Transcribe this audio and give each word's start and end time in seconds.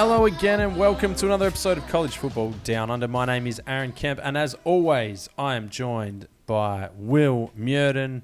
Hello 0.00 0.26
again, 0.26 0.60
and 0.60 0.76
welcome 0.76 1.12
to 1.16 1.26
another 1.26 1.48
episode 1.48 1.76
of 1.76 1.84
College 1.88 2.18
Football 2.18 2.52
Down 2.62 2.88
Under. 2.88 3.08
My 3.08 3.24
name 3.24 3.48
is 3.48 3.60
Aaron 3.66 3.90
Kemp, 3.90 4.20
and 4.22 4.38
as 4.38 4.54
always, 4.62 5.28
I 5.36 5.56
am 5.56 5.68
joined 5.68 6.28
by 6.46 6.90
Will 6.96 7.50
Muirden. 7.58 8.22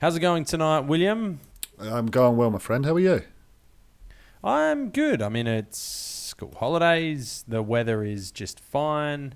How's 0.00 0.14
it 0.14 0.20
going 0.20 0.44
tonight, 0.44 0.82
William? 0.82 1.40
I'm 1.80 2.06
going 2.06 2.36
well, 2.36 2.52
my 2.52 2.60
friend. 2.60 2.86
How 2.86 2.94
are 2.94 3.00
you? 3.00 3.22
I'm 4.44 4.90
good. 4.90 5.20
I 5.20 5.28
mean, 5.28 5.48
it's 5.48 5.80
school 5.80 6.54
holidays. 6.56 7.44
The 7.48 7.60
weather 7.60 8.04
is 8.04 8.30
just 8.30 8.60
fine. 8.60 9.34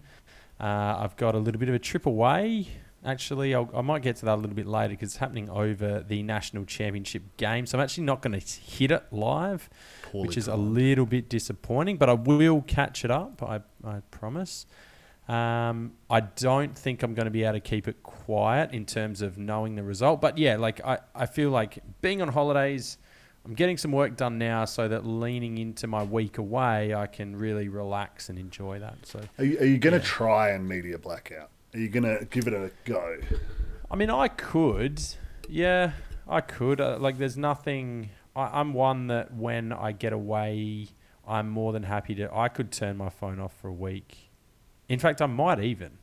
Uh, 0.61 0.95
I've 0.97 1.16
got 1.16 1.34
a 1.34 1.38
little 1.38 1.59
bit 1.59 1.69
of 1.69 1.75
a 1.75 1.80
trip 1.80 2.07
away. 2.07 2.69
Actually, 3.05 3.52
I'll, 3.52 3.69
I 3.75 3.80
might 3.80 4.02
get 4.02 4.15
to 4.16 4.27
that 4.27 4.34
a 4.34 4.41
little 4.41 4.55
bit 4.55 4.66
later 4.66 4.91
because 4.91 5.09
it's 5.09 5.16
happening 5.16 5.51
over 5.51 6.05
the 6.07 6.23
national 6.23 6.66
championship 6.66 7.37
game. 7.37 7.66
So 7.66 7.79
I'm 7.79 7.83
actually 7.83 8.05
not 8.05 8.23
going 8.23 8.38
to 8.38 8.47
hit 8.47 8.93
it 8.93 9.05
live, 9.11 9.69
Poorly 10.10 10.28
which 10.28 10.37
is 10.37 10.48
a 10.48 10.56
little 10.56 11.06
bit 11.06 11.28
disappointing. 11.28 11.96
But 11.96 12.09
I 12.09 12.14
will 12.14 12.62
catch 12.62 13.05
it 13.05 13.10
up. 13.10 13.42
I 13.42 13.60
I 13.84 14.00
promise. 14.10 14.66
Um, 15.28 15.92
I 16.09 16.20
don't 16.20 16.77
think 16.77 17.05
I'm 17.05 17.14
going 17.14 17.27
to 17.27 17.30
be 17.30 17.45
able 17.45 17.52
to 17.52 17.60
keep 17.60 17.86
it 17.86 18.02
quiet 18.02 18.73
in 18.73 18.84
terms 18.84 19.23
of 19.23 19.38
knowing 19.38 19.77
the 19.77 19.83
result. 19.84 20.20
But 20.20 20.38
yeah, 20.38 20.56
like 20.56 20.84
I, 20.84 20.98
I 21.14 21.27
feel 21.27 21.50
like 21.50 21.78
being 22.00 22.20
on 22.20 22.27
holidays, 22.28 22.98
I'm 23.45 23.55
getting 23.55 23.77
some 23.77 23.92
work 23.92 24.16
done 24.16 24.38
now 24.38 24.64
so 24.64 24.88
that 24.88 25.06
leaning 25.06 25.59
into 25.59 25.86
my 25.86 26.02
week 26.02 26.38
away, 26.38 26.95
I 26.95 27.06
can 27.06 27.36
really 27.36 27.69
relax 27.69 28.28
and 28.28 28.41
enjoy 28.41 28.80
that. 28.80 29.06
So, 29.06 29.20
Are 29.38 29.45
you, 29.45 29.58
are 29.61 29.64
you 29.66 29.78
going 29.78 29.92
to 29.92 30.00
Yeah. 30.00 30.05
try 30.05 30.50
and 30.50 30.69
media 30.69 30.98
blackout? 30.98 31.50
Are 31.74 31.78
you 31.78 31.89
going 31.89 32.02
to 32.19 32.24
give 32.24 32.48
it 32.48 32.52
a 32.52 32.72
go? 32.84 33.19
I 33.89 33.95
mean, 33.95 34.11
I 34.11 34.27
could. 34.27 35.00
Yeah, 35.48 35.92
I 36.28 36.41
could. 36.41 36.80
Uh, 36.80 36.98
like, 36.98 37.19
there's 37.19 37.39
nothing. 37.39 38.11
I, 38.34 38.61
I'm 38.61 38.73
one 38.73 39.09
that 39.09 39.34
when 39.34 39.73
I 39.73 39.92
get 39.92 40.12
away, 40.12 40.89
I'm 41.27 41.48
more 41.48 41.73
than 41.73 41.84
happy 41.84 42.14
to. 42.17 42.34
I 42.34 42.48
could 42.48 42.73
turn 42.73 42.97
my 42.97 43.09
phone 43.09 43.41
off 43.41 43.55
for 43.61 43.69
a 43.69 43.73
week. 43.73 44.31
In 44.89 44.98
fact, 44.98 45.23
I 45.23 45.27
might 45.27 45.61
even, 45.61 45.98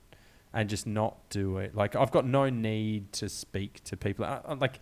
and 0.54 0.70
just 0.70 0.88
not 0.88 1.30
do 1.30 1.58
it. 1.58 1.76
Like, 1.76 1.96
I've 1.96 2.12
got 2.12 2.26
no 2.26 2.50
need 2.50 3.12
to 3.14 3.30
speak 3.30 3.84
to 3.86 3.98
people. 3.98 4.26
I, 4.26 4.40
I, 4.46 4.54
like, 4.54 4.80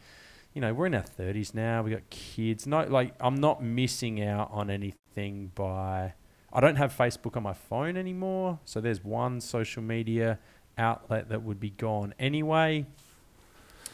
you 0.53 0.61
know, 0.61 0.73
we're 0.73 0.85
in 0.85 0.95
our 0.95 1.03
30s 1.03 1.53
now. 1.53 1.81
We 1.81 1.91
got 1.91 2.09
kids. 2.09 2.67
No, 2.67 2.83
like, 2.83 3.13
I'm 3.19 3.35
not 3.35 3.63
missing 3.63 4.21
out 4.23 4.49
on 4.51 4.69
anything 4.69 5.51
by. 5.55 6.13
I 6.53 6.61
don't 6.61 6.77
have 6.77 6.95
Facebook 6.95 7.35
on 7.35 7.43
my 7.43 7.53
phone 7.53 7.97
anymore. 7.97 8.59
So 8.63 8.79
there's 8.79 9.03
one 9.03 9.41
social 9.41 9.81
media 9.81 10.39
outlet 10.77 11.29
that 11.29 11.43
would 11.43 11.59
be 11.59 11.71
gone 11.71 12.13
anyway. 12.19 12.85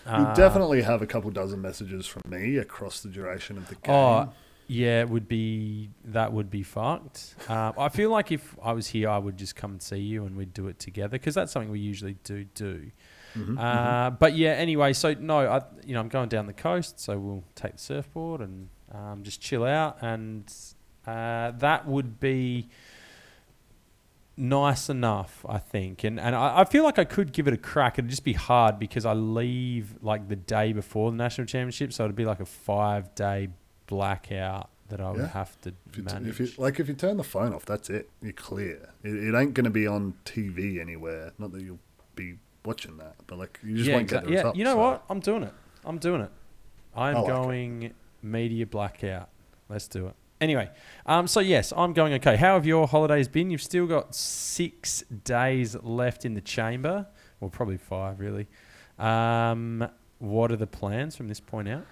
You 0.05 0.11
Uh, 0.11 0.33
definitely 0.33 0.81
have 0.81 1.01
a 1.01 1.07
couple 1.07 1.29
dozen 1.31 1.61
messages 1.61 2.07
from 2.07 2.23
me 2.27 2.57
across 2.57 3.01
the 3.01 3.09
duration 3.09 3.57
of 3.57 3.67
the 3.69 3.75
game. 3.75 3.93
Oh, 3.95 4.33
yeah, 4.67 5.01
it 5.01 5.09
would 5.09 5.27
be 5.27 5.89
that 6.05 6.31
would 6.33 6.49
be 6.49 6.63
fucked. 6.63 7.35
Uh, 7.49 7.71
I 7.77 7.89
feel 7.89 8.09
like 8.09 8.31
if 8.31 8.55
I 8.63 8.71
was 8.73 8.87
here, 8.87 9.09
I 9.09 9.17
would 9.17 9.37
just 9.37 9.55
come 9.55 9.71
and 9.71 9.81
see 9.81 9.97
you 9.99 10.25
and 10.25 10.35
we'd 10.35 10.53
do 10.53 10.67
it 10.69 10.79
together 10.79 11.09
because 11.17 11.35
that's 11.35 11.51
something 11.51 11.69
we 11.71 11.79
usually 11.79 12.15
do 12.23 12.45
do. 12.55 12.89
Mhm, 13.35 13.57
Uh, 13.59 14.09
but 14.11 14.35
yeah, 14.35 14.51
anyway, 14.51 14.93
so 14.93 15.13
no, 15.13 15.39
I 15.39 15.61
you 15.85 15.93
know 15.93 15.99
I'm 15.99 16.09
going 16.09 16.29
down 16.29 16.47
the 16.47 16.53
coast, 16.53 16.99
so 16.99 17.17
we'll 17.19 17.43
take 17.55 17.73
the 17.73 17.77
surfboard 17.79 18.41
and 18.41 18.69
um, 18.93 19.23
just 19.23 19.39
chill 19.41 19.65
out, 19.65 19.97
and 20.01 20.51
uh, 21.07 21.51
that 21.51 21.85
would 21.87 22.19
be 22.19 22.67
nice 24.41 24.89
enough, 24.89 25.45
I 25.47 25.57
think. 25.59 26.03
And 26.03 26.19
and 26.19 26.35
I, 26.35 26.61
I 26.61 26.65
feel 26.65 26.83
like 26.83 26.99
I 26.99 27.05
could 27.05 27.31
give 27.31 27.47
it 27.47 27.53
a 27.53 27.57
crack. 27.57 27.97
It'd 27.99 28.09
just 28.09 28.23
be 28.25 28.33
hard 28.33 28.79
because 28.79 29.05
I 29.05 29.13
leave 29.13 29.95
like 30.01 30.27
the 30.27 30.35
day 30.35 30.73
before 30.73 31.11
the 31.11 31.17
national 31.17 31.47
championship, 31.47 31.93
so 31.93 32.03
it'd 32.03 32.15
be 32.15 32.25
like 32.25 32.39
a 32.39 32.45
five 32.45 33.13
day 33.15 33.49
blackout 33.87 34.69
that 34.89 34.99
I 34.99 35.11
would 35.11 35.19
Yeah. 35.21 35.27
have 35.27 35.59
to 35.61 35.73
If 35.89 35.97
you, 35.97 36.03
manage. 36.03 36.27
if 36.27 36.39
you, 36.39 36.49
like 36.61 36.79
if 36.79 36.87
you 36.89 36.93
turn 36.93 37.17
the 37.17 37.23
phone 37.23 37.53
off, 37.53 37.65
that's 37.65 37.89
it. 37.89 38.09
You're 38.21 38.33
clear. 38.33 38.89
It, 39.03 39.13
it 39.15 39.35
ain't 39.37 39.53
going 39.53 39.63
to 39.65 39.69
be 39.69 39.87
on 39.87 40.15
TV 40.25 40.79
anywhere. 40.81 41.31
Not 41.37 41.51
that 41.53 41.61
you'll 41.61 41.79
be 42.15 42.35
watching 42.65 42.97
that, 42.97 43.15
but 43.27 43.37
like 43.39 43.59
you 43.63 43.75
just 43.77 43.89
yeah, 43.89 43.95
won't 43.95 44.09
get 44.09 44.23
the 44.25 44.31
yeah. 44.31 44.35
results. 44.37 44.57
You 44.57 44.63
know 44.65 44.73
so- 44.73 44.79
what? 44.79 45.03
I'm 45.09 45.19
doing 45.19 45.43
it. 45.43 45.53
I'm 45.85 45.97
doing 45.97 46.21
it. 46.21 46.31
I'm 46.95 47.15
I 47.15 47.19
like 47.19 47.23
it. 47.23 47.27
going 47.27 47.93
media 48.21 48.65
blackout. 48.67 49.29
Let's 49.69 49.87
do 49.87 50.07
it. 50.07 50.15
Anyway, 50.41 50.71
um, 51.05 51.27
so 51.27 51.39
yes, 51.39 51.71
I'm 51.77 51.93
going 51.93 52.13
okay. 52.13 52.35
How 52.35 52.55
have 52.55 52.65
your 52.65 52.87
holidays 52.87 53.27
been? 53.27 53.51
You've 53.51 53.61
still 53.61 53.85
got 53.85 54.15
six 54.15 55.03
days 55.23 55.75
left 55.83 56.25
in 56.25 56.33
the 56.33 56.41
chamber, 56.41 57.05
well, 57.39 57.51
probably 57.51 57.77
five 57.77 58.19
really. 58.19 58.47
Um, 58.97 59.87
what 60.17 60.51
are 60.51 60.55
the 60.55 60.65
plans 60.65 61.15
from 61.15 61.27
this 61.27 61.39
point 61.39 61.69
out? 61.69 61.85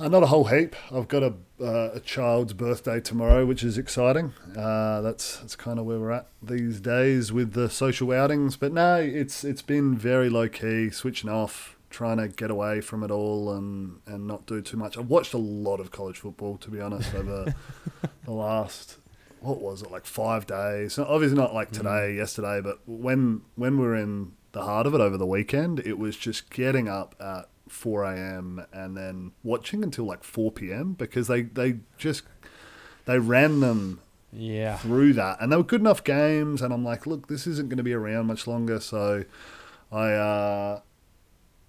Uh, 0.00 0.08
not 0.08 0.24
a 0.24 0.26
whole 0.26 0.44
heap. 0.44 0.74
I've 0.92 1.06
got 1.06 1.22
a 1.22 1.34
uh, 1.60 1.90
a 1.94 2.00
child's 2.00 2.52
birthday 2.52 3.00
tomorrow, 3.00 3.46
which 3.46 3.62
is 3.62 3.78
exciting. 3.78 4.32
Uh, 4.56 5.00
that's 5.00 5.38
that's 5.38 5.54
kind 5.54 5.78
of 5.78 5.86
where 5.86 6.00
we're 6.00 6.10
at 6.10 6.26
these 6.42 6.80
days 6.80 7.32
with 7.32 7.52
the 7.52 7.70
social 7.70 8.10
outings. 8.10 8.56
But 8.56 8.72
no, 8.72 8.96
it's 8.96 9.44
it's 9.44 9.62
been 9.62 9.96
very 9.96 10.28
low 10.28 10.48
key, 10.48 10.90
switching 10.90 11.30
off, 11.30 11.77
trying 11.90 12.18
to 12.18 12.28
get 12.28 12.50
away 12.50 12.80
from 12.80 13.02
it 13.02 13.10
all, 13.10 13.52
and 13.52 14.00
and 14.06 14.26
not 14.26 14.46
do 14.46 14.60
too 14.62 14.76
much. 14.76 14.96
I've 14.98 15.08
watched 15.10 15.34
a 15.34 15.38
lot 15.38 15.80
of 15.80 15.90
college 15.90 16.18
football, 16.18 16.56
to 16.58 16.70
be 16.70 16.80
honest, 16.80 17.14
over 17.14 17.48
the 18.24 18.32
last 18.32 18.98
what 19.40 19.60
was 19.60 19.82
it 19.82 19.90
like 19.90 20.04
five 20.06 20.46
days. 20.46 20.98
Obviously 20.98 21.36
not 21.36 21.54
like 21.54 21.70
today, 21.70 22.14
yesterday, 22.14 22.60
but 22.60 22.80
when 22.86 23.42
when 23.56 23.78
we 23.78 23.84
were 23.86 23.96
in 23.96 24.32
the 24.52 24.62
heart 24.62 24.86
of 24.86 24.94
it 24.94 25.00
over 25.00 25.16
the 25.16 25.26
weekend, 25.26 25.80
it 25.80 25.98
was 25.98 26.16
just 26.16 26.50
getting 26.50 26.88
up 26.88 27.14
at 27.20 27.48
4 27.68 28.04
a.m. 28.04 28.64
and 28.72 28.96
then 28.96 29.32
watching 29.42 29.82
until 29.84 30.06
like 30.06 30.24
4 30.24 30.50
p.m. 30.52 30.94
because 30.94 31.28
they 31.28 31.42
they 31.42 31.80
just 31.98 32.24
they 33.04 33.18
ran 33.18 33.60
them 33.60 34.00
Yeah, 34.32 34.76
through 34.76 35.14
that, 35.14 35.40
and 35.40 35.52
they 35.52 35.56
were 35.56 35.62
good 35.64 35.80
enough 35.80 36.04
games. 36.04 36.62
And 36.62 36.72
I'm 36.72 36.84
like, 36.84 37.06
look, 37.06 37.28
this 37.28 37.46
isn't 37.46 37.68
going 37.68 37.78
to 37.78 37.82
be 37.82 37.92
around 37.94 38.26
much 38.26 38.46
longer, 38.46 38.80
so 38.80 39.24
I 39.92 40.12
uh, 40.12 40.80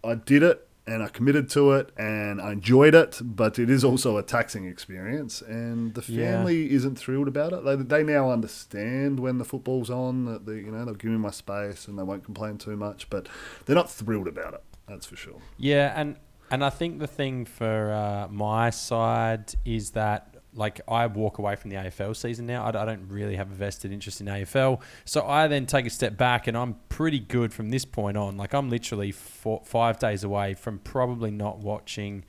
I 0.04 0.16
did 0.16 0.44
it 0.44 0.66
and 0.88 1.04
I 1.04 1.08
committed 1.08 1.50
to 1.52 1.72
it 1.74 1.92
and 1.98 2.42
I 2.42 2.54
enjoyed 2.54 2.96
it, 2.96 3.20
but 3.22 3.60
it 3.60 3.70
is 3.70 3.84
also 3.84 4.18
a 4.18 4.24
taxing 4.24 4.66
experience, 4.66 5.42
and 5.42 5.94
the 5.94 6.04
Yeah. 6.12 6.32
family 6.38 6.72
isn't 6.72 6.98
thrilled 6.98 7.28
about 7.28 7.54
it. 7.54 7.64
They, 7.64 7.76
they 7.76 8.04
now 8.04 8.32
understand 8.32 9.20
when 9.20 9.38
the 9.38 9.46
football's 9.46 9.90
on 9.92 10.26
that 10.26 10.46
they, 10.48 10.56
you 10.56 10.72
know 10.72 10.86
they'll 10.86 10.96
give 10.96 11.12
me 11.12 11.18
my 11.18 11.30
space 11.32 11.88
and 11.88 11.98
they 12.00 12.04
won't 12.04 12.24
complain 12.24 12.58
too 12.58 12.76
much, 12.76 13.10
but 13.10 13.28
they're 13.66 13.76
not 13.76 13.92
thrilled 13.92 14.28
about 14.28 14.54
it. 14.56 14.64
That's 14.88 15.06
for 15.06 15.16
sure. 15.16 15.40
Yeah, 15.58 15.94
and 15.96 16.16
and 16.52 16.64
I 16.66 16.72
think 16.72 16.98
the 16.98 17.06
thing 17.06 17.46
for 17.46 17.92
uh, 17.94 18.28
my 18.32 18.72
side 18.72 19.54
is 19.66 19.92
that 19.92 20.29
like 20.54 20.82
I 20.88 21.08
walk 21.08 21.38
away 21.38 21.56
from 21.56 21.70
the 21.70 21.78
AFL 21.78 22.16
season 22.16 22.46
now. 22.46 22.66
I 22.66 22.72
don't 22.72 23.08
really 23.08 23.36
have 23.36 23.52
a 23.52 23.56
vested 23.56 23.92
interest 23.92 24.22
in 24.22 24.28
AFL, 24.28 24.82
so 25.06 25.26
I 25.26 25.48
then 25.48 25.66
take 25.66 25.86
a 25.86 25.90
step 25.90 26.18
back, 26.18 26.48
and 26.48 26.58
I'm 26.58 26.76
pretty 26.90 27.20
good 27.20 27.54
from 27.54 27.70
this 27.70 27.86
point 27.86 28.18
on. 28.18 28.38
Like 28.38 28.54
I'm 28.54 28.70
literally 28.70 29.12
four, 29.12 29.62
five 29.66 30.00
days 30.00 30.24
away 30.24 30.54
from 30.54 30.80
probably 30.80 31.32
not 31.32 31.60
watching 31.60 32.26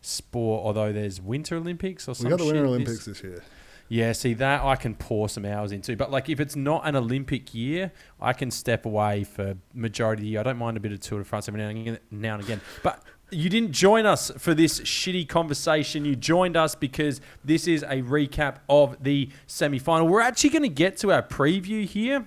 sport. 0.00 0.64
Although 0.64 0.92
there's 0.92 1.20
Winter 1.20 1.56
Olympics 1.56 2.08
or 2.08 2.14
something. 2.14 2.32
We 2.32 2.38
got 2.38 2.44
the 2.44 2.52
Winter 2.52 2.66
Olympics 2.66 3.04
this 3.06 3.22
year. 3.22 3.42
Yeah, 3.88 4.12
see 4.12 4.32
that 4.34 4.64
I 4.64 4.76
can 4.76 4.94
pour 4.94 5.28
some 5.28 5.44
hours 5.44 5.70
into, 5.70 5.96
but 5.96 6.10
like 6.10 6.30
if 6.30 6.40
it's 6.40 6.56
not 6.56 6.86
an 6.86 6.96
Olympic 6.96 7.52
year, 7.52 7.92
I 8.20 8.32
can 8.32 8.50
step 8.50 8.86
away 8.86 9.22
for 9.22 9.56
majority 9.74 10.20
of 10.20 10.24
the 10.24 10.30
year. 10.30 10.40
I 10.40 10.44
don't 10.44 10.56
mind 10.56 10.78
a 10.78 10.80
bit 10.80 10.92
of 10.92 11.00
Tour 11.00 11.18
de 11.18 11.26
France 11.26 11.46
every 11.46 11.60
now 11.60 11.68
and 11.68 11.78
again. 11.78 11.98
Now 12.10 12.34
and 12.36 12.42
again. 12.42 12.60
But 12.82 13.02
you 13.32 13.48
didn't 13.48 13.72
join 13.72 14.06
us 14.06 14.30
for 14.38 14.54
this 14.54 14.80
shitty 14.80 15.28
conversation. 15.28 16.04
You 16.04 16.14
joined 16.14 16.56
us 16.56 16.74
because 16.74 17.20
this 17.44 17.66
is 17.66 17.82
a 17.82 18.02
recap 18.02 18.58
of 18.68 19.02
the 19.02 19.30
semi-final. 19.46 20.06
We're 20.06 20.20
actually 20.20 20.50
going 20.50 20.62
to 20.62 20.68
get 20.68 20.96
to 20.98 21.12
our 21.12 21.22
preview 21.22 21.84
here 21.84 22.26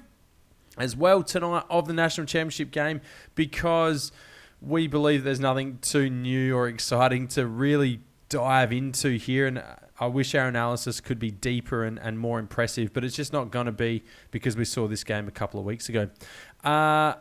as 0.77 0.95
well 0.95 1.23
tonight 1.23 1.63
of 1.69 1.87
the 1.87 1.93
national 1.93 2.27
championship 2.27 2.71
game 2.71 3.01
because 3.35 4.11
we 4.61 4.87
believe 4.87 5.23
there's 5.23 5.39
nothing 5.39 5.77
too 5.81 6.09
new 6.09 6.55
or 6.55 6.67
exciting 6.67 7.27
to 7.29 7.45
really 7.45 8.01
dive 8.29 8.73
into 8.73 9.17
here 9.17 9.47
and 9.47 9.63
I 9.97 10.07
wish 10.07 10.35
our 10.35 10.47
analysis 10.47 10.99
could 10.99 11.19
be 11.19 11.31
deeper 11.31 11.85
and, 11.85 11.97
and 11.99 12.19
more 12.19 12.37
impressive, 12.37 12.91
but 12.91 13.05
it's 13.05 13.15
just 13.15 13.31
not 13.31 13.49
going 13.49 13.67
to 13.67 13.71
be 13.71 14.03
because 14.29 14.57
we 14.57 14.65
saw 14.65 14.87
this 14.87 15.05
game 15.05 15.27
a 15.27 15.31
couple 15.31 15.57
of 15.59 15.65
weeks 15.65 15.87
ago. 15.87 16.09
Uh, 16.63 17.13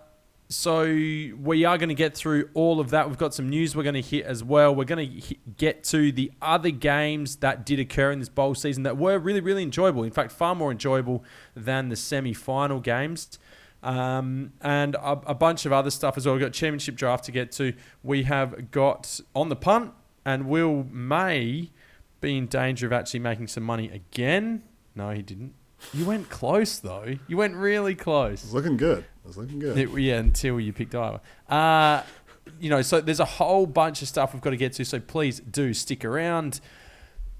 so 0.55 0.85
we 0.85 1.65
are 1.65 1.77
going 1.77 1.89
to 1.89 1.95
get 1.95 2.15
through 2.15 2.49
all 2.55 2.81
of 2.81 2.91
that. 2.91 3.09
We've 3.09 3.19
got 3.19 3.35
some 3.35 3.49
news 3.49 3.75
we're 3.75 3.83
going 3.83 3.95
to 3.95 4.01
hit 4.01 4.25
as 4.25 4.45
well. 4.45 4.75
We're 4.75 4.85
going 4.85 5.21
to 5.21 5.37
get 5.57 5.85
to 5.85 6.13
the 6.13 6.31
other 6.41 6.71
games 6.71 7.37
that 7.37 7.67
did 7.67 7.81
occur 7.81 8.13
in 8.13 8.21
this 8.21 8.29
bowl 8.29 8.55
season 8.55 8.85
that 8.85 8.97
were 8.97 9.19
really, 9.19 9.41
really 9.41 9.63
enjoyable. 9.63 10.05
In 10.05 10.13
fact, 10.13 10.33
far 10.33 10.55
more 10.55 10.71
enjoyable 10.71 11.25
than 11.55 11.89
the 11.89 11.97
semi-final 11.97 12.81
games. 12.81 13.39
Um, 13.83 14.53
and 14.61 14.95
a, 14.95 15.21
a 15.27 15.35
bunch 15.35 15.67
of 15.67 15.73
other 15.73 15.91
stuff 15.91 16.17
as 16.17 16.25
well. 16.25 16.35
We've 16.35 16.43
got 16.43 16.53
championship 16.53 16.95
draft 16.95 17.25
to 17.25 17.33
get 17.33 17.53
to. 17.53 17.75
We 18.03 18.23
have 18.23 18.71
got 18.71 19.21
on 19.35 19.51
the 19.51 19.57
punt, 19.57 19.93
and 20.25 20.47
Will 20.47 20.85
May 20.91 21.71
be 22.21 22.39
in 22.39 22.47
danger 22.47 22.87
of 22.87 22.93
actually 22.93 23.21
making 23.21 23.49
some 23.49 23.63
money 23.63 23.91
again. 23.91 24.63
No, 24.95 25.11
he 25.11 25.21
didn't. 25.21 25.53
You 25.93 26.07
went 26.07 26.31
close 26.31 26.79
though. 26.79 27.17
You 27.27 27.37
went 27.37 27.57
really 27.57 27.95
close. 27.95 28.53
Looking 28.53 28.79
good. 28.79 29.05
It's 29.27 29.37
looking 29.37 29.59
good. 29.59 29.79
It- 29.79 29.91
yeah, 29.99 30.19
until 30.19 30.61
you 30.61 30.73
picked 30.73 30.95
Iowa. 30.95 31.21
Uh, 31.49 32.03
you 32.61 32.69
know, 32.71 32.83
so 32.83 33.01
there's 33.01 33.21
a 33.21 33.25
whole 33.25 33.67
bunch 33.67 34.03
of 34.03 34.09
stuff 34.09 34.33
we've 34.35 34.43
got 34.43 34.51
to 34.51 34.57
get 34.57 34.73
to. 34.75 34.85
So 34.85 35.01
please 35.01 35.41
do 35.41 35.73
stick 35.75 36.05
around. 36.05 36.61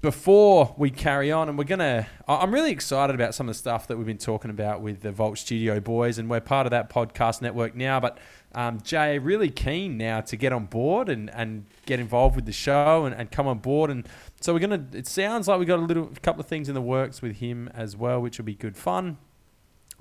before 0.01 0.75
we 0.77 0.91
carry 0.91 1.31
on, 1.31 1.49
and 1.49 1.57
we're 1.57 1.63
gonna, 1.63 2.05
I- 2.27 2.35
I'm 2.37 2.53
really 2.53 2.71
excited 2.71 3.15
about 3.15 3.33
some 3.33 3.49
of 3.49 3.55
the 3.55 3.57
stuff 3.57 3.87
that 3.87 3.97
we've 3.97 4.05
been 4.05 4.17
talking 4.19 4.51
about 4.51 4.81
with 4.81 5.01
the 5.01 5.11
Vault 5.11 5.37
Studio 5.39 5.79
boys, 5.79 6.19
and 6.19 6.29
we're 6.29 6.41
part 6.41 6.67
of 6.67 6.71
that 6.71 6.89
podcast 6.91 7.41
network 7.41 7.75
now. 7.75 7.99
But 7.99 8.19
um, 8.53 8.81
Jay, 8.81 9.17
really 9.17 9.49
keen 9.49 9.97
now 9.97 10.21
to 10.21 10.35
get 10.35 10.53
on 10.53 10.65
board 10.65 11.09
and, 11.09 11.29
and 11.31 11.65
get 11.87 11.99
involved 11.99 12.35
with 12.35 12.45
the 12.45 12.51
show 12.51 13.05
and, 13.05 13.15
and 13.15 13.31
come 13.31 13.47
on 13.47 13.57
board. 13.59 13.89
And 13.89 14.07
so 14.41 14.53
we're 14.53 14.59
gonna. 14.59 14.85
It 14.93 15.07
sounds 15.07 15.47
like 15.47 15.57
we've 15.57 15.67
got 15.67 15.79
a 15.79 15.81
little 15.81 16.11
a 16.15 16.19
couple 16.19 16.39
of 16.41 16.45
things 16.47 16.67
in 16.69 16.75
the 16.75 16.81
works 16.81 17.23
with 17.23 17.37
him 17.37 17.69
as 17.73 17.95
well, 17.97 18.21
which 18.21 18.37
will 18.37 18.45
be 18.45 18.53
good 18.55 18.77
fun. 18.77 19.17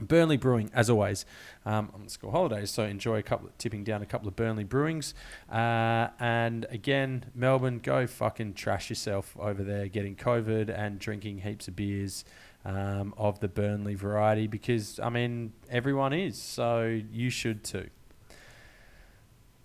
Burnley 0.01 0.37
Brewing, 0.37 0.71
as 0.75 0.91
always, 0.91 1.25
um, 1.65 1.91
on 1.95 2.09
school 2.09 2.31
holidays. 2.31 2.71
So 2.71 2.85
enjoy 2.85 3.19
a 3.19 3.23
couple, 3.23 3.51
tipping 3.59 3.85
down 3.85 4.03
a 4.03 4.07
couple 4.07 4.29
of 4.29 4.37
Burnley 4.37 4.65
Brewings, 4.65 5.15
uh, 5.51 6.09
and 6.19 6.67
again, 6.71 7.27
Melbourne, 7.35 7.79
go 7.79 8.07
fucking 8.07 8.55
trash 8.55 8.89
yourself 8.89 9.37
over 9.39 9.63
there, 9.63 9.89
getting 9.89 10.17
COVID 10.17 10.69
and 10.69 10.99
drinking 10.99 11.39
heaps 11.39 11.69
of 11.69 11.77
beers 11.77 12.25
um, 12.65 13.15
of 13.17 13.41
the 13.41 13.49
Burnley 13.49 13.95
variety 13.95 14.47
because 14.47 14.99
I 15.01 15.11
mean 15.11 15.53
everyone 15.71 16.13
is, 16.13 16.41
so 16.41 17.01
you 17.13 17.31
should 17.31 17.63
too. 17.63 17.89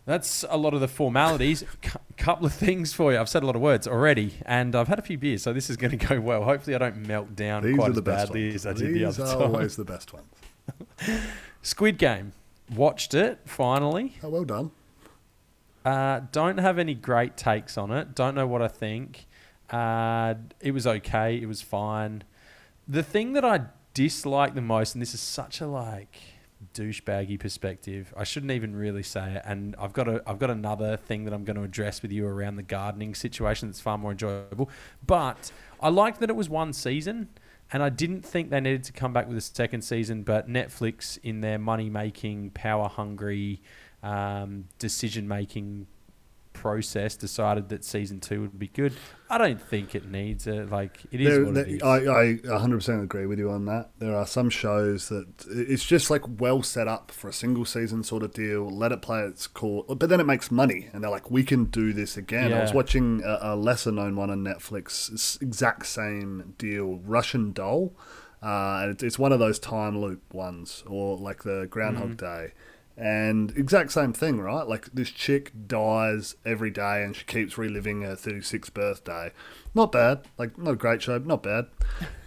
That's 0.10 0.44
a 0.50 0.58
lot 0.58 0.74
of 0.74 0.80
the 0.82 0.88
formalities. 0.88 1.64
A 1.84 2.14
couple 2.18 2.48
of 2.48 2.54
things 2.54 2.94
for 2.94 3.14
you. 3.14 3.20
I've 3.20 3.30
said 3.30 3.44
a 3.44 3.46
lot 3.46 3.56
of 3.56 3.62
words 3.62 3.88
already, 3.88 4.34
and 4.48 4.76
I've 4.76 4.88
had 4.88 4.98
a 4.98 5.04
few 5.04 5.20
beers, 5.20 5.44
so 5.44 5.54
this 5.54 5.70
is 5.70 5.78
going 5.78 5.98
to 5.98 6.06
go 6.08 6.20
well. 6.20 6.44
Hopefully, 6.44 6.76
I 6.76 6.80
don't 6.80 7.08
melt 7.08 7.36
down 7.36 7.62
These 7.64 7.76
quite 7.78 7.94
the 7.94 8.00
as 8.00 8.06
badly 8.28 8.50
ones. 8.50 8.56
as 8.56 8.66
I 8.66 8.74
did 8.74 8.88
the 8.96 9.06
These 9.06 9.20
other 9.20 9.30
are 9.30 9.34
time. 9.36 9.56
always 9.56 9.76
the 9.76 9.86
best 9.86 10.12
ones. 10.12 10.26
Squid 11.62 12.00
Game. 12.00 12.34
Watched 12.76 13.14
it 13.14 13.40
finally. 13.46 14.16
Oh, 14.24 14.30
well 14.30 14.44
done. 14.46 14.72
Uh, 15.86 16.22
don't 16.32 16.58
have 16.58 16.80
any 16.80 16.96
great 16.96 17.38
takes 17.38 17.78
on 17.78 17.92
it. 17.92 18.16
Don't 18.16 18.34
know 18.34 18.48
what 18.48 18.64
I 18.64 18.68
think. 18.68 19.28
Uh, 19.70 20.34
it 20.60 20.72
was 20.72 20.88
okay. 20.88 21.38
It 21.40 21.46
was 21.48 21.62
fine. 21.62 22.24
The 22.88 23.04
thing 23.04 23.34
that 23.34 23.46
I 23.46 23.62
dislike 23.94 24.56
the 24.56 24.62
most, 24.62 24.96
and 24.96 25.02
this 25.04 25.14
is 25.14 25.22
such 25.22 25.62
a 25.62 25.68
like 25.68 26.18
douchebaggy 26.80 27.40
perspective, 27.40 28.14
I 28.16 28.24
shouldn't 28.24 28.52
even 28.52 28.76
really 28.76 29.04
say 29.04 29.34
it. 29.34 29.42
And 29.46 29.76
I've 29.78 29.94
got 29.94 30.08
a, 30.08 30.24
I've 30.26 30.40
got 30.40 30.50
another 30.50 30.98
thing 30.98 31.26
that 31.26 31.34
I'm 31.34 31.44
going 31.44 31.58
to 31.58 31.64
address 31.64 32.02
with 32.02 32.12
you 32.12 32.26
around 32.26 32.56
the 32.56 32.64
gardening 32.64 33.16
situation 33.16 33.68
that's 33.68 33.82
far 33.82 33.98
more 33.98 34.12
enjoyable. 34.12 34.70
But 35.06 35.52
I 35.82 35.90
liked 35.90 36.20
that 36.22 36.30
it 36.30 36.36
was 36.36 36.50
one 36.50 36.74
season. 36.74 37.30
And 37.72 37.84
I 37.84 37.90
didn't 37.90 38.26
think 38.26 38.50
they 38.50 38.60
needed 38.60 38.84
to 38.86 38.94
come 38.94 39.14
back 39.14 39.28
with 39.28 39.38
a 39.38 39.42
second 39.42 39.84
season, 39.84 40.24
but 40.24 40.50
Netflix, 40.50 41.20
in 41.22 41.42
their 41.42 41.60
money 41.60 41.88
making, 41.88 42.50
power 42.50 42.90
hungry, 42.90 43.62
um, 44.02 44.66
decision 44.80 45.28
making 45.28 45.86
process, 46.60 47.16
decided 47.16 47.70
that 47.70 47.86
season 47.86 48.20
two 48.20 48.42
would 48.42 48.60
be 48.60 48.68
good. 48.68 48.94
I 49.30 49.38
don't 49.38 49.62
think 49.62 49.96
it 49.96 50.10
needs 50.10 50.46
it. 50.48 50.70
Like 50.70 51.00
it 51.12 51.22
is 51.22 51.28
There- 51.30 51.46
what 51.46 51.54
there- 51.54 51.66
it 51.66 51.76
is. 51.76 51.82
I, 51.84 51.96
I 51.98 52.60
100% 52.60 53.04
agree 53.04 53.26
with 53.26 53.40
you 53.40 53.50
on 53.50 53.66
that. 53.66 53.92
There 54.00 54.14
are 54.16 54.28
some 54.28 54.50
shows 54.50 55.08
that 55.10 55.28
it's 55.50 55.86
just 55.86 56.10
like 56.10 56.24
well 56.40 56.62
set 56.64 56.88
up 56.88 57.12
for 57.12 57.30
a 57.30 57.34
single 57.34 57.64
season 57.66 58.04
sort 58.04 58.24
of 58.24 58.34
deal. 58.34 58.70
Let 58.70 58.92
it 58.92 59.02
play 59.02 59.22
its 59.22 59.48
course, 59.48 59.86
but 59.98 60.10
then 60.10 60.20
it 60.20 60.26
makes 60.26 60.52
money, 60.52 60.90
and 60.92 61.04
they're 61.04 61.12
like, 61.12 61.32
we 61.32 61.44
can 61.44 61.66
do 61.66 61.94
this 61.94 62.18
again. 62.18 62.52
I 62.54 62.62
was 62.62 62.74
watching 62.74 63.22
a, 63.24 63.40
a 63.42 63.56
lesser 63.56 63.92
known 63.92 64.16
one 64.16 64.30
on 64.30 64.44
Netflix. 64.44 65.42
Exact 65.42 65.86
same 65.86 66.56
deal, 66.58 67.00
Russian 67.06 67.52
Doll. 67.54 67.94
Uh, 68.42 68.88
it's, 68.92 69.04
it's 69.04 69.20
one 69.20 69.32
of 69.32 69.40
those 69.40 69.60
time 69.60 70.00
loop 70.00 70.34
ones, 70.34 70.84
or 70.88 71.18
like 71.18 71.44
the 71.44 71.68
Groundhog 71.70 72.18
Day. 72.18 72.54
And 73.02 73.56
exact 73.56 73.94
same 73.94 74.12
thing, 74.12 74.42
right? 74.42 74.68
Like 74.68 74.90
this 74.94 75.10
chick 75.10 75.54
dies 75.68 76.36
every 76.46 76.70
day 76.70 77.02
and 77.02 77.16
she 77.16 77.24
keeps 77.24 77.58
reliving 77.58 78.02
her 78.02 78.14
36th 78.18 78.74
birthday. 78.74 79.32
Not 79.74 79.94
bad. 79.94 80.28
Like, 80.38 80.58
not 80.58 80.72
a 80.72 80.76
great 80.76 81.02
show, 81.02 81.18
not 81.18 81.42
bad. 81.44 81.68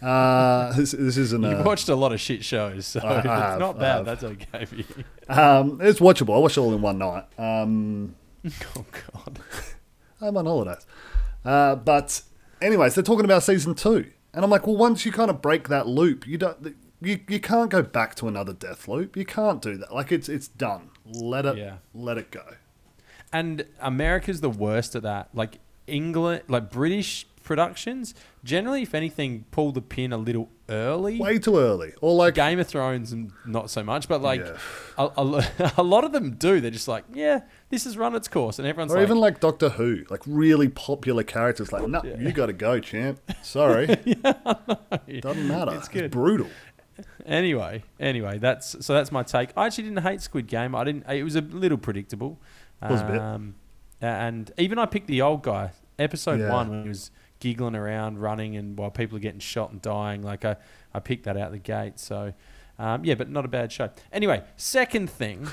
Uh, 0.02 0.72
this, 0.72 0.90
this 0.90 1.16
isn't 1.16 1.44
You've 1.44 1.60
a. 1.60 1.62
watched 1.62 1.88
a 1.88 1.94
lot 1.94 2.12
of 2.12 2.20
shit 2.20 2.44
shows, 2.44 2.88
so 2.88 2.98
I 2.98 3.18
it's 3.18 3.26
have, 3.28 3.60
not 3.60 3.78
bad. 3.78 4.04
That's 4.04 4.24
okay 4.24 4.64
for 4.64 4.74
you. 4.74 4.84
Um, 5.28 5.78
it's 5.80 6.00
watchable. 6.00 6.34
I 6.34 6.38
watched 6.38 6.56
it 6.56 6.60
all 6.60 6.74
in 6.74 6.82
one 6.82 6.98
night. 6.98 7.22
Um, 7.38 8.16
oh 8.76 8.84
god. 9.14 9.38
I'm 10.20 10.36
on 10.36 10.46
holidays. 10.46 10.84
Uh, 11.44 11.76
but, 11.76 12.22
anyways, 12.60 12.96
they're 12.96 13.04
talking 13.04 13.24
about 13.24 13.44
season 13.44 13.76
two. 13.76 14.10
And 14.34 14.44
I'm 14.44 14.50
like, 14.50 14.66
well, 14.66 14.76
once 14.76 15.06
you 15.06 15.12
kind 15.12 15.30
of 15.30 15.40
break 15.40 15.68
that 15.68 15.86
loop, 15.86 16.26
you 16.26 16.36
don't. 16.36 16.74
You, 17.02 17.18
you 17.28 17.40
can't 17.40 17.70
go 17.70 17.82
back 17.82 18.14
to 18.16 18.28
another 18.28 18.52
death 18.52 18.86
loop. 18.86 19.16
You 19.16 19.24
can't 19.24 19.60
do 19.60 19.76
that. 19.78 19.92
Like 19.94 20.12
it's 20.12 20.28
it's 20.28 20.48
done. 20.48 20.90
Let 21.06 21.46
it 21.46 21.56
Yeah. 21.58 21.76
let 21.94 22.16
it 22.18 22.30
go. 22.30 22.44
And 23.32 23.64
America's 23.80 24.40
the 24.40 24.50
worst 24.50 24.94
at 24.94 25.02
that. 25.02 25.30
Like 25.34 25.58
England, 25.86 26.42
like 26.48 26.70
British 26.70 27.26
productions, 27.42 28.14
generally, 28.44 28.82
if 28.82 28.94
anything, 28.94 29.44
pull 29.50 29.72
the 29.72 29.80
pin 29.82 30.12
a 30.12 30.16
little 30.16 30.48
early. 30.68 31.18
Way 31.18 31.40
too 31.40 31.58
early. 31.58 31.92
Or 32.00 32.14
like 32.14 32.34
Game 32.34 32.60
of 32.60 32.68
Thrones, 32.68 33.10
and 33.10 33.32
not 33.44 33.68
so 33.68 33.82
much, 33.82 34.06
but 34.06 34.22
like 34.22 34.40
Yeah. 34.40 34.56
a, 34.96 35.10
a, 35.16 35.72
a 35.78 35.82
lot 35.82 36.04
of 36.04 36.12
them 36.12 36.32
do. 36.36 36.60
They're 36.60 36.70
just 36.70 36.86
like, 36.86 37.04
yeah, 37.12 37.40
this 37.70 37.82
has 37.84 37.96
run 37.98 38.14
its 38.14 38.28
course, 38.28 38.60
and 38.60 38.68
everyone's 38.68 38.92
Or 38.92 38.96
like, 38.98 39.02
even 39.02 39.18
like 39.18 39.40
Doctor 39.40 39.70
Who, 39.70 40.04
like 40.08 40.20
really 40.24 40.68
popular 40.68 41.24
characters. 41.24 41.72
Like, 41.72 41.88
no, 41.88 42.00
you 42.04 42.30
got 42.30 42.46
to 42.46 42.52
go, 42.52 42.78
champ. 42.78 43.18
Sorry, 43.42 43.86
doesn't 45.20 45.48
matter. 45.48 45.74
It's 45.74 45.88
good. 45.88 46.10
brutal. 46.10 46.48
Anyway, 47.26 47.84
anyway, 48.00 48.38
that's 48.38 48.84
so 48.84 48.94
that's 48.94 49.12
my 49.12 49.22
take. 49.22 49.50
I 49.56 49.66
actually 49.66 49.84
didn't 49.84 50.02
hate 50.02 50.20
Squid 50.20 50.46
Game. 50.46 50.74
I 50.74 50.84
didn't. 50.84 51.04
It 51.08 51.22
was 51.22 51.36
a 51.36 51.40
little 51.40 51.78
predictable. 51.78 52.38
Was 52.88 53.00
a 53.00 53.04
bit. 53.04 53.20
Um, 53.20 53.54
and 54.00 54.50
even 54.58 54.78
I 54.78 54.86
picked 54.86 55.06
the 55.06 55.22
old 55.22 55.42
guy. 55.42 55.70
Episode 55.98 56.40
Yeah. 56.40 56.52
one 56.52 56.70
when 56.70 56.82
he 56.82 56.88
was 56.88 57.10
giggling 57.38 57.76
around, 57.76 58.18
running, 58.18 58.56
and 58.56 58.76
while 58.78 58.90
people 58.90 59.16
are 59.16 59.20
getting 59.20 59.38
shot 59.40 59.70
and 59.70 59.80
dying, 59.80 60.22
like 60.22 60.44
I, 60.44 60.56
I 60.92 60.98
picked 61.00 61.24
that 61.24 61.36
out 61.36 61.52
the 61.52 61.58
gate. 61.58 61.98
So, 62.00 62.32
um, 62.78 63.04
yeah, 63.04 63.14
but 63.14 63.28
not 63.30 63.44
a 63.44 63.48
bad 63.48 63.70
show. 63.70 63.90
Anyway, 64.12 64.42
second 64.56 65.10
thing, 65.10 65.46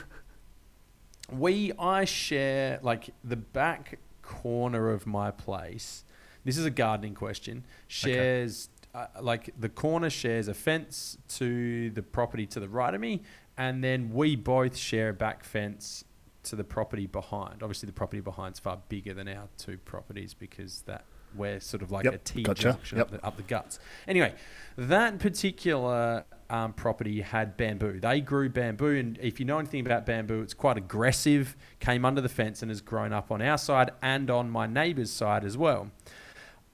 we 1.31 1.71
I 1.77 2.05
share 2.05 2.79
like 2.81 3.09
the 3.23 3.35
back 3.35 3.99
corner 4.21 4.89
of 4.89 5.05
my 5.05 5.29
place. 5.31 6.03
This 6.45 6.57
is 6.57 6.65
a 6.65 6.71
gardening 6.71 7.13
question. 7.15 7.65
Shares 7.87 8.69
uh, 8.93 9.07
like 9.21 9.53
the 9.59 9.69
corner 9.69 10.09
shares 10.09 10.47
a 10.47 10.53
fence 10.53 11.17
to 11.29 11.89
the 11.91 12.01
property 12.01 12.45
to 12.47 12.59
the 12.59 12.69
right 12.69 12.93
of 12.93 13.01
me, 13.01 13.21
and 13.57 13.83
then 13.83 14.11
we 14.11 14.35
both 14.35 14.75
share 14.75 15.09
a 15.09 15.13
back 15.13 15.43
fence 15.43 16.03
to 16.43 16.55
the 16.55 16.63
property 16.63 17.05
behind. 17.05 17.61
Obviously, 17.61 17.87
the 17.87 17.93
property 17.93 18.21
behind 18.21 18.55
is 18.55 18.59
far 18.59 18.79
bigger 18.89 19.13
than 19.13 19.27
our 19.27 19.47
two 19.57 19.77
properties 19.77 20.33
because 20.33 20.81
that 20.83 21.03
we're 21.35 21.59
sort 21.59 21.83
of 21.83 21.91
like 21.91 22.05
Yep, 22.05 22.13
a 22.13 22.17
T 22.19 22.43
gotcha, 22.43 22.63
junction 22.63 22.97
yep. 22.97 23.07
up, 23.07 23.11
the, 23.11 23.25
up 23.25 23.37
the 23.37 23.43
guts. 23.43 23.79
Anyway, 24.07 24.33
that 24.77 25.19
particular 25.19 26.25
um, 26.49 26.73
property 26.73 27.21
had 27.21 27.55
bamboo. 27.57 27.99
They 27.99 28.21
grew 28.21 28.49
bamboo, 28.49 28.95
and 28.97 29.17
if 29.21 29.39
you 29.39 29.45
know 29.45 29.59
anything 29.59 29.85
about 29.85 30.05
bamboo, 30.05 30.41
it's 30.41 30.53
quite 30.53 30.77
aggressive. 30.77 31.55
Came 31.79 32.05
under 32.05 32.21
the 32.21 32.29
fence 32.29 32.61
and 32.61 32.71
has 32.71 32.81
grown 32.81 33.13
up 33.13 33.31
on 33.31 33.41
our 33.41 33.57
side 33.57 33.91
and 34.01 34.29
on 34.31 34.49
my 34.49 34.65
neighbour's 34.65 35.11
side 35.11 35.43
as 35.43 35.57
well. 35.57 35.91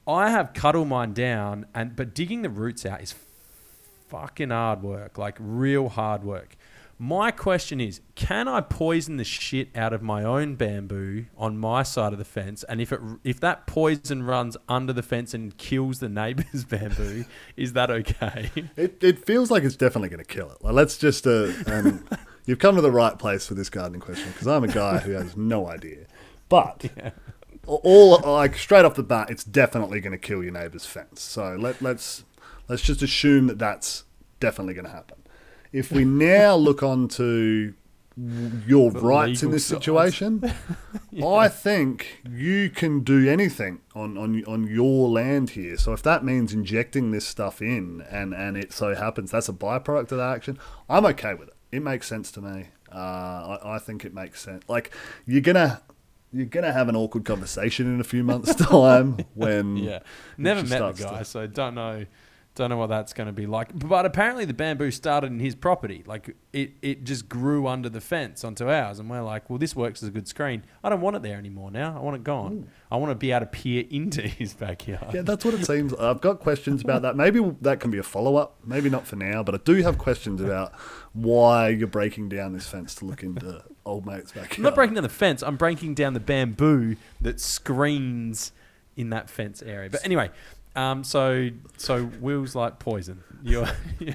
I 0.07 0.29
have 0.29 0.53
cut 0.53 0.75
all 0.75 0.85
mine 0.85 1.13
down, 1.13 1.65
and 1.73 1.95
but 1.95 2.13
digging 2.13 2.41
the 2.41 2.49
roots 2.49 2.85
out 2.85 3.01
is 3.01 3.15
fucking 4.09 4.49
hard 4.49 4.83
work, 4.83 5.17
like 5.17 5.35
real 5.39 5.89
hard 5.89 6.23
work. 6.23 6.55
My 6.97 7.29
question 7.29 7.81
is, 7.81 7.99
can 8.15 8.47
I 8.47 8.61
poison 8.61 9.17
the 9.17 9.25
shit 9.25 9.67
out 9.75 9.91
of 9.91 10.01
my 10.01 10.23
own 10.23 10.55
bamboo 10.55 11.25
on 11.37 11.57
my 11.57 11.83
side 11.83 12.13
of 12.13 12.19
the 12.19 12.25
fence? 12.25 12.63
And 12.69 12.79
if 12.79 12.93
it 12.93 13.01
if 13.23 13.39
that 13.41 13.67
poison 13.67 14.23
runs 14.23 14.55
under 14.69 14.93
the 14.93 15.03
fence 15.03 15.33
and 15.33 15.57
kills 15.57 15.99
the 15.99 16.07
neighbor's 16.07 16.63
bamboo, 16.69 17.25
is 17.57 17.73
that 17.73 17.91
okay? 17.91 18.49
It, 18.77 19.03
it 19.03 19.25
feels 19.25 19.51
like 19.51 19.63
it's 19.63 19.75
definitely 19.75 20.09
going 20.09 20.23
to 20.23 20.33
kill 20.33 20.49
it. 20.51 20.63
Like, 20.63 20.73
let's 20.73 20.97
just. 20.97 21.27
Uh, 21.27 21.51
um, 21.67 22.05
you've 22.45 22.59
come 22.59 22.75
to 22.75 22.81
the 22.81 22.91
right 22.91 23.17
place 23.19 23.45
for 23.45 23.55
this 23.55 23.69
gardening 23.69 24.01
question 24.01 24.31
because 24.31 24.47
I'm 24.47 24.63
a 24.63 24.69
guy 24.69 24.99
who 24.99 25.11
has 25.11 25.35
no 25.35 25.67
idea. 25.67 26.05
But 26.47 26.85
all 27.67 28.19
like 28.19 28.57
straight 28.57 28.85
off 28.85 28.95
the 28.95 29.03
bat, 29.03 29.29
it's 29.29 29.43
definitely 29.43 29.99
going 29.99 30.11
to 30.11 30.17
kill 30.17 30.43
your 30.43 30.53
neighbor's 30.53 30.85
fence. 30.85 31.21
So 31.21 31.55
let 31.55 31.81
let's 31.81 32.23
let's 32.67 32.81
just 32.81 33.01
assume 33.01 33.47
that 33.47 33.59
that's 33.59 34.03
definitely 34.39 34.73
going 34.73 34.85
to 34.85 34.91
happen. 34.91 35.17
If 35.71 35.91
we 35.91 36.05
now 36.05 36.55
look 36.67 36.83
on 36.83 37.07
to 37.09 37.73
your 38.17 38.91
The 38.91 38.99
rights 39.01 39.43
in 39.43 39.51
this 39.51 39.65
situation, 39.65 40.41
I 41.25 41.49
think 41.49 42.21
you 42.29 42.69
can 42.69 43.01
do 43.01 43.29
anything 43.29 43.81
on, 43.93 44.17
on 44.17 44.43
on 44.45 44.67
your 44.67 45.09
land 45.09 45.51
here. 45.51 45.77
So 45.77 45.91
if 45.91 46.01
that 46.03 46.23
means 46.23 46.53
injecting 46.53 47.11
this 47.11 47.25
stuff 47.25 47.61
in, 47.61 48.05
and 48.09 48.33
and 48.33 48.55
it 48.55 48.71
so 48.71 48.95
happens 48.95 49.31
that's 49.31 49.49
a 49.49 49.53
byproduct 49.53 50.11
of 50.11 50.17
that 50.17 50.35
action, 50.35 50.57
I'm 50.89 51.05
okay 51.07 51.33
with 51.33 51.49
it. 51.49 51.55
It 51.71 51.81
makes 51.81 52.07
sense 52.07 52.31
to 52.33 52.41
me. 52.41 52.67
Uh, 52.93 53.57
I, 53.61 53.75
I 53.75 53.79
think 53.79 54.05
it 54.05 54.13
makes 54.13 54.41
sense. 54.41 54.63
Like 54.69 54.91
you're 55.25 55.41
gonna 55.41 55.81
you're 56.35 56.45
gonna 56.47 56.73
have 56.73 56.89
an 56.89 56.95
awkward 56.95 57.23
conversation 57.25 57.93
in 57.93 57.99
a 58.01 58.03
few 58.03 58.23
months' 58.23 58.53
time 58.73 59.17
when 59.33 59.77
yeah, 59.77 59.99
never 60.37 60.63
met 60.63 60.79
the 60.79 60.93
to- 60.93 61.03
guy, 61.03 61.23
so 61.23 61.47
don't 61.47 61.75
know 61.75 62.05
Don't 62.55 62.69
know 62.69 62.77
what 62.77 62.87
that's 62.87 63.11
going 63.11 63.27
to 63.27 63.33
be 63.33 63.45
like. 63.45 63.77
But 63.77 64.05
apparently, 64.05 64.45
the 64.45 64.53
bamboo 64.53 64.89
started 64.89 65.29
in 65.29 65.39
his 65.39 65.55
property. 65.55 66.03
Like 66.05 66.37
it, 66.53 66.71
it 66.81 67.03
just 67.03 67.27
grew 67.27 67.67
under 67.67 67.89
the 67.89 67.99
fence 67.99 68.45
onto 68.45 68.69
ours, 68.69 68.97
and 68.97 69.09
we're 69.09 69.21
like, 69.21 69.49
well, 69.49 69.59
this 69.59 69.75
works 69.75 70.01
as 70.01 70.07
a 70.07 70.11
good 70.11 70.27
screen. 70.27 70.63
I 70.81 70.87
don't 70.87 71.01
want 71.01 71.17
it 71.17 71.21
there 71.21 71.37
anymore 71.37 71.69
now. 71.69 71.97
I 71.97 72.01
want 72.01 72.15
it 72.15 72.23
gone. 72.23 72.53
Ooh. 72.53 72.67
I 72.89 72.95
want 72.95 73.11
to 73.11 73.15
be 73.15 73.31
able 73.31 73.41
to 73.41 73.45
peer 73.47 73.83
into 73.89 74.21
his 74.27 74.53
backyard. 74.53 75.13
Yeah, 75.13 75.23
that's 75.23 75.43
what 75.43 75.53
it 75.53 75.65
seems. 75.65 75.93
I've 75.95 76.21
got 76.21 76.39
questions 76.39 76.81
about 76.81 77.01
that. 77.01 77.17
Maybe 77.17 77.41
that 77.61 77.81
can 77.81 77.91
be 77.91 77.97
a 77.97 78.03
follow 78.03 78.37
up. 78.37 78.55
Maybe 78.63 78.89
not 78.89 79.05
for 79.05 79.17
now, 79.17 79.43
but 79.43 79.53
I 79.53 79.57
do 79.57 79.75
have 79.83 79.97
questions 79.97 80.39
about 80.39 80.73
why 81.11 81.69
you're 81.69 81.87
breaking 81.89 82.29
down 82.29 82.53
this 82.53 82.67
fence 82.67 82.95
to 82.95 83.05
look 83.05 83.21
into 83.21 83.63
old 83.85 84.05
mate's 84.05 84.31
backyard. 84.31 84.57
I'm 84.59 84.63
not 84.63 84.75
breaking 84.75 84.95
down 84.95 85.03
the 85.03 85.09
fence. 85.09 85.43
I'm 85.43 85.57
breaking 85.57 85.93
down 85.95 86.13
the 86.13 86.21
bamboo 86.21 86.95
that 87.19 87.41
screens 87.41 88.53
in 88.95 89.09
that 89.09 89.29
fence 89.29 89.61
area. 89.61 89.89
But 89.89 90.05
anyway, 90.05 90.29
um, 90.75 91.03
so 91.03 91.49
so 91.77 92.09
Will's 92.19 92.55
like 92.55 92.79
poison. 92.79 93.23
You're, 93.43 93.67
yeah, 93.99 94.13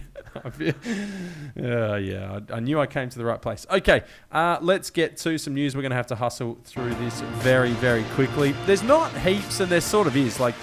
uh, 1.63 1.97
yeah. 1.97 2.41
I, 2.51 2.55
I, 2.55 2.61
knew 2.61 2.81
I 2.81 2.87
came 2.87 3.09
to 3.09 3.19
the 3.19 3.25
right 3.25 3.41
place. 3.41 3.65
Okay, 3.71 4.03
uh, 4.33 4.59
let's 4.61 4.91
get 4.91 5.17
to 5.19 5.39
some 5.39 5.55
news. 5.55 5.77
We're 5.77 5.83
going 5.83 5.91
to 5.91 5.97
have 5.97 6.09
to 6.09 6.17
hustle 6.17 6.59
through 6.65 6.95
this 6.95 7.21
very 7.21 7.71
very 7.73 8.03
quickly. 8.15 8.53
There's 8.67 8.83
not 8.83 9.17
heaps, 9.19 9.61
and 9.61 9.71
there 9.71 9.81
sort 9.81 10.07
of 10.09 10.17
is. 10.17 10.41
Like, 10.41 10.57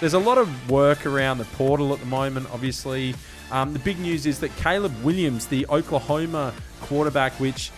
there's 0.00 0.14
a 0.14 0.18
lot 0.18 0.38
of 0.38 0.70
work 0.70 1.04
around 1.04 1.38
the 1.38 1.44
portal 1.44 1.92
at 1.92 2.00
the 2.00 2.06
moment. 2.06 2.48
Obviously, 2.52 3.14
um, 3.50 3.72
the 3.72 3.78
big 3.80 3.98
news 3.98 4.24
is 4.26 4.40
that 4.40 4.54
Caleb 4.56 4.94
Williams, 5.04 5.46
the 5.46 5.66
Oklahoma 5.68 6.54
quarterback, 6.82 7.32
which 7.34 7.70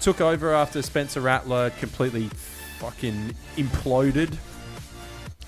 took 0.00 0.20
over 0.20 0.54
after 0.54 0.82
Spencer 0.82 1.20
Rattler 1.20 1.70
completely 1.70 2.28
fucking 2.78 3.34
imploded 3.56 4.36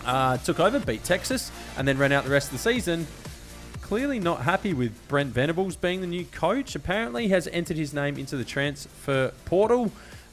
uh, 0.09 0.39
took 0.39 0.59
over, 0.59 0.81
beat 0.81 1.05
Texas, 1.05 1.53
and 1.77 1.87
then 1.87 1.99
ran 1.99 2.11
out 2.11 2.25
the 2.25 2.31
rest 2.31 2.49
of 2.49 2.53
the 2.53 2.59
season. 2.59 3.07
Clearly 3.83 4.19
not 4.19 4.43
happy 4.43 4.73
with 4.73 4.93
Brent 5.09 5.33
Venables 5.33 5.77
being 5.77 6.01
the 6.01 6.07
new 6.07 6.25
coach. 6.25 6.75
Apparently 6.75 7.29
has 7.29 7.47
entered 7.49 7.77
his 7.77 7.95
name 7.95 8.19
into 8.19 8.37
the 8.37 8.45
transfer 8.45 9.33
portal. 9.45 9.93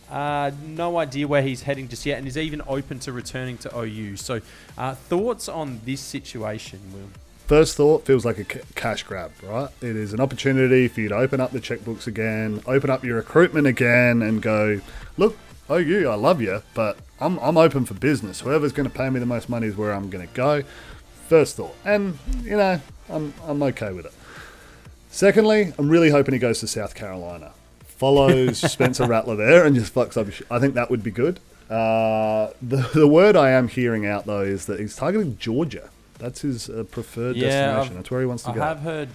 Uh, 0.09 0.51
no 0.65 0.97
idea 0.97 1.27
where 1.27 1.41
he's 1.41 1.63
heading 1.63 1.87
just 1.87 2.05
yet, 2.05 2.17
and 2.17 2.27
is 2.27 2.37
even 2.37 2.61
open 2.67 2.99
to 2.99 3.11
returning 3.11 3.57
to 3.57 3.77
OU. 3.77 4.17
So, 4.17 4.41
uh, 4.77 4.95
thoughts 4.95 5.49
on 5.49 5.81
this 5.83 6.01
situation, 6.01 6.79
Will? 6.93 7.09
First 7.47 7.75
thought 7.75 8.05
feels 8.05 8.25
like 8.25 8.39
a 8.39 8.43
cash 8.75 9.03
grab, 9.03 9.31
right? 9.43 9.69
It 9.81 9.95
is 9.95 10.13
an 10.13 10.19
opportunity 10.19 10.87
for 10.87 11.01
you 11.01 11.09
to 11.09 11.15
open 11.15 11.39
up 11.39 11.51
the 11.51 11.59
checkbooks 11.59 12.07
again, 12.07 12.61
open 12.65 12.89
up 12.89 13.03
your 13.03 13.17
recruitment 13.17 13.67
again, 13.67 14.21
and 14.21 14.41
go, 14.41 14.81
look, 15.17 15.37
OU, 15.69 16.09
I 16.09 16.15
love 16.15 16.41
you, 16.41 16.61
but 16.73 16.97
I'm, 17.19 17.37
I'm 17.39 17.57
open 17.57 17.85
for 17.85 17.93
business. 17.93 18.41
Whoever's 18.41 18.71
going 18.71 18.89
to 18.89 18.95
pay 18.95 19.09
me 19.09 19.19
the 19.19 19.25
most 19.25 19.49
money 19.49 19.67
is 19.67 19.75
where 19.75 19.93
I'm 19.93 20.09
going 20.09 20.27
to 20.27 20.33
go. 20.33 20.63
First 21.27 21.55
thought. 21.57 21.75
And, 21.83 22.19
you 22.43 22.57
know, 22.57 22.79
I'm, 23.09 23.33
I'm 23.47 23.63
okay 23.63 23.91
with 23.91 24.05
it. 24.05 24.13
Secondly, 25.09 25.73
I'm 25.77 25.89
really 25.89 26.09
hoping 26.09 26.33
he 26.33 26.39
goes 26.39 26.59
to 26.59 26.67
South 26.67 26.93
Carolina. 26.93 27.53
Follows 27.85 28.59
Spencer 28.71 29.07
Rattler 29.07 29.35
there 29.35 29.65
and 29.65 29.75
just 29.75 29.93
fucks 29.93 30.17
up. 30.17 30.27
I 30.51 30.59
think 30.59 30.73
that 30.75 30.89
would 30.91 31.03
be 31.03 31.11
good. 31.11 31.39
Uh, 31.69 32.49
the, 32.61 32.87
the 32.93 33.07
word 33.07 33.35
I 33.35 33.51
am 33.51 33.67
hearing 33.67 34.05
out, 34.05 34.25
though, 34.25 34.41
is 34.41 34.65
that 34.67 34.79
he's 34.79 34.95
targeting 34.95 35.37
Georgia. 35.37 35.89
That's 36.19 36.41
his 36.41 36.69
uh, 36.69 36.83
preferred 36.89 37.35
yeah, 37.35 37.47
destination. 37.47 37.91
I've, 37.91 37.95
That's 37.95 38.11
where 38.11 38.19
he 38.19 38.27
wants 38.27 38.43
to 38.43 38.51
I 38.51 38.55
go. 38.55 38.61
I 38.61 38.67
have 38.67 38.79
heard 38.81 39.09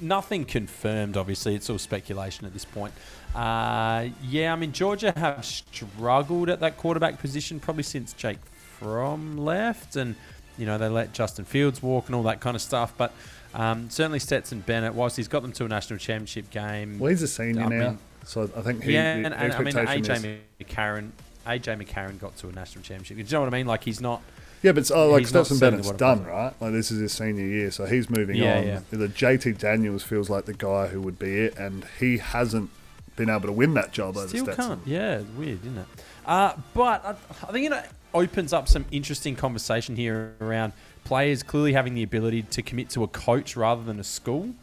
nothing 0.00 0.44
confirmed, 0.44 1.16
obviously. 1.16 1.54
It's 1.54 1.68
all 1.68 1.78
speculation 1.78 2.46
at 2.46 2.52
this 2.52 2.64
point. 2.64 2.94
Uh, 3.34 4.08
yeah, 4.22 4.52
I 4.52 4.56
mean, 4.56 4.72
Georgia 4.72 5.12
have 5.16 5.44
struggled 5.44 6.50
at 6.50 6.60
that 6.60 6.76
quarterback 6.76 7.20
position 7.20 7.60
probably 7.60 7.84
since 7.84 8.12
Jake 8.12 8.38
Fromm 8.78 9.38
left, 9.38 9.96
and 9.96 10.16
you 10.58 10.66
know 10.66 10.78
they 10.78 10.88
let 10.88 11.12
Justin 11.12 11.44
Fields 11.44 11.82
walk 11.82 12.06
and 12.06 12.14
all 12.14 12.24
that 12.24 12.40
kind 12.40 12.56
of 12.56 12.62
stuff. 12.62 12.92
But 12.96 13.12
um, 13.54 13.88
certainly 13.88 14.18
Stetson 14.18 14.60
Bennett, 14.60 14.94
whilst 14.94 15.16
he's 15.16 15.28
got 15.28 15.42
them 15.42 15.52
to 15.52 15.64
a 15.64 15.68
national 15.68 15.98
championship 15.98 16.50
game, 16.50 16.98
well, 16.98 17.10
he's 17.10 17.22
a 17.22 17.28
senior 17.28 17.64
I 17.64 17.68
now, 17.68 17.88
mean, 17.90 17.98
so 18.24 18.50
I 18.56 18.62
think 18.62 18.82
he, 18.82 18.94
yeah, 18.94 19.14
and, 19.14 19.26
and 19.26 19.52
I 19.52 19.62
mean 19.62 19.74
AJ 19.74 20.10
is... 20.10 20.66
McCarron, 20.66 21.10
AJ 21.46 21.84
McCarron 21.84 22.18
got 22.18 22.36
to 22.38 22.48
a 22.48 22.52
national 22.52 22.82
championship. 22.82 23.16
Do 23.16 23.22
you 23.22 23.32
know 23.32 23.40
what 23.40 23.54
I 23.54 23.56
mean? 23.56 23.66
Like 23.66 23.84
he's 23.84 24.00
not. 24.00 24.22
Yeah, 24.62 24.72
but 24.72 24.90
oh, 24.90 25.10
like 25.10 25.26
Stetson 25.26 25.58
Bennett's 25.58 25.90
done, 25.92 26.24
right? 26.24 26.52
Like 26.60 26.72
this 26.72 26.90
is 26.90 27.00
his 27.00 27.12
senior 27.12 27.46
year, 27.46 27.70
so 27.70 27.86
he's 27.86 28.10
moving 28.10 28.36
yeah, 28.36 28.58
on. 28.58 28.66
Yeah. 28.66 28.80
The 28.90 29.08
JT 29.08 29.56
Daniels 29.56 30.02
feels 30.02 30.28
like 30.28 30.44
the 30.44 30.52
guy 30.52 30.88
who 30.88 31.00
would 31.00 31.18
be 31.18 31.38
it, 31.38 31.56
and 31.56 31.86
he 31.98 32.18
hasn't 32.18 32.70
been 33.16 33.30
able 33.30 33.46
to 33.46 33.52
win 33.52 33.74
that 33.74 33.92
job 33.92 34.14
Still 34.14 34.22
over 34.24 34.52
Stetson. 34.52 34.54
can't. 34.54 34.80
Yeah, 34.86 35.18
it's 35.18 35.30
weird, 35.30 35.60
isn't 35.60 35.78
it? 35.78 35.86
Uh, 36.26 36.54
but 36.74 37.04
I, 37.04 37.10
I 37.48 37.52
think 37.52 37.70
it 37.70 37.84
opens 38.14 38.52
up 38.52 38.68
some 38.68 38.84
interesting 38.90 39.36
conversation 39.36 39.96
here 39.96 40.34
around 40.40 40.72
players 41.04 41.42
clearly 41.42 41.72
having 41.72 41.94
the 41.94 42.02
ability 42.02 42.42
to 42.42 42.62
commit 42.62 42.90
to 42.90 43.02
a 43.02 43.08
coach 43.08 43.56
rather 43.56 43.82
than 43.82 43.98
a 44.00 44.04
school. 44.04 44.54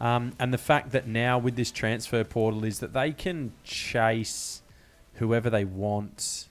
Um, 0.00 0.32
and 0.38 0.52
the 0.52 0.58
fact 0.58 0.92
that 0.92 1.06
now 1.06 1.38
with 1.38 1.56
this 1.56 1.70
transfer 1.70 2.24
portal 2.24 2.64
is 2.64 2.78
that 2.80 2.92
they 2.94 3.12
can 3.12 3.52
chase 3.64 4.62
whoever 5.14 5.50
they 5.50 5.64
want. 5.64 6.46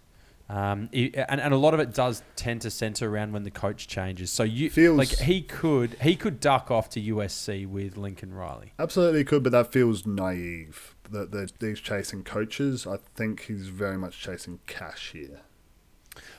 Um, 0.49 0.89
it, 0.91 1.13
and, 1.29 1.39
and 1.39 1.53
a 1.53 1.57
lot 1.57 1.75
of 1.75 1.79
it 1.79 1.93
does 1.93 2.23
tend 2.35 2.61
to 2.61 2.71
center 2.71 3.07
around 3.07 3.33
when 3.33 3.43
the 3.43 3.51
coach 3.51 3.87
changes. 3.87 4.31
So 4.31 4.41
you 4.43 4.71
feels 4.71 4.97
like 4.97 5.19
he 5.19 5.41
could 5.41 5.95
he 6.01 6.15
could 6.15 6.39
duck 6.39 6.71
off 6.71 6.89
to 6.89 7.01
USC 7.01 7.67
with 7.67 7.97
Lincoln 7.97 8.33
Riley. 8.33 8.73
Absolutely 8.79 9.23
could, 9.23 9.43
but 9.43 9.51
that 9.51 9.71
feels 9.71 10.07
naive 10.07 10.95
that, 11.11 11.31
that 11.31 11.51
he's 11.59 11.79
chasing 11.79 12.23
coaches. 12.23 12.87
I 12.87 12.97
think 13.15 13.45
he's 13.45 13.67
very 13.67 13.97
much 13.97 14.19
chasing 14.19 14.59
cash 14.65 15.11
here. 15.11 15.41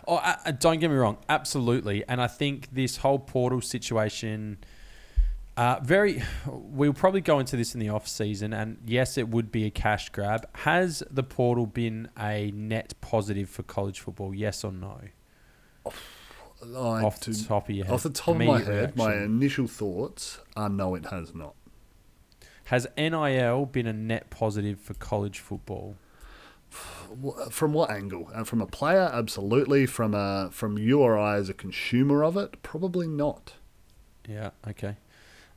Oh, 0.07 0.17
uh, 0.17 0.51
don't 0.53 0.81
get 0.81 0.91
me 0.91 0.97
wrong, 0.97 1.19
absolutely. 1.29 2.05
And 2.09 2.21
I 2.21 2.27
think 2.27 2.69
this 2.73 2.99
whole 2.99 3.19
portal 3.19 3.61
situation, 3.61 4.59
uh, 5.61 5.79
very, 5.83 6.23
we'll 6.47 6.95
probably 6.95 7.21
go 7.21 7.39
into 7.39 7.55
this 7.55 7.75
in 7.75 7.81
the 7.81 7.91
off 7.91 8.09
season. 8.09 8.55
And 8.55 8.79
yes, 8.87 9.19
it 9.19 9.29
would 9.29 9.53
be 9.53 9.67
a 9.67 9.71
cash 9.71 10.09
grab. 10.09 10.49
Has 10.55 11.03
the 11.11 11.23
portal 11.23 11.67
been 11.67 12.09
a 12.19 12.51
net 12.53 12.95
positive 13.03 13.51
for 13.51 13.63
college 13.63 14.01
football? 14.01 14.35
Yes 14.35 14.65
or 14.65 14.73
no? 14.73 15.01
off 16.75 17.21
the 17.21 17.35
top 17.35 17.69
of 17.69 17.75
your 17.75 17.85
head. 17.85 17.93
Off 17.93 18.03
the 18.05 18.09
top 18.09 18.37
of 18.37 18.41
my 18.41 18.63
head, 18.63 18.97
my 18.97 19.17
initial 19.17 19.67
thoughts 19.67 20.41
are 20.57 20.71
no, 20.71 20.95
it 20.95 21.05
has 21.07 21.35
not. 21.35 21.55
Has 22.65 22.87
NIL 22.97 23.67
been 23.67 23.87
a 23.87 23.93
net 23.93 24.31
positive 24.31 24.81
for 24.81 24.95
college 24.95 25.41
football? 25.41 25.97
From 27.51 27.75
what 27.75 27.91
angle? 27.91 28.31
Uh, 28.35 28.45
from 28.45 28.63
a 28.63 28.67
player, 28.67 29.11
absolutely. 29.13 29.85
From 29.85 30.15
a 30.15 30.49
from 30.53 30.79
you 30.79 31.01
or 31.01 31.19
I 31.19 31.37
as 31.37 31.51
a 31.51 31.55
consumer 31.55 32.25
of 32.25 32.39
it, 32.39 32.63
probably 32.63 33.09
not. 33.09 33.55
Yeah. 34.27 34.51
Okay. 34.67 34.97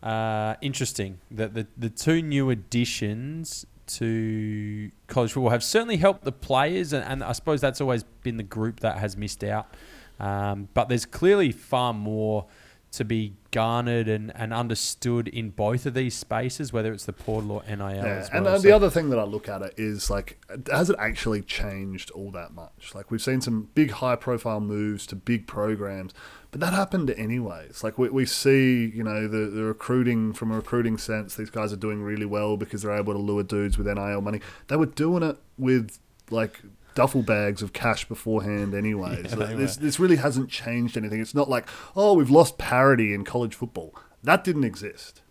Uh, 0.03 0.55
interesting 0.61 1.17
that 1.31 1.53
the 1.53 1.65
the 1.77 1.89
two 1.89 2.21
new 2.21 2.49
additions 2.49 3.65
to 3.87 4.91
college 5.07 5.31
football 5.31 5.49
have 5.49 5.63
certainly 5.63 5.95
helped 5.95 6.25
the 6.25 6.31
players, 6.31 6.91
and, 6.91 7.05
and 7.05 7.23
I 7.23 7.31
suppose 7.31 7.61
that's 7.61 7.79
always 7.79 8.03
been 8.21 8.35
the 8.35 8.43
group 8.43 8.81
that 8.81 8.97
has 8.97 9.15
missed 9.15 9.45
out. 9.45 9.73
Um, 10.19 10.67
but 10.73 10.89
there's 10.89 11.05
clearly 11.05 11.53
far 11.53 11.93
more 11.93 12.45
to 12.93 13.03
be 13.03 13.33
garnered 13.49 14.07
and, 14.07 14.31
and 14.35 14.53
understood 14.53 15.27
in 15.27 15.49
both 15.49 15.87
of 15.87 15.95
these 15.95 16.15
spaces, 16.15 16.71
whether 16.71 16.93
it's 16.93 17.05
the 17.05 17.13
portal 17.13 17.51
or 17.51 17.63
NIL. 17.67 17.79
Yeah, 17.89 18.03
well. 18.03 18.29
and 18.31 18.47
uh, 18.47 18.57
so 18.57 18.61
the 18.61 18.71
other 18.71 18.91
thing 18.91 19.09
that 19.09 19.17
I 19.17 19.23
look 19.23 19.49
at 19.49 19.63
it 19.63 19.73
is 19.77 20.11
like, 20.11 20.39
has 20.71 20.91
it 20.91 20.95
actually 20.99 21.41
changed 21.41 22.11
all 22.11 22.29
that 22.31 22.53
much? 22.53 22.93
Like 22.93 23.09
we've 23.09 23.21
seen 23.21 23.41
some 23.41 23.69
big 23.73 23.91
high 23.91 24.15
profile 24.15 24.59
moves 24.59 25.07
to 25.07 25.15
big 25.15 25.47
programs, 25.47 26.13
but 26.51 26.61
that 26.61 26.73
happened 26.73 27.09
anyways. 27.09 27.83
Like 27.83 27.97
we, 27.97 28.09
we 28.09 28.27
see, 28.27 28.91
you 28.93 29.03
know, 29.03 29.27
the, 29.27 29.49
the 29.49 29.63
recruiting 29.63 30.31
from 30.31 30.51
a 30.51 30.55
recruiting 30.55 30.99
sense, 30.99 31.35
these 31.35 31.49
guys 31.49 31.73
are 31.73 31.77
doing 31.77 32.03
really 32.03 32.27
well 32.27 32.57
because 32.57 32.83
they're 32.83 32.95
able 32.95 33.13
to 33.13 33.19
lure 33.19 33.41
dudes 33.41 33.75
with 33.75 33.87
NIL 33.87 34.21
money. 34.21 34.39
They 34.67 34.75
were 34.75 34.85
doing 34.85 35.23
it 35.23 35.37
with 35.57 35.97
like 36.29 36.61
duffel 36.95 37.21
bags 37.21 37.61
of 37.61 37.73
cash 37.73 38.05
beforehand, 38.05 38.73
anyways. 38.73 39.31
Yeah, 39.31 39.53
this, 39.53 39.77
this 39.77 39.99
really 39.99 40.17
hasn't 40.17 40.49
changed 40.49 40.97
anything. 40.97 41.21
It's 41.21 41.35
not 41.35 41.49
like, 41.49 41.67
oh, 41.95 42.13
we've 42.13 42.29
lost 42.29 42.57
parity 42.57 43.13
in 43.13 43.23
college 43.23 43.55
football. 43.55 43.95
That 44.23 44.43
didn't 44.43 44.63
exist. 44.63 45.21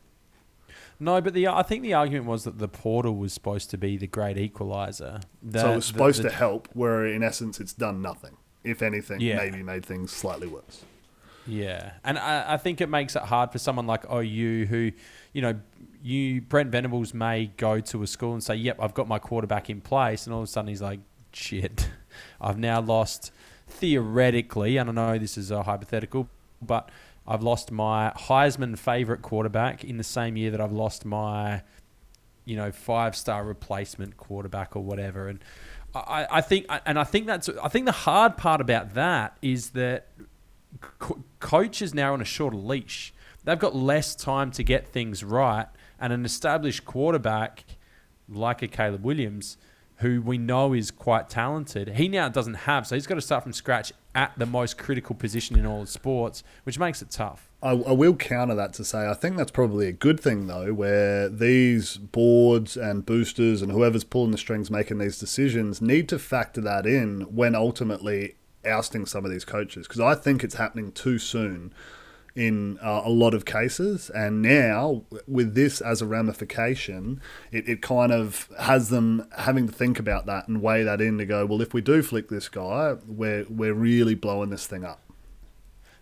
No, 1.02 1.20
but 1.20 1.34
the 1.34 1.48
I 1.48 1.64
think 1.64 1.82
the 1.82 1.94
argument 1.94 2.26
was 2.26 2.44
that 2.44 2.58
the 2.58 2.68
portal 2.68 3.16
was 3.16 3.32
supposed 3.32 3.70
to 3.70 3.78
be 3.78 3.96
the 3.96 4.06
great 4.06 4.38
equalizer. 4.38 5.20
The, 5.42 5.58
so 5.58 5.72
it 5.72 5.76
was 5.76 5.86
supposed 5.86 6.18
the, 6.20 6.24
the, 6.24 6.28
to 6.28 6.34
help, 6.36 6.68
where 6.74 7.04
in 7.04 7.24
essence 7.24 7.58
it's 7.58 7.72
done 7.72 8.00
nothing. 8.00 8.36
If 8.62 8.82
anything, 8.82 9.20
yeah. 9.20 9.36
maybe 9.36 9.64
made 9.64 9.84
things 9.84 10.12
slightly 10.12 10.46
worse. 10.46 10.84
Yeah, 11.44 11.94
and 12.04 12.16
I, 12.16 12.54
I 12.54 12.56
think 12.56 12.80
it 12.80 12.88
makes 12.88 13.16
it 13.16 13.22
hard 13.22 13.50
for 13.50 13.58
someone 13.58 13.88
like 13.88 14.04
OU 14.08 14.66
who, 14.66 14.92
you 15.32 15.42
know, 15.42 15.58
you 16.04 16.40
Brent 16.40 16.70
Venables 16.70 17.12
may 17.12 17.46
go 17.46 17.80
to 17.80 18.02
a 18.04 18.06
school 18.06 18.34
and 18.34 18.42
say, 18.42 18.54
"Yep, 18.54 18.76
I've 18.80 18.94
got 18.94 19.08
my 19.08 19.18
quarterback 19.18 19.70
in 19.70 19.80
place," 19.80 20.26
and 20.26 20.34
all 20.34 20.42
of 20.42 20.44
a 20.44 20.50
sudden 20.50 20.68
he's 20.68 20.82
like, 20.82 21.00
shit. 21.34 21.90
I've 22.40 22.58
now 22.58 22.80
lost 22.80 23.32
theoretically, 23.68 24.76
and 24.76 24.90
I 24.90 24.92
know 24.92 25.18
this 25.18 25.38
is 25.38 25.50
a 25.50 25.62
hypothetical, 25.62 26.28
but 26.60 26.90
I've 27.26 27.42
lost 27.42 27.70
my 27.70 28.12
Heisman 28.16 28.78
favorite 28.78 29.22
quarterback 29.22 29.84
in 29.84 29.96
the 29.96 30.04
same 30.04 30.36
year 30.36 30.50
that 30.50 30.60
I've 30.60 30.72
lost 30.72 31.04
my, 31.04 31.62
you 32.44 32.56
know, 32.56 32.72
five 32.72 33.14
star 33.16 33.44
replacement 33.44 34.16
quarterback 34.16 34.74
or 34.74 34.82
whatever. 34.82 35.28
And 35.28 35.38
I, 35.94 36.26
I 36.30 36.40
think, 36.40 36.66
and 36.86 36.98
I 36.98 37.04
think 37.04 37.26
that's, 37.26 37.48
I 37.62 37.68
think 37.68 37.86
the 37.86 37.92
hard 37.92 38.36
part 38.36 38.60
about 38.60 38.94
that 38.94 39.36
is 39.40 39.70
that 39.70 40.08
co- 40.80 41.22
coach 41.40 41.80
is 41.82 41.94
now 41.94 42.12
on 42.12 42.20
a 42.20 42.24
shorter 42.24 42.56
leash. 42.56 43.12
they've 43.44 43.58
got 43.58 43.74
less 43.74 44.14
time 44.14 44.50
to 44.52 44.62
get 44.62 44.88
things 44.88 45.22
right, 45.22 45.66
and 46.00 46.12
an 46.12 46.24
established 46.24 46.84
quarterback 46.84 47.64
like 48.28 48.62
a 48.62 48.68
Caleb 48.68 49.04
Williams, 49.04 49.56
who 50.02 50.20
we 50.20 50.36
know 50.36 50.74
is 50.74 50.90
quite 50.90 51.30
talented, 51.30 51.88
he 51.90 52.08
now 52.08 52.28
doesn't 52.28 52.54
have. 52.54 52.86
So 52.86 52.94
he's 52.94 53.06
got 53.06 53.14
to 53.14 53.20
start 53.20 53.42
from 53.42 53.52
scratch 53.52 53.92
at 54.14 54.32
the 54.36 54.46
most 54.46 54.76
critical 54.76 55.14
position 55.14 55.58
in 55.58 55.64
all 55.64 55.86
sports, 55.86 56.44
which 56.64 56.78
makes 56.78 57.00
it 57.00 57.10
tough. 57.10 57.48
I, 57.62 57.70
I, 57.70 57.92
will 57.92 58.16
counter 58.16 58.54
that 58.56 58.72
to 58.74 58.84
say 58.84 59.08
I 59.08 59.14
think 59.14 59.36
that's 59.36 59.52
probably 59.52 59.86
a 59.86 59.92
good 59.92 60.20
thing 60.20 60.48
though, 60.48 60.74
where 60.74 61.28
these 61.28 61.96
boards 61.96 62.76
and 62.76 63.06
boosters 63.06 63.62
and 63.62 63.72
whoever's 63.72 64.04
pulling 64.04 64.32
the 64.32 64.38
strings 64.38 64.70
making 64.70 64.98
these 64.98 65.18
decisions 65.18 65.80
need 65.80 66.08
to 66.10 66.18
factor 66.18 66.60
that 66.60 66.86
in 66.86 67.22
when 67.34 67.54
ultimately 67.54 68.34
ousting 68.66 69.06
some 69.06 69.24
of 69.24 69.30
these 69.30 69.44
coaches 69.44 69.86
because 69.88 70.00
I 70.00 70.14
think 70.14 70.44
it's 70.44 70.54
happening 70.54 70.92
too 70.92 71.18
soon 71.18 71.72
in 72.34 72.78
uh, 72.78 73.02
a 73.04 73.10
lot 73.10 73.34
of 73.34 73.44
cases. 73.44 74.10
And 74.10 74.42
now, 74.42 75.04
with 75.26 75.54
this 75.54 75.80
as 75.80 76.00
a 76.00 76.06
ramification, 76.06 77.20
it, 77.50 77.68
it 77.68 77.82
kind 77.82 78.12
of 78.12 78.48
has 78.58 78.88
them 78.88 79.28
having 79.38 79.66
to 79.66 79.72
think 79.72 79.98
about 79.98 80.26
that 80.26 80.48
and 80.48 80.62
weigh 80.62 80.82
that 80.82 81.00
in 81.00 81.18
to 81.18 81.26
go, 81.26 81.46
well, 81.46 81.60
if 81.60 81.74
we 81.74 81.80
do 81.80 82.02
flick 82.02 82.28
this 82.28 82.48
guy, 82.48 82.96
we're, 83.06 83.44
we're 83.48 83.74
really 83.74 84.14
blowing 84.14 84.50
this 84.50 84.66
thing 84.66 84.84
up. 84.84 85.00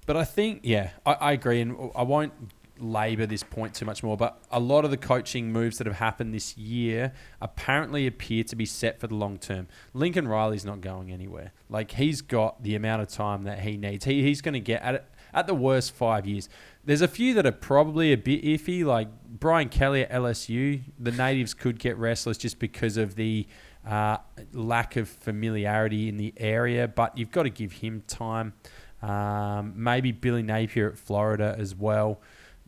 But 0.06 0.16
I 0.16 0.24
think, 0.24 0.60
yeah, 0.62 0.90
I, 1.04 1.12
I 1.12 1.32
agree, 1.32 1.60
and 1.60 1.90
I 1.94 2.02
won't 2.02 2.32
labour 2.80 3.26
this 3.26 3.42
point 3.42 3.74
too 3.74 3.84
much 3.84 4.02
more, 4.02 4.16
but 4.16 4.42
a 4.50 4.58
lot 4.58 4.84
of 4.84 4.90
the 4.90 4.96
coaching 4.96 5.52
moves 5.52 5.78
that 5.78 5.86
have 5.86 5.96
happened 5.96 6.34
this 6.34 6.56
year 6.56 7.12
apparently 7.40 8.06
appear 8.06 8.42
to 8.44 8.56
be 8.56 8.64
set 8.66 8.98
for 8.98 9.06
the 9.06 9.14
long 9.14 9.38
term. 9.38 9.68
Lincoln 9.92 10.26
Riley's 10.26 10.64
not 10.64 10.80
going 10.80 11.12
anywhere. 11.12 11.52
Like 11.68 11.92
he's 11.92 12.22
got 12.22 12.62
the 12.62 12.74
amount 12.74 13.02
of 13.02 13.08
time 13.08 13.44
that 13.44 13.60
he 13.60 13.76
needs. 13.76 14.04
He, 14.04 14.22
he's 14.22 14.40
going 14.40 14.54
to 14.54 14.60
get 14.60 14.82
at 14.82 15.09
at 15.32 15.46
the 15.46 15.54
worst 15.54 15.92
five 15.94 16.26
years. 16.26 16.48
There's 16.84 17.02
a 17.02 17.08
few 17.08 17.34
that 17.34 17.46
are 17.46 17.52
probably 17.52 18.12
a 18.12 18.16
bit 18.16 18.42
iffy, 18.42 18.84
like 18.84 19.08
Brian 19.28 19.68
Kelly 19.68 20.02
at 20.02 20.10
LSU. 20.10 20.82
The 20.98 21.12
natives 21.12 21.54
could 21.54 21.78
get 21.78 21.96
restless 21.98 22.38
just 22.38 22.58
because 22.58 22.96
of 22.96 23.14
the 23.14 23.46
uh, 23.86 24.18
lack 24.52 24.96
of 24.96 25.08
familiarity 25.08 26.08
in 26.08 26.16
the 26.16 26.32
area, 26.36 26.88
but 26.88 27.16
you've 27.16 27.30
got 27.30 27.44
to 27.44 27.50
give 27.50 27.72
him 27.72 28.02
time. 28.06 28.54
Um, 29.02 29.72
maybe 29.76 30.12
Billy 30.12 30.42
Napier 30.42 30.90
at 30.90 30.98
Florida 30.98 31.54
as 31.58 31.74
well, 31.74 32.20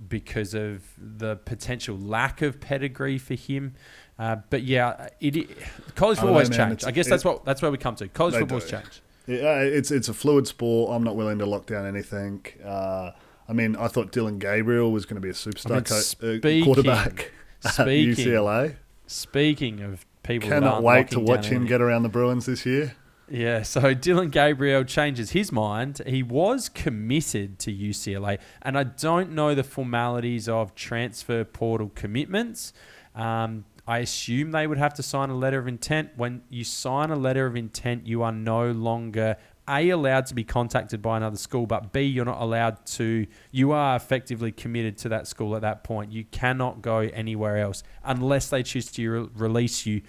because 0.08 0.54
of 0.54 0.82
the 0.98 1.36
potential 1.36 1.96
lack 1.96 2.42
of 2.42 2.60
pedigree 2.60 3.18
for 3.18 3.34
him. 3.34 3.74
Uh, 4.18 4.36
but 4.50 4.62
yeah, 4.62 5.08
it, 5.20 5.36
it 5.36 5.50
college 5.94 6.18
football's 6.18 6.50
changed. 6.50 6.84
I 6.84 6.90
guess 6.90 7.08
that's 7.08 7.24
what 7.24 7.44
that's 7.44 7.62
where 7.62 7.70
we 7.70 7.78
come 7.78 7.96
to. 7.96 8.08
College 8.08 8.34
football's 8.34 8.68
changed. 8.68 9.00
Yeah, 9.26 9.60
it's 9.60 9.90
it's 9.90 10.08
a 10.08 10.14
fluid 10.14 10.46
sport. 10.46 10.94
I'm 10.94 11.04
not 11.04 11.16
willing 11.16 11.38
to 11.38 11.46
lock 11.46 11.66
down 11.66 11.86
anything. 11.86 12.44
Uh, 12.64 13.12
I 13.48 13.52
mean, 13.52 13.76
I 13.76 13.88
thought 13.88 14.12
Dillon 14.12 14.38
Gabriel 14.38 14.90
was 14.90 15.06
going 15.06 15.16
to 15.16 15.20
be 15.20 15.30
a 15.30 15.32
superstar 15.32 15.70
I 15.70 15.74
mean, 15.74 16.40
co- 16.40 16.60
uh, 16.60 16.64
quarterback 16.64 17.32
speaking, 17.60 18.10
at 18.10 18.16
UCLA. 18.18 18.76
Speaking 19.06 19.80
of 19.82 20.06
people, 20.22 20.48
cannot 20.48 20.82
wait 20.82 21.10
to 21.10 21.20
watch 21.20 21.46
him 21.46 21.66
get 21.66 21.80
around 21.80 22.02
the 22.02 22.08
Bruins 22.08 22.46
this 22.46 22.66
year. 22.66 22.96
Yeah, 23.28 23.62
so 23.62 23.94
Dillon 23.94 24.28
Gabriel 24.28 24.84
changes 24.84 25.30
his 25.30 25.52
mind. 25.52 26.02
He 26.06 26.22
was 26.22 26.68
committed 26.68 27.58
to 27.60 27.72
UCLA, 27.72 28.38
and 28.60 28.76
I 28.76 28.84
don't 28.84 29.32
know 29.32 29.54
the 29.54 29.62
formalities 29.62 30.48
of 30.48 30.74
transfer 30.74 31.44
portal 31.44 31.90
commitments. 31.94 32.72
Um, 33.14 33.64
I 33.86 33.98
assume 33.98 34.52
they 34.52 34.66
would 34.66 34.78
have 34.78 34.94
to 34.94 35.02
sign 35.02 35.30
a 35.30 35.34
letter 35.34 35.58
of 35.58 35.66
intent. 35.66 36.10
When 36.16 36.42
you 36.48 36.64
sign 36.64 37.10
a 37.10 37.16
letter 37.16 37.46
of 37.46 37.56
intent, 37.56 38.06
you 38.06 38.22
are 38.22 38.32
no 38.32 38.70
longer 38.70 39.36
a 39.68 39.90
allowed 39.90 40.26
to 40.26 40.34
be 40.34 40.44
contacted 40.44 41.00
by 41.00 41.16
another 41.16 41.36
school, 41.36 41.66
but 41.66 41.92
b 41.92 42.02
you're 42.02 42.24
not 42.24 42.40
allowed 42.40 42.84
to. 42.86 43.26
You 43.50 43.72
are 43.72 43.96
effectively 43.96 44.52
committed 44.52 44.98
to 44.98 45.08
that 45.10 45.26
school 45.26 45.54
at 45.54 45.62
that 45.62 45.84
point. 45.84 46.12
You 46.12 46.24
cannot 46.24 46.82
go 46.82 46.98
anywhere 46.98 47.58
else 47.58 47.82
unless 48.04 48.48
they 48.48 48.62
choose 48.62 48.90
to 48.92 49.10
re- 49.10 49.28
release 49.34 49.86
you. 49.86 50.02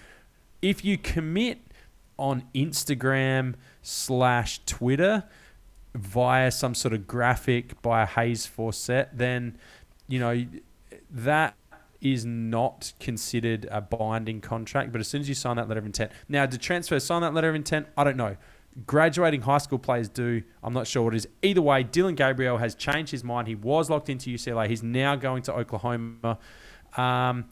If 0.60 0.84
you 0.84 0.98
commit 0.98 1.58
on 2.18 2.44
Instagram 2.54 3.54
slash 3.82 4.60
Twitter 4.66 5.24
via 5.94 6.50
some 6.50 6.74
sort 6.74 6.94
of 6.94 7.06
graphic 7.06 7.80
by 7.80 8.06
Hayes 8.06 8.46
Fawcett, 8.46 9.10
then 9.12 9.56
you 10.08 10.18
know 10.18 10.46
that 11.10 11.54
is 12.04 12.24
not 12.24 12.92
considered 13.00 13.66
a 13.70 13.80
binding 13.80 14.40
contract. 14.40 14.92
But 14.92 15.00
as 15.00 15.08
soon 15.08 15.22
as 15.22 15.28
you 15.28 15.34
sign 15.34 15.56
that 15.56 15.66
letter 15.68 15.80
of 15.80 15.86
intent, 15.86 16.12
now 16.28 16.46
to 16.46 16.58
transfer 16.58 17.00
sign 17.00 17.22
that 17.22 17.34
letter 17.34 17.48
of 17.48 17.54
intent, 17.54 17.88
I 17.96 18.04
don't 18.04 18.18
know. 18.18 18.36
Graduating 18.86 19.42
high 19.42 19.58
school 19.58 19.78
players 19.78 20.08
do. 20.08 20.42
I'm 20.62 20.74
not 20.74 20.86
sure 20.86 21.02
what 21.04 21.14
it 21.14 21.18
is. 21.18 21.28
Either 21.42 21.62
way, 21.62 21.82
Dillon 21.82 22.14
Gabriel 22.14 22.58
has 22.58 22.74
changed 22.74 23.10
his 23.10 23.24
mind. 23.24 23.48
He 23.48 23.54
was 23.54 23.88
locked 23.88 24.10
into 24.10 24.30
UCLA. 24.30 24.68
He's 24.68 24.82
now 24.82 25.16
going 25.16 25.42
to 25.44 25.54
Oklahoma. 25.54 26.38
Um, 26.96 27.46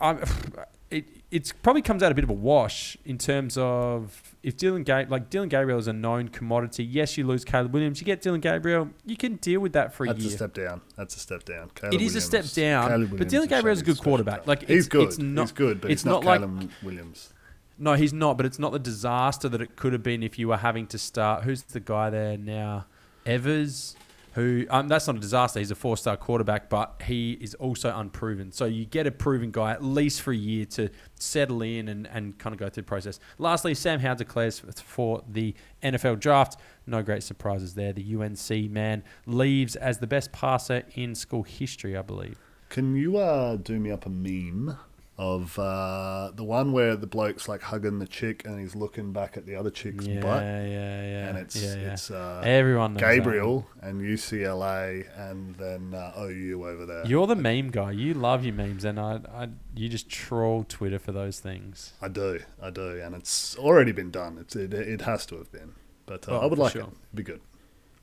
uh, 0.00 0.16
it 0.90 1.17
it 1.30 1.52
probably 1.62 1.82
comes 1.82 2.02
out 2.02 2.10
a 2.10 2.14
bit 2.14 2.24
of 2.24 2.30
a 2.30 2.34
wash 2.34 2.96
in 3.04 3.18
terms 3.18 3.58
of 3.58 4.34
if 4.42 4.56
Dillon 4.56 4.82
Gabriel, 4.82 5.10
like 5.10 5.28
Dillon 5.28 5.48
Gabriel 5.48 5.78
is 5.78 5.86
a 5.86 5.92
known 5.92 6.28
commodity. 6.28 6.84
Yes, 6.84 7.18
you 7.18 7.26
lose 7.26 7.44
Caleb 7.44 7.74
Williams, 7.74 8.00
you 8.00 8.06
get 8.06 8.22
Dillon 8.22 8.40
Gabriel, 8.40 8.88
you 9.04 9.16
can 9.16 9.36
deal 9.36 9.60
with 9.60 9.74
that 9.74 9.92
for 9.92 10.04
a 10.04 10.06
That's 10.08 10.20
year. 10.20 10.30
That's 10.30 10.34
a 10.34 10.38
step 10.38 10.54
down. 10.54 10.80
That's 10.96 11.16
a 11.16 11.18
step 11.18 11.44
down. 11.44 11.70
Caleb 11.74 11.94
it 11.94 12.00
is 12.00 12.14
Williams, 12.14 12.16
a 12.16 12.20
step 12.20 12.64
down, 12.64 13.06
but 13.06 13.28
Dillon 13.28 13.48
Gabriel 13.48 13.74
is 13.74 13.82
a 13.82 13.84
good 13.84 13.98
quarterback. 13.98 14.46
Like 14.46 14.66
he's 14.66 14.86
it's, 14.86 14.88
good. 14.88 15.08
It's 15.08 15.18
not, 15.18 15.42
he's 15.42 15.52
good, 15.52 15.80
but 15.80 15.90
it's 15.90 16.04
not, 16.04 16.24
not 16.24 16.38
Caleb 16.38 16.60
like, 16.60 16.70
Williams. 16.82 17.32
No, 17.78 17.92
he's 17.94 18.12
not. 18.12 18.36
But 18.36 18.46
it's 18.46 18.58
not 18.58 18.72
the 18.72 18.78
disaster 18.78 19.48
that 19.48 19.60
it 19.60 19.76
could 19.76 19.92
have 19.92 20.02
been 20.02 20.22
if 20.22 20.38
you 20.38 20.48
were 20.48 20.56
having 20.56 20.86
to 20.88 20.98
start. 20.98 21.44
Who's 21.44 21.62
the 21.62 21.80
guy 21.80 22.10
there 22.10 22.36
now? 22.36 22.86
Evers 23.26 23.94
who 24.38 24.66
um, 24.70 24.86
that's 24.86 25.08
not 25.08 25.16
a 25.16 25.18
disaster. 25.18 25.58
He's 25.58 25.72
a 25.72 25.74
four 25.74 25.96
star 25.96 26.16
quarterback, 26.16 26.70
but 26.70 27.02
he 27.04 27.32
is 27.32 27.54
also 27.56 27.92
unproven. 27.96 28.52
So 28.52 28.66
you 28.66 28.84
get 28.84 29.06
a 29.06 29.10
proven 29.10 29.50
guy 29.50 29.72
at 29.72 29.82
least 29.82 30.22
for 30.22 30.32
a 30.32 30.36
year 30.36 30.64
to 30.66 30.90
settle 31.16 31.60
in 31.62 31.88
and, 31.88 32.06
and 32.06 32.38
kind 32.38 32.54
of 32.54 32.60
go 32.60 32.68
through 32.68 32.84
the 32.84 32.86
process. 32.86 33.18
Lastly, 33.38 33.74
Sam 33.74 33.98
Howell 33.98 34.14
declares 34.14 34.60
for 34.60 35.24
the 35.28 35.54
NFL 35.82 36.20
draft. 36.20 36.60
No 36.86 37.02
great 37.02 37.24
surprises 37.24 37.74
there. 37.74 37.92
The 37.92 38.16
UNC 38.16 38.70
man 38.70 39.02
leaves 39.26 39.74
as 39.74 39.98
the 39.98 40.06
best 40.06 40.30
passer 40.30 40.84
in 40.94 41.16
school 41.16 41.42
history, 41.42 41.96
I 41.96 42.02
believe. 42.02 42.38
Can 42.68 42.94
you 42.94 43.16
uh, 43.16 43.56
do 43.56 43.80
me 43.80 43.90
up 43.90 44.06
a 44.06 44.10
meme 44.10 44.78
of 45.18 45.58
uh, 45.58 46.30
the 46.32 46.44
one 46.44 46.70
where 46.70 46.94
the 46.94 47.06
bloke's 47.06 47.48
like 47.48 47.60
hugging 47.60 47.98
the 47.98 48.06
chick 48.06 48.44
and 48.44 48.60
he's 48.60 48.76
looking 48.76 49.12
back 49.12 49.36
at 49.36 49.46
the 49.46 49.56
other 49.56 49.70
chick's 49.70 50.06
yeah, 50.06 50.20
butt. 50.20 50.42
Yeah, 50.44 50.62
yeah, 50.62 51.28
And 51.28 51.38
it's 51.38 51.56
yeah, 51.56 51.74
yeah. 51.74 51.92
it's 51.92 52.10
uh, 52.12 52.40
everyone 52.44 52.94
Gabriel 52.94 53.66
that. 53.80 53.88
and 53.88 54.00
UCLA 54.00 55.08
and 55.18 55.56
then 55.56 55.92
uh, 55.92 56.12
OU 56.20 56.68
over 56.68 56.86
there. 56.86 57.04
You're 57.04 57.26
the 57.26 57.34
meme 57.34 57.70
guy. 57.70 57.90
You 57.90 58.14
love 58.14 58.44
your 58.44 58.54
memes, 58.54 58.84
and 58.84 59.00
I, 59.00 59.20
I, 59.34 59.48
you 59.74 59.88
just 59.88 60.08
troll 60.08 60.64
Twitter 60.68 61.00
for 61.00 61.10
those 61.10 61.40
things. 61.40 61.94
I 62.00 62.06
do, 62.06 62.38
I 62.62 62.70
do, 62.70 63.00
and 63.00 63.16
it's 63.16 63.56
already 63.58 63.90
been 63.90 64.12
done. 64.12 64.38
It's 64.38 64.54
it, 64.54 64.72
it 64.72 65.00
has 65.00 65.26
to 65.26 65.38
have 65.38 65.50
been, 65.50 65.72
but 66.06 66.28
uh, 66.28 66.38
oh, 66.38 66.42
I 66.42 66.46
would 66.46 66.60
like 66.60 66.72
sure. 66.72 66.82
it. 66.82 66.88
It'd 66.88 67.16
be 67.16 67.22
good. 67.24 67.40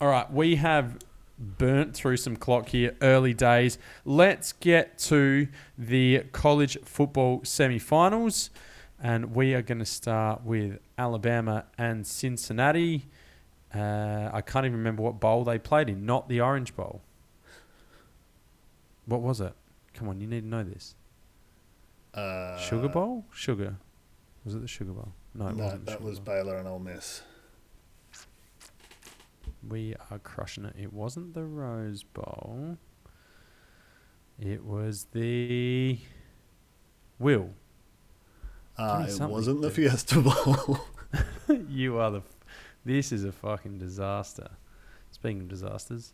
All 0.02 0.10
right, 0.10 0.30
we 0.30 0.58
have 0.58 0.98
burnt 1.38 1.94
through 1.96 2.18
some 2.18 2.36
clock 2.36 2.70
here, 2.70 2.96
early 3.02 3.34
days. 3.34 3.78
Let's 4.06 4.54
get 4.54 4.98
to 5.00 5.48
the 5.78 6.24
college 6.32 6.78
football 6.84 7.42
semi-finals, 7.44 8.50
and 9.02 9.36
we 9.36 9.54
are 9.54 9.62
going 9.62 9.80
to 9.80 9.86
start 9.86 10.44
with 10.44 10.80
Alabama 10.98 11.66
and 11.78 12.06
Cincinnati. 12.08 13.06
Uh, 13.74 14.30
I 14.32 14.42
can't 14.42 14.66
even 14.66 14.78
remember 14.78 15.04
what 15.04 15.20
bowl 15.20 15.44
they 15.44 15.60
played 15.60 15.90
in. 15.90 16.06
Not 16.06 16.30
the 16.30 16.40
Orange 16.40 16.76
Bowl. 16.76 17.02
What 19.06 19.22
was 19.22 19.42
it? 19.42 19.54
Come 19.94 20.10
on, 20.10 20.22
you 20.22 20.28
need 20.28 20.42
to 20.42 20.48
know 20.48 20.64
this. 20.64 20.96
Uh, 22.14 22.58
Sugar 22.58 22.88
Bowl? 22.88 23.26
Sugar. 23.34 23.76
Was 24.46 24.56
it 24.56 24.62
the 24.62 24.68
Sugar 24.68 24.94
Bowl? 24.94 25.12
No, 25.34 25.50
no, 25.50 25.78
that 25.84 26.02
was 26.02 26.20
Bowl. 26.20 26.36
Baylor 26.36 26.58
and 26.58 26.68
Ole 26.68 26.80
Miss. 26.80 27.22
We 29.68 29.96
are 30.12 30.20
crushing 30.20 30.66
it. 30.66 30.76
It 30.78 30.94
wasn't 30.94 31.34
the 31.34 31.44
Rose 31.44 32.04
Bowl. 32.04 32.78
It 34.40 34.64
was 34.64 35.08
the 35.12 35.98
Will. 37.18 37.50
Uh, 38.78 39.06
it 39.08 39.22
wasn't 39.22 39.62
the 39.62 39.72
Fiesta 39.72 40.20
Bowl. 40.20 40.80
you 41.70 41.98
are 41.98 42.12
the. 42.12 42.18
F- 42.18 42.36
this 42.84 43.12
is 43.12 43.24
a 43.24 43.32
fucking 43.32 43.80
disaster. 43.80 44.50
Speaking 45.12 45.42
of 45.42 45.48
disasters, 45.48 46.14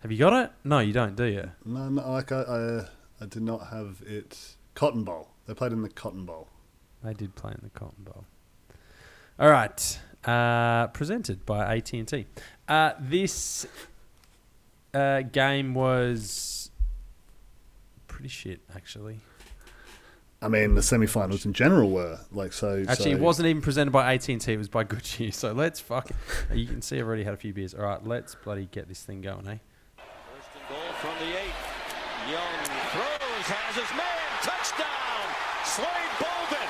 have 0.00 0.10
you 0.10 0.18
got 0.18 0.32
it? 0.32 0.50
No, 0.64 0.78
you 0.78 0.92
don't, 0.92 1.14
do 1.14 1.24
you? 1.24 1.50
No, 1.64 1.88
no 1.88 2.10
like 2.10 2.32
I, 2.32 2.40
I, 2.40 3.24
I 3.24 3.26
did 3.26 3.42
not 3.42 3.68
have 3.68 4.02
it. 4.06 4.56
Cotton 4.74 5.04
Bowl. 5.04 5.28
They 5.46 5.54
played 5.54 5.72
in 5.72 5.82
the 5.82 5.88
Cotton 5.88 6.24
Bowl. 6.24 6.48
They 7.04 7.12
did 7.12 7.34
play 7.34 7.52
in 7.52 7.60
the 7.62 7.78
Cotton 7.78 8.04
Bowl. 8.04 8.24
All 9.38 9.50
right 9.50 10.00
uh, 10.24 10.88
presented 10.88 11.44
by 11.46 11.76
AT 11.76 11.92
and 11.92 12.08
T. 12.08 12.26
Uh, 12.68 12.92
this 13.00 13.66
uh, 14.94 15.22
game 15.22 15.74
was 15.74 16.70
pretty 18.06 18.28
shit, 18.28 18.60
actually. 18.74 19.20
I 20.40 20.46
mean, 20.46 20.76
the 20.76 20.82
semi-finals 20.82 21.44
in 21.46 21.52
general 21.52 21.90
were 21.90 22.20
like 22.30 22.52
so. 22.52 22.84
Actually, 22.88 23.10
so 23.12 23.16
it 23.16 23.20
wasn't 23.20 23.48
even 23.48 23.60
presented 23.60 23.90
by 23.90 24.14
AT 24.14 24.28
and 24.28 24.40
T. 24.40 24.52
It 24.52 24.56
was 24.56 24.68
by 24.68 24.84
Goodyear. 24.84 25.32
So 25.38 25.52
let's 25.52 25.80
fuck. 25.80 26.10
you 26.52 26.66
can 26.66 26.80
see 26.80 26.98
I've 26.98 27.06
already 27.06 27.24
had 27.24 27.34
a 27.34 27.36
few 27.36 27.52
beers. 27.52 27.74
All 27.74 27.82
right, 27.82 28.04
let's 28.06 28.36
bloody 28.36 28.68
get 28.70 28.88
this 28.88 29.02
thing 29.02 29.20
going, 29.20 29.48
eh? 29.48 29.58
First 29.96 30.50
and 30.54 30.68
goal 30.68 30.92
from 31.00 31.14
the 31.18 31.32
eight. 31.36 31.54
Young 32.30 32.64
throws, 32.92 33.46
has 33.48 33.74
his 33.74 33.90
man, 33.96 34.28
touchdown, 34.42 35.26
Slade 35.64 36.14
Bolden. 36.20 36.68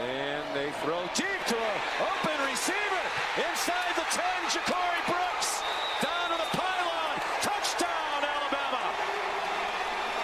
And 0.00 0.56
they 0.56 0.69
throw 0.80 1.04
deep 1.12 1.40
to 1.44 1.56
an 1.56 1.80
open 2.00 2.36
receiver 2.48 3.04
inside 3.36 3.92
the 4.00 4.06
10, 4.08 4.24
Ja'Corey 4.48 5.02
Brooks. 5.04 5.60
Down 6.00 6.32
to 6.32 6.36
the 6.40 6.48
pylon, 6.56 7.20
touchdown, 7.44 8.24
Alabama. 8.24 8.88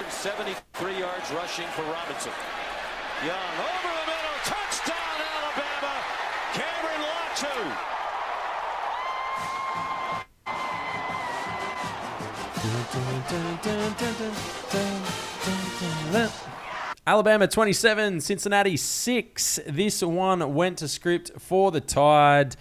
73 0.09 0.99
yards 0.99 1.31
rushing 1.33 1.69
for 1.77 1.83
Robinson. 1.93 2.33
Young 3.21 3.55
over 3.69 3.93
the 4.01 4.07
middle, 4.09 4.39
touchdown, 4.49 5.17
Alabama. 5.37 5.93
Cameron 6.57 7.05
Latu. 7.05 7.97
Alabama 17.09 17.47
27, 17.47 18.21
Cincinnati 18.21 18.77
6. 18.77 19.61
This 19.69 20.03
one 20.03 20.55
went 20.55 20.79
to 20.79 20.89
script 20.89 21.31
for 21.39 21.71
the 21.71 21.81
Tide. 21.81 22.57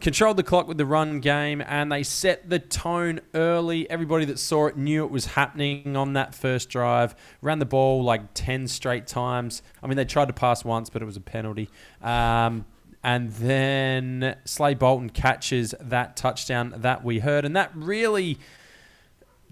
Controlled 0.00 0.38
the 0.38 0.42
clock 0.42 0.66
with 0.66 0.78
the 0.78 0.86
run 0.86 1.20
game 1.20 1.60
and 1.60 1.92
they 1.92 2.02
set 2.02 2.48
the 2.48 2.58
tone 2.58 3.20
early. 3.34 3.90
Everybody 3.90 4.24
that 4.24 4.38
saw 4.38 4.68
it 4.68 4.78
knew 4.78 5.04
it 5.04 5.10
was 5.10 5.26
happening 5.26 5.96
on 5.96 6.14
that 6.14 6.34
first 6.34 6.70
drive. 6.70 7.14
Ran 7.42 7.58
the 7.58 7.66
ball 7.66 8.02
like 8.02 8.22
10 8.32 8.68
straight 8.68 9.06
times. 9.06 9.60
I 9.82 9.86
mean, 9.86 9.98
they 9.98 10.06
tried 10.06 10.28
to 10.28 10.32
pass 10.32 10.64
once, 10.64 10.88
but 10.88 11.02
it 11.02 11.04
was 11.04 11.18
a 11.18 11.20
penalty. 11.20 11.68
Um, 12.00 12.64
and 13.04 13.30
then 13.32 14.34
Slade 14.46 14.78
Bolden 14.78 15.10
catches 15.10 15.74
that 15.78 16.16
touchdown 16.16 16.72
that 16.78 17.04
we 17.04 17.18
heard. 17.18 17.44
And 17.44 17.54
that 17.54 17.70
really 17.74 18.38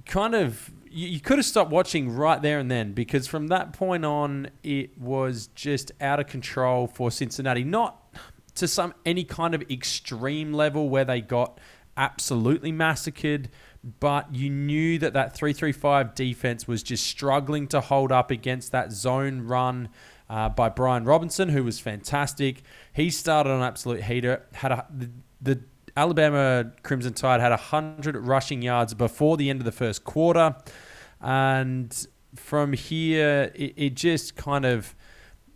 kind 0.06 0.34
of 0.34 0.70
you, 0.90 1.08
you 1.08 1.20
could 1.20 1.38
have 1.38 1.46
stopped 1.46 1.70
watching 1.70 2.10
right 2.10 2.40
there 2.40 2.58
and 2.58 2.70
then 2.70 2.92
because 2.92 3.26
from 3.26 3.48
that 3.48 3.72
point 3.72 4.04
on 4.04 4.50
it 4.62 4.98
was 4.98 5.48
just 5.54 5.92
out 6.00 6.20
of 6.20 6.26
control 6.26 6.86
for 6.86 7.10
Cincinnati. 7.10 7.64
Not 7.64 8.14
to 8.56 8.68
some 8.68 8.94
any 9.06 9.24
kind 9.24 9.54
of 9.54 9.62
extreme 9.70 10.52
level 10.52 10.88
where 10.88 11.04
they 11.04 11.20
got 11.20 11.60
absolutely 11.96 12.72
massacred, 12.72 13.48
but 14.00 14.34
you 14.34 14.50
knew 14.50 14.98
that 14.98 15.12
that 15.12 15.34
335 15.34 16.14
defense 16.14 16.66
was 16.66 16.82
just 16.82 17.06
struggling 17.06 17.66
to 17.68 17.80
hold 17.80 18.12
up 18.12 18.30
against 18.30 18.72
that 18.72 18.92
zone 18.92 19.42
run 19.42 19.88
uh, 20.28 20.48
by 20.48 20.68
Brian 20.68 21.04
Robinson, 21.04 21.48
who 21.50 21.64
was 21.64 21.78
fantastic. 21.78 22.62
He 22.92 23.10
started 23.10 23.50
on 23.50 23.62
absolute 23.62 24.02
heater, 24.02 24.46
had 24.54 24.72
a, 24.72 24.86
the, 24.90 25.10
the 25.40 25.60
Alabama 25.98 26.70
Crimson 26.84 27.12
Tide 27.12 27.40
had 27.40 27.50
100 27.50 28.16
rushing 28.16 28.62
yards 28.62 28.94
before 28.94 29.36
the 29.36 29.50
end 29.50 29.60
of 29.60 29.64
the 29.64 29.72
first 29.72 30.04
quarter. 30.04 30.54
And 31.20 32.06
from 32.36 32.72
here, 32.72 33.50
it, 33.56 33.74
it 33.76 33.94
just 33.94 34.36
kind 34.36 34.64
of 34.64 34.94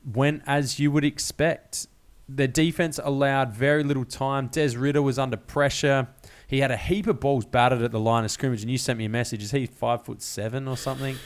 went 0.05 0.43
as 0.45 0.81
you 0.81 0.91
would 0.91 1.05
expect. 1.05 1.87
The 2.29 2.49
defense 2.49 2.99
allowed 3.01 3.53
very 3.53 3.85
little 3.85 4.05
time. 4.05 4.49
Des 4.49 4.77
Ridder 4.77 5.01
was 5.01 5.17
under 5.17 5.37
pressure. 5.37 6.09
He 6.49 6.59
had 6.59 6.73
a 6.73 6.77
heap 6.77 7.07
of 7.07 7.21
balls 7.21 7.45
batted 7.45 7.81
at 7.81 7.93
the 7.93 8.01
line 8.01 8.25
of 8.25 8.33
scrimmage, 8.33 8.63
and 8.63 8.71
you 8.71 8.79
sent 8.79 8.99
me 8.99 9.05
a 9.05 9.09
message. 9.09 9.45
Is 9.45 9.53
he 9.53 9.67
five 9.67 10.05
foot 10.05 10.21
seven 10.23 10.67
or 10.67 10.77
something? 10.77 11.19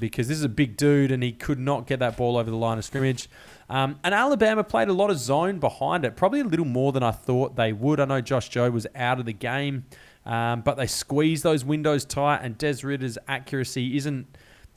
Because 0.00 0.26
this 0.26 0.36
is 0.36 0.44
a 0.44 0.48
big 0.48 0.76
dude, 0.76 1.12
and 1.12 1.22
he 1.22 1.30
could 1.30 1.60
not 1.60 1.86
get 1.86 2.00
that 2.00 2.16
ball 2.16 2.36
over 2.36 2.50
the 2.50 2.56
line 2.56 2.78
of 2.78 2.84
scrimmage. 2.84 3.28
Um, 3.68 3.98
and 4.04 4.14
Alabama 4.14 4.62
played 4.62 4.88
a 4.88 4.92
lot 4.92 5.10
of 5.10 5.18
zone 5.18 5.58
behind 5.58 6.04
it, 6.04 6.16
probably 6.16 6.40
a 6.40 6.44
little 6.44 6.66
more 6.66 6.92
than 6.92 7.02
I 7.02 7.10
thought 7.10 7.56
they 7.56 7.72
would. 7.72 7.98
I 7.98 8.04
know 8.04 8.20
Josh 8.20 8.50
Jobe 8.50 8.72
was 8.72 8.86
out 8.94 9.18
of 9.18 9.26
the 9.26 9.32
game, 9.32 9.86
um, 10.26 10.60
but 10.60 10.76
they 10.76 10.86
squeezed 10.86 11.42
those 11.42 11.64
windows 11.64 12.04
tight, 12.04 12.40
and 12.42 12.58
Des 12.58 12.86
Ridder's 12.86 13.16
accuracy 13.26 13.96
isn't 13.96 14.26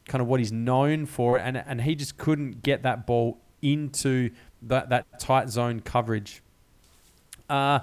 kind 0.08 0.22
of 0.22 0.28
what 0.28 0.40
he's 0.40 0.52
known 0.54 1.06
for, 1.06 1.38
and 1.38 1.58
and 1.58 1.82
he 1.82 1.96
just 1.96 2.18
couldn't 2.18 2.64
get 2.64 2.84
that 2.84 3.06
ball 3.06 3.40
into 3.62 4.30
that 4.62 4.90
that 4.90 5.20
tight 5.20 5.50
zone 5.50 5.82
coverage. 5.82 6.42
Uh, 7.50 7.80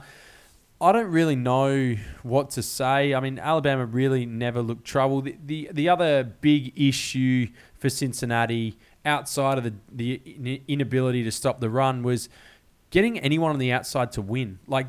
I 0.80 0.92
don't 0.92 1.10
really 1.10 1.36
know 1.36 1.96
what 2.22 2.50
to 2.50 2.62
say. 2.62 3.14
I 3.14 3.20
mean, 3.20 3.38
Alabama 3.38 3.86
really 3.86 4.26
never 4.26 4.60
looked 4.60 4.84
trouble. 4.84 5.22
The, 5.22 5.36
the, 5.42 5.70
the 5.72 5.88
other 5.88 6.24
big 6.24 6.78
issue 6.78 7.48
for 7.78 7.88
Cincinnati 7.88 8.76
outside 9.04 9.58
of 9.58 9.64
the, 9.64 9.72
the 9.92 10.62
inability 10.68 11.24
to 11.24 11.30
stop 11.30 11.60
the 11.60 11.70
run 11.70 12.02
was 12.02 12.28
getting 12.90 13.18
anyone 13.18 13.50
on 13.50 13.58
the 13.58 13.72
outside 13.72 14.12
to 14.12 14.22
win. 14.22 14.58
Like 14.66 14.86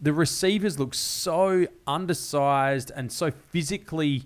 the 0.00 0.12
receivers 0.12 0.78
look 0.78 0.94
so 0.94 1.66
undersized 1.86 2.90
and 2.94 3.10
so 3.10 3.30
physically 3.30 4.24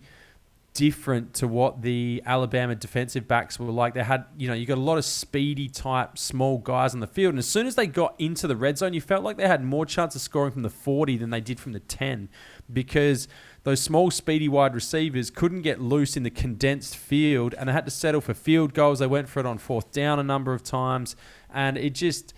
different 0.77 1.33
to 1.33 1.49
what 1.49 1.81
the 1.81 2.23
Alabama 2.27 2.75
defensive 2.75 3.27
backs 3.27 3.59
were 3.59 3.73
like. 3.73 3.95
They 3.95 4.03
had, 4.03 4.27
you 4.37 4.47
know, 4.47 4.53
you 4.53 4.67
got 4.67 4.77
a 4.77 4.83
lot 4.83 4.99
of 4.99 5.07
speedy 5.07 5.69
type 5.69 6.19
small 6.19 6.59
guys 6.59 6.93
on 6.93 7.01
the 7.01 7.07
field. 7.07 7.31
And 7.31 7.39
as 7.39 7.49
soon 7.49 7.67
as 7.67 7.77
they 7.77 7.87
got 7.87 8.15
into 8.19 8.47
the 8.47 8.57
red 8.57 8.77
zone, 8.77 8.93
you 8.93 9.01
felt 9.01 9.25
like 9.25 9.39
they 9.39 9.49
had 9.49 9.65
more 9.65 9.87
chance 9.87 10.15
of 10.15 10.21
scoring 10.21 10.53
from 10.53 10.63
the 10.63 10.71
40 10.71 11.17
than 11.17 11.31
they 11.31 11.41
did 11.41 11.59
from 11.59 11.73
the 11.73 11.81
10 11.81 12.29
because 12.71 13.27
those 13.67 13.83
small, 13.83 14.13
speedy 14.13 14.49
wide 14.49 14.77
receivers 14.77 15.29
couldn't 15.29 15.63
get 15.63 15.81
loose 15.81 16.17
in 16.17 16.23
the 16.23 16.31
condensed 16.31 16.97
field 16.97 17.53
and 17.59 17.69
they 17.69 17.73
had 17.73 17.85
to 17.85 17.91
settle 17.91 18.21
for 18.21 18.33
field 18.33 18.73
goals. 18.75 19.01
They 19.01 19.09
went 19.09 19.29
for 19.29 19.41
it 19.41 19.47
on 19.47 19.59
fourth 19.59 19.91
down 19.91 20.21
a 20.21 20.23
number 20.23 20.55
of 20.55 20.63
times, 20.63 21.17
and 21.53 21.77
it 21.77 21.93
just 21.93 22.33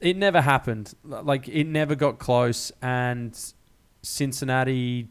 it 0.00 0.16
never 0.16 0.40
happened. 0.40 0.94
Like 1.02 1.48
it 1.48 1.64
never 1.64 1.96
got 1.96 2.20
close, 2.20 2.70
and 2.80 3.36
Cincinnati 4.02 5.08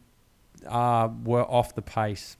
uh, 0.65 1.09
were 1.25 1.43
off 1.43 1.75
the 1.75 1.81
pace. 1.81 2.37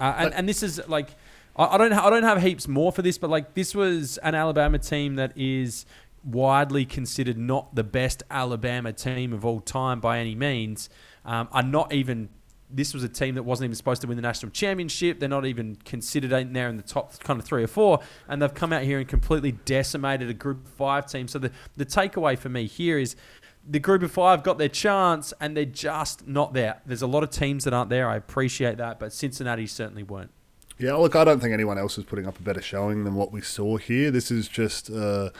Uh, 0.00 0.14
and, 0.16 0.32
and 0.32 0.48
this 0.48 0.62
is 0.62 0.80
like 0.88 1.10
I, 1.54 1.74
I 1.74 1.76
don't 1.76 1.92
I 1.92 2.08
don't 2.08 2.22
have 2.22 2.40
heaps 2.40 2.66
more 2.66 2.90
for 2.90 3.02
this, 3.02 3.18
but 3.18 3.28
like 3.28 3.52
this 3.52 3.74
was 3.74 4.16
an 4.16 4.34
Alabama 4.34 4.78
team 4.78 5.16
that 5.16 5.36
is 5.36 5.84
widely 6.24 6.86
considered 6.86 7.36
not 7.36 7.74
the 7.74 7.84
best 7.84 8.22
Alabama 8.30 8.94
team 8.94 9.34
of 9.34 9.44
all 9.44 9.60
time 9.60 10.00
by 10.00 10.20
any 10.20 10.34
means. 10.34 10.88
Um, 11.26 11.48
are 11.52 11.62
not 11.62 11.92
even 11.92 12.30
this 12.72 12.94
was 12.94 13.04
a 13.04 13.08
team 13.08 13.34
that 13.34 13.42
wasn't 13.42 13.66
even 13.66 13.74
supposed 13.74 14.00
to 14.02 14.08
win 14.08 14.16
the 14.16 14.22
national 14.22 14.50
championship. 14.50 15.20
They're 15.20 15.28
not 15.28 15.46
even 15.46 15.76
considered 15.84 16.32
in 16.32 16.52
there 16.52 16.68
in 16.68 16.76
the 16.76 16.82
top 16.82 17.18
kind 17.20 17.38
of 17.38 17.46
three 17.46 17.62
or 17.62 17.68
four, 17.68 18.00
and 18.28 18.40
they've 18.40 18.54
come 18.54 18.72
out 18.72 18.82
here 18.82 18.98
and 18.98 19.06
completely 19.06 19.52
decimated 19.52 20.30
a 20.30 20.34
Group 20.34 20.66
of 20.66 20.72
Five 20.72 21.06
team. 21.06 21.28
So 21.28 21.38
the 21.38 21.50
the 21.76 21.86
takeaway 21.86 22.38
for 22.38 22.48
me 22.48 22.66
here 22.66 22.98
is 22.98 23.16
the 23.68 23.78
Group 23.78 24.02
of 24.02 24.10
Five 24.10 24.42
got 24.42 24.58
their 24.58 24.68
chance, 24.68 25.32
and 25.40 25.56
they're 25.56 25.64
just 25.64 26.26
not 26.26 26.52
there. 26.54 26.80
There's 26.86 27.02
a 27.02 27.06
lot 27.06 27.22
of 27.22 27.30
teams 27.30 27.64
that 27.64 27.72
aren't 27.72 27.90
there. 27.90 28.08
I 28.08 28.16
appreciate 28.16 28.78
that, 28.78 28.98
but 28.98 29.12
Cincinnati 29.12 29.66
certainly 29.66 30.02
weren't. 30.02 30.30
Yeah, 30.78 30.94
look, 30.94 31.14
I 31.14 31.24
don't 31.24 31.38
think 31.40 31.52
anyone 31.52 31.78
else 31.78 31.96
is 31.98 32.04
putting 32.04 32.26
up 32.26 32.38
a 32.40 32.42
better 32.42 32.62
showing 32.62 33.04
than 33.04 33.14
what 33.14 33.30
we 33.30 33.40
saw 33.40 33.76
here. 33.76 34.10
This 34.10 34.30
is 34.30 34.48
just 34.48 34.90
uh, 34.90 35.30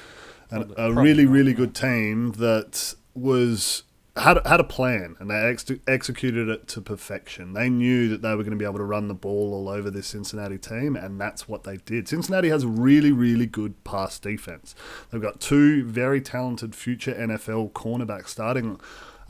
an, 0.50 0.72
a 0.76 0.92
really, 0.92 1.26
really 1.26 1.52
good 1.52 1.74
team 1.74 2.32
that 2.32 2.94
was 3.14 3.82
had 4.16 4.46
had 4.46 4.60
a 4.60 4.64
plan 4.64 5.16
and 5.18 5.30
they 5.30 5.34
ex- 5.34 5.70
executed 5.86 6.48
it 6.48 6.68
to 6.68 6.82
perfection. 6.82 7.54
They 7.54 7.70
knew 7.70 8.08
that 8.08 8.20
they 8.20 8.30
were 8.34 8.42
going 8.42 8.50
to 8.50 8.56
be 8.56 8.64
able 8.64 8.78
to 8.78 8.84
run 8.84 9.08
the 9.08 9.14
ball 9.14 9.54
all 9.54 9.68
over 9.70 9.90
this 9.90 10.08
Cincinnati 10.08 10.58
team, 10.58 10.96
and 10.96 11.18
that's 11.18 11.48
what 11.48 11.64
they 11.64 11.78
did. 11.78 12.08
Cincinnati 12.08 12.50
has 12.50 12.66
really, 12.66 13.10
really 13.10 13.46
good 13.46 13.82
pass 13.84 14.18
defense. 14.18 14.74
They've 15.10 15.22
got 15.22 15.40
two 15.40 15.84
very 15.84 16.20
talented 16.20 16.74
future 16.74 17.14
NFL 17.14 17.72
cornerbacks 17.72 18.28
starting 18.28 18.78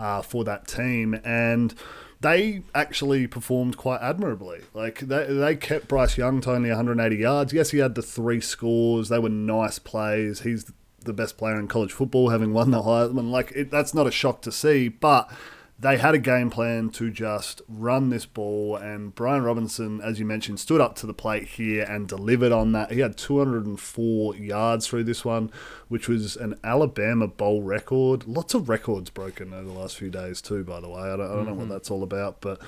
uh, 0.01 0.23
for 0.23 0.43
that 0.45 0.67
team, 0.67 1.21
and 1.25 1.75
they 2.21 2.63
actually 2.75 3.29
performed 3.29 3.77
quite 3.77 4.01
admirably. 4.01 4.63
Like 4.75 5.01
they, 5.01 5.27
they 5.33 5.55
kept 5.55 5.87
Bryce 5.87 6.19
Young 6.19 6.41
to 6.43 6.53
only 6.53 6.71
180 6.71 7.17
yards. 7.17 7.53
Yes, 7.53 7.71
he 7.71 7.79
had 7.79 7.95
the 7.95 8.03
three 8.03 8.41
scores. 8.41 9.11
They 9.11 9.21
were 9.21 9.29
nice 9.29 9.79
plays. 9.79 10.41
He's 10.41 10.73
the 11.03 11.13
best 11.13 11.37
player 11.37 11.59
in 11.59 11.69
college 11.69 11.93
football, 11.93 12.31
having 12.31 12.53
won 12.53 12.71
the 12.71 12.83
Heisman. 12.83 13.31
Like 13.31 13.53
it, 13.53 13.71
that's 13.71 13.95
not 13.95 14.07
a 14.07 14.11
shock 14.11 14.43
to 14.43 14.53
see, 14.53 14.89
but 14.89 15.31
they 15.83 15.99
had 15.99 16.15
a 16.15 16.19
game 16.19 16.49
plan 16.49 16.91
to 16.91 17.11
just 17.11 17.61
run 17.67 18.11
this 18.11 18.25
ball, 18.25 18.77
and 18.77 19.13
Brian 19.17 19.43
Robinson, 19.43 20.01
as 20.01 20.21
you 20.21 20.25
mentioned, 20.25 20.61
stood 20.61 20.81
up 20.81 20.95
to 20.97 21.07
the 21.07 21.13
plate 21.13 21.49
here 21.49 21.83
and 21.83 22.07
delivered 22.07 22.53
on 22.53 22.71
that. 22.73 22.93
He 22.93 23.01
had 23.01 23.17
204 23.17 24.37
yards 24.37 24.87
through 24.87 25.03
this 25.03 25.25
one, 25.25 25.51
which 25.89 26.09
was 26.09 26.37
an 26.37 26.59
Alabama 26.63 27.27
bowl 27.27 27.63
record. 27.63 28.29
Lots 28.29 28.55
of 28.55 28.69
records 28.69 29.11
broken 29.11 29.53
over 29.53 29.65
the 29.65 29.73
last 29.73 29.97
few 29.97 30.09
days 30.09 30.41
too, 30.41 30.63
by 30.63 30.81
the 30.81 30.89
way. 30.89 31.01
I 31.01 31.17
don't, 31.17 31.21
I 31.21 31.29
don't 31.29 31.31
mm-hmm. 31.31 31.47
know 31.47 31.55
what 31.55 31.63
mm-hmm. 31.63 31.73
that's 31.73 31.91
all 31.91 32.05
about, 32.05 32.41
but 32.41 32.61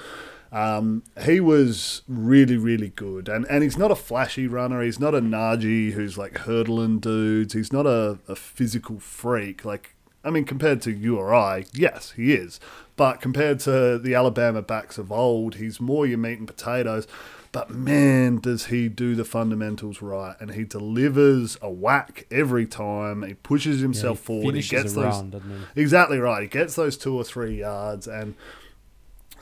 um, 0.55 1.03
he 1.25 1.41
was 1.41 2.03
really, 2.07 2.57
really 2.57 2.91
good. 2.91 3.29
And, 3.29 3.45
and 3.51 3.65
he's 3.65 3.77
not 3.77 3.91
a 3.91 3.97
flashy 3.97 4.47
runner. 4.47 4.81
He's 4.83 5.01
not 5.01 5.13
a 5.13 5.21
Najee 5.21 5.93
who's 5.93 6.17
like 6.17 6.39
hurdling 6.39 7.01
dudes. 7.01 7.55
He's 7.55 7.73
not 7.73 7.87
a, 7.87 8.21
a 8.29 8.37
physical 8.37 9.01
freak. 9.01 9.65
Like, 9.65 9.97
I 10.23 10.31
mean, 10.31 10.45
compared 10.45 10.81
to 10.83 10.93
you 10.93 11.19
or 11.19 11.35
I, 11.35 11.65
yes, 11.75 12.13
he 12.13 12.33
is. 12.33 12.61
But 12.95 13.21
compared 13.21 13.59
to 13.61 13.99
the 13.99 14.15
Alabama 14.15 14.63
backs 14.63 14.97
of 14.97 15.11
old, 15.11 15.57
he's 15.57 15.81
more 15.81 16.07
your 16.07 16.19
meat 16.19 16.39
and 16.39 16.47
potatoes. 16.47 17.09
But 17.51 17.71
man, 17.71 18.39
does 18.39 18.67
he 18.67 18.89
do 18.89 19.17
the 19.17 19.25
fundamentals 19.25 20.01
right. 20.03 20.37
And 20.39 20.53
he 20.53 20.63
delivers 20.63 21.59
a 21.63 21.71
whack 21.71 22.27
every 22.31 22.67
time. 22.67 23.25
He 23.25 23.35
pushes 23.35 23.81
himself 23.81 24.19
yeah, 24.19 24.21
he 24.21 24.41
forward. 24.41 24.55
He 24.55 24.63
gets 24.63 24.93
those. 24.93 25.05
Run, 25.05 25.67
he? 25.75 25.81
Exactly 25.83 26.19
right. 26.19 26.43
He 26.43 26.49
gets 26.49 26.77
those 26.77 26.97
two 26.97 27.17
or 27.17 27.25
three 27.25 27.59
yards. 27.59 28.07
And 28.07 28.37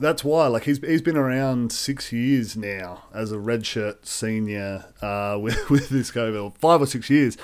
that's 0.03 0.25
why. 0.25 0.47
Like 0.49 0.65
he's 0.65 0.79
he's 0.79 1.03
been 1.03 1.17
around 1.17 1.73
six 1.73 2.12
years 2.12 2.57
now 2.57 3.05
as 3.15 3.33
a 3.33 3.37
redshirt 3.37 4.05
senior 4.07 4.87
uh, 5.01 5.38
with 5.41 5.71
with 5.71 5.88
this 5.88 6.11
COVID, 6.11 6.59
five 6.59 6.83
or 6.83 6.87
six 6.87 7.09
years, 7.09 7.38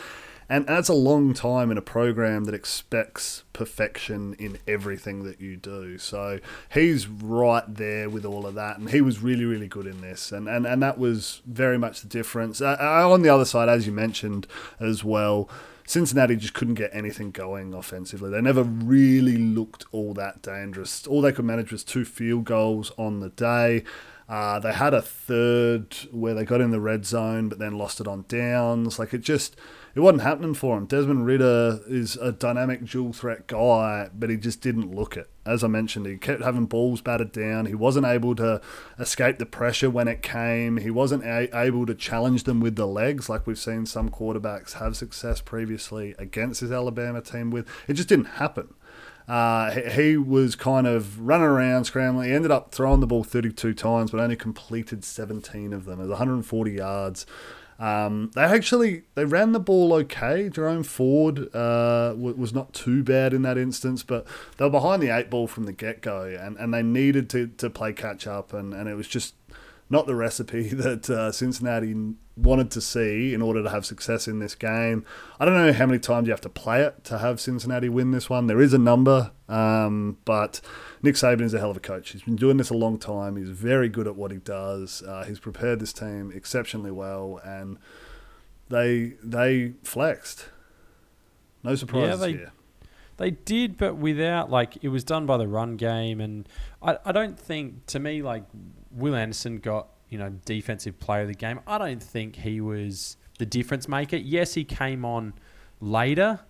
and 0.49 0.66
that's 0.66 0.88
a 0.88 0.94
long 0.94 1.33
time 1.33 1.71
in 1.71 1.79
a 1.79 1.83
program 1.83 2.44
that 2.44 2.55
expects 2.55 3.44
perfection 3.53 4.35
in 4.35 4.59
everything 4.66 5.25
that 5.25 5.40
you 5.40 5.57
do. 5.57 5.99
So 5.99 6.40
he's 6.73 7.09
right 7.09 7.64
there 7.66 8.11
with 8.11 8.25
all 8.25 8.47
of 8.47 8.55
that, 8.57 8.79
and 8.79 8.90
he 8.90 9.01
was 9.01 9.23
really 9.23 9.44
really 9.44 9.68
good 9.68 9.87
in 9.87 10.01
this, 10.01 10.33
and 10.33 10.49
and 10.49 10.66
and 10.66 10.83
that 10.83 10.99
was 10.99 11.40
very 11.47 11.79
much 11.79 12.03
the 12.03 12.09
difference. 12.09 12.61
Uh, 12.61 12.77
uh 12.81 13.11
on 13.11 13.23
the 13.23 13.29
other 13.29 13.44
side, 13.44 13.68
as 13.68 13.87
you 13.87 13.92
mentioned 13.92 14.47
as 14.81 15.03
well 15.05 15.49
Cincinnati 15.88 16.37
just 16.37 16.53
couldn't 16.53 16.74
get 16.74 16.90
anything 16.92 17.31
going 17.31 17.72
offensively. 17.72 18.29
They 18.29 18.42
never 18.42 18.62
really 18.62 19.38
looked 19.38 19.87
all 19.90 20.12
that 20.12 20.42
dangerous. 20.42 21.07
All 21.07 21.22
they 21.22 21.33
could 21.33 21.46
manage 21.46 21.72
was 21.72 21.83
two 21.83 22.05
field 22.05 22.44
goals 22.44 22.92
on 22.98 23.20
the 23.20 23.31
day. 23.31 23.85
Uh, 24.29 24.59
they 24.59 24.74
had 24.74 24.92
a 24.92 25.01
third 25.01 25.94
where 26.12 26.35
they 26.35 26.44
got 26.44 26.61
in 26.61 26.72
the 26.72 26.81
red 26.81 27.07
zone, 27.07 27.48
but 27.48 27.59
then 27.59 27.79
lost 27.79 28.03
it 28.03 28.07
on 28.07 28.27
downs. 28.29 28.98
Like 28.98 29.14
it 29.14 29.22
just 29.22 29.57
it 29.94 30.01
wasn't 30.01 30.20
happening 30.20 30.53
for 30.53 30.77
him. 30.77 30.85
Desmond 30.85 31.24
Ridder 31.24 31.81
is 31.88 32.16
a 32.16 32.33
dynamic 32.33 32.85
dual 32.85 33.14
threat 33.14 33.46
guy, 33.46 34.11
but 34.14 34.29
he 34.29 34.37
just 34.37 34.61
didn't 34.61 34.94
look 34.94 35.16
it. 35.16 35.31
As 35.48 35.64
I 35.64 35.68
mentioned, 35.68 36.06
he 36.06 36.16
kept 36.18 36.42
having 36.42 36.66
balls 36.66 37.00
batted 37.00 37.32
down. 37.32 37.66
He 37.66 37.74
wasn't 37.74 38.06
able 38.06 38.34
to 38.37 38.61
escape 38.98 39.38
the 39.38 39.46
pressure 39.46 39.88
when 39.88 40.06
it 40.06 40.22
came. 40.22 40.76
He 40.76 40.90
wasn't 40.90 41.24
a- 41.24 41.48
able 41.58 41.87
to 41.87 41.94
challenge 41.94 42.44
them 42.44 42.61
with 42.61 42.76
the 42.76 42.87
legs, 42.87 43.28
like 43.28 43.46
we've 43.46 43.58
seen 43.58 43.87
some 43.87 44.11
quarterbacks 44.11 44.74
have 44.74 44.96
success 44.96 45.40
previously 45.40 46.14
against 46.18 46.61
his 46.61 46.70
Alabama 46.70 47.22
team 47.22 47.50
with. 47.50 47.66
It 47.87 47.94
just 47.94 48.08
didn't 48.08 48.26
happen. 48.26 48.74
Uh, 49.26 49.70
he, 49.70 49.90
he, 49.90 50.16
was 50.16 50.56
kind 50.56 50.87
of 50.87 51.20
running 51.20 51.46
around, 51.46 51.84
scrambling. 51.84 52.28
He 52.28 52.34
ended 52.34 52.50
up 52.50 52.72
throwing 52.72 53.00
the 53.00 53.06
ball 53.06 53.24
32 53.24 53.74
times, 53.74 54.11
but 54.11 54.20
only 54.20 54.37
completed 54.37 55.04
17 55.04 55.74
of 55.74 55.84
them. 55.84 56.00
It 56.00 56.04
was 56.04 56.11
140 56.11 56.72
yards. 56.72 57.26
Um, 57.79 58.33
they 58.35 58.43
actually 58.43 59.03
they 59.14 59.25
ran 59.25 59.53
the 59.53 59.61
ball 59.61 59.93
okay. 59.95 60.49
Jerome 60.49 60.83
Ford 60.83 61.55
uh, 61.55 62.14
was 62.17 62.53
not 62.53 62.73
too 62.73 63.05
bad 63.05 63.33
in 63.33 63.43
that 63.43 63.57
instance, 63.57 64.03
but 64.03 64.27
they 64.57 64.64
were 64.64 64.71
behind 64.71 65.03
the 65.03 65.17
eight 65.17 65.31
ball 65.31 65.47
from 65.47 65.64
the 65.64 65.73
get 65.73 66.01
go, 66.01 66.23
and, 66.23 66.57
and 66.57 66.75
they 66.75 66.83
needed 66.83 67.31
to, 67.31 67.47
to 67.59 67.71
play 67.71 67.93
catch 67.93 68.27
up, 68.27 68.53
and, 68.53 68.75
and 68.75 68.88
it 68.88 68.95
was 68.95 69.07
just 69.07 69.35
not 69.90 70.07
the 70.07 70.14
recipe 70.14 70.68
that 70.68 71.09
uh, 71.09 71.33
Cincinnati 71.33 71.94
wanted 72.37 72.70
to 72.70 72.81
see 72.81 73.35
in 73.35 73.42
order 73.42 73.62
to 73.62 73.70
have 73.70 73.85
success 73.85 74.29
in 74.29 74.38
this 74.38 74.55
game. 74.55 75.05
I 75.40 75.44
don't 75.44 75.55
know 75.55 75.72
how 75.72 75.87
many 75.87 75.98
times 75.98 76.29
you 76.29 76.33
have 76.33 76.40
to 76.42 76.48
play 76.48 76.83
it 76.83 77.05
to 77.05 77.18
have 77.18 77.40
Cincinnati 77.40 77.88
win 77.88 78.12
this 78.12 78.31
one. 78.31 78.46
There 78.46 78.61
is 78.61 78.72
a 78.72 78.79
number, 78.79 79.33
um, 79.48 80.18
but 80.24 80.61
Nick 81.03 81.16
Saban 81.16 81.42
is 81.42 81.55
a 81.55 81.59
hell 81.59 81.70
of 81.70 81.77
a 81.77 81.81
coach. 81.81 82.11
He's 82.11 82.22
been 82.22 82.37
doing 82.37 82.57
this 82.57 82.70
a 82.70 82.74
long 82.74 82.98
time. 82.98 83.37
He's 83.37 83.51
very 83.51 83.88
good 83.88 84.07
at 84.07 84.16
what 84.16 84.31
he 84.31 84.38
does. 84.38 85.03
Uh, 85.03 85.24
he's 85.24 85.40
prepared 85.40 85.81
this 85.81 85.92
team 85.92 86.33
exceptionally 86.35 86.92
well, 86.92 87.40
and 87.44 87.79
they 88.68 89.14
they 89.22 89.74
flexed. 89.83 90.48
No 91.64 91.74
surprises 91.74 92.20
yeah, 92.20 92.27
they, 92.27 92.33
here. 92.33 92.53
They 93.16 93.31
did, 93.33 93.77
but 93.77 93.96
without 93.96 94.48
like 94.48 94.79
it 94.83 94.88
was 94.88 95.03
done 95.03 95.27
by 95.27 95.38
the 95.38 95.48
run 95.48 95.77
game, 95.77 96.20
and 96.20 96.48
I, 96.81 96.98
I 97.05 97.11
don't 97.11 97.38
think 97.38 97.87
to 97.87 97.98
me 97.98 98.22
like 98.22 98.44
Will 98.98 99.14
Anderson 99.14 99.58
got 99.58 99.88
you 100.08 100.18
know 100.18 100.30
defensive 100.44 100.98
player 100.98 101.22
of 101.22 101.28
the 101.28 101.34
game. 101.34 101.61
I 101.66 101.78
don't 101.78 102.02
think 102.02 102.37
he 102.37 102.61
was 102.61 103.16
the 103.38 103.46
difference 103.46 103.88
maker. 103.88 104.16
Yes, 104.16 104.54
he 104.54 104.64
came 104.64 105.04
on 105.04 105.34
later, 105.80 106.40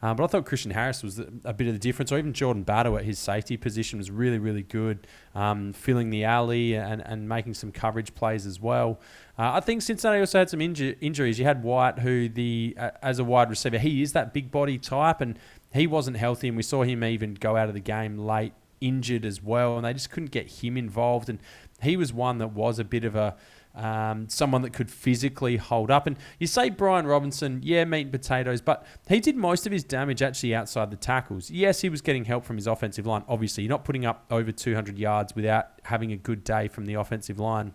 um, 0.00 0.16
but 0.16 0.24
I 0.24 0.26
thought 0.28 0.46
Christian 0.46 0.70
Harris 0.70 1.02
was 1.02 1.18
a 1.18 1.52
bit 1.52 1.66
of 1.66 1.72
the 1.72 1.78
difference, 1.78 2.12
or 2.12 2.18
even 2.18 2.32
Jordan 2.32 2.62
Battle 2.62 2.96
at 2.96 3.04
his 3.04 3.18
safety 3.18 3.56
position 3.56 3.98
was 3.98 4.10
really, 4.10 4.38
really 4.38 4.62
good, 4.62 5.06
um, 5.34 5.72
filling 5.72 6.10
the 6.10 6.24
alley 6.24 6.74
and, 6.74 7.02
and 7.04 7.28
making 7.28 7.54
some 7.54 7.72
coverage 7.72 8.14
plays 8.14 8.46
as 8.46 8.60
well. 8.60 9.00
Uh, 9.38 9.52
I 9.54 9.60
think 9.60 9.82
Cincinnati 9.82 10.20
also 10.20 10.38
had 10.38 10.50
some 10.50 10.60
inju- 10.60 10.96
injuries. 11.00 11.38
You 11.38 11.44
had 11.44 11.64
White, 11.64 11.98
who 11.98 12.28
the 12.28 12.76
uh, 12.78 12.90
as 13.02 13.18
a 13.18 13.24
wide 13.24 13.50
receiver, 13.50 13.78
he 13.78 14.02
is 14.02 14.12
that 14.12 14.32
big 14.32 14.50
body 14.50 14.78
type, 14.78 15.20
and 15.20 15.38
he 15.72 15.86
wasn't 15.86 16.16
healthy, 16.16 16.48
and 16.48 16.56
we 16.56 16.62
saw 16.62 16.84
him 16.84 17.02
even 17.02 17.34
go 17.34 17.56
out 17.56 17.68
of 17.68 17.74
the 17.74 17.80
game 17.80 18.18
late 18.18 18.52
injured 18.80 19.24
as 19.24 19.42
well, 19.42 19.76
and 19.76 19.84
they 19.84 19.92
just 19.92 20.10
couldn't 20.10 20.30
get 20.30 20.62
him 20.62 20.76
involved. 20.76 21.28
And 21.28 21.40
he 21.80 21.96
was 21.96 22.12
one 22.12 22.38
that 22.38 22.48
was 22.48 22.78
a 22.78 22.84
bit 22.84 23.04
of 23.04 23.14
a 23.14 23.36
um, 23.74 24.28
someone 24.28 24.62
that 24.62 24.72
could 24.72 24.90
physically 24.90 25.56
hold 25.56 25.90
up. 25.90 26.06
And 26.06 26.16
you 26.40 26.48
say 26.48 26.68
Brian 26.68 27.06
Robinson, 27.06 27.60
yeah, 27.62 27.84
meat 27.84 28.02
and 28.02 28.12
potatoes, 28.12 28.60
but 28.60 28.84
he 29.08 29.20
did 29.20 29.36
most 29.36 29.66
of 29.66 29.72
his 29.72 29.84
damage 29.84 30.20
actually 30.20 30.54
outside 30.54 30.90
the 30.90 30.96
tackles. 30.96 31.48
Yes, 31.50 31.80
he 31.80 31.88
was 31.88 32.00
getting 32.00 32.24
help 32.24 32.44
from 32.44 32.56
his 32.56 32.66
offensive 32.66 33.06
line. 33.06 33.22
Obviously, 33.28 33.62
you're 33.62 33.70
not 33.70 33.84
putting 33.84 34.04
up 34.04 34.24
over 34.30 34.50
200 34.50 34.98
yards 34.98 35.36
without 35.36 35.68
having 35.84 36.10
a 36.10 36.16
good 36.16 36.42
day 36.42 36.66
from 36.66 36.86
the 36.86 36.94
offensive 36.94 37.38
line. 37.38 37.72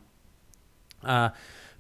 Uh, 1.04 1.30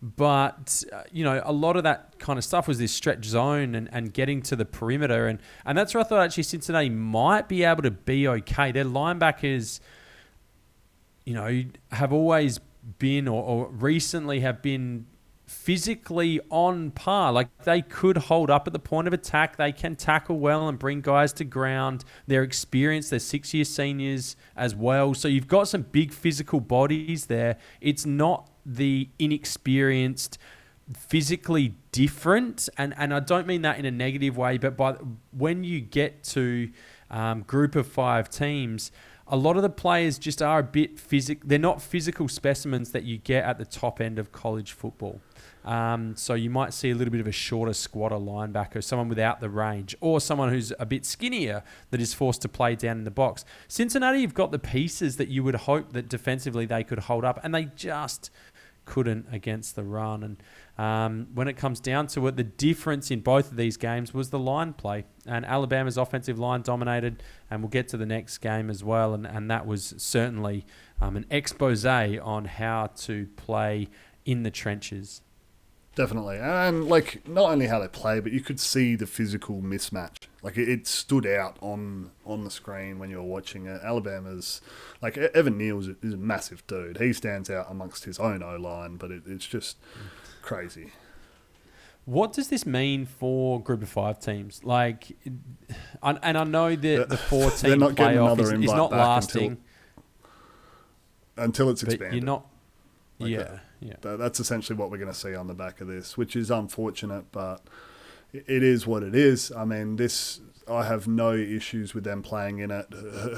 but 0.01 0.83
uh, 0.91 1.03
you 1.11 1.23
know, 1.23 1.41
a 1.45 1.53
lot 1.53 1.77
of 1.77 1.83
that 1.83 2.19
kind 2.19 2.37
of 2.37 2.43
stuff 2.43 2.67
was 2.67 2.77
this 2.77 2.93
stretch 2.93 3.23
zone 3.23 3.73
and, 3.73 3.89
and 3.91 4.13
getting 4.13 4.41
to 4.43 4.55
the 4.55 4.65
perimeter, 4.65 5.27
and 5.27 5.39
and 5.65 5.77
that's 5.77 5.93
where 5.93 6.01
I 6.01 6.03
thought 6.03 6.21
actually 6.21 6.43
Cincinnati 6.43 6.89
might 6.89 7.47
be 7.47 7.63
able 7.63 7.83
to 7.83 7.91
be 7.91 8.27
okay. 8.27 8.73
Their 8.73 8.83
linebackers, 8.83 9.79
you 11.25 11.33
know, 11.33 11.63
have 11.91 12.11
always 12.13 12.59
been 12.99 13.27
or, 13.27 13.43
or 13.43 13.67
recently 13.69 14.41
have 14.41 14.61
been 14.61 15.05
physically 15.45 16.39
on 16.49 16.91
par. 16.91 17.31
Like 17.31 17.49
they 17.63 17.81
could 17.81 18.17
hold 18.17 18.49
up 18.49 18.67
at 18.67 18.73
the 18.73 18.79
point 18.79 19.07
of 19.07 19.13
attack. 19.13 19.57
They 19.57 19.71
can 19.71 19.95
tackle 19.95 20.39
well 20.39 20.67
and 20.67 20.77
bring 20.79 21.01
guys 21.01 21.33
to 21.33 21.45
ground. 21.45 22.03
They're 22.27 22.43
experienced. 22.43 23.09
They're 23.09 23.19
six 23.19 23.53
year 23.53 23.65
seniors 23.65 24.35
as 24.55 24.75
well. 24.75 25.13
So 25.13 25.27
you've 25.27 25.47
got 25.47 25.67
some 25.67 25.83
big 25.83 26.11
physical 26.11 26.59
bodies 26.59 27.27
there. 27.27 27.57
It's 27.81 28.05
not 28.05 28.49
the 28.65 29.09
inexperienced, 29.19 30.37
physically 30.97 31.75
different, 31.91 32.69
and 32.77 32.93
and 32.97 33.13
I 33.13 33.19
don't 33.19 33.47
mean 33.47 33.61
that 33.63 33.77
in 33.77 33.85
a 33.85 33.91
negative 33.91 34.37
way, 34.37 34.57
but 34.57 34.77
by 34.77 34.93
when 35.31 35.63
you 35.63 35.81
get 35.81 36.23
to 36.25 36.69
um, 37.09 37.41
group 37.41 37.75
of 37.75 37.87
five 37.87 38.29
teams. 38.29 38.91
A 39.27 39.37
lot 39.37 39.55
of 39.55 39.61
the 39.61 39.69
players 39.69 40.17
just 40.19 40.41
are 40.41 40.59
a 40.59 40.63
bit 40.63 40.99
physical. 40.99 41.47
They're 41.47 41.57
not 41.57 41.81
physical 41.81 42.27
specimens 42.27 42.91
that 42.91 43.03
you 43.03 43.17
get 43.17 43.45
at 43.45 43.57
the 43.57 43.65
top 43.65 44.01
end 44.01 44.19
of 44.19 44.31
college 44.31 44.73
football. 44.73 45.21
Um, 45.63 46.15
so 46.17 46.33
you 46.33 46.49
might 46.49 46.73
see 46.73 46.91
a 46.91 46.95
little 46.95 47.11
bit 47.11 47.21
of 47.21 47.27
a 47.27 47.31
shorter 47.31 47.73
squatter 47.73 48.17
linebacker, 48.17 48.83
someone 48.83 49.07
without 49.07 49.39
the 49.39 49.49
range, 49.49 49.95
or 50.01 50.19
someone 50.19 50.49
who's 50.49 50.73
a 50.77 50.85
bit 50.85 51.05
skinnier 51.05 51.63
that 51.91 52.01
is 52.01 52.13
forced 52.13 52.41
to 52.41 52.49
play 52.49 52.75
down 52.75 52.97
in 52.97 53.03
the 53.05 53.11
box. 53.11 53.45
Cincinnati, 53.69 54.19
you've 54.19 54.33
got 54.33 54.51
the 54.51 54.59
pieces 54.59 55.15
that 55.17 55.29
you 55.29 55.41
would 55.43 55.55
hope 55.55 55.93
that 55.93 56.09
defensively 56.09 56.65
they 56.65 56.83
could 56.83 56.99
hold 56.99 57.23
up, 57.23 57.39
and 57.43 57.55
they 57.55 57.65
just 57.75 58.29
couldn't 58.85 59.25
against 59.31 59.77
the 59.77 59.83
run. 59.83 60.21
And 60.23 60.43
um, 60.77 61.27
when 61.33 61.47
it 61.47 61.53
comes 61.53 61.79
down 61.79 62.07
to 62.07 62.27
it, 62.27 62.35
the 62.35 62.43
difference 62.43 63.11
in 63.11 63.19
both 63.19 63.51
of 63.51 63.57
these 63.57 63.77
games 63.77 64.13
was 64.13 64.31
the 64.31 64.39
line 64.39 64.73
play. 64.73 65.05
And 65.25 65.45
Alabama's 65.45 65.97
offensive 65.97 66.39
line 66.39 66.61
dominated, 66.61 67.21
and 67.51 67.61
we'll 67.61 67.69
get 67.69 67.87
to 67.89 67.97
the 67.97 68.05
next 68.05 68.39
game 68.39 68.69
as 68.69 68.83
well. 68.83 69.13
And, 69.13 69.25
and 69.27 69.51
that 69.51 69.67
was 69.67 69.93
certainly 69.97 70.65
um, 70.99 71.15
an 71.15 71.25
expose 71.29 71.85
on 71.85 72.45
how 72.45 72.87
to 72.87 73.27
play 73.35 73.87
in 74.25 74.43
the 74.43 74.51
trenches. 74.51 75.21
Definitely, 75.95 76.39
and 76.39 76.87
like 76.87 77.27
not 77.27 77.51
only 77.51 77.67
how 77.67 77.77
they 77.77 77.87
play, 77.87 78.19
but 78.19 78.31
you 78.31 78.41
could 78.41 78.59
see 78.59 78.95
the 78.95 79.05
physical 79.05 79.61
mismatch. 79.61 80.25
Like 80.41 80.57
it, 80.57 80.87
stood 80.87 81.27
out 81.27 81.55
on 81.61 82.09
on 82.25 82.43
the 82.43 82.49
screen 82.49 82.97
when 82.97 83.11
you 83.11 83.17
were 83.17 83.21
watching 83.21 83.67
it. 83.67 83.79
Alabama's 83.83 84.59
like 85.03 85.17
Evan 85.17 85.55
Neal 85.55 85.81
is 85.81 85.89
a, 85.89 86.17
massive 86.17 86.65
dude. 86.65 86.97
He 86.97 87.13
stands 87.13 87.47
out 87.51 87.67
amongst 87.69 88.05
his 88.05 88.17
own 88.17 88.41
O 88.41 88.55
line, 88.55 88.95
but 88.97 89.11
it, 89.11 89.21
it's 89.27 89.45
just 89.45 89.77
crazy. 90.43 90.91
What 92.05 92.33
does 92.33 92.49
this 92.49 92.65
mean 92.65 93.05
for 93.05 93.61
Group 93.61 93.81
of 93.81 93.89
Five 93.89 94.19
teams? 94.19 94.63
Like, 94.63 95.17
and 96.01 96.37
I 96.37 96.43
know 96.43 96.75
that 96.75 97.09
the 97.09 97.17
four 97.29 97.49
team 97.49 97.79
playoff 97.79 98.39
is, 98.39 98.51
is, 98.51 98.71
not 98.71 98.91
lasting 98.91 99.57
until, 101.37 101.43
until 101.45 101.69
it's 101.69 101.83
expanded. 101.83 102.15
You're 102.15 102.25
not. 102.25 102.45
Like 103.19 103.31
yeah. 103.31 103.37
That. 103.37 103.61
Yeah. 103.79 104.15
That's 104.17 104.39
essentially 104.39 104.77
what 104.77 104.91
we're 104.91 104.97
going 104.97 105.11
to 105.11 105.17
see 105.17 105.33
on 105.35 105.47
the 105.47 105.53
back 105.53 105.81
of 105.81 105.87
this, 105.87 106.17
which 106.17 106.35
is 106.35 106.51
unfortunate, 106.51 107.31
but 107.31 107.61
it 108.33 108.63
is 108.63 108.85
what 108.85 109.03
it 109.03 109.15
is. 109.15 109.51
I 109.51 109.65
mean, 109.65 109.95
this 109.95 110.41
I 110.67 110.85
have 110.85 111.07
no 111.07 111.33
issues 111.33 111.93
with 111.93 112.03
them 112.03 112.21
playing 112.21 112.59
in 112.59 112.71
it. 112.71 112.85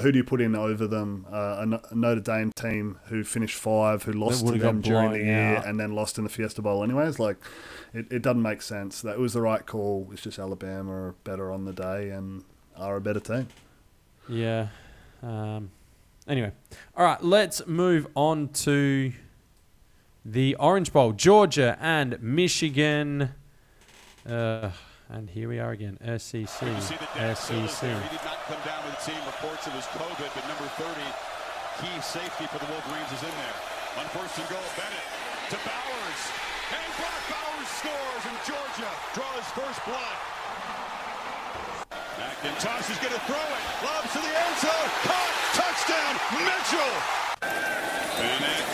Who 0.00 0.12
do 0.12 0.18
you 0.18 0.24
put 0.24 0.40
in 0.40 0.54
over 0.54 0.86
them? 0.86 1.26
Uh, 1.30 1.66
a 1.90 1.94
Notre 1.94 2.20
Dame 2.20 2.52
team 2.52 2.98
who 3.06 3.24
finished 3.24 3.56
five, 3.56 4.04
who 4.04 4.12
lost 4.12 4.46
to 4.46 4.58
them 4.58 4.80
during 4.80 5.12
the 5.12 5.18
year, 5.18 5.56
out. 5.56 5.66
and 5.66 5.78
then 5.78 5.92
lost 5.92 6.18
in 6.18 6.24
the 6.24 6.30
Fiesta 6.30 6.62
Bowl. 6.62 6.84
Anyways, 6.84 7.18
like 7.18 7.36
it, 7.92 8.06
it 8.10 8.22
doesn't 8.22 8.42
make 8.42 8.62
sense. 8.62 9.02
That 9.02 9.18
was 9.18 9.32
the 9.32 9.42
right 9.42 9.64
call. 9.64 10.08
It's 10.12 10.22
just 10.22 10.38
Alabama 10.38 10.92
are 10.92 11.14
better 11.24 11.50
on 11.50 11.64
the 11.64 11.72
day 11.72 12.10
and 12.10 12.44
are 12.76 12.96
a 12.96 13.00
better 13.00 13.20
team. 13.20 13.48
Yeah. 14.28 14.68
Um, 15.22 15.70
anyway, 16.28 16.52
all 16.96 17.04
right. 17.04 17.22
Let's 17.22 17.66
move 17.66 18.06
on 18.14 18.48
to 18.50 19.12
the 20.24 20.54
Orange 20.56 20.92
Bowl, 20.92 21.12
Georgia 21.12 21.78
and 21.80 22.20
Michigan. 22.22 23.30
Uh, 24.28 24.70
and 25.10 25.30
here 25.30 25.48
we 25.48 25.58
are 25.58 25.70
again, 25.70 25.98
SEC. 26.18 26.46
SEC. 26.46 26.66
He 26.66 28.10
did 28.10 28.24
not 28.26 28.40
come 28.50 28.62
down 28.66 28.82
with 28.84 28.98
the 28.98 29.02
team. 29.10 29.20
Reports 29.26 29.66
of 29.66 29.72
his 29.74 29.86
COVID, 29.94 30.30
but 30.34 30.44
number 30.48 30.66
30 30.78 31.00
key 31.80 31.96
safety 32.00 32.46
for 32.48 32.58
the 32.58 32.68
Wolverines 32.72 33.12
is 33.12 33.22
in 33.22 33.34
there. 33.36 33.58
On 34.00 34.06
first 34.16 34.36
and 34.38 34.48
goal, 34.48 34.64
Bennett 34.76 35.08
to 35.52 35.58
Bowers. 35.62 36.20
And 36.72 36.88
Brock 36.98 37.22
Bowers 37.30 37.70
scores, 37.78 38.24
and 38.26 38.38
Georgia 38.42 38.90
draws 39.14 39.46
first 39.54 39.80
blood. 39.86 40.18
McIntosh 42.16 42.90
is 42.90 42.98
going 42.98 43.12
to 43.12 43.24
throw 43.28 43.38
it. 43.38 43.62
Lobs 43.84 44.10
to 44.12 44.20
the 44.20 44.32
end 44.32 44.56
zone. 44.58 44.90
Caught. 45.06 45.34
Touchdown. 45.54 46.12
Mitchell. 46.42 46.94
Bennett. 48.18 48.66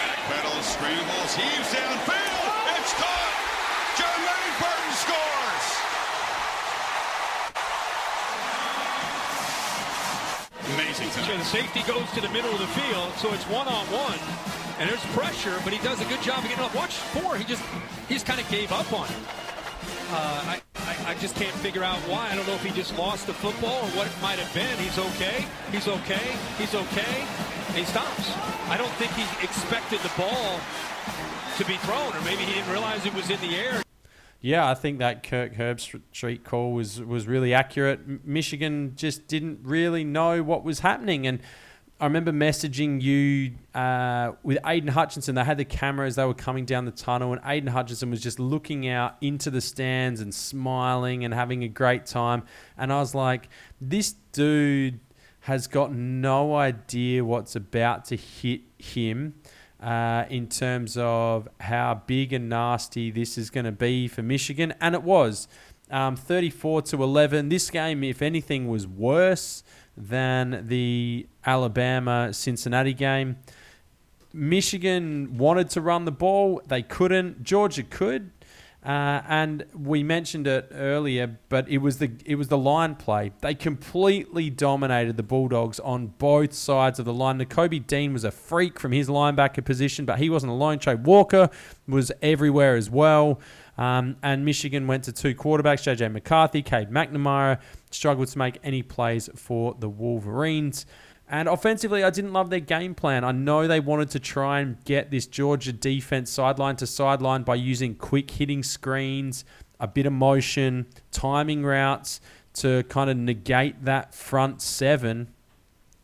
Backpedals, 0.00 0.66
scrambles, 0.72 1.32
heaves 1.36 1.70
downfield. 1.70 2.52
It's 2.80 2.92
caught. 2.96 3.32
Jermaine 4.00 4.54
Burton 4.60 4.92
scores. 5.04 5.66
The 11.12 11.44
safety 11.44 11.82
goes 11.82 12.10
to 12.12 12.20
the 12.22 12.28
middle 12.30 12.50
of 12.50 12.58
the 12.58 12.66
field, 12.68 13.12
so 13.18 13.32
it's 13.34 13.44
one 13.44 13.68
on 13.68 13.84
one, 13.92 14.18
and 14.78 14.88
there's 14.88 15.04
pressure, 15.12 15.60
but 15.62 15.72
he 15.72 15.78
does 15.84 16.00
a 16.00 16.04
good 16.06 16.22
job 16.22 16.38
of 16.38 16.48
getting 16.48 16.64
up. 16.64 16.74
Watch 16.74 16.94
four, 17.12 17.36
he 17.36 17.44
just 17.44 17.62
he 18.08 18.14
just 18.14 18.26
kind 18.26 18.40
of 18.40 18.48
gave 18.48 18.72
up 18.72 18.90
on 18.92 19.06
it. 19.06 19.16
Uh, 20.10 20.56
I, 20.56 20.62
I 20.76 21.10
I 21.10 21.14
just 21.20 21.36
can't 21.36 21.54
figure 21.56 21.84
out 21.84 21.98
why. 22.08 22.30
I 22.30 22.34
don't 22.34 22.46
know 22.46 22.54
if 22.54 22.64
he 22.64 22.70
just 22.70 22.96
lost 22.96 23.26
the 23.26 23.34
football 23.34 23.84
or 23.84 23.90
what 23.92 24.06
it 24.06 24.12
might 24.22 24.38
have 24.38 24.52
been. 24.54 24.76
He's 24.78 24.98
okay. 24.98 25.44
He's 25.70 25.86
okay. 25.86 26.36
He's 26.56 26.74
okay. 26.74 27.26
And 27.68 27.76
he 27.76 27.84
stops. 27.84 28.32
I 28.68 28.76
don't 28.78 28.92
think 28.96 29.12
he 29.12 29.24
expected 29.44 30.00
the 30.00 30.12
ball 30.16 30.60
to 31.58 31.64
be 31.66 31.76
thrown, 31.84 32.16
or 32.16 32.20
maybe 32.22 32.44
he 32.44 32.54
didn't 32.54 32.70
realize 32.70 33.04
it 33.04 33.14
was 33.14 33.28
in 33.28 33.40
the 33.40 33.56
air. 33.56 33.82
Yeah, 34.42 34.68
I 34.68 34.74
think 34.74 34.98
that 34.98 35.22
Kirk 35.22 35.54
Herbstreit 35.54 36.42
call 36.42 36.72
was 36.72 37.00
was 37.00 37.28
really 37.28 37.54
accurate. 37.54 38.26
Michigan 38.26 38.94
just 38.96 39.28
didn't 39.28 39.60
really 39.62 40.02
know 40.02 40.42
what 40.42 40.64
was 40.64 40.80
happening, 40.80 41.28
and 41.28 41.38
I 42.00 42.06
remember 42.06 42.32
messaging 42.32 43.00
you 43.00 43.52
uh, 43.72 44.32
with 44.42 44.58
Aidan 44.66 44.88
Hutchinson. 44.88 45.36
They 45.36 45.44
had 45.44 45.58
the 45.58 45.64
cameras; 45.64 46.16
they 46.16 46.24
were 46.24 46.34
coming 46.34 46.64
down 46.64 46.86
the 46.86 46.90
tunnel, 46.90 47.32
and 47.32 47.40
Aidan 47.46 47.68
Hutchinson 47.68 48.10
was 48.10 48.20
just 48.20 48.40
looking 48.40 48.88
out 48.88 49.14
into 49.20 49.48
the 49.48 49.60
stands 49.60 50.20
and 50.20 50.34
smiling 50.34 51.24
and 51.24 51.32
having 51.32 51.62
a 51.62 51.68
great 51.68 52.04
time. 52.04 52.42
And 52.76 52.92
I 52.92 52.98
was 52.98 53.14
like, 53.14 53.48
"This 53.80 54.16
dude 54.32 54.98
has 55.42 55.68
got 55.68 55.92
no 55.92 56.56
idea 56.56 57.24
what's 57.24 57.54
about 57.54 58.06
to 58.06 58.16
hit 58.16 58.62
him." 58.76 59.34
Uh, 59.82 60.24
in 60.30 60.48
terms 60.48 60.96
of 60.96 61.48
how 61.60 62.02
big 62.06 62.32
and 62.32 62.48
nasty 62.48 63.10
this 63.10 63.36
is 63.36 63.50
going 63.50 63.66
to 63.66 63.72
be 63.72 64.08
for 64.08 64.22
Michigan, 64.22 64.72
and 64.80 64.94
it 64.94 65.02
was. 65.02 65.48
Um, 65.90 66.16
34 66.16 66.82
to 66.82 67.02
11. 67.02 67.50
This 67.50 67.68
game, 67.68 68.02
if 68.02 68.22
anything, 68.22 68.66
was 68.66 68.86
worse 68.86 69.62
than 69.94 70.66
the 70.68 71.26
Alabama 71.44 72.32
Cincinnati 72.32 72.94
game. 72.94 73.36
Michigan 74.32 75.36
wanted 75.36 75.68
to 75.70 75.80
run 75.80 76.06
the 76.06 76.12
ball, 76.12 76.62
they 76.66 76.82
couldn't. 76.82 77.42
Georgia 77.42 77.82
could, 77.82 78.30
uh, 78.84 79.22
and 79.28 79.64
we 79.74 80.02
mentioned 80.02 80.48
it 80.48 80.68
earlier, 80.72 81.38
but 81.48 81.68
it 81.68 81.78
was 81.78 81.98
the 81.98 82.10
it 82.24 82.34
was 82.34 82.48
the 82.48 82.58
line 82.58 82.96
play. 82.96 83.30
They 83.40 83.54
completely 83.54 84.50
dominated 84.50 85.16
the 85.16 85.22
Bulldogs 85.22 85.78
on 85.78 86.08
both 86.18 86.52
sides 86.52 86.98
of 86.98 87.04
the 87.04 87.14
line. 87.14 87.38
Nakobe 87.38 87.86
Dean 87.86 88.12
was 88.12 88.24
a 88.24 88.32
freak 88.32 88.80
from 88.80 88.90
his 88.90 89.08
linebacker 89.08 89.64
position, 89.64 90.04
but 90.04 90.18
he 90.18 90.28
wasn't 90.28 90.50
alone. 90.50 90.80
Trey 90.80 90.96
Walker 90.96 91.48
was 91.86 92.10
everywhere 92.22 92.74
as 92.74 92.90
well. 92.90 93.40
Um, 93.78 94.16
and 94.22 94.44
Michigan 94.44 94.88
went 94.88 95.04
to 95.04 95.12
two 95.12 95.34
quarterbacks, 95.34 95.84
JJ 95.84 96.10
McCarthy, 96.12 96.60
Cade 96.60 96.90
McNamara, 96.90 97.60
struggled 97.90 98.28
to 98.28 98.38
make 98.38 98.58
any 98.64 98.82
plays 98.82 99.30
for 99.36 99.76
the 99.78 99.88
Wolverines. 99.88 100.86
And 101.32 101.48
offensively, 101.48 102.04
I 102.04 102.10
didn't 102.10 102.34
love 102.34 102.50
their 102.50 102.60
game 102.60 102.94
plan. 102.94 103.24
I 103.24 103.32
know 103.32 103.66
they 103.66 103.80
wanted 103.80 104.10
to 104.10 104.20
try 104.20 104.60
and 104.60 104.76
get 104.84 105.10
this 105.10 105.26
Georgia 105.26 105.72
defense 105.72 106.30
sideline 106.30 106.76
to 106.76 106.86
sideline 106.86 107.42
by 107.42 107.54
using 107.54 107.94
quick 107.94 108.30
hitting 108.30 108.62
screens, 108.62 109.46
a 109.80 109.88
bit 109.88 110.04
of 110.04 110.12
motion, 110.12 110.86
timing 111.10 111.64
routes 111.64 112.20
to 112.54 112.82
kind 112.84 113.08
of 113.08 113.16
negate 113.16 113.86
that 113.86 114.14
front 114.14 114.60
seven. 114.60 115.32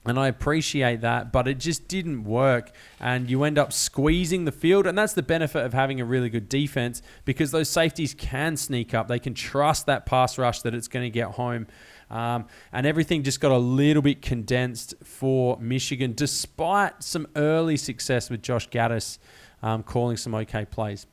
And 0.07 0.19
I 0.19 0.29
appreciate 0.29 1.03
that, 1.03 1.31
but 1.31 1.47
it 1.47 1.59
just 1.59 1.88
didn't 1.88 2.25
work. 2.25 2.71
And 2.99 3.29
you 3.29 3.45
end 3.45 3.59
up 3.59 3.71
squeezing 3.71 4.47
the 4.47 4.53
field. 4.53 4.87
And 4.87 4.97
that's 4.97 5.12
the 5.12 5.23
benefit 5.23 5.62
of 5.62 5.75
having 5.75 6.01
a 6.01 6.07
really 6.07 6.31
good 6.31 6.49
defense 6.49 7.03
because 7.27 7.51
those 7.51 7.69
safeties 7.69 8.14
can 8.14 8.57
sneak 8.57 8.95
up. 8.95 9.09
They 9.09 9.19
can 9.19 9.35
trust 9.35 9.85
that 9.85 10.07
pass 10.07 10.38
rush 10.38 10.62
that 10.62 10.75
it's 10.75 10.88
going 10.88 11.05
to 11.05 11.11
get 11.11 11.33
home. 11.33 11.67
Um, 12.11 12.47
and 12.73 12.87
everything 12.87 13.23
just 13.23 13.40
got 13.40 13.53
a 13.53 13.59
little 13.59 14.03
bit 14.03 14.23
condensed 14.23 14.94
for 15.03 15.59
Michigan, 15.61 16.14
despite 16.14 17.03
some 17.03 17.27
early 17.37 17.77
success 17.77 18.31
with 18.31 18.42
Josh 18.42 18.68
Gattis 18.71 19.18
um, 19.62 19.83
calling 19.83 20.16
some 20.16 20.35
okay 20.35 20.64
plays. 20.64 21.07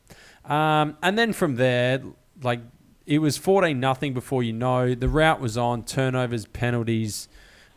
Um, 0.45 0.97
and 1.01 1.17
then 1.17 1.33
from 1.33 1.55
there, 1.55 2.01
like 2.41 2.61
it 3.05 3.19
was 3.19 3.37
14 3.37 3.79
nothing 3.79 4.13
before 4.13 4.43
you 4.43 4.53
know. 4.53 4.95
The 4.95 5.09
route 5.09 5.39
was 5.39 5.57
on, 5.57 5.83
turnovers, 5.83 6.45
penalties. 6.45 7.27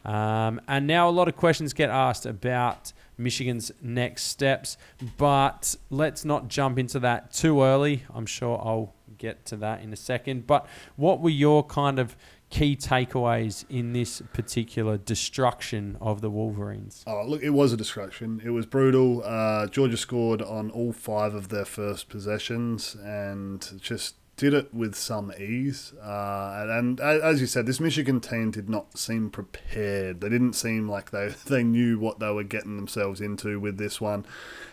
Um, 0.05 0.61
and 0.69 0.87
now 0.87 1.09
a 1.09 1.11
lot 1.11 1.29
of 1.29 1.37
questions 1.37 1.73
get 1.73 1.91
asked 1.91 2.25
about 2.25 2.93
Michigan's 3.19 3.73
next 3.83 4.25
steps, 4.25 4.79
but 5.17 5.75
let's 5.91 6.25
not 6.25 6.49
jump 6.49 6.79
into 6.79 7.01
that 7.01 7.33
too 7.33 7.63
early. 7.63 8.05
I'm 8.15 8.27
sure 8.27 8.59
I'll 8.65 8.95
get 9.19 9.45
to 9.47 9.57
that 9.57 9.83
in 9.83 9.93
a 9.93 9.97
second. 9.97 10.47
But 10.47 10.67
what 10.97 11.21
were 11.21 11.31
your 11.31 11.65
kind 11.65 11.99
of 11.99 12.17
key 12.51 12.77
takeaways 12.77 13.65
in 13.69 13.93
this 13.93 14.23
particular 14.33 14.97
destruction 14.97 15.97
of 16.01 16.21
the 16.21 16.31
Wolverines? 16.31 17.05
Oh, 17.07 17.25
look, 17.27 17.43
it 17.43 17.51
was 17.51 17.73
a 17.73 17.77
destruction. 17.77 18.41
It 18.45 18.51
was 18.51 18.67
brutal. 18.67 19.23
Uh, 19.25 19.67
Georgia 19.67 19.97
scored 19.97 20.43
on 20.43 20.71
all 20.71 20.93
five 20.93 21.35
of 21.35 21.49
their 21.49 21.65
first 21.65 22.09
possessions 22.09 22.95
and 22.95 23.81
just 23.81 24.15
did 24.39 24.55
it 24.55 24.73
with 24.73 24.95
some 24.95 25.33
ease. 25.39 25.93
Uh, 26.01 26.67
and, 26.71 27.01
as 27.01 27.41
you 27.41 27.47
said, 27.47 27.67
this 27.67 27.81
Michigan 27.81 28.21
team 28.21 28.53
did 28.53 28.71
not 28.71 28.97
seem 28.97 29.31
prepared. 29.31 30.21
They 30.21 30.29
didn't 30.29 30.53
seem 30.55 30.89
like 30.89 31.11
they, 31.11 31.35
they 31.47 31.65
knew 31.65 31.99
what 31.99 32.21
they 32.21 32.31
were 32.31 32.45
getting 32.45 32.77
themselves 32.77 33.21
into 33.21 33.61
with 33.61 33.77
this 33.77 34.01
one. 34.01 34.25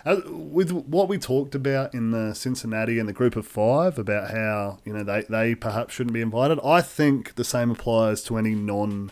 As, 0.06 0.24
with 0.26 0.72
what 0.72 1.10
we 1.10 1.18
talked 1.18 1.56
about 1.56 1.94
in 1.94 2.12
the 2.12 2.34
Cincinnati 2.36 3.00
and 3.00 3.10
the 3.10 3.14
group 3.14 3.36
of 3.36 3.48
five 3.48 3.98
about 3.98 4.30
how 4.30 4.78
you 4.86 4.94
know 4.94 5.04
they, 5.04 5.24
they 5.28 5.56
perhaps 5.56 5.96
shouldn't 5.96 6.14
be 6.14 6.22
invited, 6.22 6.60
I 6.64 6.82
think 6.82 7.34
the 7.34 7.44
same 7.44 7.72
applies 7.72 8.24
to 8.26 8.38
any 8.38 8.54
non 8.54 9.12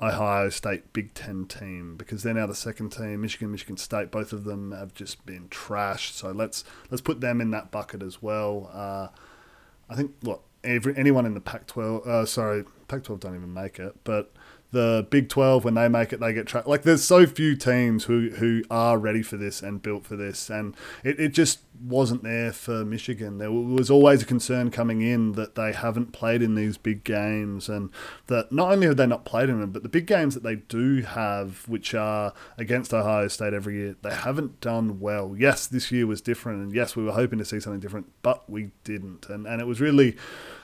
Ohio 0.00 0.50
State 0.50 0.92
Big 0.92 1.14
Ten 1.14 1.46
team 1.46 1.96
because 1.96 2.22
they're 2.22 2.34
now 2.34 2.46
the 2.46 2.54
second 2.54 2.90
team. 2.90 3.22
Michigan, 3.22 3.50
Michigan 3.50 3.78
State, 3.78 4.10
both 4.10 4.34
of 4.34 4.44
them 4.44 4.72
have 4.72 4.92
just 4.92 5.24
been 5.24 5.48
trashed. 5.48 6.12
So 6.12 6.32
let's 6.32 6.64
let's 6.90 7.00
put 7.00 7.22
them 7.22 7.40
in 7.40 7.50
that 7.52 7.70
bucket 7.70 8.02
as 8.02 8.20
well. 8.20 8.70
Uh, 8.74 9.08
I 9.88 9.94
think 9.94 10.12
what 10.22 10.40
every 10.64 10.96
anyone 10.96 11.26
in 11.26 11.34
the 11.34 11.40
Pac-12, 11.40 12.06
uh, 12.06 12.26
sorry, 12.26 12.64
Pac-12 12.88 13.20
don't 13.20 13.36
even 13.36 13.52
make 13.52 13.78
it, 13.78 13.94
but 14.04 14.32
the 14.72 15.06
Big 15.10 15.28
12 15.28 15.64
when 15.64 15.74
they 15.74 15.88
make 15.88 16.12
it, 16.12 16.20
they 16.20 16.32
get 16.32 16.46
tracked. 16.46 16.66
Like 16.66 16.82
there's 16.82 17.04
so 17.04 17.26
few 17.26 17.56
teams 17.56 18.04
who 18.04 18.30
who 18.30 18.62
are 18.70 18.98
ready 18.98 19.22
for 19.22 19.36
this 19.36 19.62
and 19.62 19.80
built 19.80 20.04
for 20.04 20.16
this, 20.16 20.50
and 20.50 20.74
it, 21.04 21.18
it 21.20 21.28
just 21.28 21.60
wasn't 21.80 22.22
there 22.22 22.52
for 22.52 22.84
Michigan. 22.84 23.38
There 23.38 23.50
was 23.50 23.90
always 23.90 24.22
a 24.22 24.26
concern 24.26 24.70
coming 24.70 25.02
in 25.02 25.32
that 25.32 25.54
they 25.54 25.72
haven't 25.72 26.12
played 26.12 26.42
in 26.42 26.54
these 26.54 26.76
big 26.76 27.04
games, 27.04 27.68
and 27.68 27.90
that 28.26 28.52
not 28.52 28.72
only 28.72 28.86
have 28.86 28.96
they 28.96 29.06
not 29.06 29.24
played 29.24 29.48
in 29.48 29.60
them, 29.60 29.70
but 29.70 29.82
the 29.82 29.88
big 29.88 30.06
games 30.06 30.34
that 30.34 30.42
they 30.42 30.56
do 30.56 31.02
have, 31.02 31.68
which 31.68 31.94
are 31.94 32.32
against 32.58 32.92
Ohio 32.94 33.28
State 33.28 33.54
every 33.54 33.76
year, 33.76 33.96
they 34.02 34.14
haven't 34.14 34.60
done 34.60 35.00
well. 35.00 35.34
Yes, 35.38 35.66
this 35.66 35.90
year 35.92 36.06
was 36.06 36.20
different, 36.20 36.62
and 36.62 36.74
yes, 36.74 36.96
we 36.96 37.04
were 37.04 37.12
hoping 37.12 37.38
to 37.38 37.44
see 37.44 37.60
something 37.60 37.80
different, 37.80 38.12
but 38.22 38.48
we 38.48 38.70
didn't, 38.84 39.28
and 39.28 39.46
and 39.46 39.60
it 39.60 39.66
was 39.66 39.80
really 39.80 40.16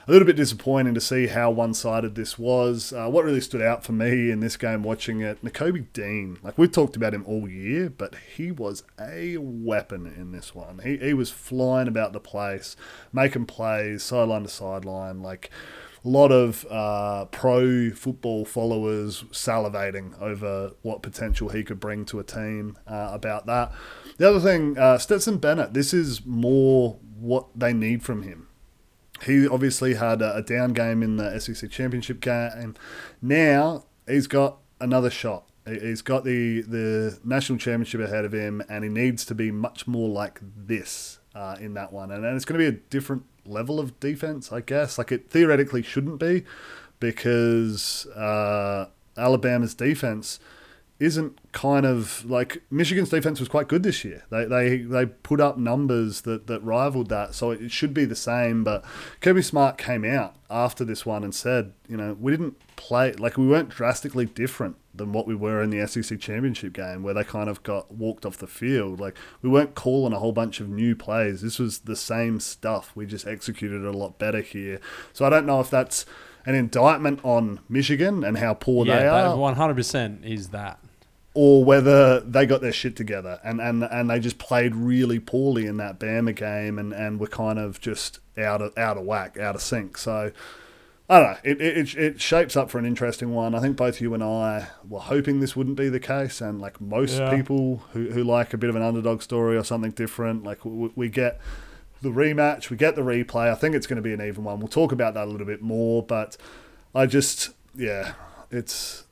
a 0.05 0.11
little 0.11 0.25
bit 0.25 0.35
disappointing 0.35 0.93
to 0.93 0.99
see 0.99 1.27
how 1.27 1.49
one-sided 1.49 2.15
this 2.15 2.37
was. 2.37 2.91
Uh, 2.91 3.07
what 3.07 3.23
really 3.23 3.39
stood 3.39 3.61
out 3.61 3.85
for 3.85 3.93
me 3.93 4.29
in 4.31 4.41
this 4.41 4.57
game 4.57 4.83
watching 4.83 5.21
it, 5.21 5.41
Nakobe 5.43 5.85
Dean, 5.93 6.37
like 6.43 6.57
we've 6.57 6.71
talked 6.71 6.97
about 6.97 7.13
him 7.13 7.23
all 7.25 7.47
year, 7.47 7.89
but 7.89 8.15
he 8.35 8.51
was 8.51 8.83
a 8.99 9.37
weapon 9.37 10.05
in 10.05 10.31
this 10.33 10.53
one. 10.53 10.79
He, 10.83 10.97
he 11.03 11.13
was 11.13 11.29
flying 11.29 11.87
about 11.87 12.13
the 12.13 12.19
place, 12.19 12.75
making 13.11 13.45
plays, 13.45 14.03
sideline 14.03 14.43
to 14.43 14.49
sideline, 14.49 15.21
like 15.21 15.49
a 16.05 16.09
lot 16.09 16.31
of 16.31 16.65
uh, 16.69 17.25
pro 17.25 17.89
football 17.91 18.45
followers 18.45 19.23
salivating 19.31 20.19
over 20.21 20.71
what 20.81 21.01
potential 21.01 21.49
he 21.49 21.63
could 21.63 21.79
bring 21.79 22.05
to 22.05 22.19
a 22.19 22.23
team 22.23 22.77
uh, 22.87 23.09
about 23.13 23.45
that. 23.45 23.71
The 24.17 24.29
other 24.29 24.39
thing, 24.39 24.77
uh, 24.77 24.97
Stetson 24.97 25.37
Bennett, 25.37 25.73
this 25.73 25.93
is 25.93 26.25
more 26.25 26.99
what 27.19 27.47
they 27.55 27.73
need 27.73 28.03
from 28.03 28.23
him 28.23 28.47
he 29.25 29.47
obviously 29.47 29.95
had 29.95 30.21
a, 30.21 30.41
down 30.41 30.73
game 30.73 31.01
in 31.01 31.17
the 31.17 31.39
SEC 31.39 31.69
championship 31.69 32.19
game. 32.19 32.75
Now 33.21 33.85
he's 34.07 34.27
got 34.27 34.59
another 34.79 35.09
shot. 35.09 35.47
He's 35.65 36.01
got 36.01 36.25
the 36.25 36.61
the 36.61 37.19
national 37.23 37.57
championship 37.57 38.01
ahead 38.01 38.25
of 38.25 38.33
him, 38.33 38.61
and 38.67 38.83
he 38.83 38.89
needs 38.89 39.25
to 39.25 39.35
be 39.35 39.51
much 39.51 39.87
more 39.87 40.09
like 40.09 40.41
this 40.41 41.19
uh, 41.33 41.55
in 41.59 41.73
that 41.75 41.93
one. 41.93 42.11
And, 42.11 42.25
and 42.25 42.35
it's 42.35 42.45
going 42.45 42.59
to 42.59 42.71
be 42.71 42.77
a 42.77 42.79
different 42.89 43.23
level 43.45 43.79
of 43.79 43.99
defense, 43.99 44.51
I 44.51 44.61
guess. 44.61 44.97
Like 44.97 45.11
it 45.11 45.29
theoretically 45.29 45.81
shouldn't 45.81 46.19
be, 46.19 46.43
because 46.99 48.05
uh, 48.07 48.87
Alabama's 49.17 49.73
defense 49.73 50.39
isn't 51.03 51.37
kind 51.51 51.85
of 51.85 52.23
like 52.25 52.63
Michigan's 52.71 53.09
defense 53.09 53.39
was 53.39 53.49
quite 53.49 53.67
good 53.67 53.83
this 53.83 54.05
year. 54.05 54.23
They 54.29 54.45
they, 54.45 54.77
they 54.77 55.05
put 55.05 55.41
up 55.41 55.57
numbers 55.57 56.21
that, 56.21 56.47
that 56.47 56.63
rivaled 56.63 57.09
that, 57.09 57.35
so 57.35 57.51
it 57.51 57.71
should 57.71 57.93
be 57.93 58.05
the 58.05 58.15
same. 58.15 58.63
But 58.63 58.85
Kirby 59.19 59.41
Smart 59.41 59.77
came 59.77 60.05
out 60.05 60.35
after 60.49 60.85
this 60.85 61.05
one 61.05 61.23
and 61.23 61.35
said, 61.35 61.73
you 61.89 61.97
know, 61.97 62.15
we 62.19 62.31
didn't 62.31 62.57
play 62.75 63.11
like 63.13 63.37
we 63.37 63.47
weren't 63.47 63.69
drastically 63.69 64.25
different 64.25 64.77
than 64.95 65.11
what 65.11 65.27
we 65.27 65.35
were 65.35 65.61
in 65.61 65.71
the 65.71 65.85
SEC 65.87 66.19
championship 66.19 66.71
game 66.71 67.03
where 67.03 67.13
they 67.13 67.23
kind 67.23 67.49
of 67.49 67.63
got 67.63 67.91
walked 67.91 68.25
off 68.25 68.37
the 68.37 68.47
field. 68.47 68.99
Like 68.99 69.17
we 69.41 69.49
weren't 69.49 69.75
calling 69.75 70.13
a 70.13 70.19
whole 70.19 70.31
bunch 70.31 70.59
of 70.59 70.69
new 70.69 70.95
plays. 70.95 71.41
This 71.41 71.59
was 71.59 71.79
the 71.79 71.95
same 71.95 72.39
stuff. 72.39 72.91
We 72.95 73.05
just 73.05 73.27
executed 73.27 73.83
it 73.83 73.93
a 73.93 73.97
lot 73.97 74.19
better 74.19 74.41
here. 74.41 74.79
So 75.11 75.25
I 75.25 75.29
don't 75.29 75.45
know 75.45 75.59
if 75.59 75.69
that's 75.69 76.05
an 76.45 76.55
indictment 76.55 77.19
on 77.23 77.59
Michigan 77.67 78.23
and 78.23 78.37
how 78.37 78.53
poor 78.53 78.85
yeah, 78.85 78.99
they 78.99 79.07
are 79.07 79.35
one 79.35 79.55
hundred 79.55 79.75
percent 79.75 80.23
is 80.23 80.49
that. 80.49 80.79
Or 81.33 81.63
whether 81.63 82.19
they 82.19 82.45
got 82.45 82.61
their 82.61 82.71
shit 82.71 82.95
together 82.95 83.39
and, 83.43 83.59
and, 83.59 83.83
and 83.83 84.09
they 84.09 84.19
just 84.19 84.37
played 84.37 84.75
really 84.75 85.19
poorly 85.19 85.65
in 85.65 85.77
that 85.77 85.99
Bama 85.99 86.35
game 86.35 86.77
and, 86.77 86.93
and 86.93 87.19
were 87.19 87.27
kind 87.27 87.57
of 87.57 87.79
just 87.81 88.19
out 88.37 88.61
of 88.61 88.77
out 88.77 88.97
of 88.97 89.03
whack, 89.03 89.37
out 89.37 89.55
of 89.55 89.61
sync. 89.61 89.97
So 89.97 90.31
I 91.09 91.19
don't 91.19 91.31
know. 91.31 91.37
It, 91.43 91.61
it, 91.61 91.95
it 91.95 92.21
shapes 92.21 92.55
up 92.55 92.69
for 92.69 92.77
an 92.79 92.85
interesting 92.85 93.33
one. 93.33 93.55
I 93.55 93.59
think 93.59 93.75
both 93.75 93.99
you 93.99 94.13
and 94.13 94.23
I 94.23 94.67
were 94.87 94.99
hoping 95.01 95.39
this 95.41 95.55
wouldn't 95.55 95.75
be 95.75 95.89
the 95.89 95.99
case, 95.99 96.39
and 96.39 96.61
like 96.61 96.79
most 96.79 97.19
Yeah. 97.19 97.35
people 97.35 97.83
who, 97.91 98.11
who 98.11 98.23
like 98.23 98.53
a 98.53 98.57
bit 98.57 98.69
of 98.69 98.75
an 98.75 98.81
underdog 98.81 99.21
story 99.21 99.57
or 99.57 99.63
something 99.63 99.91
different, 99.91 100.43
like 100.43 100.63
we, 100.63 100.91
we 100.95 101.09
get 101.09 101.41
the 102.01 102.09
rematch, 102.09 102.69
we 102.69 102.77
get 102.77 102.95
the 102.95 103.01
replay. 103.01 103.51
I 103.51 103.55
think 103.55 103.75
it's 103.75 103.85
going 103.85 103.97
to 103.97 104.01
be 104.01 104.13
an 104.13 104.21
even 104.21 104.43
one. 104.43 104.59
We'll 104.59 104.67
talk 104.69 104.91
about 104.91 105.13
that 105.15 105.25
a 105.27 105.29
little 105.31 105.45
bit 105.47 105.61
more, 105.61 106.03
but 106.03 106.37
I 106.95 107.05
just 107.05 107.49
yeah, 107.75 108.13
it's 108.49 109.02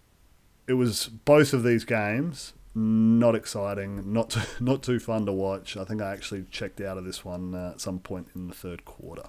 it 0.68 0.74
was 0.74 1.07
both 1.07 1.53
of 1.53 1.64
these 1.64 1.84
games 1.86 2.53
not 2.74 3.36
exciting, 3.36 4.14
not 4.14 4.32
too, 4.32 4.41
not 4.64 4.84
too 4.84 4.99
fun 4.99 5.26
to 5.26 5.34
watch. 5.34 5.76
I 5.78 5.84
think 5.84 6.01
I 6.01 6.12
actually 6.12 6.45
checked 6.51 6.82
out 6.82 6.97
of 6.97 7.05
this 7.05 7.26
one 7.26 7.53
uh, 7.53 7.72
at 7.74 7.82
some 7.82 7.99
point 7.99 8.28
in 8.36 8.47
the 8.47 8.53
third 8.53 8.86
quarter. 8.86 9.24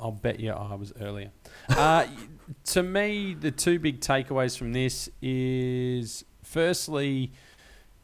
I'll, 0.00 0.10
bet 0.10 0.40
you 0.40 0.52
I 0.52 0.74
was 0.74 0.94
earlier. 0.98 1.32
Uh, 1.68 2.06
to 2.66 2.82
me, 2.82 3.36
the 3.38 3.50
two 3.50 3.78
big 3.78 4.00
takeaways 4.00 4.56
from 4.56 4.72
this 4.72 5.10
is 5.20 6.24
firstly, 6.42 7.32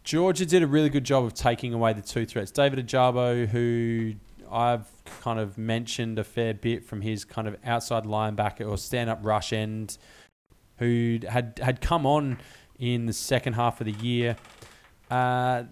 Georgia 0.04 0.44
did 0.44 0.62
a 0.62 0.66
really 0.66 0.90
good 0.90 1.04
job 1.04 1.24
of 1.24 1.32
taking 1.32 1.72
away 1.72 1.94
the 1.94 2.02
two 2.02 2.26
threats. 2.26 2.50
David 2.50 2.86
Ojabo, 2.86 3.46
who 3.46 4.12
I've 4.50 4.86
kind 5.22 5.40
of 5.40 5.56
mentioned 5.56 6.18
a 6.18 6.24
fair 6.24 6.52
bit 6.52 6.84
from 6.84 7.00
his 7.00 7.24
kind 7.24 7.48
of 7.48 7.56
outside 7.64 8.04
linebacker 8.04 8.68
or 8.68 8.76
stand 8.76 9.08
up 9.08 9.20
rush 9.22 9.54
end, 9.54 9.96
who 10.78 11.18
had 11.28 11.60
had 11.62 11.80
come 11.80 12.06
on 12.06 12.38
in 12.78 13.06
the 13.06 13.12
second 13.12 13.54
half 13.54 13.80
of 13.80 13.86
the 13.86 14.04
year. 14.04 14.36
Uh, 15.10 15.64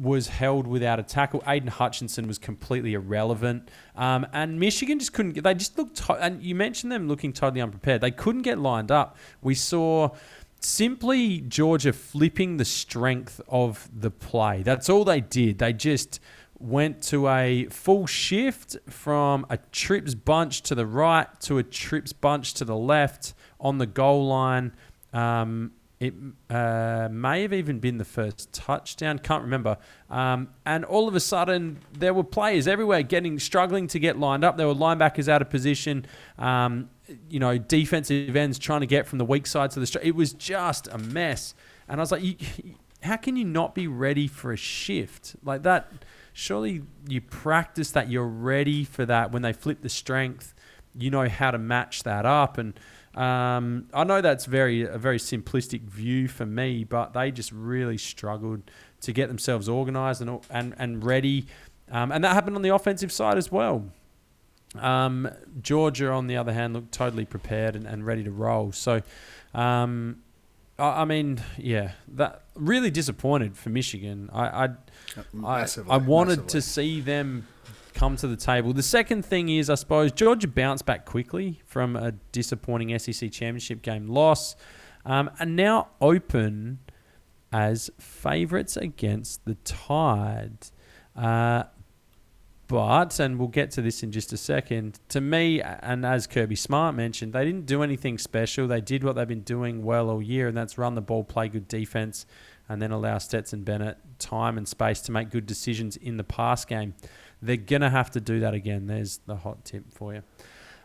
was 0.00 0.28
held 0.28 0.66
without 0.66 0.98
a 0.98 1.02
tackle. 1.02 1.42
Aidan 1.46 1.68
Hutchinson 1.68 2.26
was 2.26 2.38
completely 2.38 2.94
irrelevant, 2.94 3.70
um, 3.96 4.26
and 4.32 4.58
Michigan 4.58 4.98
just 4.98 5.12
couldn't. 5.12 5.42
They 5.42 5.54
just 5.54 5.76
looked. 5.76 5.96
To- 6.06 6.14
and 6.14 6.42
you 6.42 6.54
mentioned 6.54 6.90
them 6.90 7.06
looking 7.06 7.32
totally 7.32 7.60
unprepared. 7.60 8.00
They 8.00 8.10
couldn't 8.10 8.42
get 8.42 8.58
lined 8.58 8.90
up. 8.90 9.18
We 9.42 9.54
saw 9.54 10.10
simply 10.60 11.40
Georgia 11.42 11.92
flipping 11.92 12.56
the 12.56 12.64
strength 12.64 13.40
of 13.48 13.88
the 13.94 14.10
play. 14.10 14.62
That's 14.62 14.88
all 14.88 15.04
they 15.04 15.20
did. 15.20 15.58
They 15.58 15.74
just 15.74 16.20
went 16.58 17.02
to 17.02 17.28
a 17.28 17.66
full 17.66 18.06
shift 18.06 18.76
from 18.88 19.44
a 19.50 19.58
trips 19.70 20.14
bunch 20.14 20.62
to 20.62 20.74
the 20.74 20.86
right 20.86 21.26
to 21.40 21.58
a 21.58 21.62
trips 21.62 22.12
bunch 22.12 22.54
to 22.54 22.64
the 22.64 22.76
left 22.76 23.34
on 23.64 23.78
the 23.78 23.86
goal 23.86 24.28
line. 24.28 24.72
Um, 25.12 25.72
it 26.00 26.12
uh, 26.50 27.08
may 27.10 27.42
have 27.42 27.52
even 27.54 27.78
been 27.78 27.96
the 27.96 28.04
first 28.04 28.52
touchdown. 28.52 29.18
Can't 29.18 29.42
remember. 29.42 29.78
Um, 30.10 30.48
and 30.66 30.84
all 30.84 31.08
of 31.08 31.14
a 31.14 31.20
sudden, 31.20 31.78
there 31.92 32.12
were 32.12 32.24
players 32.24 32.68
everywhere 32.68 33.02
getting 33.02 33.38
struggling 33.38 33.86
to 33.88 33.98
get 33.98 34.18
lined 34.18 34.44
up. 34.44 34.58
There 34.58 34.66
were 34.66 34.74
linebackers 34.74 35.28
out 35.28 35.40
of 35.40 35.48
position. 35.48 36.04
Um, 36.38 36.90
you 37.30 37.38
know, 37.40 37.56
defensive 37.56 38.36
ends 38.36 38.58
trying 38.58 38.80
to 38.80 38.86
get 38.86 39.06
from 39.06 39.18
the 39.18 39.24
weak 39.24 39.46
side 39.46 39.70
to 39.72 39.80
the 39.80 39.86
straight. 39.86 40.04
It 40.04 40.14
was 40.14 40.34
just 40.34 40.88
a 40.88 40.98
mess. 40.98 41.54
And 41.88 42.00
I 42.00 42.02
was 42.02 42.12
like, 42.12 42.22
you, 42.22 42.36
how 43.02 43.16
can 43.16 43.36
you 43.36 43.44
not 43.44 43.74
be 43.74 43.86
ready 43.86 44.26
for 44.26 44.52
a 44.52 44.56
shift 44.56 45.36
like 45.42 45.62
that? 45.62 45.90
Surely 46.34 46.82
you 47.08 47.20
practice 47.20 47.92
that. 47.92 48.10
You're 48.10 48.26
ready 48.26 48.84
for 48.84 49.06
that 49.06 49.32
when 49.32 49.42
they 49.42 49.52
flip 49.54 49.80
the 49.80 49.88
strength. 49.88 50.54
You 50.96 51.10
know 51.10 51.28
how 51.28 51.50
to 51.50 51.58
match 51.58 52.02
that 52.02 52.26
up 52.26 52.58
and. 52.58 52.78
Um, 53.16 53.86
I 53.94 54.04
know 54.04 54.20
that's 54.20 54.44
very 54.44 54.82
a 54.82 54.98
very 54.98 55.18
simplistic 55.18 55.82
view 55.82 56.26
for 56.26 56.46
me, 56.46 56.84
but 56.84 57.12
they 57.12 57.30
just 57.30 57.52
really 57.52 57.96
struggled 57.96 58.62
to 59.02 59.12
get 59.12 59.28
themselves 59.28 59.68
organised 59.68 60.20
and 60.20 60.40
and 60.50 60.74
and 60.78 61.04
ready, 61.04 61.46
um, 61.90 62.10
and 62.10 62.24
that 62.24 62.34
happened 62.34 62.56
on 62.56 62.62
the 62.62 62.70
offensive 62.70 63.12
side 63.12 63.38
as 63.38 63.52
well. 63.52 63.84
Um, 64.74 65.30
Georgia, 65.62 66.10
on 66.10 66.26
the 66.26 66.36
other 66.36 66.52
hand, 66.52 66.74
looked 66.74 66.90
totally 66.90 67.24
prepared 67.24 67.76
and, 67.76 67.86
and 67.86 68.04
ready 68.04 68.24
to 68.24 68.32
roll. 68.32 68.72
So, 68.72 69.02
um, 69.54 70.22
I, 70.76 71.02
I 71.02 71.04
mean, 71.04 71.40
yeah, 71.56 71.92
that 72.08 72.42
really 72.56 72.90
disappointed 72.90 73.56
for 73.56 73.68
Michigan. 73.70 74.28
I 74.32 74.46
I, 74.46 74.68
I, 75.44 75.66
I 75.88 75.96
wanted 75.98 76.40
massively. 76.40 76.46
to 76.48 76.62
see 76.62 77.00
them 77.00 77.46
come 77.94 78.16
to 78.16 78.26
the 78.26 78.36
table. 78.36 78.72
The 78.72 78.82
second 78.82 79.24
thing 79.24 79.48
is, 79.48 79.70
I 79.70 79.76
suppose, 79.76 80.12
Georgia 80.12 80.48
bounced 80.48 80.84
back 80.84 81.06
quickly 81.06 81.62
from 81.64 81.96
a 81.96 82.12
disappointing 82.32 82.96
SEC 82.98 83.30
championship 83.30 83.82
game 83.82 84.08
loss, 84.08 84.56
um, 85.06 85.30
and 85.38 85.56
now 85.56 85.88
open 86.00 86.80
as 87.52 87.90
favourites 87.98 88.76
against 88.76 89.44
the 89.44 89.54
Tide. 89.64 90.66
Uh, 91.16 91.64
but, 92.66 93.20
and 93.20 93.38
we'll 93.38 93.48
get 93.48 93.70
to 93.72 93.82
this 93.82 94.02
in 94.02 94.10
just 94.10 94.32
a 94.32 94.36
second, 94.36 94.98
to 95.10 95.20
me, 95.20 95.60
and 95.60 96.04
as 96.04 96.26
Kirby 96.26 96.56
Smart 96.56 96.94
mentioned, 96.94 97.32
they 97.32 97.44
didn't 97.44 97.66
do 97.66 97.82
anything 97.82 98.18
special. 98.18 98.66
They 98.66 98.80
did 98.80 99.04
what 99.04 99.16
they've 99.16 99.28
been 99.28 99.42
doing 99.42 99.84
well 99.84 100.10
all 100.10 100.22
year, 100.22 100.48
and 100.48 100.56
that's 100.56 100.78
run 100.78 100.94
the 100.94 101.02
ball, 101.02 101.24
play 101.24 101.48
good 101.48 101.68
defense, 101.68 102.26
and 102.68 102.80
then 102.80 102.90
allow 102.90 103.18
Stetson 103.18 103.62
Bennett 103.62 103.98
time 104.18 104.56
and 104.56 104.66
space 104.66 105.00
to 105.02 105.12
make 105.12 105.30
good 105.30 105.46
decisions 105.46 105.96
in 105.96 106.16
the 106.16 106.24
pass 106.24 106.64
game. 106.64 106.94
They're 107.44 107.56
going 107.56 107.82
to 107.82 107.90
have 107.90 108.10
to 108.12 108.20
do 108.20 108.40
that 108.40 108.54
again. 108.54 108.86
There's 108.86 109.18
the 109.26 109.36
hot 109.36 109.64
tip 109.64 109.92
for 109.92 110.14
you. 110.14 110.22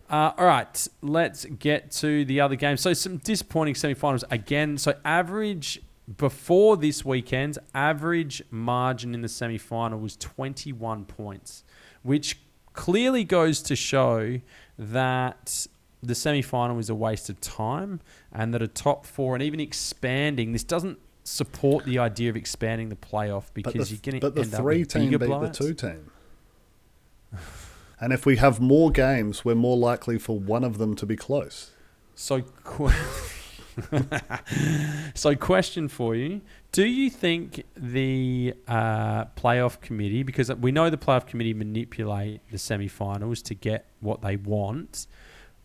Uh, 0.09 0.31
all 0.37 0.45
right, 0.45 0.87
let's 1.01 1.45
get 1.45 1.91
to 1.91 2.25
the 2.25 2.41
other 2.41 2.55
game. 2.55 2.77
So, 2.77 2.93
some 2.93 3.17
disappointing 3.17 3.75
semifinals 3.75 4.23
again. 4.31 4.77
So, 4.77 4.95
average 5.05 5.81
before 6.17 6.77
this 6.77 7.05
weekend, 7.05 7.59
average 7.75 8.41
margin 8.49 9.13
in 9.13 9.21
the 9.21 9.27
semifinal 9.27 10.01
was 10.01 10.15
21 10.17 11.05
points, 11.05 11.63
which 12.01 12.39
clearly 12.73 13.23
goes 13.23 13.61
to 13.61 13.75
show 13.75 14.39
that 14.77 15.67
the 16.01 16.13
semifinal 16.13 16.79
is 16.79 16.89
a 16.89 16.95
waste 16.95 17.29
of 17.29 17.39
time 17.41 17.99
and 18.31 18.53
that 18.53 18.61
a 18.61 18.67
top 18.67 19.05
four 19.05 19.35
and 19.35 19.43
even 19.43 19.59
expanding 19.59 20.53
this 20.53 20.63
doesn't 20.63 20.97
support 21.23 21.85
the 21.85 21.99
idea 21.99 22.29
of 22.29 22.35
expanding 22.35 22.89
the 22.89 22.95
playoff 22.95 23.43
because 23.53 23.89
the, 23.89 23.95
you're 23.95 24.01
going 24.11 24.19
but 24.19 24.29
to 24.29 24.35
the 24.35 24.41
end 24.41 24.53
up 24.55 24.61
three 24.61 24.79
with 24.79 24.87
team 24.87 25.11
bigger 25.11 25.19
beat 25.19 25.39
the 25.41 25.49
two 25.49 25.73
team. 25.73 26.09
And 28.01 28.13
if 28.13 28.25
we 28.25 28.37
have 28.37 28.61
more 28.61 28.91
games, 28.91 29.43
we're 29.43 29.55
more 29.55 29.75
likely 29.75 30.17
for 30.17 30.39
one 30.39 30.63
of 30.63 30.77
them 30.77 30.95
to 30.95 31.05
be 31.05 31.17
close. 31.17 31.71
So, 32.15 32.43
qu- 32.63 32.91
so 35.13 35.35
question 35.35 35.87
for 35.89 36.15
you: 36.15 36.41
Do 36.71 36.85
you 36.85 37.09
think 37.09 37.65
the 37.75 38.53
uh, 38.67 39.25
playoff 39.25 39.81
committee, 39.81 40.23
because 40.23 40.49
we 40.53 40.71
know 40.71 40.89
the 40.89 40.97
playoff 40.97 41.27
committee 41.27 41.53
manipulate 41.53 42.41
the 42.51 42.57
semi-finals 42.57 43.41
to 43.43 43.53
get 43.53 43.85
what 43.99 44.21
they 44.21 44.37
want, 44.37 45.07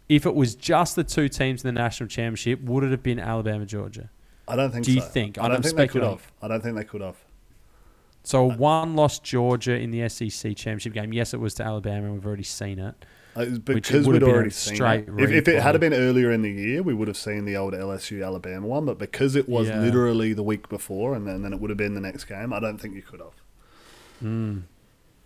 if 0.09 0.27
it 0.27 0.35
was 0.35 0.55
just 0.55 0.97
the 0.97 1.05
two 1.05 1.29
teams 1.29 1.65
in 1.65 1.73
the 1.73 1.81
national 1.81 2.09
championship, 2.09 2.61
would 2.63 2.85
it 2.85 2.91
have 2.91 3.03
been 3.03 3.21
Alabama, 3.21 3.65
Georgia? 3.65 4.11
I 4.47 4.57
don't 4.57 4.71
think 4.71 4.85
Do 4.85 4.93
you 4.93 5.01
think? 5.01 5.39
I 5.39 5.45
I'm 5.45 5.53
don't 5.53 5.63
think 5.63 5.77
they 5.77 5.89
could 5.89 6.03
have. 6.03 6.31
I 6.43 6.49
don't 6.49 6.63
think 6.63 6.77
they 6.77 6.85
could 6.85 7.01
have. 7.01 7.24
So 8.25 8.51
one 8.51 8.97
lost 8.97 9.23
Georgia 9.23 9.73
in 9.79 9.91
the 9.91 10.09
SEC 10.09 10.57
championship 10.57 10.95
game. 10.95 11.13
Yes, 11.13 11.35
it 11.35 11.41
was 11.41 11.55
to 11.55 11.63
Alabama, 11.63 12.07
and 12.07 12.15
we've 12.15 12.27
already 12.27 12.43
seen 12.43 12.79
it. 12.79 12.95
Uh, 13.37 13.41
it 13.43 13.51
was 13.51 13.59
Which 13.61 13.67
because 13.89 14.07
we'd 14.09 14.23
already 14.23 14.51
seen 14.51 14.77
straight 14.77 15.09
it. 15.09 15.21
If, 15.21 15.31
if 15.31 15.49
it 15.49 15.63
had 15.63 15.79
been 15.81 15.93
earlier 15.93 16.31
in 16.33 16.43
the 16.43 16.51
year, 16.51 16.83
we 16.83 16.95
would 16.95 17.09
have 17.09 17.17
seen 17.17 17.45
the 17.45 17.57
old 17.57 17.75
LSU 17.75 18.25
Alabama 18.25 18.67
one. 18.67 18.85
But 18.87 18.99
because 18.99 19.37
it 19.37 19.49
was 19.49 19.69
Yeah. 19.69 19.81
literally 19.81 20.33
the 20.33 20.43
week 20.43 20.69
before, 20.69 21.15
and 21.15 21.27
then, 21.27 21.43
then 21.43 21.53
it 21.53 21.61
would 21.61 21.69
have 21.71 21.77
been 21.77 21.95
the 21.95 22.01
next 22.01 22.25
game, 22.25 22.53
I 22.53 22.61
don't 22.61 22.79
think 22.79 22.95
you 22.95 23.03
could 23.03 23.21
have. 23.21 24.63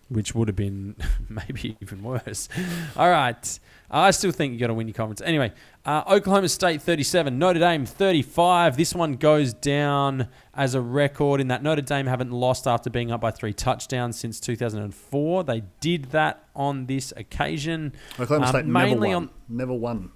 Which 0.09 0.34
would 0.34 0.48
have 0.48 0.56
been 0.56 0.96
maybe 1.28 1.76
even 1.80 2.02
worse. 2.02 2.48
All 2.96 3.09
right. 3.11 3.59
I 3.90 4.11
still 4.11 4.32
think 4.32 4.52
you 4.52 4.59
got 4.59 4.66
to 4.66 4.74
win 4.74 4.86
your 4.86 4.94
conference. 4.94 5.22
Anyway, 5.22 5.50
uh, 5.86 6.02
Oklahoma 6.09 6.48
State 6.50 6.82
37, 6.82 7.38
Notre 7.38 7.59
Dame 7.59 7.86
35. 7.86 8.76
This 8.76 8.94
one 8.94 9.14
goes 9.14 9.54
down 9.54 10.28
as 10.54 10.74
a 10.74 10.80
record 10.80 11.40
in 11.40 11.48
that 11.48 11.62
Notre 11.62 11.80
Dame 11.80 12.06
haven't 12.06 12.30
lost 12.30 12.66
after 12.66 12.90
being 12.90 13.11
up 13.11 13.22
by 13.22 13.30
three 13.30 13.54
touchdowns 13.54 14.18
since 14.18 14.40
2004. 14.40 15.44
They 15.44 15.62
did 15.80 16.06
that 16.06 16.44
on 16.54 16.84
this 16.86 17.12
occasion. 17.16 17.94
Oklahoma 18.20 18.46
Um, 18.46 18.52
State 18.52 18.66
mainly 18.66 19.09
never 19.09 19.14
won. 19.14 19.14
on 19.14 19.30
Never 19.48 19.74
won 19.74 20.11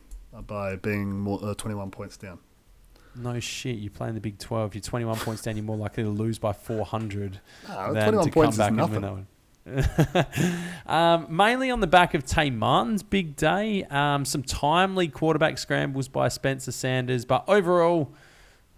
by 0.47 0.77
being 0.77 1.19
more, 1.19 1.39
uh, 1.43 1.55
21 1.55 1.91
points 1.91 2.17
down. 2.19 2.39
No 3.15 3.39
shit, 3.41 3.77
you 3.77 3.91
play 3.91 4.09
in 4.09 4.15
the 4.15 4.21
Big 4.23 4.39
12. 4.39 4.75
You're 4.75 4.81
21 4.83 5.17
points 5.19 5.43
down. 5.43 5.57
You're 5.57 5.65
more 5.67 5.77
likely 5.77 6.03
to 6.03 6.09
lose 6.11 6.39
by 6.39 6.53
400 6.55 7.41
Ah, 7.69 7.93
than 7.93 8.05
21 8.15 8.25
to 8.27 8.31
points 8.33 8.35
come 8.35 8.49
is 8.53 8.59
back 8.59 8.69
and 8.71 8.93
win 8.93 9.03
that 9.03 9.13
one. 9.13 9.27
um, 10.87 11.27
mainly 11.29 11.71
on 11.71 11.81
the 11.81 11.87
back 11.87 12.15
of 12.15 12.25
Tay 12.25 12.51
Martin's 12.51 13.03
big 13.03 13.37
day. 13.37 13.85
Um, 13.85 14.25
some 14.25 14.43
timely 14.43 15.09
quarterback 15.09 15.59
scrambles 15.59 16.09
by 16.09 16.29
Spencer 16.29 16.73
Sanders. 16.73 17.25
But 17.25 17.45
overall, 17.49 18.13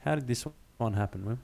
how 0.01 0.15
did 0.15 0.27
this 0.27 0.45
one 0.77 0.95
happen, 0.95 1.25
Wim? 1.25 1.39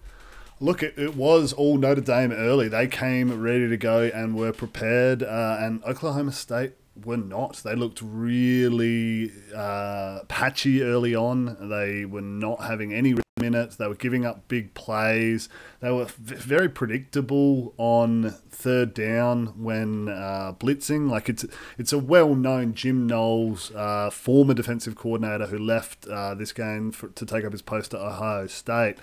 Look, 0.62 0.82
it, 0.82 0.98
it 0.98 1.16
was 1.16 1.54
all 1.54 1.78
Notre 1.78 2.02
Dame 2.02 2.32
early. 2.32 2.68
They 2.68 2.86
came 2.86 3.40
ready 3.40 3.68
to 3.68 3.76
go 3.78 4.02
and 4.02 4.36
were 4.36 4.52
prepared, 4.52 5.22
uh, 5.22 5.56
and 5.58 5.82
Oklahoma 5.84 6.32
State 6.32 6.74
were 7.02 7.16
not. 7.16 7.56
They 7.64 7.74
looked 7.74 8.02
really 8.02 9.32
uh, 9.56 10.20
patchy 10.28 10.82
early 10.82 11.14
on. 11.14 11.56
They 11.70 12.04
were 12.04 12.20
not 12.20 12.64
having 12.64 12.92
any 12.92 13.14
minutes. 13.40 13.76
They 13.76 13.86
were 13.86 13.94
giving 13.94 14.24
up 14.24 14.48
big 14.48 14.74
plays. 14.74 15.48
They 15.80 15.90
were 15.90 16.06
very 16.06 16.68
predictable 16.68 17.74
on 17.76 18.30
third 18.50 18.94
down 18.94 19.46
when 19.62 20.08
uh, 20.08 20.54
blitzing. 20.58 21.10
Like 21.10 21.28
it's 21.28 21.44
it's 21.78 21.92
a 21.92 21.98
well-known 21.98 22.74
Jim 22.74 23.06
Knowles, 23.06 23.72
uh, 23.74 24.10
former 24.10 24.54
defensive 24.54 24.94
coordinator 24.94 25.46
who 25.46 25.58
left 25.58 26.06
uh, 26.06 26.34
this 26.34 26.52
game 26.52 26.92
for, 26.92 27.08
to 27.08 27.26
take 27.26 27.44
up 27.44 27.52
his 27.52 27.62
post 27.62 27.94
at 27.94 28.00
Ohio 28.00 28.46
State. 28.46 28.96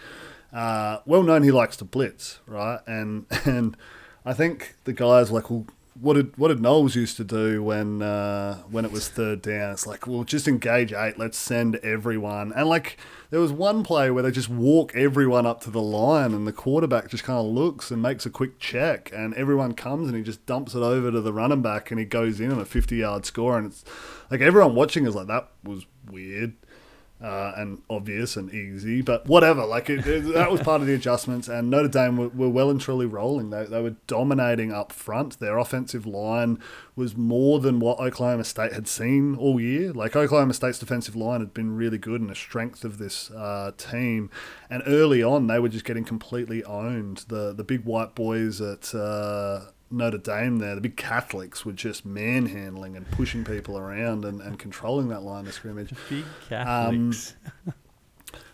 Uh, 0.53 0.99
well 1.05 1.23
known 1.23 1.43
he 1.43 1.51
likes 1.51 1.77
to 1.77 1.85
blitz, 1.85 2.39
right? 2.45 2.79
And 2.88 3.25
and 3.45 3.75
I 4.25 4.33
think 4.33 4.75
the 4.83 4.93
guys 4.93 5.31
like, 5.31 5.49
well, 5.49 5.65
what 6.00 6.14
did 6.14 6.38
what 6.38 6.50
did 6.50 6.62
Knowles 6.62 6.95
used 6.95 7.18
to 7.18 7.24
do 7.24 7.64
when 7.64 8.02
uh, 8.02 8.58
when 8.70 8.86
it 8.86 8.91
was 8.91 9.08
third 9.10 9.41
down? 9.41 9.72
It's 9.72 9.88
like, 9.88 10.08
well, 10.08 10.24
just 10.24 10.48
engage 10.48 10.93
eight. 10.93 11.18
Let's 11.18 11.38
send 11.38 11.78
everyone. 11.78 12.54
And 12.54 12.68
like, 12.68 12.98
there 13.30 13.39
was 13.39 13.52
one 13.52 13.84
play 13.84 14.12
where 14.12 14.24
they 14.24 14.32
just 14.32 14.50
walk 14.50 14.95
everyone 14.95 15.45
up 15.45 15.62
to 15.62 15.70
the 15.70 15.82
line, 15.82 16.34
and 16.34 16.48
the 16.48 16.54
quarterback 16.54 17.10
just 17.10 17.24
kind 17.24 17.39
of 17.39 17.45
looks 17.45 17.91
and 17.91 18.02
makes 18.02 18.26
a 18.26 18.30
quick 18.30 18.60
check, 18.60 19.12
and 19.14 19.34
everyone 19.36 19.74
comes 19.74 20.08
and 20.08 20.18
he 20.18 20.24
just 20.24 20.45
dumps 20.45 20.76
it 20.76 20.82
over 20.82 21.12
to 21.12 21.22
the 21.22 21.34
running 21.34 21.62
back, 21.62 21.91
and 21.91 22.00
he 22.00 22.06
goes 22.06 22.39
in 22.39 22.52
on 22.52 22.60
a 22.60 22.66
fifty-yard 22.66 23.26
score, 23.26 23.58
and 23.58 23.68
it's 23.68 23.84
like 24.30 24.41
everyone 24.41 24.76
watching 24.76 25.06
is 25.06 25.16
like, 25.16 25.28
that 25.28 25.50
was 25.64 25.86
weird 26.10 26.54
uh, 27.22 27.53
and 27.55 27.82
obvious 27.89 28.36
and 28.38 28.53
easy, 28.53 29.01
but 29.01 29.26
whatever. 29.28 29.65
Like 29.65 29.89
it, 29.89 30.05
it- 30.05 30.34
that 30.34 30.51
was 30.51 30.61
part 30.61 30.82
of 30.82 30.88
the 30.88 30.93
adjustments, 30.93 31.47
and 31.47 31.70
Notre 31.70 31.88
Dame 31.88 32.18
were, 32.18 32.28
were 32.30 32.49
well 32.49 32.70
and 32.70 32.80
truly 32.80 33.05
rolling. 33.07 33.49
They, 33.49 33.65
they 33.65 33.82
were 33.82 33.95
dominating 34.05 34.72
up 34.72 34.91
front. 34.91 35.39
Their 35.39 35.57
offensive 35.57 36.05
line 36.05 36.59
was 36.95 37.15
more 37.18 37.59
than 37.59 37.80
what 37.80 37.99
Oklahoma 37.99 38.43
State 38.43 38.74
had 38.74 38.88
seen 38.88 39.36
all 39.36 39.59
year. 39.59 39.91
Like 39.93 40.15
Oklahoma 40.15 40.53
State's 40.53 40.80
defensive 40.80 41.15
line 41.15 41.39
had 41.39 41.53
been 41.53 41.76
really 41.76 41.97
good 41.97 42.22
and 42.22 42.30
a 42.32 42.36
strength 42.36 42.84
of 42.84 42.97
this 42.97 43.32
uh, 43.32 43.72
team. 43.78 44.30
And 44.70 44.84
early 44.86 45.24
on, 45.24 45.47
they 45.47 45.59
were 45.59 45.70
just 45.70 45.86
getting 45.86 46.03
completely 46.05 46.63
owned. 46.63 47.26
The 47.30 47.53
the 47.53 47.63
big 47.63 47.84
white 47.86 48.13
boys 48.15 48.61
at 48.61 48.93
uh, 48.93 49.61
Notre 49.89 50.17
Dame 50.17 50.57
there, 50.57 50.75
the 50.75 50.81
big 50.81 50.97
Catholics 50.97 51.65
were 51.65 51.71
just 51.71 52.05
manhandling 52.05 52.95
and 52.95 53.09
pushing 53.11 53.43
people 53.43 53.77
around 53.77 54.25
and, 54.25 54.41
and 54.41 54.59
controlling 54.59 55.07
that 55.09 55.23
line 55.23 55.47
of 55.47 55.53
scrimmage. 55.53 55.93
Big 56.09 56.25
Catholics. 56.49 57.35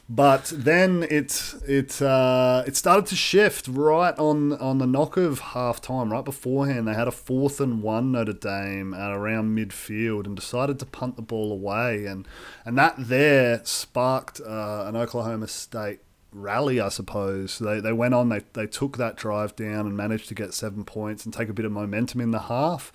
But 0.09 0.51
then 0.53 1.03
it 1.09 1.55
it 1.65 2.01
uh, 2.01 2.63
it 2.67 2.75
started 2.75 3.05
to 3.07 3.15
shift 3.15 3.69
right 3.69 4.17
on 4.19 4.51
on 4.53 4.77
the 4.77 4.85
knock 4.85 5.15
of 5.15 5.39
half 5.39 5.79
time. 5.79 6.11
Right 6.11 6.25
beforehand, 6.25 6.87
they 6.87 6.93
had 6.93 7.07
a 7.07 7.11
fourth 7.11 7.61
and 7.61 7.81
one 7.81 8.11
Notre 8.11 8.33
Dame 8.33 8.93
at 8.93 9.11
around 9.11 9.57
midfield 9.57 10.27
and 10.27 10.35
decided 10.35 10.77
to 10.79 10.85
punt 10.85 11.15
the 11.15 11.21
ball 11.21 11.53
away, 11.53 12.05
and 12.05 12.27
and 12.65 12.77
that 12.77 12.95
there 12.97 13.61
sparked 13.63 14.41
uh, 14.41 14.83
an 14.87 14.97
Oklahoma 14.97 15.47
State 15.47 16.01
rally, 16.33 16.79
I 16.79 16.89
suppose. 16.89 17.59
They, 17.59 17.79
they 17.79 17.93
went 17.93 18.13
on, 18.13 18.29
they, 18.29 18.41
they 18.53 18.67
took 18.67 18.97
that 18.97 19.15
drive 19.15 19.55
down 19.55 19.85
and 19.85 19.97
managed 19.97 20.27
to 20.29 20.35
get 20.35 20.53
seven 20.53 20.83
points 20.83 21.25
and 21.25 21.33
take 21.33 21.49
a 21.49 21.53
bit 21.53 21.65
of 21.65 21.71
momentum 21.71 22.21
in 22.21 22.31
the 22.31 22.39
half. 22.39 22.91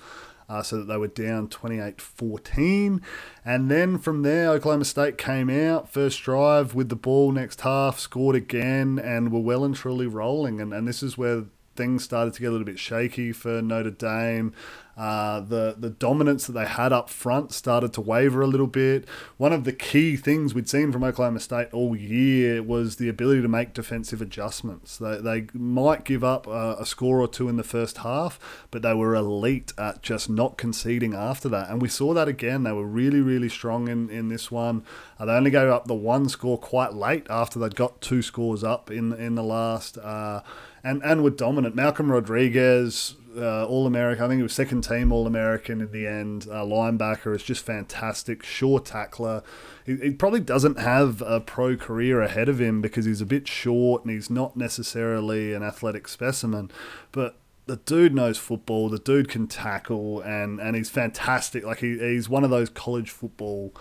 Uh, 0.51 0.63
so 0.63 0.79
that 0.79 0.87
they 0.87 0.97
were 0.97 1.09
down 1.09 1.47
28 1.47 2.01
14. 2.01 3.03
And 3.45 3.71
then 3.71 3.99
from 3.99 4.23
there, 4.23 4.49
Oklahoma 4.49 4.87
State 4.87 5.19
came 5.19 5.51
out, 5.51 5.91
first 5.91 6.23
drive 6.23 6.75
with 6.75 6.89
the 6.89 6.97
ball 6.97 7.33
next 7.33 7.61
half, 7.61 7.99
scored 7.99 8.35
again, 8.35 8.99
and 8.99 9.31
were 9.31 9.41
well 9.41 9.63
and 9.63 9.75
truly 9.75 10.07
rolling. 10.07 10.59
And, 10.59 10.73
and 10.73 10.89
this 10.89 11.03
is 11.03 11.19
where 11.19 11.45
things 11.79 12.05
started 12.05 12.35
to 12.35 12.41
get 12.41 12.49
a 12.49 12.51
little 12.51 12.67
bit 12.67 12.79
shaky 12.79 13.33
for 13.33 13.63
Notre 13.63 13.91
Dame. 13.91 14.53
Uh, 14.99 15.39
the 15.39 15.77
the 15.79 15.91
dominance 15.91 16.49
that 16.49 16.55
they 16.55 16.67
had 16.67 16.93
up 16.93 17.09
front 17.09 17.53
started 17.53 17.93
to 17.93 18.01
waver 18.01 18.43
a 18.43 18.49
little 18.49 18.67
bit. 18.67 19.07
One 19.37 19.53
of 19.53 19.63
the 19.63 19.73
key 19.73 20.17
things 20.17 20.55
we'd 20.55 20.69
seen 20.69 20.91
from 20.91 21.05
Oklahoma 21.05 21.39
State 21.39 21.69
all 21.73 21.95
year 21.95 22.65
was 22.65 22.97
the 22.97 23.09
ability 23.09 23.43
to 23.43 23.49
make 23.49 23.75
defensive 23.75 24.21
adjustments. 24.21 24.99
They, 24.99 25.19
they 25.19 25.47
might 25.53 26.03
give 26.03 26.25
up 26.25 26.49
a, 26.49 26.79
a 26.81 26.85
score 26.85 27.21
or 27.21 27.29
two 27.29 27.49
in 27.49 27.57
the 27.57 27.63
first 27.63 27.99
half, 27.99 28.67
but 28.73 28.83
they 28.83 28.93
were 28.93 29.15
elite 29.15 29.73
at 29.79 30.03
just 30.03 30.29
not 30.29 30.59
conceding 30.59 31.15
after 31.15 31.49
that. 31.49 31.71
And 31.71 31.81
we 31.81 31.89
saw 31.89 32.13
that 32.15 32.27
again. 32.27 32.65
They 32.65 32.73
were 32.73 32.85
really, 32.85 33.21
really 33.21 33.49
strong 33.49 33.87
in, 33.87 34.11
in 34.11 34.27
this 34.27 34.51
one. 34.51 34.83
Uh, 35.17 35.27
they 35.27 35.33
only 35.33 35.53
gave 35.53 35.69
up 35.69 35.87
the 35.87 35.95
one 35.95 36.29
score 36.29 36.59
quite 36.59 36.95
late 36.95 37.29
after 37.31 37.61
they'd 37.61 37.77
got 37.77 38.01
two 38.01 38.21
scores 38.21 38.65
up 38.65 38.91
in 38.91 39.13
in 39.13 39.37
the 39.37 39.45
last. 39.45 39.97
Uh, 39.97 40.41
and, 40.89 41.03
and 41.03 41.23
were 41.23 41.31
dominant. 41.31 41.75
Malcolm 41.75 42.11
Rodriguez, 42.11 43.15
uh, 43.37 43.67
All 43.67 43.87
American. 43.87 44.25
I 44.25 44.29
think 44.29 44.39
he 44.39 44.43
was 44.43 44.55
second 44.55 44.83
team 44.83 45.13
All 45.13 45.27
American 45.27 45.83
in 45.83 45.93
the 45.93 46.07
end. 46.07 46.47
Uh, 46.51 46.63
linebacker 46.65 47.35
is 47.37 47.43
just 47.43 47.65
fantastic. 47.65 48.43
Sure 48.43 48.81
tackler. 48.81 49.43
He, 49.85 49.97
he 49.97 50.11
probably 50.11 50.41
doesn't 50.41 50.79
have 50.79 51.23
a 51.23 51.41
pro 51.41 51.77
career 51.77 52.23
ahead 52.23 52.49
of 52.49 52.59
him 52.59 52.81
because 52.81 53.05
he's 53.05 53.21
a 53.21 53.27
bit 53.27 53.47
short 53.47 54.05
and 54.05 54.13
he's 54.13 54.31
not 54.31 54.57
necessarily 54.57 55.53
an 55.53 55.63
athletic 55.63 56.09
specimen. 56.09 56.71
But 57.13 57.37
the 57.67 57.77
dude 57.77 58.15
knows 58.15 58.39
football. 58.39 58.89
The 58.89 58.99
dude 58.99 59.29
can 59.29 59.47
tackle 59.47 60.23
and, 60.23 60.59
and 60.59 60.75
he's 60.75 60.89
fantastic. 60.89 61.65
Like 61.65 61.81
he, 61.81 61.99
he's 61.99 62.31
one 62.31 62.45
of 62.45 62.51
those 62.51 62.71
college 62.71 63.11
football 63.11 63.75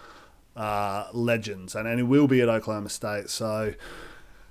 uh, 0.58 1.08
legends, 1.14 1.74
and, 1.74 1.88
and 1.88 2.00
he 2.00 2.04
will 2.04 2.28
be 2.28 2.42
at 2.42 2.50
Oklahoma 2.50 2.90
State. 2.90 3.30
So 3.30 3.76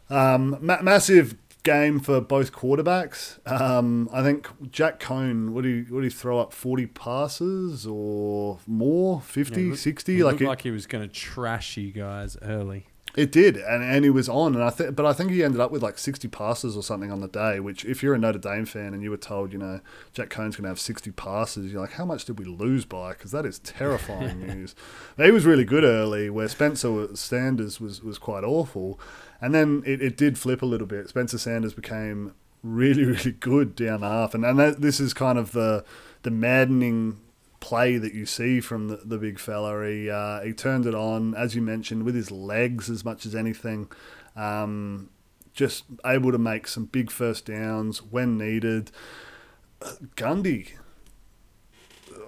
um, 0.08 0.56
ma- 0.60 0.80
massive 0.80 1.34
game 1.66 2.00
for 2.00 2.20
both 2.20 2.52
quarterbacks. 2.52 3.38
Um, 3.50 4.08
I 4.12 4.22
think 4.22 4.48
Jack 4.70 5.00
Coan, 5.00 5.50
what 5.50 5.62
do 5.62 5.68
you 5.68 5.84
what 5.92 6.00
do 6.00 6.04
you 6.04 6.10
throw 6.10 6.38
up? 6.38 6.52
Forty 6.52 6.86
passes 6.86 7.86
or 7.86 8.58
more? 8.66 9.20
50, 9.20 9.62
Yeah, 9.62 9.72
it 9.72 9.76
60? 9.76 10.18
It 10.20 10.24
like 10.24 10.32
looked 10.32 10.42
it, 10.42 10.48
like 10.48 10.62
he 10.62 10.70
was 10.70 10.86
going 10.86 11.06
to 11.06 11.12
trash 11.14 11.76
you 11.76 11.92
guys 11.92 12.36
early. 12.42 12.86
it 13.16 13.32
did, 13.32 13.56
and, 13.56 13.82
and 13.82 14.04
he 14.04 14.10
was 14.10 14.28
on, 14.28 14.54
and 14.54 14.62
I 14.62 14.68
think, 14.68 14.94
but 14.94 15.06
I 15.06 15.14
think 15.14 15.30
he 15.30 15.42
ended 15.42 15.58
up 15.60 15.70
with 15.70 15.82
like 15.82 15.96
sixty 15.98 16.28
passes 16.28 16.76
or 16.76 16.82
something 16.82 17.10
on 17.10 17.20
the 17.20 17.28
day. 17.28 17.60
Which, 17.60 17.84
if 17.86 18.02
you're 18.02 18.14
a 18.14 18.18
Notre 18.18 18.38
Dame 18.38 18.66
fan 18.66 18.92
and 18.92 19.02
you 19.02 19.10
were 19.10 19.16
told, 19.16 19.52
you 19.52 19.58
know, 19.58 19.80
Jack 20.12 20.28
Coan's 20.28 20.56
going 20.56 20.64
to 20.64 20.68
have 20.68 20.78
sixty 20.80 21.10
passes, 21.10 21.72
you're 21.72 21.80
like, 21.80 21.92
how 21.92 22.04
much 22.04 22.26
did 22.26 22.38
we 22.38 22.44
lose 22.44 22.84
by? 22.84 23.12
Because 23.12 23.30
that 23.30 23.46
is 23.46 23.58
terrifying 23.60 24.40
news. 24.46 24.74
He 25.16 25.30
was 25.30 25.46
really 25.46 25.64
good 25.64 25.82
early, 25.84 26.28
where 26.28 26.46
Spencer 26.48 27.16
Sanders 27.16 27.80
was 27.80 28.02
was 28.02 28.18
quite 28.18 28.44
awful, 28.44 29.00
and 29.40 29.54
then 29.54 29.82
it, 29.86 30.00
it 30.02 30.16
did 30.16 30.38
flip 30.38 30.62
a 30.62 30.66
little 30.66 30.86
bit. 30.86 31.08
Spencer 31.08 31.38
Sanders 31.38 31.74
became 31.74 32.34
really 32.62 33.04
really 33.12 33.32
good 33.32 33.74
down 33.76 34.00
the 34.00 34.08
half, 34.08 34.34
and 34.34 34.44
and 34.44 34.58
that, 34.58 34.80
this 34.80 35.00
is 35.00 35.14
kind 35.14 35.38
of 35.38 35.52
the 35.52 35.84
the 36.22 36.30
maddening 36.30 37.20
play 37.60 37.98
that 37.98 38.14
you 38.14 38.26
see 38.26 38.60
from 38.60 38.88
the, 38.88 38.96
the 39.04 39.18
big 39.18 39.38
fella. 39.38 39.86
He 39.88 40.10
uh, 40.10 40.40
he 40.42 40.52
turned 40.52 40.86
it 40.86 40.94
on, 40.94 41.34
as 41.34 41.54
you 41.54 41.62
mentioned, 41.62 42.04
with 42.04 42.14
his 42.14 42.30
legs 42.30 42.90
as 42.90 43.04
much 43.04 43.26
as 43.26 43.34
anything. 43.34 43.90
Um, 44.34 45.10
just 45.52 45.84
able 46.04 46.32
to 46.32 46.38
make 46.38 46.68
some 46.68 46.84
big 46.84 47.10
first 47.10 47.46
downs 47.46 48.02
when 48.02 48.38
needed. 48.38 48.90
Uh, 49.82 49.92
Gundy. 50.14 50.72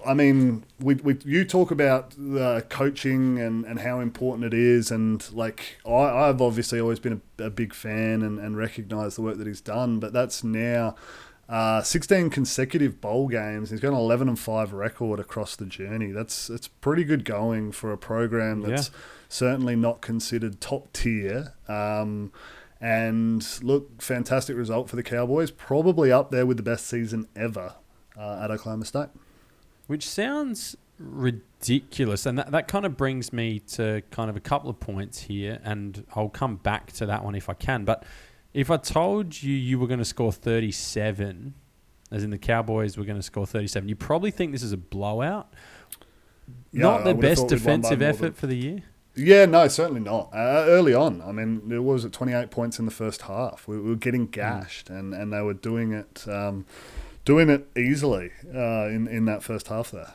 I 0.08 0.14
mean, 0.14 0.64
we, 0.80 0.94
we 0.94 1.18
you 1.26 1.44
talk 1.44 1.70
about 1.70 2.14
the 2.16 2.64
coaching 2.70 3.38
and, 3.38 3.66
and 3.66 3.78
how 3.80 4.00
important 4.00 4.46
it 4.46 4.54
is, 4.54 4.90
and 4.90 5.30
like 5.34 5.76
I, 5.86 6.28
I've 6.28 6.40
obviously 6.40 6.80
always 6.80 6.98
been 6.98 7.20
a, 7.38 7.44
a 7.44 7.50
big 7.50 7.74
fan 7.74 8.22
and, 8.22 8.38
and 8.38 8.56
recognise 8.56 9.16
the 9.16 9.22
work 9.22 9.36
that 9.36 9.46
he's 9.46 9.60
done, 9.60 10.00
but 10.00 10.14
that's 10.14 10.42
now 10.42 10.94
uh, 11.46 11.82
16 11.82 12.30
consecutive 12.30 13.02
bowl 13.02 13.28
games. 13.28 13.68
He's 13.68 13.80
got 13.80 13.88
an 13.88 13.98
11 13.98 14.28
and 14.28 14.38
5 14.38 14.72
record 14.72 15.20
across 15.20 15.56
the 15.56 15.66
journey. 15.66 16.10
That's 16.10 16.48
it's 16.48 16.68
pretty 16.68 17.04
good 17.04 17.26
going 17.26 17.72
for 17.72 17.92
a 17.92 17.98
program 17.98 18.62
that's 18.62 18.90
certainly 19.28 19.76
not 19.76 20.00
considered 20.00 20.58
top 20.58 20.90
tier. 20.94 21.52
Um, 21.68 22.32
and 22.80 23.46
look, 23.62 24.00
fantastic 24.00 24.56
result 24.56 24.88
for 24.88 24.96
the 24.96 25.02
Cowboys. 25.02 25.50
Probably 25.50 26.10
up 26.10 26.30
there 26.30 26.46
with 26.46 26.56
the 26.56 26.62
best 26.62 26.86
season 26.86 27.28
ever 27.36 27.74
uh, 28.16 28.40
at 28.42 28.50
Oklahoma 28.50 28.86
State. 28.86 29.08
Which 29.88 30.08
sounds 30.08 30.76
ridiculous. 30.98 32.26
And 32.26 32.38
that, 32.38 32.50
that 32.52 32.68
kind 32.68 32.86
of 32.86 32.96
brings 32.96 33.32
me 33.32 33.58
to 33.60 34.02
kind 34.10 34.30
of 34.30 34.36
a 34.36 34.40
couple 34.40 34.70
of 34.70 34.78
points 34.78 35.22
here. 35.22 35.58
And 35.64 36.04
I'll 36.14 36.28
come 36.28 36.56
back 36.56 36.92
to 36.92 37.06
that 37.06 37.24
one 37.24 37.34
if 37.34 37.48
I 37.48 37.54
can. 37.54 37.84
But 37.84 38.04
if 38.54 38.70
I 38.70 38.76
told 38.76 39.42
you 39.42 39.52
you 39.52 39.78
were 39.78 39.86
going 39.86 39.98
to 39.98 40.04
score 40.04 40.32
37, 40.32 41.54
as 42.10 42.22
in 42.24 42.30
the 42.30 42.38
Cowboys 42.38 42.96
were 42.96 43.04
going 43.04 43.18
to 43.18 43.22
score 43.22 43.46
37, 43.46 43.88
you 43.88 43.96
probably 43.96 44.30
think 44.30 44.52
this 44.52 44.62
is 44.62 44.72
a 44.72 44.76
blowout. 44.76 45.52
Yeah, 46.72 46.82
Not 46.82 47.04
the 47.04 47.14
best 47.14 47.42
thought 47.42 47.50
we'd 47.50 47.64
won 47.64 47.80
by 47.80 47.88
defensive 47.88 48.02
effort 48.02 48.20
than- 48.20 48.32
for 48.34 48.46
the 48.46 48.56
year. 48.56 48.82
Yeah, 49.14 49.46
no, 49.46 49.66
certainly 49.66 50.00
not. 50.00 50.30
Uh, 50.32 50.64
early 50.68 50.94
on, 50.94 51.20
I 51.22 51.32
mean, 51.32 51.68
there 51.68 51.82
was 51.82 52.04
at 52.04 52.12
28 52.12 52.52
points 52.52 52.78
in 52.78 52.84
the 52.84 52.92
first 52.92 53.22
half. 53.22 53.66
We, 53.66 53.76
we 53.80 53.90
were 53.90 53.96
getting 53.96 54.28
gashed, 54.28 54.90
and, 54.90 55.12
and 55.12 55.32
they 55.32 55.42
were 55.42 55.54
doing 55.54 55.92
it, 55.92 56.24
um, 56.28 56.66
doing 57.28 57.50
it 57.50 57.68
easily 57.76 58.30
uh, 58.54 58.86
in 58.86 59.06
in 59.06 59.26
that 59.26 59.42
first 59.42 59.68
half 59.68 59.90
there. 59.90 60.14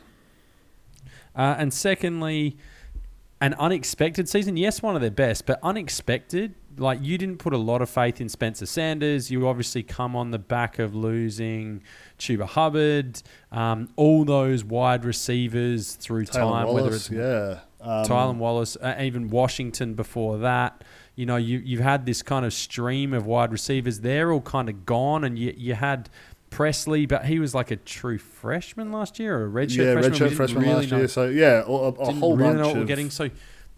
Uh, 1.36 1.56
and 1.60 1.72
secondly, 1.72 2.58
an 3.40 3.54
unexpected 3.54 4.28
season. 4.28 4.58
Yes, 4.58 4.82
one 4.82 4.96
of 4.96 5.02
their 5.02 5.12
best, 5.12 5.46
but 5.46 5.60
unexpected. 5.62 6.56
Like 6.76 7.00
you 7.04 7.20
didn't 7.20 7.38
put 7.38 7.54
a 7.54 7.58
lot 7.58 7.84
of 7.84 7.90
faith 7.90 8.20
in 8.20 8.30
Spencer 8.30 8.66
Sanders. 8.66 9.30
You 9.30 9.48
obviously 9.48 9.84
come 9.84 10.16
on 10.16 10.32
the 10.32 10.40
back 10.40 10.80
of 10.80 10.96
losing 10.96 11.84
Chuba 12.18 12.48
Hubbard, 12.48 13.22
um, 13.52 13.90
all 13.96 14.26
those 14.26 14.64
wide 14.64 15.06
receivers 15.06 15.94
through 15.94 16.26
Taylor 16.26 16.66
time, 16.66 16.74
whether 16.74 16.96
it's 16.96 17.12
yeah, 17.12 17.60
um, 17.80 18.06
Tylan 18.06 18.38
Wallace, 18.38 18.76
uh, 18.78 18.96
even 19.00 19.30
Washington 19.30 19.94
before 19.94 20.40
that. 20.40 20.84
You 21.16 21.28
know, 21.28 21.36
you 21.36 21.60
you've 21.60 21.80
had 21.80 22.08
this 22.08 22.24
kind 22.24 22.44
of 22.44 22.54
stream 22.54 23.14
of 23.14 23.28
wide 23.28 23.52
receivers. 23.52 24.00
They're 24.00 24.32
all 24.32 24.42
kind 24.42 24.68
of 24.68 24.84
gone, 24.84 25.24
and 25.24 25.38
you 25.38 25.54
you 25.56 25.76
had 25.76 26.10
Presley, 26.54 27.06
but 27.06 27.26
he 27.26 27.40
was 27.40 27.56
like 27.56 27.72
a 27.72 27.76
true 27.76 28.18
freshman 28.18 28.92
last 28.92 29.20
year 29.20 29.38
or 29.38 29.46
a 29.46 29.50
redshirt 29.50 29.78
yeah, 29.78 29.94
freshman. 29.94 30.14
We 30.14 30.20
redshirt 30.20 30.36
freshman 30.36 30.64
really 30.64 30.76
last 30.76 30.92
know- 30.92 30.98
year. 30.98 31.08
So 31.08 31.26
yeah, 31.26 31.64
a, 31.66 31.72
a 31.72 31.92
didn't 31.92 32.20
whole 32.20 32.38
really 32.38 32.54
bunch 32.54 32.62
know 32.62 32.68
what 32.70 32.78
we're 32.78 32.86
getting. 32.86 33.10
So, 33.10 33.30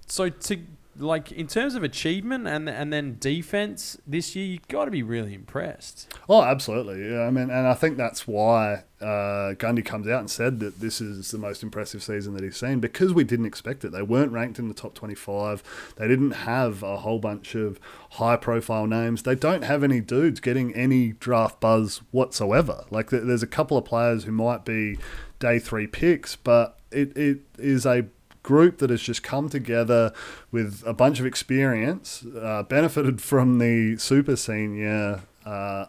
so 0.07 0.29
to 0.29 0.59
like 0.97 1.31
in 1.31 1.47
terms 1.47 1.75
of 1.75 1.83
achievement 1.83 2.47
and 2.47 2.69
and 2.69 2.91
then 2.91 3.17
defense 3.19 3.97
this 4.07 4.35
year, 4.35 4.45
you've 4.45 4.67
got 4.67 4.85
to 4.85 4.91
be 4.91 5.03
really 5.03 5.33
impressed. 5.33 6.13
Oh, 6.29 6.41
absolutely. 6.41 7.09
Yeah, 7.09 7.21
I 7.21 7.31
mean, 7.31 7.49
and 7.49 7.67
I 7.67 7.73
think 7.73 7.97
that's 7.97 8.27
why 8.27 8.83
uh, 9.01 9.53
Gundy 9.55 9.83
comes 9.83 10.07
out 10.07 10.21
and 10.21 10.31
said 10.31 10.59
that 10.61 10.79
this 10.79 11.01
is 11.01 11.31
the 11.31 11.37
most 11.37 11.63
impressive 11.63 12.01
season 12.01 12.33
that 12.35 12.43
he's 12.43 12.57
seen 12.57 12.79
because 12.79 13.13
we 13.13 13.23
didn't 13.23 13.45
expect 13.45 13.83
it. 13.83 13.91
They 13.91 14.01
weren't 14.01 14.31
ranked 14.31 14.57
in 14.57 14.67
the 14.67 14.73
top 14.73 14.93
25. 14.93 15.93
They 15.97 16.07
didn't 16.07 16.31
have 16.31 16.81
a 16.81 16.97
whole 16.97 17.19
bunch 17.19 17.55
of 17.55 17.79
high 18.11 18.37
profile 18.37 18.87
names. 18.87 19.23
They 19.23 19.35
don't 19.35 19.63
have 19.63 19.83
any 19.83 19.99
dudes 19.99 20.39
getting 20.39 20.73
any 20.73 21.11
draft 21.13 21.59
buzz 21.59 22.01
whatsoever. 22.11 22.85
Like, 22.89 23.09
there's 23.09 23.43
a 23.43 23.47
couple 23.47 23.77
of 23.77 23.85
players 23.85 24.23
who 24.23 24.31
might 24.31 24.63
be 24.63 24.97
day 25.39 25.59
three 25.59 25.87
picks, 25.87 26.35
but 26.35 26.79
it, 26.91 27.15
it 27.17 27.41
is 27.57 27.85
a 27.85 28.05
group 28.45 28.77
that 28.77 28.89
has 28.91 29.01
just 29.01 29.23
come 29.23 29.49
together 29.49 30.13
with 30.51 30.83
a 30.85 30.93
bunch 30.93 31.19
of 31.19 31.25
experience, 31.25 32.23
uh, 32.39 32.61
benefited 32.63 33.19
from 33.21 33.57
the 33.59 33.97
super 33.97 34.35
senior 34.35 35.21
uh, 35.45 35.85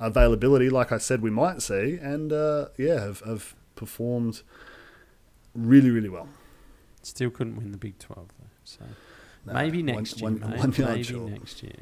availability, 0.00 0.68
like 0.70 0.90
I 0.92 0.98
said, 0.98 1.20
we 1.22 1.30
might 1.30 1.60
see, 1.62 1.98
and 2.00 2.32
uh, 2.32 2.66
yeah, 2.78 3.00
have, 3.00 3.20
have 3.20 3.54
performed 3.74 4.42
really, 5.54 5.90
really 5.90 6.08
well. 6.08 6.28
Still 7.02 7.30
couldn't 7.30 7.56
win 7.56 7.72
the 7.72 7.78
Big 7.78 7.98
Twelve 7.98 8.28
though. 8.38 8.46
So 8.64 8.80
No, 9.46 9.52
maybe 9.52 9.78
one- 9.82 9.86
next 9.96 10.20
year, 10.20 10.30
one- 10.30 10.40
mate. 10.40 10.58
one 10.58 10.72
yard 10.72 10.90
maybe 10.92 11.02
short. 11.04 11.30
next 11.30 11.62
year. 11.62 11.76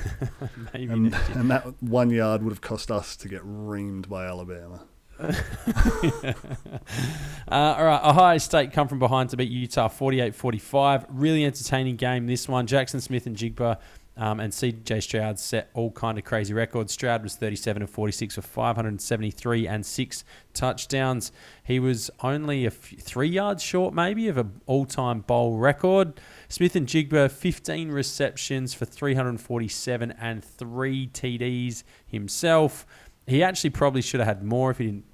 maybe 0.72 0.92
And, 0.92 1.02
next 1.10 1.28
year. 1.28 1.38
and 1.38 1.50
that 1.50 1.64
one 1.82 2.10
yard 2.10 2.42
would 2.42 2.52
have 2.52 2.60
cost 2.62 2.90
us 2.90 3.16
to 3.16 3.28
get 3.28 3.42
reamed 3.42 4.08
by 4.08 4.24
Alabama. 4.26 4.84
Uh, 7.50 7.74
all 7.76 7.84
right, 7.84 8.02
Ohio 8.02 8.38
State 8.38 8.72
come 8.72 8.88
from 8.88 8.98
behind 8.98 9.28
to 9.28 9.36
beat 9.36 9.50
Utah 9.50 9.88
48-45. 9.88 11.04
Really 11.10 11.44
entertaining 11.44 11.96
game, 11.96 12.26
this 12.26 12.48
one. 12.48 12.66
Jaxon 12.66 13.02
Smith-Njigba 13.02 13.78
um, 14.16 14.40
and 14.40 14.52
CJ 14.52 15.02
Stroud 15.02 15.38
set 15.38 15.70
all 15.74 15.90
kind 15.90 16.18
of 16.18 16.24
crazy 16.24 16.54
records. 16.54 16.92
Stroud 16.92 17.22
was 17.22 17.36
37 17.36 17.82
and 17.82 17.90
46 17.90 18.34
for 18.36 18.42
573 18.42 19.66
and 19.66 19.84
six 19.84 20.24
touchdowns. 20.54 21.32
He 21.64 21.78
was 21.78 22.10
only 22.20 22.64
a 22.64 22.68
f- 22.68 22.94
three 22.98 23.28
yards 23.28 23.62
short, 23.62 23.92
maybe, 23.92 24.28
of 24.28 24.38
an 24.38 24.60
all-time 24.66 25.20
bowl 25.20 25.58
record. 25.58 26.20
Smith-Njigba 26.48 27.30
15 27.30 27.90
receptions 27.90 28.74
for 28.74 28.84
347 28.84 30.10
and 30.12 30.44
three 30.44 31.08
TDs 31.08 31.82
himself. 32.06 32.86
He 33.26 33.42
actually 33.42 33.70
probably 33.70 34.02
should 34.02 34.20
have 34.20 34.26
had 34.26 34.42
more 34.42 34.70
if 34.70 34.78
he 34.78 34.86
didn't 34.86 35.04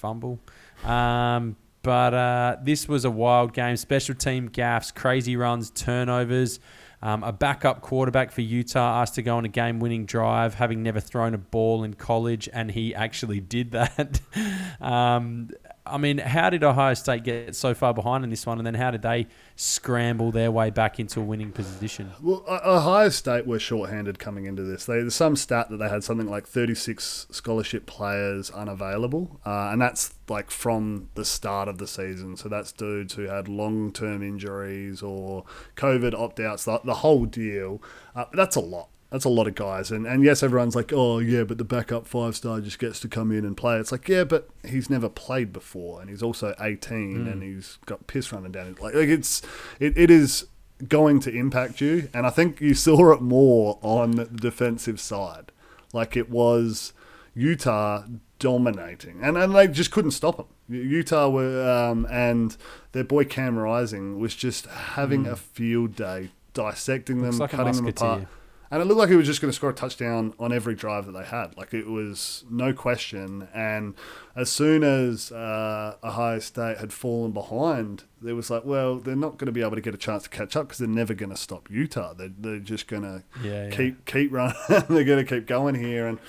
fumble. 0.00 0.40
Um, 0.84 1.56
but 1.82 2.14
uh, 2.14 2.56
this 2.62 2.88
was 2.88 3.04
a 3.04 3.10
wild 3.10 3.52
game. 3.52 3.76
Special 3.76 4.14
team 4.14 4.48
gaffes, 4.48 4.94
crazy 4.94 5.36
runs, 5.36 5.70
turnovers. 5.70 6.60
Um, 7.02 7.24
a 7.24 7.32
backup 7.32 7.80
quarterback 7.80 8.30
for 8.30 8.42
Utah 8.42 9.00
asked 9.00 9.14
to 9.14 9.22
go 9.22 9.38
on 9.38 9.46
a 9.46 9.48
game 9.48 9.80
winning 9.80 10.04
drive, 10.04 10.54
having 10.54 10.82
never 10.82 11.00
thrown 11.00 11.32
a 11.32 11.38
ball 11.38 11.82
in 11.82 11.94
college, 11.94 12.48
and 12.52 12.70
he 12.70 12.94
actually 12.94 13.40
did 13.40 13.70
that. 13.70 14.20
um, 14.80 15.50
I 15.90 15.98
mean, 15.98 16.18
how 16.18 16.50
did 16.50 16.62
Ohio 16.64 16.94
State 16.94 17.24
get 17.24 17.56
so 17.56 17.74
far 17.74 17.92
behind 17.92 18.24
in 18.24 18.30
this 18.30 18.46
one? 18.46 18.58
And 18.58 18.66
then 18.66 18.74
how 18.74 18.90
did 18.90 19.02
they 19.02 19.26
scramble 19.56 20.30
their 20.30 20.50
way 20.50 20.70
back 20.70 21.00
into 21.00 21.20
a 21.20 21.24
winning 21.24 21.52
position? 21.52 22.12
Well, 22.22 22.44
Ohio 22.48 23.08
State 23.08 23.46
were 23.46 23.58
shorthanded 23.58 24.18
coming 24.18 24.44
into 24.46 24.62
this. 24.62 24.86
They, 24.86 25.00
there's 25.00 25.14
some 25.14 25.36
stat 25.36 25.68
that 25.70 25.78
they 25.78 25.88
had 25.88 26.04
something 26.04 26.28
like 26.28 26.46
36 26.46 27.26
scholarship 27.30 27.86
players 27.86 28.50
unavailable, 28.50 29.40
uh, 29.44 29.70
and 29.72 29.80
that's 29.80 30.14
like 30.28 30.50
from 30.50 31.08
the 31.14 31.24
start 31.24 31.68
of 31.68 31.78
the 31.78 31.86
season. 31.86 32.36
So 32.36 32.48
that's 32.48 32.72
dudes 32.72 33.14
who 33.14 33.24
had 33.24 33.48
long-term 33.48 34.22
injuries 34.22 35.02
or 35.02 35.44
COVID 35.76 36.14
opt-outs, 36.14 36.64
the, 36.64 36.80
the 36.84 36.94
whole 36.94 37.26
deal. 37.26 37.82
Uh, 38.14 38.26
that's 38.32 38.56
a 38.56 38.60
lot. 38.60 38.88
That's 39.10 39.24
a 39.24 39.28
lot 39.28 39.48
of 39.48 39.56
guys. 39.56 39.90
And, 39.90 40.06
and 40.06 40.22
yes, 40.22 40.42
everyone's 40.42 40.76
like, 40.76 40.92
oh, 40.92 41.18
yeah, 41.18 41.42
but 41.42 41.58
the 41.58 41.64
backup 41.64 42.06
five 42.06 42.36
star 42.36 42.60
just 42.60 42.78
gets 42.78 43.00
to 43.00 43.08
come 43.08 43.32
in 43.32 43.44
and 43.44 43.56
play. 43.56 43.78
It's 43.78 43.90
like, 43.90 44.08
yeah, 44.08 44.22
but 44.22 44.48
he's 44.66 44.88
never 44.88 45.08
played 45.08 45.52
before. 45.52 46.00
And 46.00 46.08
he's 46.08 46.22
also 46.22 46.54
18 46.60 47.26
and 47.26 47.42
he's 47.42 47.78
got 47.86 48.06
piss 48.06 48.32
running 48.32 48.52
down. 48.52 48.76
Like, 48.80 48.94
like 48.94 49.08
it's, 49.08 49.42
it, 49.80 49.98
it 49.98 50.10
is 50.10 50.46
going 50.86 51.18
to 51.20 51.30
impact 51.30 51.80
you. 51.80 52.08
And 52.14 52.24
I 52.24 52.30
think 52.30 52.60
you 52.60 52.72
saw 52.74 53.12
it 53.12 53.20
more 53.20 53.80
on 53.82 54.12
the 54.12 54.26
defensive 54.26 55.00
side. 55.00 55.50
Like 55.92 56.16
it 56.16 56.30
was 56.30 56.92
Utah 57.34 58.04
dominating. 58.38 59.18
And, 59.22 59.36
and 59.36 59.54
they 59.54 59.66
just 59.66 59.90
couldn't 59.90 60.12
stop 60.12 60.36
them. 60.36 60.46
Utah 60.68 61.28
were, 61.28 61.68
um, 61.68 62.06
and 62.08 62.56
their 62.92 63.02
boy 63.02 63.24
Cam 63.24 63.58
Rising 63.58 64.20
was 64.20 64.36
just 64.36 64.66
having 64.66 65.26
a 65.26 65.34
field 65.34 65.96
day, 65.96 66.30
dissecting 66.54 67.20
Looks 67.20 67.38
them, 67.38 67.40
like 67.40 67.50
cutting 67.50 67.74
them 67.74 67.88
apart. 67.88 68.28
And 68.72 68.80
it 68.80 68.84
looked 68.84 68.98
like 69.00 69.08
he 69.08 69.16
was 69.16 69.26
just 69.26 69.40
going 69.40 69.50
to 69.50 69.56
score 69.56 69.70
a 69.70 69.74
touchdown 69.74 70.32
on 70.38 70.52
every 70.52 70.76
drive 70.76 71.06
that 71.06 71.12
they 71.12 71.24
had. 71.24 71.56
Like 71.56 71.74
it 71.74 71.88
was 71.88 72.44
no 72.48 72.72
question. 72.72 73.48
And 73.52 73.94
as 74.36 74.48
soon 74.48 74.84
as 74.84 75.32
uh, 75.32 75.96
Ohio 76.04 76.38
State 76.38 76.78
had 76.78 76.92
fallen 76.92 77.32
behind, 77.32 78.04
there 78.22 78.36
was 78.36 78.48
like, 78.48 78.64
well, 78.64 78.98
they're 78.98 79.16
not 79.16 79.38
going 79.38 79.46
to 79.46 79.52
be 79.52 79.60
able 79.60 79.74
to 79.74 79.80
get 79.80 79.92
a 79.94 79.98
chance 79.98 80.22
to 80.22 80.28
catch 80.28 80.54
up 80.54 80.68
because 80.68 80.78
they're 80.78 80.86
never 80.86 81.14
going 81.14 81.30
to 81.30 81.36
stop 81.36 81.68
Utah. 81.68 82.14
They're, 82.14 82.30
they're 82.38 82.58
just 82.60 82.86
going 82.86 83.02
to 83.02 83.24
Yeah, 83.42 83.64
yeah. 83.64 83.70
keep 83.76 84.04
keep 84.06 84.32
running. 84.32 84.54
they're 84.68 85.04
going 85.04 85.24
to 85.24 85.24
keep 85.24 85.46
going 85.48 85.74
here. 85.74 86.06
And 86.06 86.20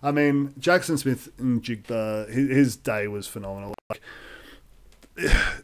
I 0.00 0.12
mean, 0.12 0.50
Jaxon 0.60 0.98
Smith-Njigba, 1.00 2.28
his, 2.30 2.48
his 2.48 2.76
day 2.76 3.08
was 3.08 3.26
phenomenal. 3.26 3.74
Like, 3.90 4.00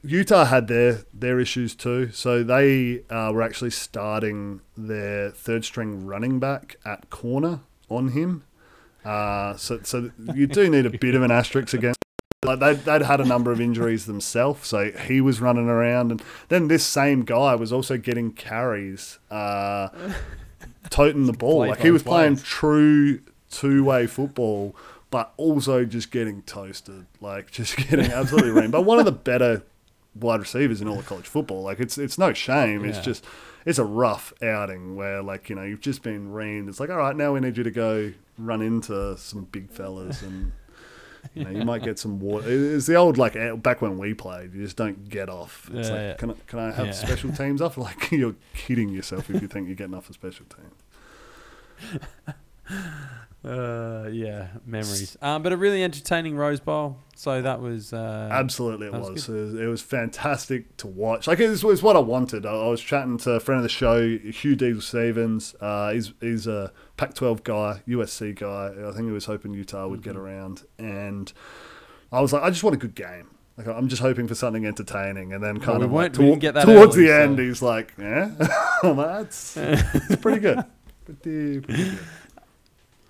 Utah 0.02 0.46
had 0.46 0.68
their 0.68 1.04
their 1.12 1.38
issues 1.40 1.74
too, 1.74 2.10
so 2.12 2.42
they 2.42 3.02
uh, 3.10 3.30
were 3.32 3.42
actually 3.42 3.70
starting 3.70 4.60
their 4.76 5.30
third 5.30 5.64
string 5.64 6.06
running 6.06 6.38
back 6.38 6.76
at 6.84 7.10
corner 7.10 7.60
on 7.88 8.08
him. 8.08 8.44
Uh, 9.04 9.56
so 9.56 9.80
so 9.82 10.10
you 10.34 10.46
do 10.46 10.68
need 10.68 10.86
a 10.86 10.90
bit 10.90 11.14
of 11.14 11.22
an 11.22 11.30
asterisk 11.30 11.74
against. 11.74 11.98
Like 12.44 12.58
they'd, 12.58 12.78
they'd 12.84 13.02
had 13.02 13.20
a 13.20 13.24
number 13.24 13.52
of 13.52 13.60
injuries 13.60 14.04
themselves, 14.04 14.68
so 14.68 14.90
he 14.90 15.22
was 15.22 15.40
running 15.40 15.68
around, 15.68 16.10
and 16.10 16.22
then 16.48 16.68
this 16.68 16.84
same 16.84 17.24
guy 17.24 17.54
was 17.54 17.72
also 17.72 17.96
getting 17.96 18.32
carries, 18.32 19.18
uh, 19.30 19.88
toting 20.90 21.24
the 21.24 21.32
ball. 21.32 21.60
Like 21.60 21.80
he 21.80 21.90
was 21.90 22.02
playing 22.02 22.36
true 22.36 23.20
two 23.50 23.84
way 23.84 24.06
football, 24.06 24.76
but 25.14 25.32
also 25.36 25.84
just 25.84 26.10
getting 26.10 26.42
toasted, 26.42 27.06
like 27.20 27.48
just 27.60 27.76
getting 27.76 28.10
absolutely 28.10 28.50
reamed. 28.50 28.72
But 28.72 28.82
one 28.82 28.98
of 28.98 29.04
the 29.04 29.12
better 29.30 29.62
wide 30.16 30.40
receivers 30.40 30.80
in 30.80 30.88
all 30.88 30.98
of 30.98 31.06
college 31.06 31.28
football. 31.28 31.62
Like 31.62 31.78
it's 31.78 31.96
it's 31.98 32.18
no 32.18 32.32
shame. 32.32 32.84
It's 32.84 32.98
just 32.98 33.24
it's 33.64 33.78
a 33.78 33.84
rough 33.84 34.32
outing 34.42 34.96
where 34.96 35.22
like 35.22 35.48
you 35.48 35.54
know 35.54 35.62
you've 35.62 35.80
just 35.80 36.02
been 36.02 36.32
reamed. 36.32 36.68
It's 36.68 36.80
like 36.80 36.90
all 36.90 36.96
right, 36.96 37.14
now 37.14 37.32
we 37.32 37.38
need 37.38 37.56
you 37.56 37.62
to 37.62 37.70
go 37.70 38.12
run 38.38 38.60
into 38.60 39.16
some 39.16 39.44
big 39.44 39.70
fellas 39.70 40.20
and. 40.22 40.50
You 41.34 41.44
know, 41.44 41.50
you 41.50 41.64
might 41.64 41.82
get 41.82 41.98
some 41.98 42.20
water. 42.20 42.46
It's 42.76 42.86
the 42.86 42.96
old 42.96 43.16
like 43.16 43.34
back 43.62 43.80
when 43.80 43.96
we 43.98 44.12
played. 44.14 44.52
You 44.52 44.62
just 44.64 44.76
don't 44.76 45.08
get 45.08 45.30
off. 45.30 45.70
It's 45.72 45.88
Yeah, 45.88 45.94
like, 45.94 46.02
yeah. 46.02 46.14
can 46.16 46.30
I, 46.32 46.34
can 46.48 46.58
I 46.58 46.70
have 46.72 46.86
Yeah. 46.86 46.92
special 46.92 47.32
teams 47.32 47.62
off? 47.62 47.78
Like 47.78 48.10
you're 48.10 48.34
kidding 48.52 48.88
yourself 48.90 49.30
if 49.30 49.40
you 49.40 49.46
think 49.48 49.68
you're 49.68 49.76
getting 49.76 49.94
off 49.94 50.10
a 50.10 50.12
special 50.12 50.44
team. 50.54 50.70
Uh, 53.44 54.08
yeah, 54.10 54.48
memories. 54.64 55.16
Um, 55.20 55.42
but 55.42 55.52
a 55.52 55.56
really 55.56 55.82
entertaining 55.84 56.34
Rose 56.36 56.60
Bowl. 56.60 56.96
So 57.16 57.42
that 57.42 57.60
was 57.60 57.92
uh, 57.92 58.28
Absolutely, 58.32 58.86
it 58.88 58.92
was 58.92 59.10
was. 59.10 59.28
It 59.28 59.32
was. 59.34 59.54
It 59.54 59.66
was 59.66 59.82
fantastic 59.82 60.76
to 60.78 60.86
watch. 60.86 61.26
Like 61.26 61.38
it 61.40 61.48
was, 61.48 61.62
it 61.62 61.66
was 61.66 61.82
what 61.82 61.94
I 61.94 62.00
wanted. 62.00 62.46
I, 62.46 62.52
I 62.52 62.68
was 62.68 62.80
chatting 62.80 63.18
to 63.18 63.32
a 63.32 63.40
friend 63.40 63.58
of 63.58 63.62
the 63.62 63.68
show, 63.68 64.16
Hugh 64.18 64.56
Diesel 64.56 64.80
Stevens. 64.80 65.54
Uh, 65.60 65.92
he's 65.92 66.12
he's 66.20 66.46
a 66.46 66.72
Pac-12 66.96 67.42
guy, 67.44 67.82
USC 67.86 68.34
guy. 68.34 68.72
I 68.88 68.92
think 68.92 69.06
he 69.06 69.12
was 69.12 69.26
hoping 69.26 69.52
Utah 69.54 69.86
would 69.88 70.00
Mm-hmm. 70.00 70.10
get 70.10 70.16
around, 70.16 70.62
and 70.78 71.32
I 72.10 72.20
was 72.20 72.32
like, 72.32 72.42
I 72.42 72.50
just 72.50 72.64
want 72.64 72.74
a 72.74 72.78
good 72.78 72.94
game. 72.94 73.28
Like 73.56 73.68
I'm 73.68 73.88
just 73.88 74.02
hoping 74.02 74.26
for 74.26 74.34
something 74.34 74.66
entertaining, 74.66 75.32
and 75.32 75.44
then 75.44 75.60
kind 75.60 75.78
we 75.80 75.84
of 75.84 75.90
weren't- 75.92 76.18
like, 76.18 76.30
we 76.30 76.36
get 76.36 76.54
that 76.54 76.64
towards 76.64 76.96
early, 76.96 77.06
the 77.06 77.12
so- 77.12 77.20
end, 77.20 77.38
he's 77.38 77.62
like, 77.62 77.92
"Yeah, 77.98 78.30
I'm 78.82 78.96
like, 78.96 79.06
that's 79.18 79.56
it's 79.56 80.16
pretty 80.16 80.40
good, 80.40 80.64
pretty, 81.04 81.60
pretty 81.60 81.84
good." 81.84 81.98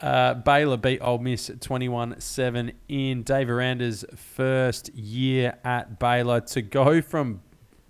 Uh, 0.01 0.34
Baylor 0.34 0.76
beat 0.76 1.01
Ole 1.01 1.18
Miss 1.18 1.51
21 1.61 2.20
7 2.20 2.72
in 2.88 3.22
Dave 3.22 3.49
Aranda's 3.49 4.05
first 4.14 4.95
year 4.95 5.57
at 5.64 5.99
Baylor 5.99 6.40
to 6.40 6.62
go 6.62 7.01
from, 7.01 7.40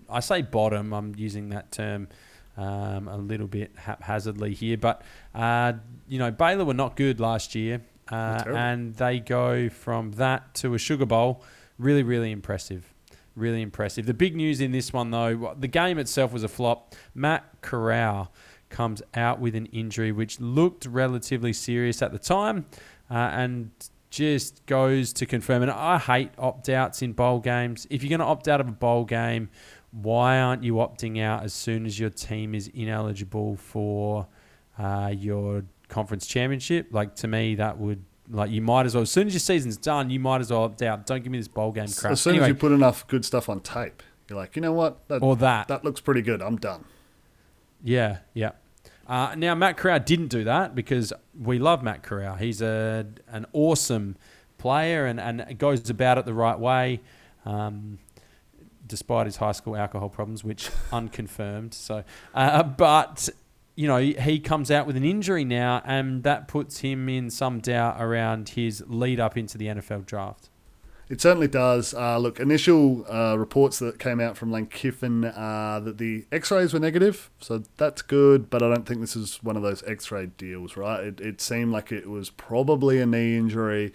I 0.09 0.21
say 0.21 0.43
bottom, 0.43 0.93
I'm 0.93 1.15
using 1.17 1.49
that 1.49 1.73
term 1.73 2.09
um, 2.57 3.09
a 3.09 3.17
little 3.17 3.49
bit 3.49 3.73
haphazardly 3.77 4.55
here, 4.55 4.77
but, 4.77 5.03
uh, 5.35 5.73
you 6.07 6.19
know, 6.19 6.31
Baylor 6.31 6.65
were 6.65 6.75
not 6.75 6.95
good 6.97 7.21
last 7.21 7.55
year. 7.55 7.81
Uh, 8.11 8.43
and 8.49 8.95
they 8.97 9.19
go 9.19 9.69
from 9.69 10.13
that 10.13 10.55
to 10.55 10.75
a 10.75 10.79
Sugar 10.79 11.07
Bowl. 11.07 11.43
Really, 11.79 12.03
really 12.03 12.31
impressive. 12.31 12.93
Really 13.35 13.63
impressive. 13.63 14.07
The 14.07 14.15
big 14.15 14.37
news 14.37 14.61
in 14.61 14.73
this 14.73 14.93
one, 14.93 15.11
though, 15.11 15.55
the 15.59 15.69
game 15.69 15.99
itself 15.99 16.33
was 16.33 16.45
a 16.45 16.49
flop. 16.49 16.95
Matt 17.15 17.45
Corral 17.63 18.31
comes 18.75 19.01
out 19.15 19.39
with 19.39 19.55
an 19.55 19.67
injury 19.67 20.11
which 20.11 20.41
looked 20.41 20.85
relatively 20.87 21.53
serious 21.53 22.03
at 22.03 22.11
the 22.11 22.19
time 22.19 22.67
uh, 23.09 23.15
and 23.15 23.71
just 24.11 24.67
goes 24.67 25.13
to 25.13 25.27
confirm. 25.27 25.63
And 25.63 25.71
I 25.71 25.99
hate 25.99 26.31
opt 26.39 26.69
outs 26.69 27.01
in 27.03 27.13
bowl 27.13 27.39
games. 27.39 27.87
If 27.89 28.03
you're 28.03 28.11
going 28.11 28.27
to 28.27 28.27
opt 28.27 28.49
out 28.49 28.61
of 28.61 28.69
a 28.69 28.73
bowl 28.73 29.05
game, 29.05 29.49
why 29.93 30.41
aren't 30.41 30.65
you 30.65 30.75
opting 30.75 31.23
out 31.23 31.45
as 31.45 31.53
soon 31.53 31.87
as 31.87 31.99
your 31.99 32.11
team 32.11 32.55
is 32.55 32.69
ineligible 32.75 33.57
for 33.57 34.27
uh, 34.77 35.13
your 35.17 35.65
conference 35.89 36.27
championship? 36.27 36.89
Like, 36.91 37.15
to 37.17 37.29
me, 37.29 37.55
that 37.55 37.79
would. 37.79 38.05
Like 38.31 38.51
you 38.51 38.63
might 38.63 38.87
as 38.87 38.95
well, 38.95 39.03
as 39.03 39.11
soon 39.11 39.27
as 39.27 39.35
your 39.35 39.41
season's 39.41 39.77
done, 39.77 40.09
you 40.09 40.19
might 40.19 40.41
as 40.41 40.51
well 40.51 40.63
opt 40.63 40.81
out. 40.81 41.05
Don't 41.05 41.23
give 41.23 41.31
me 41.31 41.37
this 41.37 41.47
bowl 41.47 41.73
game 41.73 41.89
crap. 41.89 42.13
As 42.13 42.23
soon 42.23 42.33
anyway, 42.33 42.47
as 42.47 42.49
you 42.49 42.55
put 42.55 42.73
enough 42.73 43.07
good 43.07 43.23
stuff 43.23 43.51
on 43.51 43.61
tape, 43.61 44.03
you're 44.31 44.39
like, 44.39 44.57
you 44.57 44.63
know 44.63 44.73
what, 44.73 45.07
that, 45.09 45.23
or 45.23 45.37
that, 45.37 45.69
that 45.69 45.85
looks 45.85 46.01
pretty 46.01 46.23
good. 46.23 46.41
I'm 46.41 46.57
done. 46.57 46.87
Yeah, 47.83 48.21
yeah. 48.33 48.53
Uh, 49.07 49.35
now 49.37 49.55
Matt 49.55 49.77
Corral 49.77 50.01
didn't 50.01 50.29
do 50.29 50.45
that 50.45 50.75
because 50.75 51.13
we 51.39 51.59
love 51.59 51.83
Matt 51.83 52.03
Corral. 52.03 52.37
He's 52.37 52.63
a 52.63 53.07
an 53.29 53.47
awesome 53.53 54.17
player 54.59 55.07
and, 55.07 55.21
and 55.21 55.59
goes 55.59 55.91
about 55.91 56.19
it 56.19 56.25
the 56.25 56.35
right 56.35 56.59
way, 56.59 57.01
um, 57.45 57.99
despite 58.87 59.27
his 59.27 59.37
high 59.37 59.53
school 59.53 59.77
alcohol 59.77 60.09
problems, 60.09 60.43
which 60.43 60.71
unconfirmed. 60.93 61.75
So, 61.75 62.05
uh, 62.35 62.63
but 62.63 63.29
you 63.77 63.87
know 63.87 63.99
he 63.99 64.39
comes 64.39 64.71
out 64.71 64.87
with 64.87 64.97
an 64.97 65.05
injury 65.05 65.45
now, 65.45 65.83
and 65.85 66.23
that 66.23 66.49
puts 66.49 66.79
him 66.79 67.09
in 67.09 67.31
some 67.31 67.61
doubt 67.61 67.97
around 68.01 68.51
his 68.51 68.83
lead 68.87 69.21
up 69.21 69.37
into 69.37 69.59
the 69.59 69.67
NFL 69.67 70.07
draft. 70.07 70.49
It 71.09 71.21
certainly 71.21 71.49
does. 71.49 71.93
Uh, 71.93 72.19
look, 72.19 72.41
initial 72.41 73.05
uh, 73.13 73.37
reports 73.39 73.79
that 73.79 73.99
came 73.99 74.21
out 74.21 74.37
from 74.37 74.51
Lane 74.51 74.67
Kiffin 74.67 75.25
uh, 75.25 75.81
that 75.85 75.99
the 75.99 76.25
X-rays 76.33 76.73
were 76.73 76.81
negative, 76.81 77.31
so 77.41 77.63
that's 77.77 78.01
good. 78.01 78.49
But 78.49 78.63
I 78.63 78.69
don't 78.69 78.87
think 78.87 79.01
this 79.01 79.15
is 79.17 79.43
one 79.43 79.57
of 79.57 79.63
those 79.63 79.83
X-ray 79.83 80.27
deals, 80.39 80.77
right? 80.77 81.05
It, 81.05 81.21
it 81.21 81.41
seemed 81.41 81.73
like 81.73 81.93
it 81.93 82.09
was 82.09 82.31
probably 82.31 83.01
a 83.01 83.07
knee 83.07 83.37
injury. 83.37 83.93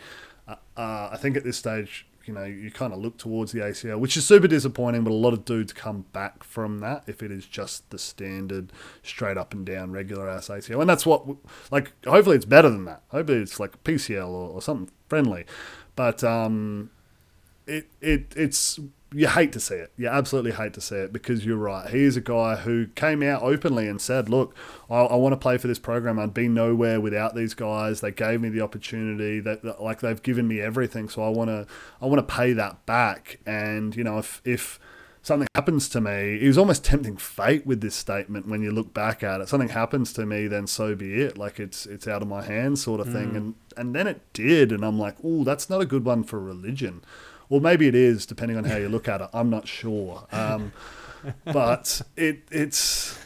Uh, 0.48 0.56
uh, 0.78 1.10
I 1.12 1.18
think 1.18 1.36
at 1.36 1.44
this 1.44 1.58
stage, 1.58 2.06
you 2.26 2.34
know, 2.36 2.44
you 2.44 2.70
kind 2.70 2.94
of 2.94 3.00
look 3.00 3.18
towards 3.18 3.54
the 3.54 3.60
ACL, 3.60 4.00
which 4.00 4.16
is 4.16 4.24
super 4.24 4.48
disappointing. 4.48 5.04
But 5.04 5.12
a 5.12 5.16
lot 5.16 5.34
of 5.34 5.46
dudes 5.46 5.74
come 5.74 6.06
back 6.14 6.44
from 6.44 6.78
that 6.80 7.06
if 7.08 7.24
it 7.24 7.32
is 7.32 7.48
just 7.48 7.90
the 7.90 7.98
standard, 7.98 8.72
straight 9.02 9.36
up 9.36 9.52
and 9.52 9.66
down, 9.66 9.92
regular 9.92 10.30
ass 10.30 10.50
ACL, 10.50 10.80
and 10.80 10.90
that's 10.90 11.08
what, 11.08 11.26
like, 11.72 11.92
hopefully 12.06 12.36
it's 12.36 12.46
better 12.46 12.70
than 12.70 12.86
that. 12.86 13.02
Hopefully 13.08 13.40
it's 13.40 13.60
like 13.60 13.84
PCL 13.84 14.28
or, 14.28 14.50
or 14.52 14.62
something 14.62 14.92
friendly. 15.08 15.46
But 15.96 16.24
um, 16.24 16.92
it, 17.70 17.90
it 18.02 18.34
it's 18.36 18.80
you 19.12 19.28
hate 19.28 19.52
to 19.54 19.60
see 19.60 19.76
it. 19.76 19.92
You 19.98 20.08
absolutely 20.08 20.52
hate 20.52 20.74
to 20.74 20.82
see 20.82 20.96
it 20.96 21.12
because 21.12 21.46
you're 21.46 21.58
right. 21.58 21.90
He 21.90 22.04
is 22.04 22.16
a 22.16 22.22
guy 22.22 22.58
who 22.58 22.88
came 22.88 23.24
out 23.24 23.42
openly 23.42 23.88
and 23.88 24.00
said, 24.00 24.30
"Look, 24.30 24.56
I, 24.90 25.00
I 25.00 25.16
want 25.16 25.34
to 25.34 25.38
play 25.38 25.58
for 25.58 25.68
this 25.68 25.80
program. 25.80 26.20
I'd 26.20 26.34
be 26.34 26.48
nowhere 26.48 27.02
without 27.02 27.36
these 27.36 27.54
guys. 27.54 28.02
They 28.02 28.12
gave 28.12 28.42
me 28.42 28.50
the 28.50 28.62
opportunity. 28.62 29.40
That, 29.40 29.64
that- 29.64 29.82
like 29.82 30.02
they've 30.02 30.22
given 30.22 30.48
me 30.48 30.62
everything. 30.62 31.10
So 31.10 31.24
I 31.24 31.30
want 31.30 31.50
to 31.50 31.66
I 32.02 32.06
want 32.06 32.28
to 32.28 32.36
pay 32.36 32.54
that 32.54 32.86
back. 32.86 33.40
And 33.46 33.96
you 33.96 34.04
know, 34.04 34.20
if 34.20 34.42
if 34.46 34.80
something 35.22 35.48
happens 35.56 35.90
to 35.90 36.02
me, 36.02 36.38
he 36.40 36.48
was 36.48 36.58
almost 36.58 36.84
tempting 36.84 37.18
fate 37.18 37.66
with 37.66 37.82
this 37.82 37.96
statement. 37.96 38.48
When 38.48 38.62
you 38.62 38.72
look 38.72 38.94
back 38.94 39.24
at 39.24 39.42
it, 39.42 39.50
something 39.50 39.70
happens 39.70 40.14
to 40.14 40.26
me, 40.26 40.48
then 40.48 40.68
so 40.68 40.96
be 40.96 41.22
it. 41.22 41.38
Like 41.38 41.60
it's 41.60 41.86
it's 41.88 42.08
out 42.08 42.22
of 42.22 42.28
my 42.28 42.44
hands, 42.44 42.84
sort 42.84 43.00
of 43.00 43.12
thing. 43.12 43.32
Mm. 43.32 43.38
And 43.38 43.56
and 43.76 43.96
then 43.96 44.06
it 44.08 44.22
did, 44.34 44.72
and 44.72 44.84
I'm 44.84 45.00
like, 45.00 45.16
oh, 45.24 45.44
that's 45.44 45.70
not 45.70 45.82
a 45.82 45.86
good 45.86 46.06
one 46.06 46.24
for 46.24 46.40
religion. 46.40 47.02
Well, 47.50 47.60
maybe 47.60 47.88
it 47.88 47.96
is, 47.96 48.26
depending 48.26 48.58
on 48.58 48.64
how 48.64 48.78
you 48.78 48.90
look 48.90 49.08
at 49.08 49.22
it. 49.22 49.30
I'm 49.34 49.50
not 49.50 49.68
sure. 49.68 50.28
Um, 50.32 50.72
but 51.46 52.02
it 52.16 52.44
it's 52.52 53.18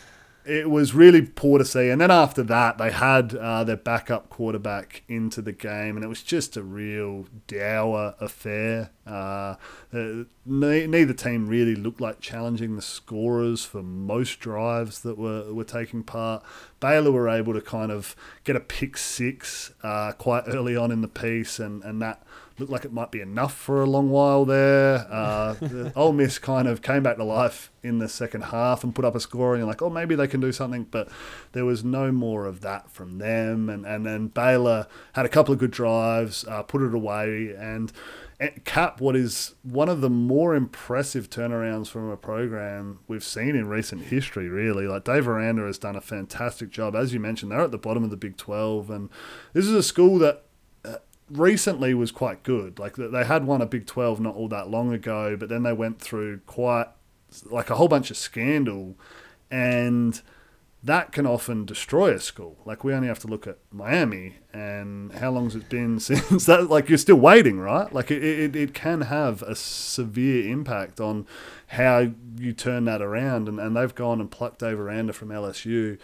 it 0.45 0.69
was 0.69 0.93
really 0.93 1.21
poor 1.21 1.57
to 1.57 1.65
see. 1.65 1.89
And 1.89 2.01
then 2.01 2.11
after 2.11 2.43
that, 2.43 2.77
they 2.77 2.91
had 2.91 3.33
uh, 3.33 3.63
their 3.63 3.77
backup 3.77 4.29
quarterback 4.29 5.03
into 5.07 5.41
the 5.41 5.53
game, 5.53 5.95
and 5.95 6.03
it 6.03 6.09
was 6.09 6.21
just 6.21 6.57
a 6.57 6.63
real 6.63 7.27
dour 7.47 8.15
affair. 8.19 8.91
Uh, 9.07 9.55
uh, 9.93 10.23
neither 10.45 11.13
team 11.13 11.47
really 11.47 11.75
looked 11.75 12.01
like 12.01 12.19
challenging 12.19 12.75
the 12.75 12.81
scorers 12.81 13.63
for 13.63 13.81
most 13.81 14.39
drives 14.39 15.01
that 15.01 15.17
were, 15.17 15.53
were 15.53 15.63
taking 15.63 16.03
part. 16.03 16.43
Baylor 16.79 17.11
were 17.11 17.29
able 17.29 17.53
to 17.53 17.61
kind 17.61 17.91
of 17.91 18.15
get 18.43 18.55
a 18.55 18.61
pick 18.61 18.97
six 18.97 19.71
uh, 19.81 20.11
quite 20.13 20.43
early 20.47 20.75
on 20.75 20.91
in 20.91 21.01
the 21.01 21.07
piece, 21.07 21.59
and, 21.59 21.83
and 21.83 22.01
that 22.01 22.21
looked 22.63 22.71
like 22.71 22.85
it 22.85 22.93
might 22.93 23.11
be 23.11 23.21
enough 23.21 23.53
for 23.53 23.81
a 23.81 23.85
long 23.85 24.09
while 24.09 24.45
there. 24.45 25.07
Uh, 25.09 25.53
the 25.59 25.93
Ole 25.95 26.13
Miss 26.13 26.39
kind 26.39 26.67
of 26.67 26.81
came 26.81 27.03
back 27.03 27.17
to 27.17 27.23
life 27.23 27.71
in 27.83 27.99
the 27.99 28.07
second 28.07 28.45
half 28.45 28.83
and 28.83 28.95
put 28.95 29.05
up 29.05 29.15
a 29.15 29.19
score, 29.19 29.53
and 29.53 29.61
you're 29.61 29.67
like, 29.67 29.81
oh, 29.81 29.89
maybe 29.89 30.15
they 30.15 30.27
can 30.27 30.39
do 30.39 30.51
something, 30.51 30.83
but 30.89 31.09
there 31.51 31.65
was 31.65 31.83
no 31.83 32.11
more 32.11 32.45
of 32.45 32.61
that 32.61 32.89
from 32.89 33.17
them. 33.17 33.69
And, 33.69 33.85
and 33.85 34.05
then 34.05 34.27
Baylor 34.27 34.87
had 35.13 35.25
a 35.25 35.29
couple 35.29 35.53
of 35.53 35.59
good 35.59 35.71
drives, 35.71 36.45
uh, 36.45 36.63
put 36.63 36.81
it 36.81 36.93
away, 36.93 37.53
and 37.57 37.91
cap 38.65 38.99
what 38.99 39.15
is 39.15 39.55
one 39.63 39.89
of 39.89 40.01
the 40.01 40.09
more 40.09 40.55
impressive 40.55 41.29
turnarounds 41.29 41.87
from 41.87 42.09
a 42.09 42.17
program 42.17 42.99
we've 43.07 43.23
seen 43.23 43.55
in 43.55 43.67
recent 43.67 44.03
history, 44.03 44.49
really. 44.49 44.87
Like 44.87 45.03
Dave 45.03 45.27
Aranda 45.27 45.63
has 45.63 45.77
done 45.77 45.95
a 45.95 46.01
fantastic 46.01 46.69
job. 46.69 46.95
As 46.95 47.13
you 47.13 47.19
mentioned, 47.19 47.51
they're 47.51 47.61
at 47.61 47.71
the 47.71 47.77
bottom 47.77 48.03
of 48.03 48.09
the 48.09 48.17
Big 48.17 48.37
12, 48.37 48.89
and 48.89 49.09
this 49.53 49.65
is 49.65 49.73
a 49.73 49.83
school 49.83 50.17
that 50.19 50.45
recently 51.37 51.93
was 51.93 52.11
quite 52.11 52.43
good. 52.43 52.79
Like 52.79 52.95
they 52.95 53.23
had 53.23 53.45
won 53.45 53.61
a 53.61 53.65
Big 53.65 53.85
12 53.85 54.19
not 54.19 54.35
all 54.35 54.47
that 54.49 54.69
long 54.69 54.93
ago, 54.93 55.35
but 55.37 55.49
then 55.49 55.63
they 55.63 55.73
went 55.73 55.99
through 55.99 56.39
quite 56.45 56.87
like 57.45 57.69
a 57.69 57.75
whole 57.75 57.87
bunch 57.87 58.11
of 58.11 58.17
scandal 58.17 58.95
and 59.49 60.21
that 60.83 61.13
can 61.13 61.25
often 61.25 61.65
destroy 61.65 62.13
a 62.13 62.19
school. 62.19 62.57
Like 62.65 62.83
we 62.83 62.93
only 62.93 63.07
have 63.07 63.19
to 63.19 63.27
look 63.27 63.47
at 63.47 63.57
Miami 63.71 64.35
and 64.51 65.13
how 65.13 65.31
long's 65.31 65.55
it 65.55 65.69
been 65.69 65.99
since 66.01 66.45
that 66.45 66.69
like 66.69 66.89
you're 66.89 66.97
still 66.97 67.15
waiting, 67.15 67.59
right? 67.59 67.91
Like 67.93 68.11
it, 68.11 68.23
it, 68.23 68.55
it 68.55 68.73
can 68.73 69.01
have 69.01 69.41
a 69.43 69.55
severe 69.55 70.51
impact 70.51 70.99
on 70.99 71.25
how 71.67 72.11
you 72.37 72.53
turn 72.53 72.85
that 72.85 73.01
around 73.01 73.47
and, 73.47 73.59
and 73.59 73.75
they've 73.75 73.95
gone 73.95 74.19
and 74.19 74.29
plucked 74.29 74.59
Dave 74.59 74.79
Aranda 74.79 75.13
from 75.13 75.29
LSU 75.29 75.97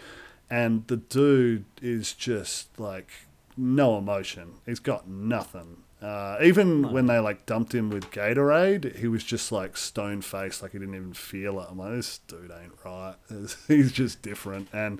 and 0.48 0.86
the 0.88 0.96
dude 0.96 1.64
is 1.80 2.12
just 2.12 2.78
like 2.80 3.10
no 3.56 3.98
emotion. 3.98 4.54
He's 4.66 4.80
got 4.80 5.08
nothing. 5.08 5.78
Uh, 6.02 6.38
even 6.42 6.92
when 6.92 7.06
they 7.06 7.18
like 7.18 7.44
dumped 7.44 7.74
him 7.74 7.90
with 7.90 8.10
Gatorade, 8.10 8.96
he 8.96 9.06
was 9.06 9.22
just 9.22 9.52
like 9.52 9.76
stone 9.76 10.22
faced, 10.22 10.62
like 10.62 10.72
he 10.72 10.78
didn't 10.78 10.94
even 10.94 11.12
feel 11.12 11.60
it. 11.60 11.66
I'm 11.70 11.78
like, 11.78 11.92
this 11.92 12.18
dude 12.26 12.50
ain't 12.50 12.72
right. 12.84 13.16
He's 13.68 13.92
just 13.92 14.22
different. 14.22 14.68
And 14.72 14.98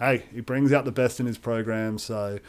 hey, 0.00 0.24
he 0.32 0.40
brings 0.40 0.72
out 0.72 0.84
the 0.84 0.92
best 0.92 1.20
in 1.20 1.26
his 1.26 1.38
program. 1.38 1.96
So 1.98 2.40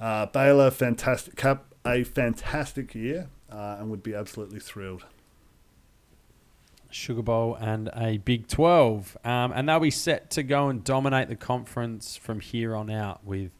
uh, 0.00 0.26
Baylor, 0.26 0.72
fantastic 0.72 1.36
cap, 1.36 1.66
a 1.86 2.02
fantastic 2.02 2.96
year, 2.96 3.28
uh, 3.50 3.76
and 3.78 3.90
would 3.90 4.02
be 4.02 4.14
absolutely 4.14 4.58
thrilled. 4.58 5.04
Sugar 6.90 7.22
Bowl 7.22 7.54
and 7.54 7.90
a 7.94 8.18
Big 8.18 8.48
12. 8.48 9.16
Um, 9.24 9.52
and 9.52 9.68
they'll 9.68 9.78
be 9.78 9.90
set 9.92 10.30
to 10.30 10.42
go 10.42 10.68
and 10.68 10.82
dominate 10.82 11.28
the 11.28 11.36
conference 11.36 12.16
from 12.16 12.40
here 12.40 12.74
on 12.74 12.90
out 12.90 13.24
with 13.24 13.52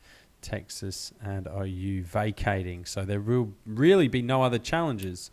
Texas 0.42 1.12
and 1.22 1.46
OU 1.46 2.04
vacating. 2.04 2.84
So 2.84 3.04
there 3.04 3.20
will 3.20 3.52
really 3.66 4.08
be 4.08 4.22
no 4.22 4.42
other 4.42 4.58
challenges 4.58 5.30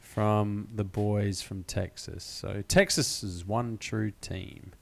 from 0.00 0.68
the 0.74 0.84
boys 0.84 1.40
from 1.40 1.62
Texas. 1.62 2.24
So 2.24 2.62
Texas 2.66 3.22
is 3.22 3.46
one 3.46 3.78
true 3.78 4.12
team. 4.20 4.72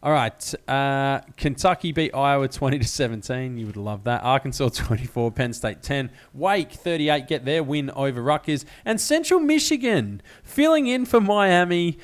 All 0.00 0.12
right, 0.12 0.54
uh, 0.68 1.22
Kentucky 1.36 1.90
beat 1.90 2.14
Iowa 2.14 2.46
twenty 2.46 2.78
to 2.78 2.86
seventeen. 2.86 3.58
You 3.58 3.66
would 3.66 3.76
love 3.76 4.04
that. 4.04 4.22
Arkansas 4.22 4.68
twenty 4.68 5.06
four, 5.06 5.32
Penn 5.32 5.52
State 5.52 5.82
ten. 5.82 6.12
Wake 6.32 6.70
thirty 6.70 7.08
eight 7.08 7.26
get 7.26 7.44
their 7.44 7.64
win 7.64 7.90
over 7.90 8.22
Rutgers, 8.22 8.64
and 8.84 9.00
Central 9.00 9.40
Michigan 9.40 10.22
filling 10.44 10.86
in 10.86 11.04
for 11.04 11.20
Miami 11.20 11.98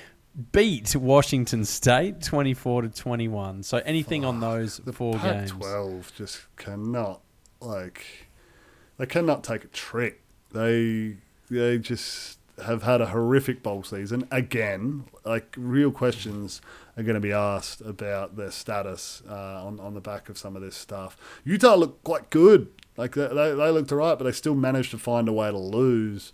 beat 0.53 0.95
Washington 0.97 1.65
State 1.65 2.23
twenty 2.23 2.55
four 2.55 2.83
to 2.83 2.89
twenty 2.89 3.29
one. 3.29 3.63
So 3.63 3.79
anything 3.79 4.25
on 4.25 4.41
those 4.41 4.81
four 4.93 5.19
games? 5.19 5.53
Pac-12 5.53 6.15
just 6.15 6.57
cannot 6.57 7.21
like 7.61 8.29
they 8.99 9.07
cannot 9.07 9.45
take 9.45 9.65
a 9.65 9.69
trick. 9.69 10.23
They 10.53 11.17
they 11.51 11.79
just 11.79 12.39
have 12.63 12.85
had 12.85 13.01
a 13.01 13.07
horrific 13.07 13.63
bowl 13.63 13.83
season 13.83 14.27
again. 14.31 15.05
Like 15.25 15.55
real 15.57 15.91
questions 15.91 16.61
are 16.97 17.03
going 17.03 17.15
to 17.15 17.21
be 17.21 17.33
asked 17.33 17.81
about 17.81 18.37
their 18.37 18.51
status 18.51 19.23
uh, 19.29 19.65
on 19.65 19.81
on 19.81 19.95
the 19.95 20.01
back 20.01 20.29
of 20.29 20.39
some 20.39 20.57
of 20.57 20.63
this 20.63 20.77
stuff. 20.77 21.17
Utah 21.45 21.75
looked 21.75 22.05
quite 22.05 22.31
good. 22.31 22.69
Like 22.97 23.15
they, 23.15 23.27
they, 23.27 23.55
they 23.55 23.71
looked 23.71 23.91
alright, 23.91 24.19
but 24.19 24.25
they 24.25 24.33
still 24.33 24.55
managed 24.55 24.93
to 24.93 24.99
find 24.99 25.29
a 25.29 25.33
way 25.33 25.51
to 25.51 25.59
lose. 25.59 26.33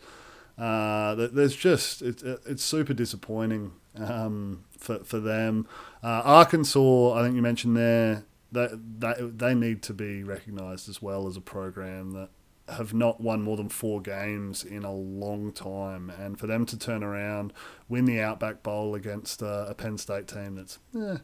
Uh, 0.60 1.14
there's 1.14 1.56
just 1.56 2.02
it's 2.02 2.22
it's 2.22 2.62
super 2.62 2.92
disappointing 2.92 3.72
um, 3.96 4.64
for 4.78 4.98
for 5.04 5.18
them. 5.18 5.66
Uh, 6.02 6.22
Arkansas, 6.24 7.14
I 7.14 7.22
think 7.22 7.34
you 7.34 7.42
mentioned 7.42 7.76
there 7.76 8.24
that 8.52 9.00
that 9.00 9.38
they 9.38 9.54
need 9.54 9.82
to 9.84 9.94
be 9.94 10.22
recognised 10.22 10.88
as 10.88 11.00
well 11.00 11.26
as 11.26 11.36
a 11.36 11.40
program 11.40 12.10
that 12.12 12.28
have 12.68 12.94
not 12.94 13.20
won 13.20 13.42
more 13.42 13.56
than 13.56 13.68
four 13.68 14.00
games 14.00 14.62
in 14.62 14.84
a 14.84 14.92
long 14.92 15.52
time, 15.52 16.10
and 16.10 16.38
for 16.38 16.46
them 16.46 16.64
to 16.66 16.78
turn 16.78 17.02
around, 17.02 17.52
win 17.88 18.04
the 18.04 18.20
Outback 18.20 18.62
Bowl 18.62 18.94
against 18.94 19.42
uh, 19.42 19.66
a 19.68 19.74
Penn 19.74 19.98
State 19.98 20.28
team 20.28 20.56
that's 20.56 20.78
eh, 20.94 21.18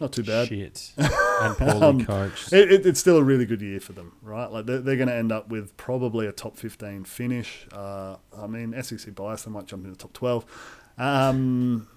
not 0.00 0.12
too 0.12 0.22
bad. 0.24 0.48
Shit. 0.48 0.92
And 0.96 1.56
poorly 1.58 1.80
Um, 1.82 2.04
coached. 2.04 2.52
It, 2.52 2.72
it, 2.72 2.86
it's 2.86 2.98
still 3.00 3.16
a 3.18 3.22
really 3.22 3.44
good 3.46 3.60
year 3.60 3.80
for 3.80 3.92
them, 3.92 4.12
right? 4.22 4.50
Like 4.50 4.66
they're, 4.66 4.80
they're 4.80 4.96
going 4.96 5.08
to 5.08 5.14
end 5.14 5.30
up 5.32 5.48
with 5.48 5.76
probably 5.76 6.26
a 6.26 6.32
top 6.32 6.56
fifteen 6.56 7.04
finish. 7.04 7.66
Uh, 7.72 8.16
I 8.36 8.46
mean, 8.46 8.74
SEC 8.82 9.14
bias, 9.14 9.42
they 9.44 9.50
might 9.50 9.66
jump 9.66 9.84
into 9.84 9.96
the 9.96 10.02
top 10.02 10.12
twelve, 10.12 10.44
um, 10.98 11.88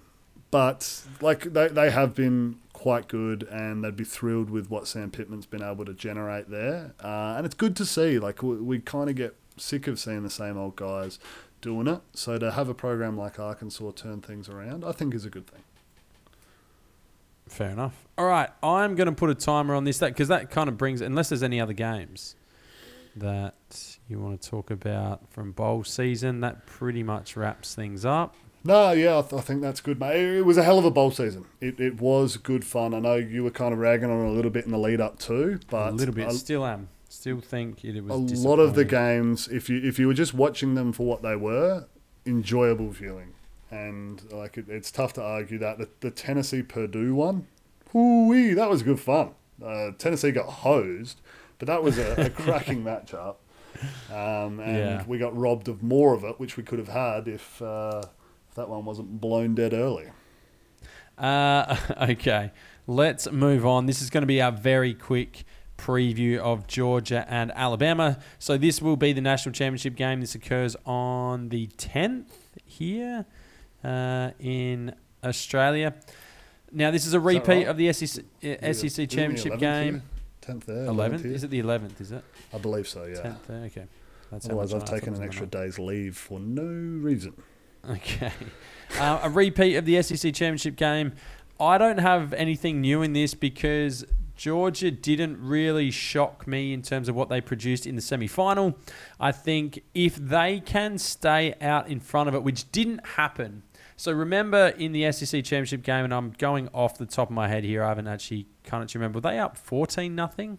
but 0.51 1.01
like 1.21 1.53
they 1.53 1.67
they 1.69 1.89
have 1.91 2.13
been 2.15 2.57
quite 2.73 3.07
good, 3.07 3.43
and 3.43 3.83
they'd 3.83 3.95
be 3.95 4.03
thrilled 4.03 4.49
with 4.49 4.69
what 4.69 4.87
Sam 4.87 5.09
Pittman's 5.09 5.45
been 5.45 5.63
able 5.63 5.85
to 5.85 5.93
generate 5.93 6.49
there. 6.49 6.93
Uh, 7.03 7.35
and 7.37 7.45
it's 7.45 7.55
good 7.55 7.75
to 7.77 7.85
see. 7.85 8.19
Like 8.19 8.43
we, 8.43 8.57
we 8.57 8.79
kind 8.79 9.09
of 9.09 9.15
get 9.15 9.35
sick 9.57 9.87
of 9.87 9.99
seeing 9.99 10.23
the 10.23 10.29
same 10.29 10.57
old 10.57 10.75
guys 10.75 11.19
doing 11.61 11.87
it. 11.87 12.01
So 12.13 12.37
to 12.39 12.51
have 12.51 12.67
a 12.67 12.73
program 12.73 13.17
like 13.17 13.39
Arkansas 13.39 13.91
turn 13.91 14.19
things 14.21 14.49
around, 14.49 14.83
I 14.83 14.91
think 14.91 15.13
is 15.13 15.25
a 15.25 15.29
good 15.29 15.47
thing. 15.47 15.61
Fair 17.53 17.69
enough. 17.69 18.07
All 18.17 18.25
right, 18.25 18.49
I'm 18.63 18.95
going 18.95 19.05
to 19.05 19.13
put 19.13 19.29
a 19.29 19.35
timer 19.35 19.75
on 19.75 19.83
this 19.83 19.99
that 19.99 20.07
because 20.07 20.27
that 20.27 20.49
kind 20.49 20.67
of 20.67 20.77
brings, 20.77 21.01
unless 21.01 21.29
there's 21.29 21.43
any 21.43 21.61
other 21.61 21.73
games 21.73 22.35
that 23.15 23.97
you 24.09 24.19
want 24.19 24.41
to 24.41 24.49
talk 24.49 24.71
about 24.71 25.31
from 25.31 25.51
bowl 25.51 25.83
season, 25.83 26.41
that 26.41 26.65
pretty 26.65 27.03
much 27.03 27.35
wraps 27.37 27.75
things 27.75 28.05
up. 28.05 28.35
No, 28.63 28.91
yeah, 28.91 29.19
I, 29.19 29.21
th- 29.21 29.33
I 29.33 29.41
think 29.41 29.61
that's 29.61 29.81
good, 29.81 29.99
mate. 29.99 30.15
It, 30.15 30.37
it 30.37 30.45
was 30.45 30.57
a 30.57 30.63
hell 30.63 30.79
of 30.79 30.85
a 30.85 30.89
bowl 30.89 31.11
season. 31.11 31.45
It, 31.61 31.79
it 31.79 32.01
was 32.01 32.37
good 32.37 32.65
fun. 32.65 32.95
I 32.95 32.99
know 32.99 33.15
you 33.17 33.43
were 33.43 33.51
kind 33.51 33.71
of 33.71 33.79
ragging 33.79 34.09
on 34.09 34.25
it 34.25 34.29
a 34.29 34.31
little 34.31 34.49
bit 34.51 34.65
in 34.65 34.71
the 34.71 34.79
lead 34.79 34.99
up 34.99 35.19
too, 35.19 35.59
but 35.69 35.89
a 35.89 35.95
little 35.95 36.15
bit. 36.15 36.29
a, 36.29 36.31
Still 36.31 36.65
am. 36.65 36.89
Still 37.07 37.39
think 37.39 37.85
it, 37.85 37.95
it 37.95 38.03
was 38.03 38.43
a 38.43 38.47
lot 38.47 38.57
of 38.57 38.73
the 38.73 38.85
games, 38.85 39.47
if 39.47 39.69
you 39.69 39.79
if 39.83 39.99
you 39.99 40.07
were 40.07 40.15
just 40.15 40.33
watching 40.33 40.73
them 40.73 40.91
for 40.91 41.05
what 41.05 41.21
they 41.21 41.35
were, 41.35 41.85
enjoyable 42.25 42.89
viewing. 42.89 43.33
And 43.74 44.21
like 44.32 44.57
it, 44.57 44.65
it's 44.69 44.91
tough 44.91 45.13
to 45.13 45.24
argue 45.24 45.57
that 45.59 45.78
the, 45.80 45.89
the 46.01 46.11
Tennessee 46.11 46.61
Purdue 46.61 47.15
one, 47.15 47.47
whoo 47.91 48.53
that 48.55 48.69
was 48.69 48.84
good 48.84 48.99
fun. 48.99 49.32
Uh, 49.65 49.91
Tennessee 49.97 50.32
got 50.32 50.45
hosed, 50.47 51.21
but 51.57 51.67
that 51.67 51.82
was 51.84 51.97
a, 51.97 52.26
a 52.26 52.30
cracking 52.43 52.84
matchup. 52.84 53.36
Um, 54.11 54.59
and 54.59 54.78
Yeah. 54.78 55.03
we 55.07 55.17
got 55.17 55.36
robbed 55.36 55.67
of 55.67 55.82
more 55.82 56.13
of 56.13 56.24
it, 56.24 56.39
which 56.39 56.55
we 56.57 56.63
could 56.63 56.78
have 56.80 56.89
had 56.89 57.28
if, 57.28 57.61
uh, 57.61 58.01
if 58.49 58.55
that 58.55 58.69
one 58.69 58.86
wasn't 58.86 59.19
blown 59.19 59.55
dead 59.55 59.74
early. 59.74 60.07
Uh, 61.17 61.76
okay, 62.11 62.51
let's 62.86 63.32
move 63.32 63.65
on. 63.65 63.86
This 63.88 64.01
is 64.01 64.09
going 64.09 64.21
to 64.21 64.28
be 64.28 64.41
our 64.41 64.51
very 64.51 64.93
quick 64.93 65.45
preview 65.78 66.38
of 66.38 66.67
Georgia 66.67 67.26
and 67.28 67.51
Alabama. 67.55 68.19
So 68.38 68.57
this 68.57 68.82
will 68.82 68.97
be 68.97 69.13
the 69.13 69.21
national 69.21 69.53
championship 69.53 69.95
game. 69.95 70.21
This 70.21 70.36
occurs 70.36 70.76
on 70.86 71.49
the 71.49 71.67
10th 71.78 72.26
here 72.65 73.26
uh, 73.84 74.31
in 74.39 74.93
Australia. 75.23 75.93
Now 76.71 76.91
this 76.91 77.05
is 77.05 77.13
a 77.13 77.19
repeat 77.19 77.47
right? 77.47 77.67
of 77.67 77.77
the 77.77 77.91
SEC, 77.93 78.23
uh, 78.43 78.47
Isn't 78.47 78.89
SEC 78.89 78.95
the 78.95 79.07
championship 79.07 79.53
11th 79.53 79.59
game. 79.59 80.01
10th 80.41 80.65
there, 80.65 80.88
11th? 80.88 81.21
here? 81.23 81.31
Is 81.34 81.43
it 81.43 81.49
the 81.51 81.61
11th? 81.61 82.01
Is 82.01 82.11
it? 82.11 82.23
I 82.53 82.57
believe 82.57 82.88
so, 82.88 83.05
yeah. 83.05 83.15
10th? 83.15 83.49
Uh, 83.49 83.65
Okay. 83.65 83.86
That's 84.31 84.47
Otherwise, 84.47 84.73
I've 84.73 84.86
taken 84.86 85.13
an 85.13 85.21
extra 85.21 85.45
day's 85.45 85.77
leave 85.77 86.17
for 86.17 86.39
no 86.39 86.63
reason. 86.63 87.34
Okay. 87.88 88.31
Uh, 88.97 89.19
a 89.23 89.29
repeat 89.29 89.75
of 89.75 89.86
the 89.86 90.01
SEC 90.01 90.34
championship 90.34 90.75
game. 90.75 91.13
I 91.59 91.77
don't 91.77 91.99
have 91.99 92.34
anything 92.34 92.81
new 92.81 93.01
in 93.03 93.13
this 93.13 93.34
because 93.34 94.05
Georgia 94.36 94.89
didn't 94.89 95.39
really 95.39 95.91
shock 95.91 96.47
me 96.47 96.73
in 96.73 96.81
terms 96.81 97.07
of 97.07 97.15
what 97.15 97.29
they 97.29 97.41
produced 97.41 97.86
in 97.86 97.95
the 97.95 98.01
semi 98.01 98.27
final. 98.27 98.77
I 99.19 99.31
think 99.31 99.84
if 99.93 100.15
they 100.15 100.59
can 100.59 100.97
stay 100.97 101.53
out 101.61 101.88
in 101.88 101.99
front 101.99 102.29
of 102.29 102.36
it, 102.36 102.43
which 102.43 102.71
didn't 102.71 103.05
happen. 103.05 103.63
So 103.95 104.11
remember 104.11 104.67
in 104.77 104.91
the 104.91 105.11
SEC 105.11 105.43
championship 105.43 105.83
game, 105.83 106.05
and 106.05 106.13
I'm 106.13 106.31
going 106.31 106.69
off 106.73 106.97
the 106.97 107.05
top 107.05 107.29
of 107.29 107.35
my 107.35 107.47
head 107.47 107.63
here, 107.63 107.83
I 107.83 107.89
haven't 107.89 108.07
actually, 108.07 108.47
can't 108.63 108.83
actually 108.83 108.99
remember. 108.99 109.17
Were 109.17 109.31
they 109.31 109.39
up 109.39 109.57
14 109.57 110.13
nothing? 110.15 110.57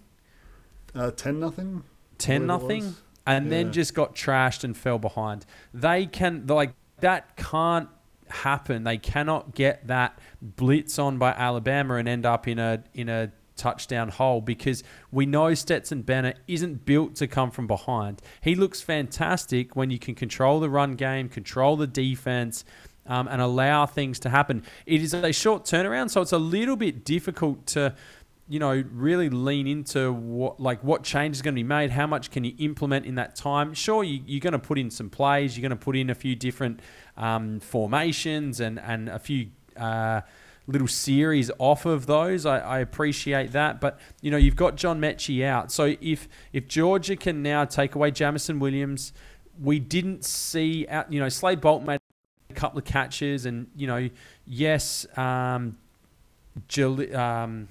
Uh, 0.94 1.10
10 1.10 1.40
nothing? 1.40 1.82
10 2.18 2.46
Whatever 2.46 2.62
nothing 2.62 2.94
and 3.26 3.50
then 3.50 3.72
just 3.72 3.94
got 3.94 4.14
trashed 4.14 4.64
and 4.64 4.76
fell 4.76 4.98
behind. 4.98 5.46
They 5.72 6.06
can 6.06 6.46
like 6.46 6.74
that 7.00 7.36
can't 7.36 7.88
happen. 8.28 8.84
They 8.84 8.98
cannot 8.98 9.54
get 9.54 9.86
that 9.86 10.18
blitz 10.40 10.98
on 10.98 11.18
by 11.18 11.32
Alabama 11.32 11.96
and 11.96 12.08
end 12.08 12.26
up 12.26 12.46
in 12.46 12.58
a 12.58 12.82
in 12.92 13.08
a 13.08 13.32
touchdown 13.56 14.08
hole 14.08 14.40
because 14.40 14.82
we 15.12 15.26
know 15.26 15.54
Stetson 15.54 16.02
Bennett 16.02 16.38
isn't 16.48 16.84
built 16.84 17.14
to 17.16 17.28
come 17.28 17.50
from 17.50 17.66
behind. 17.66 18.20
He 18.40 18.56
looks 18.56 18.80
fantastic 18.80 19.76
when 19.76 19.90
you 19.90 19.98
can 19.98 20.16
control 20.16 20.58
the 20.58 20.68
run 20.68 20.94
game, 20.94 21.28
control 21.28 21.76
the 21.76 21.86
defense, 21.86 22.64
um, 23.06 23.28
and 23.28 23.40
allow 23.40 23.86
things 23.86 24.18
to 24.20 24.28
happen. 24.28 24.62
It 24.86 25.02
is 25.02 25.14
a 25.14 25.32
short 25.32 25.64
turnaround, 25.64 26.10
so 26.10 26.20
it's 26.20 26.32
a 26.32 26.38
little 26.38 26.76
bit 26.76 27.04
difficult 27.04 27.66
to 27.68 27.94
you 28.46 28.58
know, 28.58 28.84
really 28.92 29.30
lean 29.30 29.66
into 29.66 30.12
what 30.12 30.60
like 30.60 30.84
what 30.84 31.02
change 31.02 31.36
is 31.36 31.42
going 31.42 31.54
to 31.54 31.58
be 31.58 31.62
made. 31.62 31.90
How 31.90 32.06
much 32.06 32.30
can 32.30 32.44
you 32.44 32.54
implement 32.58 33.06
in 33.06 33.14
that 33.14 33.36
time? 33.36 33.72
Sure, 33.72 34.04
you, 34.04 34.20
you're 34.26 34.40
going 34.40 34.52
to 34.52 34.58
put 34.58 34.78
in 34.78 34.90
some 34.90 35.08
plays. 35.08 35.56
You're 35.56 35.62
going 35.62 35.78
to 35.78 35.82
put 35.82 35.96
in 35.96 36.10
a 36.10 36.14
few 36.14 36.36
different 36.36 36.80
um, 37.16 37.60
formations 37.60 38.60
and 38.60 38.78
and 38.78 39.08
a 39.08 39.18
few 39.18 39.48
uh, 39.78 40.20
little 40.66 40.88
series 40.88 41.50
off 41.58 41.86
of 41.86 42.04
those. 42.04 42.44
I, 42.44 42.58
I 42.58 42.78
appreciate 42.80 43.52
that, 43.52 43.80
but 43.80 43.98
you 44.20 44.30
know, 44.30 44.36
you've 44.36 44.56
got 44.56 44.76
John 44.76 45.00
Metchie 45.00 45.42
out. 45.42 45.72
So 45.72 45.94
if 46.02 46.28
if 46.52 46.68
Georgia 46.68 47.16
can 47.16 47.42
now 47.42 47.64
take 47.64 47.94
away 47.94 48.10
Jameson 48.10 48.58
Williams, 48.58 49.14
we 49.58 49.78
didn't 49.78 50.22
see 50.22 50.86
out. 50.88 51.10
You 51.10 51.20
know, 51.20 51.30
Slade 51.30 51.62
Bolden 51.62 51.86
made 51.86 52.00
a 52.56 52.60
couple 52.60 52.78
of 52.78 52.84
catches, 52.84 53.46
and 53.46 53.66
you 53.76 53.86
know, 53.86 54.08
yes. 54.46 55.06
Um, 55.16 55.78
Jal- 56.68 57.16
um, 57.16 57.68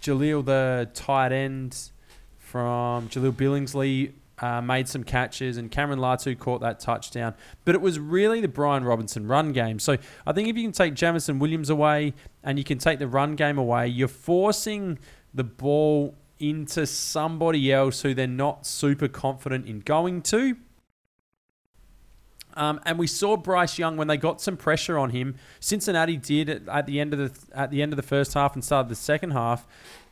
Jahleel, 0.00 0.44
the 0.44 0.88
tight 0.94 1.32
end 1.32 1.90
from 2.38 3.08
Jahleel 3.08 3.32
Billingsley, 3.32 4.12
uh, 4.38 4.60
made 4.60 4.88
some 4.88 5.04
catches, 5.04 5.56
and 5.56 5.70
Cameron 5.70 5.98
Latu 5.98 6.38
caught 6.38 6.60
that 6.60 6.80
touchdown. 6.80 7.34
But 7.64 7.74
it 7.74 7.80
was 7.80 7.98
really 7.98 8.40
the 8.40 8.48
Brian 8.48 8.84
Robinson 8.84 9.26
run 9.26 9.52
game. 9.52 9.78
So 9.78 9.96
I 10.26 10.32
think 10.32 10.48
if 10.48 10.56
you 10.56 10.62
can 10.62 10.72
take 10.72 10.94
Jameson 10.94 11.38
Williams 11.38 11.70
away 11.70 12.14
and 12.42 12.58
you 12.58 12.64
can 12.64 12.78
take 12.78 12.98
the 12.98 13.08
run 13.08 13.36
game 13.36 13.58
away, 13.58 13.88
you're 13.88 14.08
forcing 14.08 14.98
the 15.34 15.44
ball 15.44 16.14
into 16.38 16.86
somebody 16.86 17.70
else 17.70 18.00
who 18.00 18.14
they're 18.14 18.26
not 18.26 18.64
super 18.66 19.08
confident 19.08 19.66
in 19.66 19.80
going 19.80 20.22
to. 20.22 20.56
Um, 22.54 22.80
and 22.84 22.98
we 22.98 23.06
saw 23.06 23.36
Bryce 23.36 23.78
Young 23.78 23.96
when 23.96 24.08
they 24.08 24.16
got 24.16 24.40
some 24.40 24.56
pressure 24.56 24.98
on 24.98 25.10
him. 25.10 25.36
Cincinnati 25.60 26.16
did 26.16 26.48
at, 26.48 26.68
at 26.68 26.86
the 26.86 27.00
end 27.00 27.12
of 27.14 27.18
the 27.18 27.56
at 27.56 27.70
the 27.70 27.82
end 27.82 27.92
of 27.92 27.96
the 27.96 28.02
first 28.02 28.34
half 28.34 28.54
and 28.54 28.64
started 28.64 28.88
the 28.88 28.96
second 28.96 29.30
half 29.30 29.66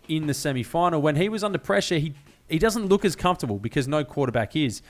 in 0.08 0.26
the 0.26 0.34
semi 0.34 0.62
final. 0.62 1.00
When 1.00 1.16
he 1.16 1.28
was 1.28 1.44
under 1.44 1.58
pressure, 1.58 1.98
he 1.98 2.14
he 2.48 2.58
doesn't 2.58 2.86
look 2.86 3.04
as 3.04 3.14
comfortable 3.14 3.58
because 3.58 3.86
no 3.86 4.04
quarterback 4.04 4.56
is. 4.56 4.82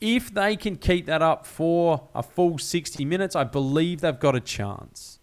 If 0.00 0.32
they 0.34 0.56
can 0.56 0.76
keep 0.76 1.06
that 1.06 1.22
up 1.22 1.46
for 1.46 2.08
a 2.14 2.22
full 2.22 2.58
60 2.58 3.04
minutes, 3.04 3.36
I 3.36 3.44
believe 3.44 4.00
they've 4.00 4.18
got 4.18 4.34
a 4.34 4.40
chance. 4.40 5.20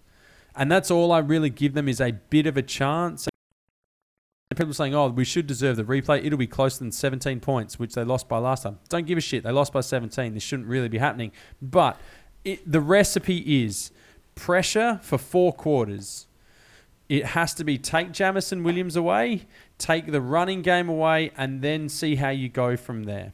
And 0.56 0.72
that's 0.72 0.90
all 0.90 1.12
I 1.12 1.20
really 1.20 1.50
give 1.50 1.74
them 1.74 1.88
is 1.88 2.02
a 2.02 2.12
bit 2.12 2.46
of 2.48 2.58
a 2.58 2.62
chance. 2.62 3.28
And 4.50 4.58
people 4.58 4.74
saying, 4.74 4.96
oh, 4.96 5.10
we 5.10 5.26
should 5.26 5.46
deserve 5.46 5.78
the 5.78 5.84
replay. 5.84 6.26
It'll 6.26 6.40
be 6.40 6.48
closer 6.48 6.80
than 6.80 6.92
17 6.92 7.40
points, 7.40 7.78
which 7.78 7.94
they 7.94 8.04
lost 8.04 8.28
by 8.28 8.40
last 8.40 8.64
time. 8.64 8.80
Don't 8.90 9.06
give 9.06 9.18
a 9.18 9.22
shit. 9.22 9.44
They 9.44 9.52
lost 9.52 9.72
by 9.72 9.82
17. 9.82 10.34
This 10.34 10.42
shouldn't 10.42 10.68
really 10.68 10.88
be 10.88 10.98
happening. 10.98 11.32
But 11.62 12.00
it, 12.44 12.70
the 12.70 12.82
recipe 12.82 13.64
is 13.64 13.92
pressure 14.34 15.00
for 15.04 15.20
four 15.20 15.54
quarters. 15.54 16.26
It 17.10 17.28
has 17.28 17.54
to 17.56 17.64
be 17.64 17.78
take 17.78 18.12
Jameson 18.12 18.64
Williams 18.64 18.96
away, 18.96 19.46
take 19.78 20.12
the 20.12 20.22
running 20.22 20.64
game 20.64 20.90
away, 20.90 21.32
and 21.38 21.62
then 21.62 21.88
see 21.88 22.16
how 22.16 22.30
you 22.30 22.50
go 22.50 22.76
from 22.76 23.04
there. 23.04 23.34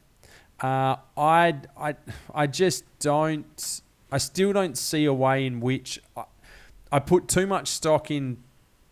Uh, 0.60 0.96
I, 1.16 1.60
I, 1.78 1.94
I 2.34 2.46
just 2.46 2.84
don't. 2.98 3.80
I 4.12 4.18
still 4.18 4.52
don't 4.52 4.76
see 4.76 5.06
a 5.06 5.14
way 5.14 5.46
in 5.46 5.60
which 5.60 5.98
I, 6.14 6.24
I 6.92 6.98
put 6.98 7.26
too 7.26 7.46
much 7.46 7.68
stock 7.68 8.10
in 8.10 8.38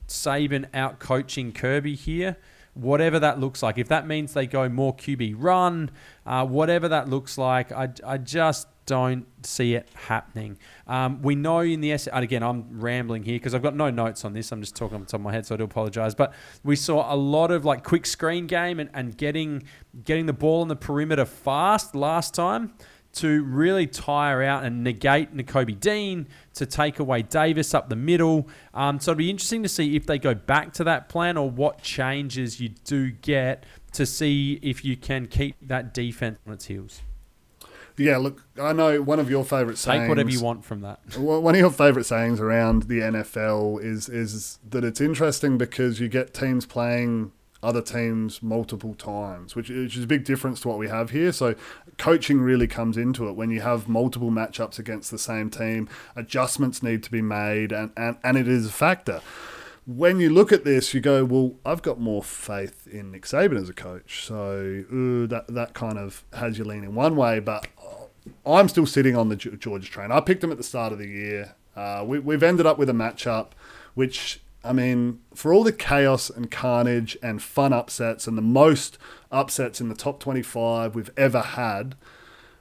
Saban 0.09 0.67
out 0.75 0.99
coaching 0.99 1.53
Kirby 1.53 1.95
here. 1.95 2.37
Whatever 2.75 3.21
that 3.21 3.39
looks 3.39 3.63
like, 3.63 3.79
if 3.79 3.87
that 3.89 4.07
means 4.07 4.35
they 4.35 4.49
go 4.49 4.69
more 4.69 4.97
QB 4.97 5.37
run, 5.39 5.91
uh, 6.27 6.45
whatever 6.45 6.89
that 6.89 7.09
looks 7.09 7.39
like, 7.39 7.71
I, 7.71 7.91
I 8.05 8.19
just 8.19 8.67
don't 8.87 9.27
see 9.47 9.75
it 9.75 9.89
happening. 9.95 10.59
Um, 10.87 11.23
we 11.23 11.35
know 11.35 11.61
in 11.61 11.81
the 11.81 11.93
S, 11.93 12.07
and 12.07 12.23
again, 12.23 12.43
I'm 12.43 12.81
rambling 12.81 13.23
here 13.23 13.37
because 13.37 13.55
I've 13.55 13.63
got 13.63 13.75
no 13.75 13.91
notes 13.91 14.25
on 14.25 14.33
this. 14.33 14.53
I'm 14.53 14.61
just 14.61 14.77
talking 14.77 14.97
on 14.97 15.03
the 15.03 15.07
top 15.07 15.21
of 15.21 15.25
my 15.25 15.33
head, 15.33 15.47
so 15.47 15.55
I 15.55 15.59
do 15.59 15.65
apologize. 15.65 16.15
But 16.15 16.35
we 16.63 16.77
saw 16.77 17.13
a 17.13 17.17
lot 17.17 17.51
of 17.51 17.65
like 17.65 17.85
quick 17.85 18.07
screen 18.07 18.47
game 18.47 18.81
and, 18.81 18.91
and 18.93 19.17
getting 19.17 19.65
getting 20.05 20.27
the 20.27 20.33
ball 20.33 20.63
on 20.63 20.69
the 20.69 20.77
perimeter 20.77 21.25
fast 21.25 21.95
last 21.95 22.35
time 22.35 22.75
to 23.15 23.45
really 23.45 23.87
tire 23.87 24.43
out 24.43 24.65
and 24.65 24.83
negate 24.83 25.35
Nakobe 25.37 25.79
Dean 25.79 26.27
to 26.55 26.67
take 26.67 26.99
away 26.99 27.23
Davis 27.23 27.75
up 27.75 27.89
the 27.89 27.97
middle. 27.97 28.49
Um, 28.73 29.01
so 29.01 29.13
it'll 29.13 29.19
be 29.19 29.31
interesting 29.31 29.63
to 29.63 29.69
see 29.69 29.97
if 29.97 30.07
they 30.07 30.19
go 30.19 30.35
back 30.35 30.73
to 30.75 30.85
that 30.85 31.09
plan 31.09 31.37
or 31.37 31.51
what 31.51 31.83
changes 31.83 32.61
you 32.61 32.71
do 32.85 33.11
get 33.11 33.65
to 33.93 34.05
see 34.05 34.59
if 34.63 34.85
you 34.85 34.97
can 34.97 35.27
keep 35.27 35.57
that 35.63 35.95
defense 35.95 36.39
on 36.47 36.53
its 36.53 36.67
heels. 36.67 37.03
Yeah, 37.97 38.17
look, 38.17 38.45
I 38.61 38.73
know 38.73 39.01
one 39.03 39.21
of 39.21 39.31
your 39.31 39.45
favourite 39.45 39.79
sayings. 39.79 40.03
Take 40.03 40.09
whatever 40.09 40.31
you 40.31 40.43
want 40.43 40.65
from 40.65 40.81
that. 40.81 41.17
One 41.17 41.55
of 41.55 41.61
your 41.61 41.71
favourite 41.71 42.07
sayings 42.07 42.41
around 42.41 42.85
the 42.85 42.99
NFL 42.99 43.85
is 43.85 44.09
is 44.09 44.59
that 44.69 44.83
it's 44.83 45.01
interesting 45.01 45.59
because 45.59 46.01
you 46.01 46.09
get 46.09 46.35
teams 46.35 46.67
playing 46.67 47.31
other 47.65 47.83
teams 47.83 48.43
multiple 48.43 48.95
times, 48.95 49.57
which, 49.57 49.69
which 49.69 49.97
is 49.97 50.05
a 50.05 50.07
big 50.07 50.25
difference 50.25 50.61
to 50.61 50.69
what 50.69 50.79
we 50.79 50.89
have 50.89 51.11
here. 51.11 51.33
So, 51.33 51.55
coaching 51.99 52.41
really 52.41 52.67
comes 52.67 52.97
into 52.97 53.29
it 53.29 53.33
when 53.33 53.51
you 53.51 53.61
have 53.61 53.89
multiple 53.89 54.31
matchups 54.31 54.79
against 54.79 55.11
the 55.11 55.19
same 55.19 55.51
team. 55.51 55.89
Adjustments 56.15 56.83
need 56.83 57.03
to 57.03 57.11
be 57.11 57.23
made, 57.23 57.73
and, 57.73 57.91
and, 57.97 58.17
and 58.23 58.37
it 58.37 58.47
is 58.47 58.67
a 58.67 58.73
factor. 58.73 59.21
When 59.87 60.19
you 60.19 60.31
look 60.31 60.51
at 60.51 60.65
this, 60.65 60.95
you 60.95 61.01
go, 61.01 61.25
"Well, 61.25 61.57
I've 61.65 61.83
got 61.83 62.01
more 62.01 62.23
faith 62.23 62.87
in 62.87 63.11
Nick 63.11 63.25
Saban 63.25 63.61
as 63.61 63.69
a 63.69 63.75
coach." 63.75 64.25
So 64.25 64.85
uh, 64.89 65.27
that 65.29 65.45
that 65.49 65.75
kind 65.75 65.99
of 65.99 66.25
has 66.33 66.57
you 66.57 66.65
leaning 66.65 66.95
one 66.95 67.17
way, 67.17 67.39
but 67.39 67.67
I'm 68.47 68.69
still 68.69 68.87
sitting 68.87 69.17
on 69.17 69.29
the 69.29 69.37
Ge- 69.37 69.59
Georgia 69.59 69.91
train. 69.91 70.11
I 70.11 70.21
picked 70.21 70.41
them 70.41 70.51
at 70.51 70.57
the 70.57 70.65
start 70.65 70.93
of 70.93 70.99
the 70.99 71.09
year. 71.09 71.55
Uh, 71.77 72.05
we, 72.07 72.19
we've 72.19 72.43
ended 72.43 72.67
up 72.67 72.79
with 72.79 72.89
a 72.89 72.93
matchup, 72.95 73.49
which 73.95 74.41
I 74.65 74.73
mean, 74.73 75.21
for 75.35 75.53
all 75.53 75.63
the 75.63 75.73
chaos 75.73 76.31
and 76.31 76.51
carnage 76.51 77.19
and 77.23 77.43
fun 77.43 77.73
upsets 77.73 78.27
and 78.27 78.39
the 78.39 78.43
most 78.43 78.97
upsets 79.31 79.81
in 79.81 79.89
the 79.89 79.95
top 79.95 80.21
25 80.21 80.95
we've 80.95 81.11
ever 81.17 81.41
had, 81.43 81.97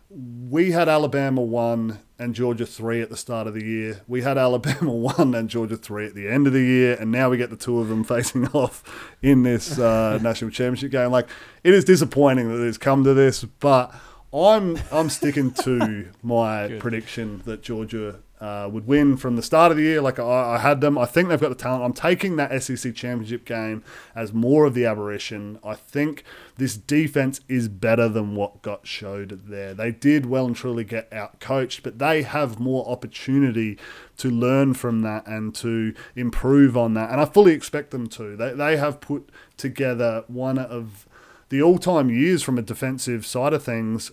we 0.09 0.71
had 0.71 0.89
Alabama 0.89 1.41
one 1.41 1.99
and 2.19 2.35
Georgia 2.35 2.65
three 2.65 3.01
at 3.01 3.09
the 3.09 3.17
start 3.17 3.47
of 3.47 3.53
the 3.53 3.63
year. 3.63 4.01
We 4.07 4.21
had 4.21 4.37
Alabama 4.37 4.91
one 5.17 5.33
and 5.33 5.49
Georgia 5.49 5.77
three 5.77 6.05
at 6.05 6.13
the 6.13 6.27
end 6.27 6.45
of 6.45 6.53
the 6.53 6.61
year, 6.61 6.97
and 6.99 7.11
now 7.11 7.29
we 7.29 7.37
get 7.37 7.49
the 7.49 7.55
two 7.55 7.79
of 7.79 7.87
them 7.87 8.03
facing 8.03 8.47
off 8.49 8.83
in 9.21 9.43
this 9.43 9.79
uh, 9.79 10.19
national 10.21 10.51
championship 10.51 10.91
game. 10.91 11.09
Like, 11.09 11.29
it 11.63 11.73
is 11.73 11.85
disappointing 11.85 12.49
that 12.49 12.63
it's 12.65 12.77
come 12.77 13.03
to 13.05 13.13
this, 13.13 13.43
but 13.43 13.95
I'm 14.33 14.77
I'm 14.91 15.09
sticking 15.09 15.51
to 15.63 16.09
my 16.21 16.77
prediction 16.79 17.41
that 17.45 17.61
Georgia 17.61 18.19
uh, 18.43 18.67
would 18.67 18.85
win 18.85 19.15
from 19.15 19.37
the 19.37 19.41
start 19.41 19.71
of 19.71 19.77
the 19.77 19.83
year. 19.83 20.01
Like 20.01 20.19
I, 20.19 20.55
I 20.55 20.57
had 20.57 20.81
them. 20.81 20.97
I 20.97 21.05
think 21.05 21.29
they've 21.29 21.39
got 21.39 21.47
the 21.47 21.55
talent. 21.55 21.85
I'm 21.85 21.93
taking 21.93 22.35
that 22.35 22.61
SEC 22.61 22.93
championship 22.93 23.45
game 23.45 23.85
as 24.13 24.33
more 24.33 24.65
of 24.65 24.73
the 24.73 24.85
aberration. 24.85 25.59
I 25.63 25.75
think 25.75 26.25
this 26.57 26.75
defense 26.75 27.39
is 27.47 27.69
better 27.69 28.09
than 28.09 28.35
what 28.35 28.61
got 28.61 28.85
showed 28.85 29.47
there. 29.47 29.73
They 29.73 29.91
did 29.91 30.25
well 30.25 30.45
and 30.45 30.55
truly 30.57 30.83
get 30.83 31.11
out 31.13 31.39
coached, 31.39 31.83
but 31.83 31.99
they 31.99 32.23
have 32.23 32.59
more 32.59 32.85
opportunity 32.85 33.79
to 34.17 34.29
learn 34.29 34.73
from 34.73 35.03
that 35.03 35.25
and 35.25 35.55
to 35.55 35.93
improve 36.13 36.75
on 36.75 36.95
that. 36.95 37.11
And 37.11 37.21
I 37.21 37.25
fully 37.25 37.53
expect 37.53 37.91
them 37.91 38.07
to. 38.07 38.35
They, 38.35 38.51
they 38.51 38.75
have 38.75 38.99
put 38.99 39.29
together 39.55 40.25
one 40.27 40.57
of 40.57 41.07
the 41.47 41.61
all-time 41.61 42.09
years 42.09 42.43
from 42.43 42.57
a 42.57 42.61
defensive 42.61 43.25
side 43.25 43.53
of 43.53 43.63
things 43.63 44.11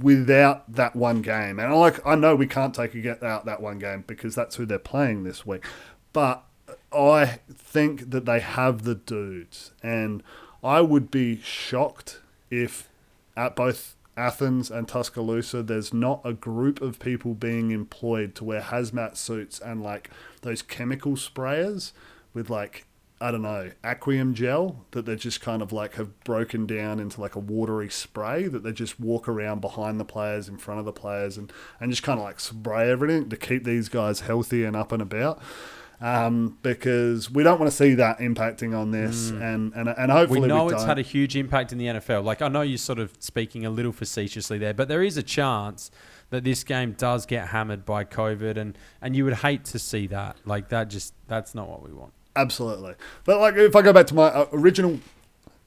without 0.00 0.70
that 0.72 0.94
one 0.94 1.22
game. 1.22 1.58
And 1.58 1.74
like 1.74 2.04
I 2.06 2.14
know 2.14 2.34
we 2.34 2.46
can't 2.46 2.74
take 2.74 2.94
out 3.22 3.44
that 3.44 3.60
one 3.60 3.78
game 3.78 4.04
because 4.06 4.34
that's 4.34 4.56
who 4.56 4.66
they're 4.66 4.78
playing 4.78 5.24
this 5.24 5.46
week. 5.46 5.64
But 6.12 6.44
I 6.92 7.40
think 7.52 8.10
that 8.10 8.24
they 8.24 8.40
have 8.40 8.84
the 8.84 8.94
dudes 8.94 9.72
and 9.82 10.22
I 10.62 10.80
would 10.80 11.10
be 11.10 11.40
shocked 11.40 12.20
if 12.50 12.88
at 13.36 13.54
both 13.54 13.94
Athens 14.16 14.70
and 14.70 14.88
Tuscaloosa 14.88 15.62
there's 15.62 15.92
not 15.92 16.20
a 16.24 16.32
group 16.32 16.80
of 16.80 16.98
people 16.98 17.34
being 17.34 17.70
employed 17.70 18.34
to 18.36 18.44
wear 18.44 18.62
hazmat 18.62 19.16
suits 19.16 19.58
and 19.60 19.82
like 19.82 20.10
those 20.40 20.62
chemical 20.62 21.12
sprayers 21.12 21.92
with 22.32 22.48
like 22.48 22.86
I 23.18 23.30
don't 23.30 23.42
know, 23.42 23.70
Aquium 23.82 24.34
gel 24.34 24.84
that 24.90 25.06
they 25.06 25.16
just 25.16 25.40
kind 25.40 25.62
of 25.62 25.72
like 25.72 25.94
have 25.94 26.20
broken 26.20 26.66
down 26.66 27.00
into 27.00 27.18
like 27.18 27.34
a 27.34 27.38
watery 27.38 27.88
spray 27.88 28.46
that 28.46 28.62
they 28.62 28.72
just 28.72 29.00
walk 29.00 29.26
around 29.26 29.60
behind 29.60 29.98
the 29.98 30.04
players, 30.04 30.48
in 30.48 30.58
front 30.58 30.80
of 30.80 30.84
the 30.84 30.92
players, 30.92 31.38
and, 31.38 31.50
and 31.80 31.90
just 31.90 32.02
kind 32.02 32.18
of 32.18 32.24
like 32.24 32.40
spray 32.40 32.90
everything 32.90 33.30
to 33.30 33.36
keep 33.36 33.64
these 33.64 33.88
guys 33.88 34.20
healthy 34.20 34.64
and 34.64 34.76
up 34.76 34.92
and 34.92 35.00
about. 35.00 35.40
Um, 35.98 36.58
because 36.60 37.30
we 37.30 37.42
don't 37.42 37.58
want 37.58 37.70
to 37.70 37.76
see 37.76 37.94
that 37.94 38.18
impacting 38.18 38.78
on 38.78 38.90
this, 38.90 39.30
and, 39.30 39.72
and 39.72 39.88
and 39.88 40.12
hopefully 40.12 40.40
we 40.40 40.46
know 40.46 40.66
we 40.66 40.74
it's 40.74 40.84
had 40.84 40.98
a 40.98 41.02
huge 41.02 41.36
impact 41.36 41.72
in 41.72 41.78
the 41.78 41.86
NFL. 41.86 42.22
Like 42.22 42.42
I 42.42 42.48
know 42.48 42.60
you're 42.60 42.76
sort 42.76 42.98
of 42.98 43.14
speaking 43.18 43.64
a 43.64 43.70
little 43.70 43.92
facetiously 43.92 44.58
there, 44.58 44.74
but 44.74 44.88
there 44.88 45.02
is 45.02 45.16
a 45.16 45.22
chance 45.22 45.90
that 46.28 46.44
this 46.44 46.64
game 46.64 46.92
does 46.92 47.24
get 47.24 47.48
hammered 47.48 47.86
by 47.86 48.04
COVID, 48.04 48.58
and 48.58 48.76
and 49.00 49.16
you 49.16 49.24
would 49.24 49.36
hate 49.36 49.64
to 49.66 49.78
see 49.78 50.06
that. 50.08 50.36
Like 50.44 50.68
that, 50.68 50.88
just 50.88 51.14
that's 51.28 51.54
not 51.54 51.66
what 51.66 51.82
we 51.82 51.94
want. 51.94 52.12
Absolutely. 52.36 52.94
But 53.24 53.40
like, 53.40 53.56
if 53.56 53.74
I 53.74 53.82
go 53.82 53.92
back 53.92 54.06
to 54.08 54.14
my 54.14 54.24
uh, 54.28 54.46
original, 54.52 55.00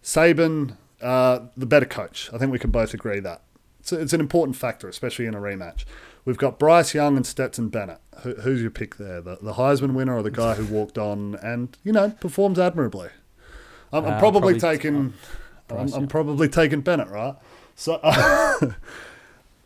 Saban, 0.03 0.77
uh, 1.01 1.39
the 1.57 1.65
better 1.65 1.85
coach. 1.85 2.29
I 2.33 2.37
think 2.37 2.51
we 2.51 2.59
can 2.59 2.71
both 2.71 2.93
agree 2.93 3.19
that 3.21 3.41
it's, 3.79 3.91
it's 3.91 4.13
an 4.13 4.19
important 4.19 4.55
factor, 4.55 4.87
especially 4.87 5.25
in 5.25 5.33
a 5.35 5.39
rematch. 5.39 5.85
We've 6.25 6.37
got 6.37 6.59
Bryce 6.59 6.93
Young 6.93 7.15
and 7.17 7.25
Stetson 7.25 7.69
Bennett. 7.69 7.99
Who, 8.21 8.35
who's 8.35 8.61
your 8.61 8.71
pick 8.71 8.97
there? 8.97 9.21
The, 9.21 9.37
the 9.41 9.53
Heisman 9.53 9.93
winner 9.93 10.15
or 10.17 10.21
the 10.21 10.29
guy 10.31 10.53
who 10.55 10.65
walked 10.73 10.97
on 10.97 11.35
and 11.41 11.75
you 11.83 11.91
know 11.93 12.11
performs 12.19 12.59
admirably? 12.59 13.09
I'm, 13.91 14.05
I'm 14.05 14.13
Uh, 14.13 14.19
probably, 14.19 14.59
probably- 14.59 14.77
taking. 14.77 15.13
I'm, 15.71 15.93
I'm 15.93 16.07
probably 16.07 16.49
taking 16.49 16.81
Bennett, 16.81 17.09
right? 17.09 17.35
So 17.75 17.99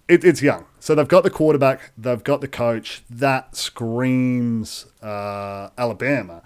it, 0.08 0.24
it's 0.24 0.42
young. 0.42 0.66
So 0.80 0.94
they've 0.96 1.08
got 1.08 1.24
the 1.24 1.30
quarterback, 1.30 1.92
they've 1.98 2.24
got 2.24 2.42
the 2.42 2.48
coach. 2.48 3.04
That 3.10 3.56
screams 3.56 4.86
uh, 5.02 5.70
Alabama. 5.78 6.42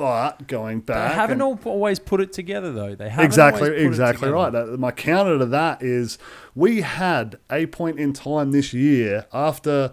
But 0.00 0.46
going 0.48 0.80
back, 0.80 1.10
They 1.10 1.14
haven't 1.14 1.42
and- 1.42 1.58
always 1.66 1.98
put 1.98 2.22
it 2.22 2.32
together 2.32 2.72
though. 2.72 2.94
They 2.94 3.10
haven't 3.10 3.26
exactly, 3.26 3.76
exactly 3.76 4.30
right. 4.30 4.50
My 4.78 4.92
counter 4.92 5.38
to 5.38 5.44
that 5.44 5.82
is 5.82 6.16
we 6.54 6.80
had 6.80 7.36
a 7.50 7.66
point 7.66 8.00
in 8.00 8.14
time 8.14 8.50
this 8.50 8.72
year 8.72 9.26
after 9.30 9.92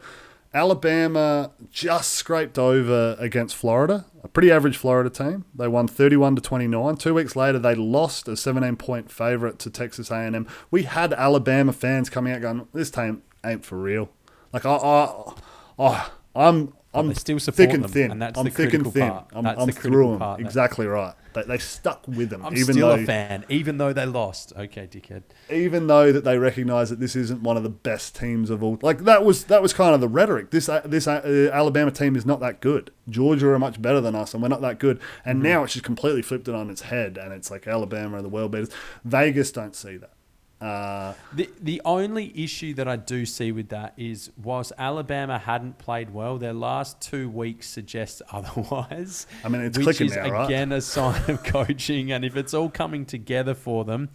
Alabama 0.54 1.52
just 1.70 2.14
scraped 2.14 2.58
over 2.58 3.18
against 3.20 3.54
Florida, 3.58 4.06
a 4.24 4.30
pretty 4.30 4.50
average 4.50 4.78
Florida 4.78 5.10
team. 5.10 5.44
They 5.54 5.68
won 5.68 5.90
31 5.90 6.38
to 6.38 6.42
29. 6.42 6.96
Two 6.96 7.14
weeks 7.14 7.36
later, 7.36 7.60
they 7.60 7.76
lost 7.76 8.30
a 8.30 8.38
17 8.38 8.78
point 8.78 9.12
favorite 9.12 9.60
to 9.60 9.70
Texas 9.70 10.10
A&M. 10.10 10.48
We 10.72 10.84
had 10.84 11.12
Alabama 11.12 11.74
fans 11.74 12.10
coming 12.10 12.32
out 12.32 12.40
going, 12.40 12.66
"This 12.74 12.90
team 12.90 13.24
ain't 13.46 13.66
for 13.66 13.78
real." 13.78 14.08
Like 14.54 14.66
I, 14.66 14.72
I, 14.72 15.34
I 15.78 16.10
I'm. 16.34 16.72
I'm 16.94 17.14
still 17.14 17.38
thick 17.38 17.74
and 17.74 17.84
them, 17.84 17.92
thin. 17.92 18.12
and 18.12 18.22
that's 18.22 18.40
I'm 18.40 18.46
the 18.46 18.52
thick 18.52 18.74
and 18.74 18.92
thin. 18.92 19.10
part. 19.10 19.28
I'm, 19.34 19.44
That's 19.44 19.60
I'm 19.60 19.68
the 19.68 19.72
through 19.74 19.82
critical 19.92 20.10
them. 20.12 20.20
part 20.20 20.40
Exactly 20.40 20.88
right. 20.88 21.14
They, 21.34 21.44
they 21.44 21.58
stuck 21.60 22.08
with 22.08 22.30
them, 22.30 22.44
I'm 22.44 22.56
even 22.58 22.74
still 22.74 22.88
though 22.88 23.04
a 23.04 23.06
fan, 23.06 23.46
even 23.50 23.78
though 23.78 23.94
they 23.94 24.06
lost. 24.06 24.54
Okay, 24.58 24.88
dickhead. 24.88 25.24
even 25.52 25.86
though 25.88 26.12
that 26.12 26.24
they 26.24 26.38
recognise 26.40 26.90
that 26.90 27.00
this 27.00 27.16
isn't 27.16 27.44
one 27.44 27.58
of 27.58 27.64
the 27.64 27.70
best 27.70 28.16
teams 28.16 28.50
of 28.50 28.64
all. 28.64 28.80
Like 28.82 29.00
that 29.00 29.24
was 29.24 29.44
that 29.46 29.62
was 29.62 29.74
kind 29.74 29.94
of 29.94 30.02
the 30.02 30.08
rhetoric. 30.08 30.50
This 30.50 30.68
uh, 30.70 30.82
this 30.86 31.08
uh, 31.08 31.52
Alabama 31.54 31.92
team 31.92 32.16
is 32.16 32.26
not 32.26 32.40
that 32.40 32.62
good. 32.62 32.90
Georgia 33.10 33.50
are 33.50 33.60
much 33.60 33.80
better 33.82 34.02
than 34.02 34.16
us, 34.16 34.34
and 34.34 34.42
we're 34.42 34.50
not 34.50 34.62
that 34.62 34.80
good. 34.80 35.00
And 35.24 35.44
now 35.44 35.64
it's 35.64 35.74
just 35.74 35.86
completely 35.86 36.22
flipped 36.24 36.48
it 36.48 36.56
on 36.56 36.70
its 36.70 36.82
head, 36.82 37.18
and 37.18 37.32
it's 37.34 37.52
like 37.52 37.68
Alabama 37.68 38.18
are 38.18 38.22
the 38.22 38.30
world 38.30 38.52
beaters. 38.52 38.70
Vegas 39.04 39.52
don't 39.52 39.76
see 39.76 39.98
that. 39.98 40.12
Uh, 40.60 41.14
The 41.36 41.50
the 41.62 41.82
only 41.86 42.32
issue 42.44 42.74
that 42.76 42.88
I 42.88 42.96
do 42.96 43.26
see 43.26 43.52
with 43.52 43.70
that 43.70 43.94
is 43.96 44.32
whilst 44.42 44.72
Alabama 44.78 45.38
hadn't 45.38 45.78
played 45.78 46.10
well, 46.12 46.38
their 46.38 46.54
last 46.54 47.00
two 47.00 47.30
weeks 47.30 47.68
suggest 47.70 48.22
otherwise. 48.32 49.28
I 49.44 49.50
mean, 49.50 49.62
it's 49.62 49.78
which 49.78 49.86
clicking 49.86 50.08
is 50.08 50.16
now, 50.16 50.30
right? 50.32 50.46
again 50.46 50.72
a 50.72 50.82
sign 50.82 51.22
of 51.30 51.44
coaching, 51.58 52.12
and 52.12 52.26
if 52.26 52.36
it's 52.36 52.54
all 52.56 52.70
coming 52.70 53.06
together 53.06 53.54
for 53.54 53.86
them, 53.86 54.10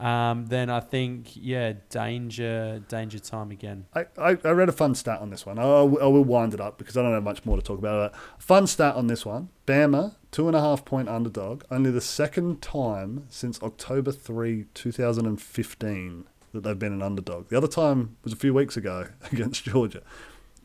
um, 0.00 0.46
then 0.46 0.70
I 0.70 0.80
think 0.80 1.36
yeah, 1.36 1.74
danger 1.90 2.82
danger 2.88 3.18
time 3.18 3.50
again. 3.50 3.84
I, 3.94 4.06
I, 4.16 4.38
I 4.42 4.50
read 4.50 4.70
a 4.70 4.72
fun 4.72 4.94
stat 4.94 5.20
on 5.20 5.28
this 5.28 5.44
one. 5.44 5.58
I, 5.58 5.62
I 5.62 5.82
will 5.82 6.24
wind 6.24 6.54
it 6.54 6.60
up 6.60 6.78
because 6.78 6.96
I 6.96 7.02
don't 7.02 7.12
have 7.12 7.22
much 7.22 7.44
more 7.44 7.56
to 7.56 7.62
talk 7.62 7.78
about. 7.78 8.14
A 8.14 8.18
fun 8.38 8.66
stat 8.66 8.94
on 8.96 9.08
this 9.08 9.26
one. 9.26 9.50
Bama, 9.66 10.16
two 10.30 10.46
and 10.46 10.56
a 10.56 10.60
half 10.60 10.86
point 10.86 11.10
underdog. 11.10 11.64
Only 11.70 11.90
the 11.90 12.00
second 12.00 12.62
time 12.62 13.26
since 13.28 13.62
October 13.62 14.10
3, 14.10 14.64
2015 14.72 16.24
that 16.52 16.62
they've 16.62 16.78
been 16.78 16.94
an 16.94 17.02
underdog. 17.02 17.48
The 17.48 17.58
other 17.58 17.68
time 17.68 18.16
was 18.24 18.32
a 18.32 18.36
few 18.36 18.54
weeks 18.54 18.78
ago 18.78 19.08
against 19.32 19.64
Georgia. 19.64 20.02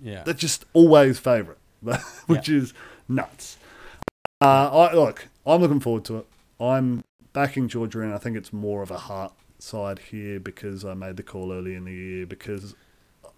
Yeah, 0.02 0.24
They're 0.24 0.34
just 0.34 0.66
always 0.74 1.20
favourite, 1.20 1.60
which 2.28 2.48
is 2.48 2.74
nuts. 3.10 3.58
Uh, 4.42 4.70
I, 4.72 4.94
look, 4.94 5.28
I'm 5.46 5.62
looking 5.62 5.80
forward 5.82 6.06
to 6.06 6.20
it. 6.20 6.28
I'm 6.60 7.04
backing 7.36 7.68
Georgia 7.68 8.02
in. 8.02 8.12
I 8.12 8.18
think 8.18 8.36
it's 8.38 8.52
more 8.52 8.82
of 8.82 8.90
a 8.90 8.98
heart 8.98 9.34
side 9.60 10.00
here 10.00 10.40
because 10.40 10.84
I 10.84 10.94
made 10.96 11.18
the 11.18 11.24
call 11.24 11.52
early 11.54 11.76
in 11.76 11.86
the 11.86 11.92
year 11.94 12.26
because 12.26 12.74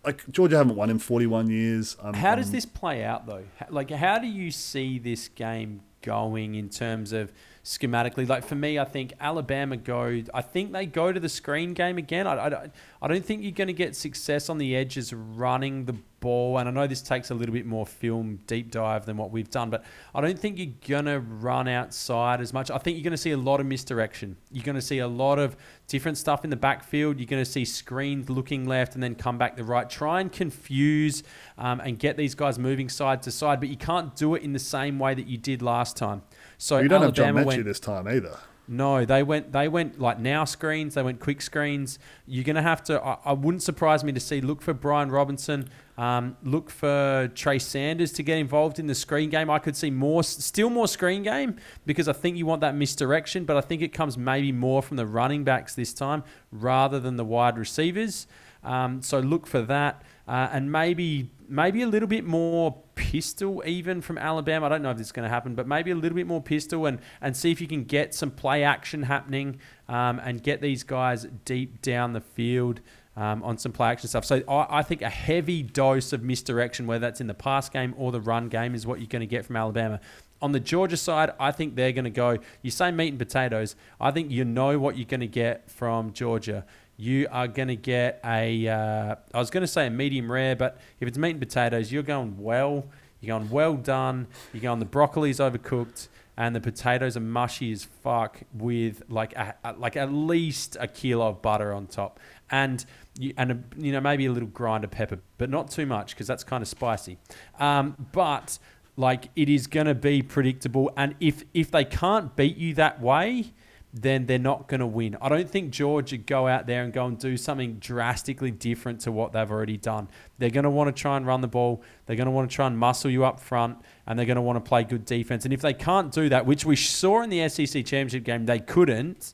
like 0.05 0.23
Georgia 0.31 0.57
haven't 0.57 0.75
won 0.75 0.89
in 0.89 0.99
41 0.99 1.49
years. 1.49 1.97
I'm, 2.01 2.13
How 2.13 2.35
does 2.35 2.47
I'm- 2.47 2.53
this 2.53 2.65
play 2.65 3.03
out 3.03 3.25
though? 3.25 3.43
Like, 3.69 3.89
how 3.91 4.19
do 4.19 4.27
you 4.27 4.51
see 4.51 4.99
this 4.99 5.27
game 5.27 5.81
going 6.01 6.55
in 6.55 6.69
terms 6.69 7.11
of 7.11 7.33
schematically? 7.63 8.27
Like 8.27 8.45
for 8.45 8.55
me, 8.55 8.79
I 8.79 8.85
think 8.85 9.13
Alabama 9.19 9.75
go. 9.77 10.21
I 10.33 10.41
think 10.41 10.71
they 10.71 10.85
go 10.85 11.11
to 11.11 11.19
the 11.19 11.29
screen 11.29 11.73
game 11.73 11.97
again. 11.97 12.25
I, 12.27 12.45
I, 12.45 12.49
don't- 12.49 12.71
I 13.01 13.07
don't 13.07 13.25
think 13.25 13.41
you're 13.43 13.51
going 13.51 13.67
to 13.67 13.73
get 13.73 13.95
success 13.95 14.49
on 14.49 14.57
the 14.59 14.75
edges 14.75 15.11
running 15.13 15.85
the 15.85 15.95
ball. 16.19 16.57
And 16.57 16.67
I 16.67 16.71
know 16.71 16.87
this 16.87 17.01
takes 17.01 17.31
a 17.31 17.35
little 17.35 17.53
bit 17.53 17.65
more 17.65 17.85
film 17.85 18.39
deep 18.47 18.71
dive 18.71 19.05
than 19.05 19.17
what 19.17 19.31
we've 19.31 19.49
done, 19.49 19.69
but 19.69 19.83
I 20.13 20.21
don't 20.21 20.37
think 20.37 20.57
you're 20.57 20.73
going 20.87 21.05
to 21.05 21.19
run 21.19 21.67
outside 21.67 22.41
as 22.41 22.53
much. 22.53 22.71
I 22.71 22.77
think 22.77 22.97
you're 22.97 23.03
going 23.03 23.11
to 23.11 23.17
see 23.17 23.31
a 23.31 23.37
lot 23.37 23.59
of 23.59 23.65
misdirection. 23.65 24.37
You're 24.51 24.63
going 24.63 24.75
to 24.75 24.81
see 24.81 24.99
a 24.99 25.07
lot 25.07 25.39
of 25.39 25.55
different 25.87 26.17
stuff 26.17 26.43
in 26.43 26.49
the 26.49 26.55
backfield. 26.55 27.19
You're 27.19 27.27
going 27.27 27.43
to 27.43 27.49
see 27.49 27.65
screens 27.65 28.29
looking 28.29 28.65
left 28.65 28.95
and 28.95 29.03
then 29.03 29.15
come 29.15 29.37
back 29.37 29.55
the 29.55 29.63
right. 29.63 29.89
Try 29.89 30.21
and 30.21 30.31
confuse 30.31 31.23
um, 31.57 31.79
and 31.79 31.97
get 31.97 32.17
these 32.17 32.35
guys 32.35 32.59
moving 32.59 32.89
side 32.89 33.21
to 33.23 33.31
side, 33.31 33.59
but 33.59 33.69
you 33.69 33.77
can't 33.77 34.15
do 34.15 34.35
it 34.35 34.43
in 34.43 34.53
the 34.53 34.59
same 34.59 34.99
way 34.99 35.13
that 35.13 35.27
you 35.27 35.37
did 35.37 35.61
last 35.61 35.97
time. 35.97 36.21
So 36.57 36.79
you 36.79 36.87
don't 36.87 37.01
have 37.01 37.13
John 37.13 37.27
Alabama 37.27 37.47
went, 37.47 37.65
this 37.65 37.79
time 37.79 38.07
either. 38.07 38.37
no, 38.67 39.05
they 39.05 39.23
went. 39.23 39.51
They 39.51 39.67
went 39.67 39.99
like 39.99 40.19
now 40.19 40.43
screens. 40.43 40.95
They 40.95 41.03
went 41.03 41.19
quick 41.19 41.41
screens. 41.41 41.99
You're 42.25 42.43
gonna 42.43 42.63
have 42.63 42.83
to. 42.85 43.01
I, 43.03 43.17
I 43.25 43.33
wouldn't 43.33 43.61
surprise 43.63 44.03
me 44.03 44.11
to 44.11 44.19
see. 44.19 44.41
Look 44.41 44.61
for 44.61 44.73
Brian 44.73 45.11
Robinson. 45.11 45.69
Um, 45.97 46.37
look 46.43 46.69
for 46.69 47.31
Trey 47.33 47.57
Sanders 47.57 48.11
to 48.13 48.23
get 48.23 48.37
involved 48.37 48.77
in 48.77 48.85
the 48.85 48.93
screen 48.93 49.29
game. 49.29 49.49
I 49.49 49.57
could 49.57 49.75
see 49.75 49.89
more, 49.89 50.23
still 50.23 50.69
more 50.69 50.87
screen 50.87 51.23
game 51.23 51.55
because 51.85 52.07
I 52.07 52.13
think 52.13 52.37
you 52.37 52.45
want 52.45 52.61
that 52.61 52.75
misdirection. 52.75 53.45
But 53.45 53.57
I 53.57 53.61
think 53.61 53.81
it 53.81 53.93
comes 53.93 54.17
maybe 54.17 54.51
more 54.51 54.83
from 54.83 54.97
the 54.97 55.07
running 55.07 55.43
backs 55.43 55.73
this 55.73 55.93
time 55.93 56.23
rather 56.51 56.99
than 56.99 57.17
the 57.17 57.25
wide 57.25 57.57
receivers. 57.57 58.27
Um, 58.63 59.01
so 59.01 59.19
look 59.19 59.47
for 59.47 59.61
that, 59.61 60.03
uh, 60.27 60.49
and 60.51 60.71
maybe 60.71 61.31
maybe 61.49 61.81
a 61.81 61.87
little 61.87 62.07
bit 62.07 62.25
more 62.25 62.83
pistol 62.95 63.63
even 63.65 64.01
from 64.01 64.17
Alabama. 64.17 64.65
I 64.65 64.69
don't 64.69 64.81
know 64.81 64.91
if 64.91 64.97
this 64.97 65.07
is 65.07 65.11
going 65.13 65.23
to 65.23 65.29
happen, 65.29 65.55
but 65.55 65.67
maybe 65.67 65.91
a 65.91 65.95
little 65.95 66.15
bit 66.15 66.27
more 66.27 66.41
pistol 66.41 66.85
and 66.85 66.99
and 67.21 67.37
see 67.37 67.51
if 67.51 67.61
you 67.61 67.67
can 67.67 67.85
get 67.85 68.13
some 68.13 68.31
play 68.31 68.63
action 68.63 69.03
happening 69.03 69.59
um, 69.87 70.19
and 70.19 70.43
get 70.43 70.61
these 70.61 70.83
guys 70.83 71.27
deep 71.45 71.81
down 71.81 72.13
the 72.13 72.21
field. 72.21 72.81
Um, 73.17 73.41
on 73.41 73.57
some 73.57 73.71
play 73.71 73.89
action 73.89 74.07
stuff. 74.07 74.25
So 74.25 74.43
I, 74.47 74.77
I 74.77 74.83
think 74.83 75.01
a 75.01 75.09
heavy 75.09 75.63
dose 75.63 76.13
of 76.13 76.21
misdirection, 76.21 76.85
whether 76.85 76.99
that's 76.99 77.19
in 77.19 77.25
the 77.25 77.33
pass 77.33 77.67
game 77.67 77.95
or 77.97 78.11
the 78.11 78.21
run 78.21 78.47
game, 78.47 78.75
is 78.75 78.85
what 78.85 78.99
you're 78.99 79.07
going 79.07 79.21
to 79.21 79.25
get 79.25 79.43
from 79.43 79.55
Alabama. 79.55 79.99
On 80.39 80.51
the 80.51 80.59
Georgia 80.59 80.97
side, 80.97 81.31
I 81.39 81.51
think 81.51 81.75
they're 81.75 81.93
going 81.93 82.03
to 82.03 82.11
go. 82.11 82.37
You 82.61 82.69
say 82.69 82.91
meat 82.91 83.07
and 83.07 83.17
potatoes. 83.17 83.75
I 83.99 84.11
think 84.11 84.29
you 84.29 84.45
know 84.45 84.77
what 84.77 84.97
you're 84.97 85.07
going 85.07 85.21
to 85.21 85.25
get 85.25 85.67
from 85.67 86.13
Georgia. 86.13 86.63
You 86.95 87.27
are 87.31 87.47
going 87.47 87.69
to 87.69 87.75
get 87.75 88.19
a. 88.23 88.67
Uh, 88.67 89.15
I 89.33 89.39
was 89.39 89.49
going 89.49 89.61
to 89.61 89.67
say 89.67 89.87
a 89.87 89.89
medium 89.89 90.31
rare, 90.31 90.55
but 90.55 90.77
if 90.99 91.07
it's 91.07 91.17
meat 91.17 91.31
and 91.31 91.39
potatoes, 91.39 91.91
you're 91.91 92.03
going 92.03 92.37
well. 92.37 92.85
You're 93.19 93.39
going 93.39 93.49
well 93.49 93.73
done. 93.73 94.27
You're 94.53 94.61
going 94.61 94.77
the 94.77 94.85
broccoli's 94.85 95.39
overcooked 95.39 96.07
and 96.37 96.55
the 96.55 96.61
potatoes 96.61 97.17
are 97.17 97.21
mushy 97.21 97.71
as 97.71 97.83
fuck 97.83 98.41
with 98.53 99.01
like 99.09 99.35
a, 99.35 99.55
like 99.77 99.97
at 99.97 100.13
least 100.13 100.77
a 100.79 100.87
kilo 100.87 101.29
of 101.29 101.41
butter 101.41 101.73
on 101.73 101.87
top 101.87 102.19
and 102.49 102.85
you, 103.19 103.33
and 103.37 103.51
a, 103.51 103.59
you 103.77 103.91
know 103.91 104.01
maybe 104.01 104.25
a 104.25 104.31
little 104.31 104.49
grind 104.49 104.83
of 104.83 104.91
pepper 104.91 105.19
but 105.37 105.49
not 105.49 105.69
too 105.69 105.85
much 105.85 106.11
because 106.13 106.27
that's 106.27 106.43
kind 106.43 106.61
of 106.61 106.67
spicy 106.67 107.17
um, 107.59 108.07
but 108.11 108.59
like 108.95 109.29
it 109.35 109.49
is 109.49 109.67
going 109.67 109.87
to 109.87 109.95
be 109.95 110.21
predictable 110.21 110.91
and 110.97 111.15
if 111.19 111.43
if 111.53 111.71
they 111.71 111.85
can't 111.85 112.35
beat 112.35 112.57
you 112.57 112.73
that 112.73 113.01
way 113.01 113.53
then 114.01 114.25
they're 114.25 114.37
not 114.37 114.67
going 114.67 114.79
to 114.79 114.87
win. 114.87 115.17
I 115.21 115.29
don't 115.29 115.49
think 115.49 115.71
Georgia 115.71 116.17
go 116.17 116.47
out 116.47 116.67
there 116.67 116.83
and 116.83 116.91
go 116.91 117.05
and 117.05 117.17
do 117.17 117.37
something 117.37 117.75
drastically 117.75 118.51
different 118.51 119.01
to 119.01 119.11
what 119.11 119.31
they've 119.31 119.49
already 119.49 119.77
done. 119.77 120.09
They're 120.37 120.49
going 120.49 120.65
to 120.65 120.69
want 120.69 120.95
to 120.95 121.01
try 121.01 121.17
and 121.17 121.25
run 121.25 121.41
the 121.41 121.47
ball. 121.47 121.81
They're 122.05 122.15
going 122.15 122.25
to 122.25 122.31
want 122.31 122.49
to 122.49 122.55
try 122.55 122.67
and 122.67 122.77
muscle 122.77 123.09
you 123.09 123.25
up 123.25 123.39
front, 123.39 123.79
and 124.05 124.17
they're 124.17 124.25
going 124.25 124.35
to 124.35 124.41
want 124.41 124.63
to 124.63 124.67
play 124.67 124.83
good 124.83 125.05
defense. 125.05 125.45
And 125.45 125.53
if 125.53 125.61
they 125.61 125.73
can't 125.73 126.11
do 126.11 126.29
that, 126.29 126.45
which 126.45 126.65
we 126.65 126.75
saw 126.75 127.21
in 127.21 127.29
the 127.29 127.47
SEC 127.49 127.85
championship 127.85 128.23
game, 128.23 128.45
they 128.45 128.59
couldn't. 128.59 129.33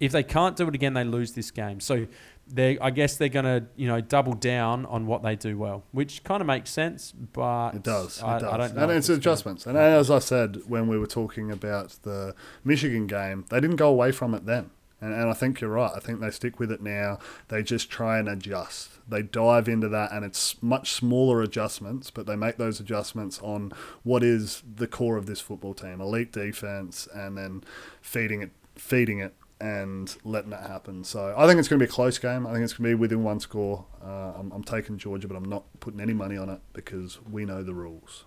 If 0.00 0.12
they 0.12 0.22
can't 0.22 0.56
do 0.56 0.66
it 0.66 0.74
again, 0.74 0.94
they 0.94 1.04
lose 1.04 1.32
this 1.32 1.50
game. 1.50 1.78
So 1.80 2.06
they, 2.54 2.78
I 2.78 2.90
guess 2.90 3.16
they're 3.16 3.28
going 3.28 3.44
to, 3.46 3.64
you 3.76 3.88
know, 3.88 4.00
double 4.00 4.34
down 4.34 4.84
on 4.86 5.06
what 5.06 5.22
they 5.22 5.36
do 5.36 5.56
well, 5.56 5.84
which 5.92 6.22
kind 6.22 6.40
of 6.40 6.46
makes 6.46 6.70
sense. 6.70 7.12
But 7.12 7.70
It 7.74 7.82
does. 7.82 8.18
It 8.18 8.24
I, 8.24 8.38
does. 8.38 8.42
I 8.52 8.56
don't 8.58 8.74
know. 8.74 8.82
and 8.82 8.92
it's 8.92 9.08
gonna- 9.08 9.18
adjustments. 9.18 9.66
And 9.66 9.78
as 9.78 10.10
I 10.10 10.18
said 10.18 10.60
when 10.66 10.86
we 10.88 10.98
were 10.98 11.06
talking 11.06 11.50
about 11.50 11.96
the 12.02 12.34
Michigan 12.64 13.06
game, 13.06 13.46
they 13.48 13.60
didn't 13.60 13.76
go 13.76 13.88
away 13.88 14.12
from 14.12 14.34
it 14.34 14.44
then. 14.46 14.70
And, 15.00 15.12
and 15.12 15.28
I 15.28 15.32
think 15.32 15.60
you're 15.60 15.70
right. 15.70 15.90
I 15.96 15.98
think 15.98 16.20
they 16.20 16.30
stick 16.30 16.60
with 16.60 16.70
it 16.70 16.80
now. 16.80 17.18
They 17.48 17.62
just 17.64 17.90
try 17.90 18.18
and 18.18 18.28
adjust. 18.28 18.90
They 19.08 19.22
dive 19.22 19.66
into 19.68 19.88
that, 19.88 20.12
and 20.12 20.24
it's 20.24 20.62
much 20.62 20.92
smaller 20.92 21.42
adjustments, 21.42 22.08
but 22.12 22.26
they 22.26 22.36
make 22.36 22.56
those 22.56 22.78
adjustments 22.78 23.40
on 23.42 23.72
what 24.04 24.22
is 24.22 24.62
the 24.76 24.86
core 24.86 25.16
of 25.16 25.26
this 25.26 25.40
football 25.40 25.74
team: 25.74 26.00
elite 26.00 26.30
defense, 26.30 27.08
and 27.12 27.36
then 27.36 27.64
feeding 28.00 28.42
it, 28.42 28.52
feeding 28.76 29.18
it, 29.18 29.34
and 29.62 30.16
letting 30.24 30.50
that 30.50 30.66
happen. 30.66 31.04
So 31.04 31.32
I 31.38 31.46
think 31.46 31.60
it's 31.60 31.68
going 31.68 31.78
to 31.78 31.86
be 31.86 31.88
a 31.88 31.92
close 31.92 32.18
game. 32.18 32.48
I 32.48 32.52
think 32.52 32.64
it's 32.64 32.72
going 32.72 32.90
to 32.90 32.96
be 32.96 33.00
within 33.00 33.22
one 33.22 33.38
score. 33.38 33.86
Uh, 34.04 34.32
I'm, 34.36 34.50
I'm 34.50 34.64
taking 34.64 34.98
Georgia, 34.98 35.28
but 35.28 35.36
I'm 35.36 35.48
not 35.48 35.62
putting 35.78 36.00
any 36.00 36.12
money 36.12 36.36
on 36.36 36.48
it 36.48 36.60
because 36.72 37.20
we 37.30 37.44
know 37.44 37.62
the 37.62 37.72
rules. 37.72 38.24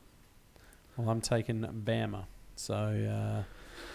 Well, 0.95 1.09
I'm 1.09 1.19
taking 1.19 1.59
Bama. 1.59 2.27
So 2.55 2.73
uh, 2.73 3.43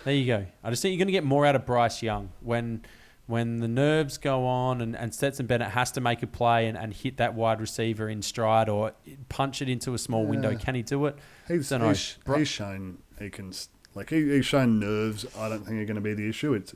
there 0.04 0.14
you 0.14 0.26
go. 0.26 0.44
I 0.62 0.68
just 0.68 0.82
think 0.82 0.92
you're 0.92 0.98
going 0.98 1.08
to 1.08 1.12
get 1.12 1.24
more 1.24 1.46
out 1.46 1.56
of 1.56 1.64
Bryce 1.64 2.02
Young 2.02 2.30
when 2.40 2.84
when 3.26 3.58
the 3.58 3.68
nerves 3.68 4.18
go 4.18 4.44
on 4.44 4.80
and, 4.80 4.96
and 4.96 5.14
Stetson 5.14 5.46
Bennett 5.46 5.70
has 5.70 5.92
to 5.92 6.00
make 6.00 6.20
a 6.22 6.26
play 6.26 6.66
and, 6.66 6.76
and 6.76 6.92
hit 6.92 7.18
that 7.18 7.32
wide 7.32 7.60
receiver 7.60 8.08
in 8.08 8.22
stride 8.22 8.68
or 8.68 8.92
punch 9.28 9.62
it 9.62 9.68
into 9.68 9.94
a 9.94 9.98
small 9.98 10.26
window. 10.26 10.56
Can 10.56 10.74
he 10.74 10.82
do 10.82 11.06
it? 11.06 11.16
He's, 11.46 11.68
he's, 11.70 12.18
he's 12.34 12.48
shown 12.48 12.98
he 13.20 13.30
can 13.30 13.52
like 13.94 14.10
he, 14.10 14.28
he's 14.30 14.46
shown 14.46 14.78
nerves. 14.78 15.24
I 15.38 15.48
don't 15.48 15.64
think 15.64 15.80
are 15.80 15.84
going 15.84 15.94
to 15.94 16.00
be 16.00 16.12
the 16.12 16.28
issue. 16.28 16.52
It's 16.54 16.74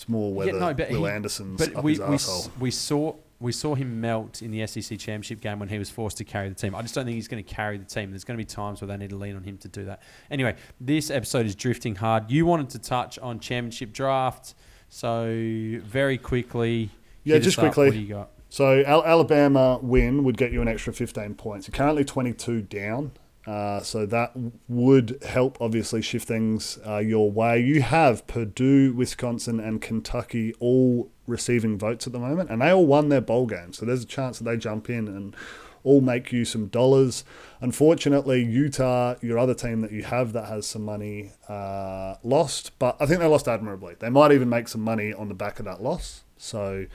it's 0.00 0.08
more 0.08 0.32
whether 0.32 0.52
no, 0.58 0.72
but 0.72 0.90
Will 0.90 1.04
he- 1.04 1.10
Anderson's 1.10 1.58
But 1.66 1.76
up 1.76 1.84
we, 1.84 1.92
his 1.92 2.00
we, 2.00 2.14
s- 2.14 2.50
we 2.58 2.70
saw 2.70 3.14
we 3.38 3.52
saw 3.52 3.74
him 3.74 4.00
melt 4.00 4.40
in 4.42 4.50
the 4.50 4.66
SEC 4.66 4.98
championship 4.98 5.40
game 5.40 5.58
when 5.58 5.68
he 5.68 5.78
was 5.78 5.88
forced 5.90 6.16
to 6.18 6.24
carry 6.24 6.48
the 6.48 6.54
team. 6.54 6.74
I 6.74 6.82
just 6.82 6.94
don't 6.94 7.04
think 7.06 7.14
he's 7.16 7.28
going 7.28 7.42
to 7.42 7.54
carry 7.54 7.76
the 7.78 7.84
team. 7.86 8.10
There's 8.10 8.24
going 8.24 8.36
to 8.38 8.42
be 8.42 8.46
times 8.46 8.80
where 8.82 8.88
they 8.88 8.96
need 8.98 9.10
to 9.10 9.16
lean 9.16 9.34
on 9.36 9.42
him 9.44 9.56
to 9.58 9.68
do 9.68 9.84
that. 9.86 10.02
Anyway, 10.30 10.56
this 10.80 11.10
episode 11.10 11.46
is 11.46 11.54
drifting 11.54 11.94
hard. 11.94 12.30
You 12.30 12.44
wanted 12.46 12.68
to 12.70 12.78
touch 12.78 13.18
on 13.18 13.40
championship 13.40 13.92
draft, 13.92 14.54
so 14.90 15.24
very 15.84 16.18
quickly. 16.18 16.90
Yeah, 17.24 17.38
just 17.38 17.58
up. 17.58 17.64
quickly. 17.72 17.86
What 17.86 17.94
do 17.94 18.00
you 18.00 18.08
got? 18.08 18.30
So 18.50 18.82
Al- 18.86 19.04
Alabama 19.04 19.78
win 19.80 20.24
would 20.24 20.36
get 20.36 20.52
you 20.52 20.60
an 20.60 20.68
extra 20.68 20.92
15 20.92 21.34
points. 21.34 21.68
You're 21.68 21.72
currently 21.76 22.04
22 22.04 22.62
down. 22.62 23.12
Uh, 23.46 23.80
so 23.80 24.04
that 24.06 24.32
would 24.68 25.22
help 25.26 25.58
obviously 25.60 26.02
shift 26.02 26.28
things 26.28 26.78
uh, 26.86 26.98
your 26.98 27.30
way. 27.30 27.58
You 27.60 27.82
have 27.82 28.26
Purdue, 28.26 28.92
Wisconsin, 28.92 29.58
and 29.58 29.80
Kentucky 29.80 30.54
all 30.60 31.10
receiving 31.26 31.78
votes 31.78 32.06
at 32.06 32.12
the 32.12 32.18
moment, 32.18 32.50
and 32.50 32.60
they 32.60 32.70
all 32.70 32.86
won 32.86 33.08
their 33.08 33.20
bowl 33.20 33.46
games. 33.46 33.78
So 33.78 33.86
there's 33.86 34.02
a 34.02 34.06
chance 34.06 34.38
that 34.38 34.44
they 34.44 34.56
jump 34.56 34.90
in 34.90 35.08
and 35.08 35.34
all 35.82 36.00
make 36.00 36.30
you 36.32 36.44
some 36.44 36.66
dollars. 36.66 37.24
Unfortunately, 37.60 38.44
Utah, 38.44 39.14
your 39.22 39.38
other 39.38 39.54
team 39.54 39.80
that 39.80 39.92
you 39.92 40.02
have 40.02 40.32
that 40.34 40.46
has 40.46 40.66
some 40.66 40.82
money, 40.82 41.32
uh, 41.48 42.16
lost, 42.22 42.78
but 42.78 42.96
I 43.00 43.06
think 43.06 43.20
they 43.20 43.26
lost 43.26 43.48
admirably. 43.48 43.96
They 43.98 44.10
might 44.10 44.32
even 44.32 44.48
make 44.48 44.68
some 44.68 44.82
money 44.82 45.12
on 45.14 45.28
the 45.28 45.34
back 45.34 45.58
of 45.58 45.64
that 45.64 45.82
loss. 45.82 46.24
So 46.36 46.86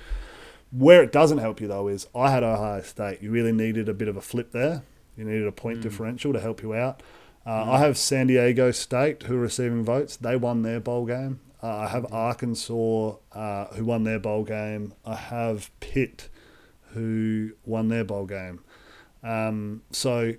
where 0.71 1.01
it 1.01 1.11
doesn't 1.11 1.37
help 1.37 1.61
you 1.61 1.67
though 1.67 1.87
is 1.87 2.07
I 2.13 2.29
had 2.31 2.43
Ohio 2.43 2.81
State. 2.81 3.21
You 3.21 3.31
really 3.31 3.51
needed 3.51 3.89
a 3.89 3.93
bit 3.93 4.07
of 4.07 4.17
a 4.17 4.21
flip 4.21 4.51
there. 4.51 4.83
You 5.17 5.23
needed 5.25 5.47
a 5.47 5.51
point 5.51 5.81
differential 5.81 6.33
to 6.33 6.39
help 6.39 6.61
you 6.61 6.73
out. 6.73 7.01
Uh, 7.45 7.71
I 7.73 7.79
have 7.79 7.97
San 7.97 8.27
Diego 8.27 8.71
State 8.71 9.23
who 9.23 9.35
are 9.37 9.39
receiving 9.41 9.83
votes. 9.83 10.17
They 10.17 10.35
won 10.35 10.63
their 10.63 10.79
bowl 10.79 11.05
game. 11.05 11.39
Uh, 11.61 11.67
I 11.77 11.87
have 11.87 12.11
Arkansas 12.11 13.13
uh, 13.31 13.65
who 13.75 13.85
won 13.85 14.03
their 14.03 14.19
bowl 14.19 14.43
game. 14.43 14.93
I 15.05 15.15
have 15.15 15.71
Pitt 15.79 16.29
who 16.93 17.51
won 17.65 17.87
their 17.89 18.03
bowl 18.03 18.25
game. 18.25 18.61
Um, 19.23 19.81
so, 19.91 20.33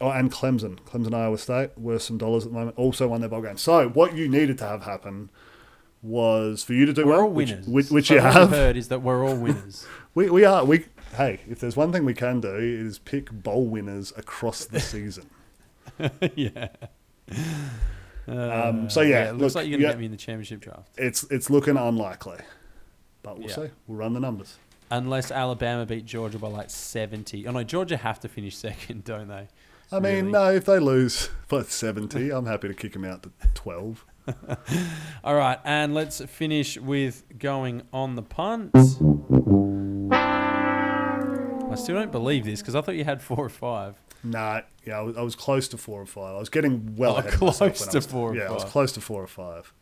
oh, 0.00 0.10
and 0.10 0.30
Clemson, 0.30 0.78
Clemson 0.80 1.14
Iowa 1.14 1.38
State 1.38 1.76
worth 1.78 2.02
some 2.02 2.18
dollars 2.18 2.44
at 2.46 2.52
the 2.52 2.58
moment. 2.58 2.78
Also 2.78 3.08
won 3.08 3.20
their 3.20 3.30
bowl 3.30 3.42
game. 3.42 3.56
So 3.56 3.88
what 3.88 4.14
you 4.14 4.28
needed 4.28 4.58
to 4.58 4.64
have 4.66 4.84
happen 4.84 5.30
was 6.02 6.62
for 6.62 6.74
you 6.74 6.84
to 6.86 6.92
do 6.92 7.06
We're 7.06 7.12
well, 7.12 7.20
all 7.22 7.30
which- 7.30 7.50
winners. 7.50 7.66
which, 7.66 7.90
which 7.90 8.06
So 8.08 8.14
you 8.14 8.20
what. 8.20 8.36
I've 8.36 8.50
heard 8.50 8.76
is 8.76 8.88
that 8.88 9.02
we're 9.02 9.26
all 9.26 9.36
winners. 9.36 9.86
We, 10.16 10.30
we 10.30 10.44
are 10.44 10.64
we 10.64 10.84
hey 11.14 11.40
if 11.48 11.60
there's 11.60 11.76
one 11.76 11.92
thing 11.92 12.04
we 12.04 12.14
can 12.14 12.40
do 12.40 12.54
is 12.56 12.98
pick 12.98 13.30
bowl 13.30 13.66
winners 13.66 14.12
across 14.16 14.64
the 14.64 14.80
season. 14.92 15.28
yeah. 16.34 16.68
Um, 18.26 18.88
so 18.88 19.02
yeah, 19.02 19.28
it 19.28 19.36
looks 19.36 19.54
like 19.54 19.66
you're 19.66 19.78
going 19.78 19.80
to 19.80 19.86
yeah. 19.86 19.92
get 19.92 19.98
me 19.98 20.04
in 20.06 20.10
the 20.10 20.16
championship 20.16 20.60
draft. 20.60 20.88
It's 20.96 21.24
it's 21.24 21.50
looking 21.50 21.76
unlikely, 21.76 22.38
but 23.22 23.38
we'll 23.38 23.48
Yeah. 23.48 23.54
see. 23.54 23.70
We'll 23.86 23.98
run 23.98 24.14
the 24.14 24.20
numbers. 24.20 24.56
Unless 24.90 25.30
Alabama 25.30 25.84
beat 25.86 26.04
Georgia 26.06 26.38
by 26.38 26.48
like 26.48 26.70
70. 26.70 27.46
Oh, 27.46 27.50
no, 27.52 27.64
Georgia 27.64 27.96
have 27.96 28.20
to 28.20 28.28
finish 28.28 28.56
second, 28.68 29.04
don't 29.04 29.28
they? 29.28 29.48
I 29.92 30.00
mean, 30.00 30.26
Really? 30.26 30.32
no, 30.32 30.52
if 30.52 30.64
they 30.64 30.78
lose 30.78 31.28
by 31.48 31.62
seventy, 31.62 32.30
I'm 32.30 32.46
happy 32.46 32.68
to 32.68 32.74
kick 32.74 32.94
them 32.94 33.04
out 33.04 33.22
to 33.24 33.30
twelve. 33.52 34.04
All 35.22 35.34
right, 35.34 35.58
and 35.64 35.92
let's 35.94 36.22
finish 36.24 36.78
with 36.78 37.24
going 37.38 37.82
on 37.92 38.14
the 38.16 38.22
punt. 38.22 38.70
I 41.74 41.82
still 41.82 41.94
don't 41.96 42.12
believe 42.12 42.44
this 42.44 42.60
because 42.60 42.74
I 42.74 42.80
thought 42.80 42.94
you 42.96 43.04
had 43.04 43.20
four 43.22 43.38
or 43.38 43.48
five. 43.48 43.94
No, 44.22 44.62
yeah, 44.86 44.98
I 44.98 45.02
was, 45.02 45.16
I 45.18 45.22
was 45.22 45.34
close 45.36 45.68
to 45.68 45.76
four 45.76 46.00
or 46.00 46.06
five. 46.06 46.34
I 46.34 46.38
was 46.38 46.48
getting 46.48 46.96
well 46.96 47.14
Oh, 47.14 47.18
ahead 47.18 47.34
of 47.34 47.40
myself 47.42 47.58
close 47.76 47.80
when 47.80 47.88
I 47.88 47.92
to 47.92 47.98
was- 47.98 48.06
four 48.06 48.30
or 48.32 48.36
Yeah, 48.36 48.48
I 48.48 48.52
was 48.52 48.64
close 48.64 48.92
to 48.92 49.00
four 49.02 49.22
or 49.22 49.26
five, 49.26 49.72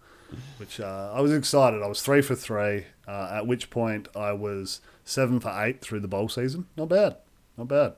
which 0.59 0.81
uh, 0.81 1.13
I 1.15 1.21
was 1.21 1.33
excited. 1.33 1.83
I 1.83 1.87
was 1.87 2.03
three 2.03 2.23
for 2.23 2.35
three. 2.35 2.87
Uh, 3.07 3.31
at 3.35 3.47
which 3.47 3.71
point 3.71 4.09
I 4.17 4.33
was 4.33 4.81
seven 5.05 5.39
for 5.41 5.51
eight 5.65 5.81
through 5.81 6.01
the 6.01 6.09
bowl 6.09 6.29
season. 6.29 6.67
Not 6.77 6.89
bad, 6.89 7.17
not 7.57 7.69
bad. 7.69 7.95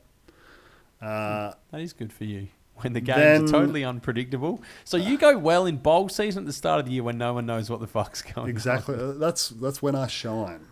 Uh, 1.01 1.53
That 1.71 1.81
is 1.81 1.93
good 1.93 2.13
for 2.13 2.25
you. 2.25 2.49
When 2.79 2.93
the 2.93 3.01
games 3.01 3.17
Then- 3.19 3.45
are 3.45 3.47
totally 3.49 3.85
unpredictable. 3.85 4.61
So 4.85 4.97
you 4.97 5.17
go 5.17 5.39
well 5.39 5.65
in 5.65 5.77
bowl 5.77 6.09
season 6.09 6.43
at 6.43 6.47
the 6.47 6.53
start 6.53 6.81
of 6.81 6.87
the 6.87 6.93
year 6.93 7.03
when 7.05 7.17
no 7.19 7.33
one 7.35 7.47
knows 7.47 7.71
what 7.71 7.81
the 7.81 7.87
fuck's 7.87 8.21
going 8.23 8.49
exactly. 8.51 8.97
on. 8.97 9.01
Uh, 9.01 9.13
That's 9.13 9.51
that's 9.51 9.81
when 9.81 9.95
I 9.95 10.09
shine. 10.09 10.67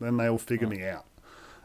Then 0.00 0.16
they 0.18 0.28
all 0.28 0.38
figure 0.38 0.68
me 0.68 0.84
out. 0.84 1.06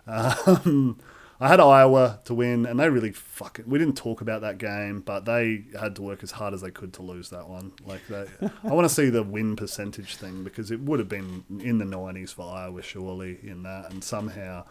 Um, 0.06 1.00
I 1.40 1.48
had 1.50 1.60
Iowa 1.60 2.20
to 2.26 2.34
win, 2.34 2.66
and 2.66 2.80
they 2.80 2.90
really 2.90 3.12
fucking. 3.12 3.66
We 3.68 3.78
didn't 3.78 3.98
talk 3.98 4.22
about 4.22 4.42
that 4.42 4.58
game, 4.58 5.02
but 5.02 5.26
they 5.26 5.66
had 5.80 5.96
to 5.98 6.02
work 6.02 6.24
as 6.24 6.32
hard 6.32 6.54
as 6.54 6.62
they 6.62 6.72
could 6.72 6.94
to 6.94 7.02
lose 7.02 7.30
that 7.32 7.50
one. 7.50 7.74
Like 7.86 8.08
they, 8.08 8.26
I 8.64 8.74
want 8.74 8.88
to 8.88 8.94
see 8.94 9.10
the 9.10 9.24
win 9.24 9.56
percentage 9.56 10.16
thing 10.16 10.44
because 10.44 10.72
it 10.72 10.80
would 10.80 11.00
have 11.00 11.10
been 11.10 11.44
in 11.62 11.80
the 11.80 11.86
nineties 11.86 12.32
for 12.32 12.54
Iowa 12.54 12.82
surely 12.82 13.40
in 13.44 13.64
that, 13.64 13.92
and 13.92 14.04
somehow 14.04 14.66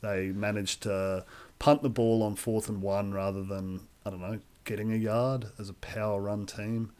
they 0.00 0.28
managed 0.28 0.82
to 0.82 1.24
punt 1.58 1.82
the 1.82 1.90
ball 1.90 2.22
on 2.22 2.36
fourth 2.36 2.68
and 2.68 2.82
one 2.82 3.12
rather 3.12 3.42
than 3.42 3.88
I 4.06 4.10
don't 4.10 4.20
know 4.20 4.38
getting 4.64 4.92
a 4.92 4.96
yard 4.96 5.46
as 5.58 5.68
a 5.68 5.74
power 5.74 6.20
run 6.20 6.46
team. 6.46 6.92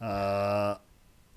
Uh, 0.00 0.76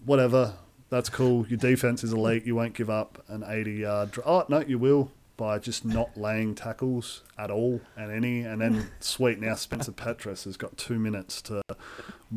whatever. 0.06 0.56
That's 0.90 1.10
cool. 1.10 1.48
Your 1.48 1.58
defense 1.58 2.04
is 2.04 2.14
elite. 2.14 2.46
You 2.46 2.56
won't 2.56 2.74
give 2.74 2.90
up 2.90 3.24
an 3.28 3.44
80 3.46 3.72
yard. 3.74 4.12
Dr- 4.12 4.28
oh, 4.28 4.46
no, 4.48 4.62
you 4.62 4.78
will 4.78 5.12
by 5.38 5.60
just 5.60 5.84
not 5.84 6.16
laying 6.16 6.56
tackles 6.56 7.24
at 7.38 7.50
all 7.50 7.82
and 7.98 8.12
any. 8.12 8.42
And 8.42 8.62
then, 8.62 8.92
sweet, 9.00 9.40
now 9.40 9.56
Spencer 9.56 9.92
Petras 9.92 10.44
has 10.46 10.58
got 10.58 10.78
two 10.78 11.00
minutes 11.00 11.42
to 11.44 11.62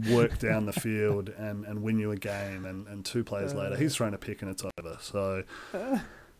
work 0.08 0.38
down 0.38 0.66
the 0.66 0.72
field 0.72 1.28
and, 1.30 1.64
and 1.64 1.82
win 1.82 1.98
you 1.98 2.10
a 2.10 2.16
game. 2.16 2.64
And, 2.64 2.86
and 2.86 3.04
two 3.04 3.24
plays 3.24 3.54
later, 3.54 3.76
he's 3.76 3.94
thrown 3.96 4.14
a 4.14 4.18
pick 4.18 4.42
and 4.42 4.50
it's 4.50 4.64
over. 4.78 4.96
So 5.00 5.44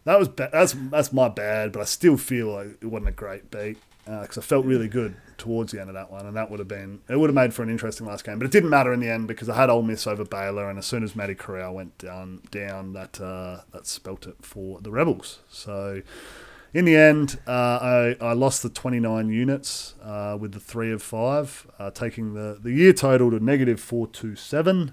that 0.06 0.18
was 0.18 0.28
ba- 0.28 0.50
that's 0.52 0.74
that's 0.90 1.12
my 1.12 1.28
bad, 1.28 1.72
but 1.72 1.80
I 1.80 1.84
still 1.84 2.16
feel 2.16 2.52
like 2.52 2.78
it 2.80 2.86
wasn't 2.86 3.08
a 3.08 3.12
great 3.12 3.50
beat 3.50 3.78
because 4.04 4.38
I 4.38 4.40
felt 4.40 4.64
really 4.64 4.86
good 4.88 5.16
towards 5.36 5.72
the 5.72 5.80
end 5.80 5.90
of 5.90 5.94
that 5.94 6.12
one, 6.12 6.26
and 6.26 6.36
that 6.36 6.48
would 6.48 6.60
have 6.60 6.68
been 6.68 7.00
it 7.08 7.18
would 7.18 7.28
have 7.28 7.34
made 7.34 7.52
for 7.52 7.64
an 7.64 7.70
interesting 7.70 8.06
last 8.06 8.24
game. 8.24 8.38
But 8.38 8.46
it 8.46 8.52
didn't 8.52 8.70
matter 8.70 8.92
in 8.92 9.00
the 9.00 9.10
end 9.10 9.26
because 9.26 9.48
I 9.48 9.56
had 9.56 9.68
Ole 9.68 9.82
Miss 9.82 10.06
over 10.06 10.24
Baylor, 10.24 10.70
and 10.70 10.78
as 10.78 10.86
soon 10.86 11.02
as 11.02 11.16
Matty 11.16 11.34
Corral 11.34 11.74
went 11.74 11.98
down, 11.98 12.40
down 12.52 12.92
that 12.92 13.20
uh, 13.20 13.62
that 13.72 13.86
spelt 13.86 14.26
it 14.26 14.36
for 14.42 14.80
the 14.80 14.90
Rebels. 14.90 15.40
So. 15.50 16.02
In 16.76 16.84
the 16.84 16.94
end, 16.94 17.40
uh, 17.46 17.50
I, 17.50 18.16
I 18.20 18.32
lost 18.34 18.62
the 18.62 18.68
29 18.68 19.30
units 19.30 19.94
uh, 20.02 20.36
with 20.38 20.52
the 20.52 20.60
three 20.60 20.92
of 20.92 21.02
five, 21.02 21.66
uh, 21.78 21.90
taking 21.90 22.34
the, 22.34 22.58
the 22.62 22.70
year 22.70 22.92
total 22.92 23.30
to 23.30 23.42
negative 23.42 23.80
427, 23.80 24.92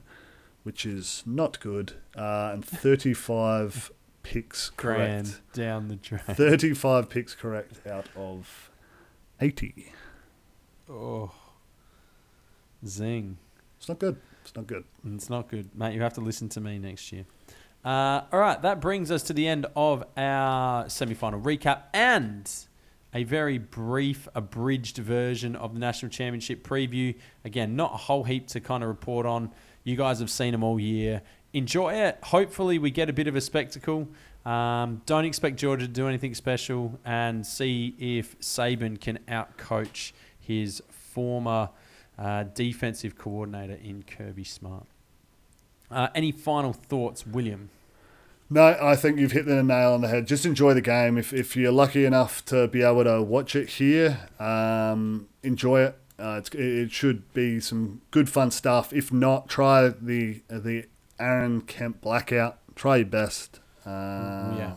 which 0.64 0.86
is 0.86 1.24
not 1.26 1.60
good, 1.60 1.96
uh, 2.16 2.52
and 2.54 2.64
35 2.64 3.92
picks 4.24 4.70
correct. 4.70 4.98
Grand 4.98 5.36
down 5.52 5.90
the 5.90 5.98
drain. 5.98 6.22
35 6.22 7.10
picks 7.10 7.36
correct 7.36 7.86
out 7.86 8.06
of 8.16 8.72
80. 9.42 9.92
Oh. 10.90 11.32
Zing. 12.88 13.40
It's 13.78 13.90
not 13.90 14.00
good. 14.00 14.16
It's 14.44 14.56
not 14.56 14.68
good. 14.68 14.86
It's 15.06 15.30
not 15.30 15.50
good, 15.50 15.78
mate. 15.78 15.96
You 15.96 16.02
have 16.02 16.14
to 16.14 16.22
listen 16.22 16.48
to 16.48 16.62
me 16.62 16.80
next 16.80 17.12
year. 17.12 17.26
Uh, 17.84 18.22
all 18.32 18.40
right, 18.40 18.62
that 18.62 18.80
brings 18.80 19.12
us 19.12 19.24
to 19.24 19.34
the 19.34 19.46
end 19.46 19.66
of 19.76 20.06
our 20.16 20.88
semi-final 20.90 21.42
recap 21.42 21.84
and 21.94 22.50
a 23.14 23.24
very 23.26 23.58
brief, 23.58 24.28
abridged 24.34 24.98
version 24.98 25.56
of 25.56 25.74
the 25.74 25.80
national 25.80 26.10
championship 26.10 26.66
preview. 26.66 27.14
Again, 27.44 27.76
not 27.76 27.94
a 27.94 27.98
whole 27.98 28.24
heap 28.24 28.48
to 28.48 28.62
kind 28.62 28.84
of 28.84 28.90
report 28.90 29.26
on. 29.26 29.52
You 29.84 29.98
guys 29.98 30.20
have 30.20 30.30
seen 30.30 30.54
them 30.54 30.64
all 30.64 30.80
year. 30.80 31.22
Enjoy 31.52 31.94
it. 31.94 32.18
Hopefully, 32.24 32.80
we 32.80 32.90
get 32.90 33.10
a 33.10 33.14
bit 33.14 33.28
of 33.28 33.36
a 33.36 33.42
spectacle. 33.42 34.08
Um, 34.46 35.02
don't 35.06 35.26
expect 35.26 35.58
Georgia 35.58 35.86
to 35.86 35.92
do 35.92 36.08
anything 36.08 36.34
special, 36.34 37.00
and 37.06 37.46
see 37.46 37.96
if 38.00 38.40
Saban 38.40 39.00
can 39.00 39.20
outcoach 39.28 40.14
his 40.40 40.82
former 40.90 41.70
uh, 42.18 42.44
defensive 42.44 43.18
coordinator 43.18 43.78
in 43.84 44.04
Kirby 44.04 44.44
Smart. 44.44 44.86
Uh, 45.94 46.10
any 46.16 46.32
final 46.32 46.74
thoughts, 46.74 47.26
William? 47.28 47.70
No, 48.50 48.78
I 48.82 48.96
think 48.96 49.20
you've 49.20 49.32
hit 49.32 49.46
the 49.46 49.64
nail 49.64 49.94
on 49.94 50.02
the 50.02 50.08
head. 50.08 50.28
Just 50.28 50.46
enjoy 50.46 50.74
the 50.74 50.82
game. 50.82 51.18
If, 51.18 51.34
if 51.34 51.56
you're 51.56 51.72
lucky 51.72 52.06
enough 52.06 52.44
to 52.46 52.68
be 52.68 52.82
able 52.84 53.04
to 53.04 53.22
watch 53.22 53.56
it 53.56 53.70
here, 53.70 54.28
um, 54.40 55.28
enjoy 55.44 55.82
it. 55.82 55.98
Uh, 56.20 56.36
it's, 56.40 56.50
it 56.54 56.92
should 56.92 57.32
be 57.34 57.60
some 57.60 58.02
good 58.12 58.30
fun 58.30 58.52
stuff. 58.52 58.94
If 58.94 59.12
not, 59.12 59.50
try 59.50 59.90
the 59.90 60.42
the 60.48 60.86
Aaron 61.20 61.62
Kemp 61.62 62.02
blackout. 62.02 62.58
Try 62.76 62.98
your 62.98 63.08
best. 63.08 63.60
Uh, 63.86 64.56
Yeah. 64.58 64.76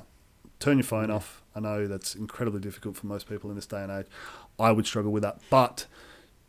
Turn 0.59 0.79
your 0.79 0.85
phone 0.85 1.11
off. 1.11 1.43
I 1.55 1.61
know 1.61 1.87
that's 1.87 2.15
incredibly 2.15 2.61
difficult 2.61 2.97
for 2.97 3.07
most 3.07 3.29
people 3.29 3.51
in 3.51 3.57
this 3.57 3.67
day 3.67 3.83
and 3.83 3.93
age. 3.93 4.07
I 4.59 4.73
would 4.73 4.87
struggle 4.87 5.13
with 5.13 5.23
that, 5.23 5.39
but 5.51 5.87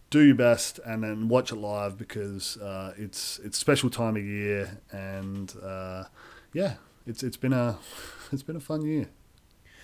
do 0.10 0.22
your 0.22 0.36
best 0.36 0.80
and 0.86 1.04
then 1.04 1.28
watch 1.28 1.52
it 1.52 1.58
live 1.58 1.98
because 1.98 2.58
uh, 2.58 2.94
it's 2.98 3.40
it's 3.40 3.58
a 3.58 3.60
special 3.60 3.90
time 3.90 4.16
of 4.16 4.24
year 4.24 4.80
and 4.92 5.54
uh, 5.64 6.06
yeah, 6.54 6.76
it's 7.06 7.24
it's 7.24 7.38
been 7.38 7.54
a 7.54 7.78
it's 8.32 8.44
been 8.44 8.56
a 8.56 8.62
fun 8.62 8.82
year. 8.82 9.10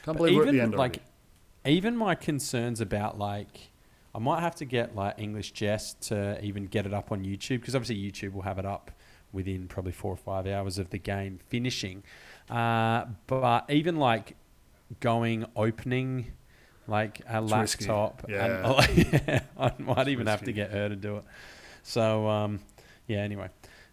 Can't 0.04 0.18
believe 0.18 0.36
we're 0.36 0.48
at 0.48 0.52
the 0.52 0.62
end 0.62 0.76
like, 0.76 0.98
already. 1.66 1.78
even 1.78 1.95
my 1.95 2.14
concerns 2.14 2.82
about 2.82 3.18
like, 3.18 3.72
I 4.14 4.20
might 4.20 4.41
have 4.41 4.56
to 4.56 4.66
get 4.66 4.95
like 4.95 5.16
English 5.18 5.52
Jest 5.52 6.02
to 6.10 6.44
even 6.44 6.66
get 6.66 6.86
it 6.86 6.94
up 6.94 7.12
on 7.12 7.24
YouTube 7.24 7.62
because 7.62 7.76
obviously 7.76 7.95
YouTube 7.98 8.34
will 8.34 8.41
have 8.41 8.60
it 8.60 8.66
up 8.66 8.91
within 9.32 9.68
probably 9.68 9.94
four 9.94 10.12
or 10.12 10.18
five 10.18 10.45
hours 10.45 10.78
of 10.78 10.90
the 10.90 10.98
game 10.98 11.40
finishing. 11.48 12.04
Uh, 12.50 13.06
but 13.28 13.70
even 13.70 13.95
like 13.95 14.36
going 15.00 15.45
opening 15.56 16.34
like 16.88 17.22
a 17.27 17.41
risky. 17.41 17.85
laptop, 17.85 18.26
Yeah. 18.27 18.76
and, 19.27 19.41
I 19.60 19.72
might 19.77 20.07
even 20.07 20.27
have 20.27 20.43
to 20.43 20.51
get 20.51 20.72
her 20.72 20.89
to 20.89 20.95
do 20.95 21.18
it. 21.18 21.23
So 21.84 22.27
um, 22.27 22.60
yeah. 23.07 23.19
Anyway, 23.19 23.49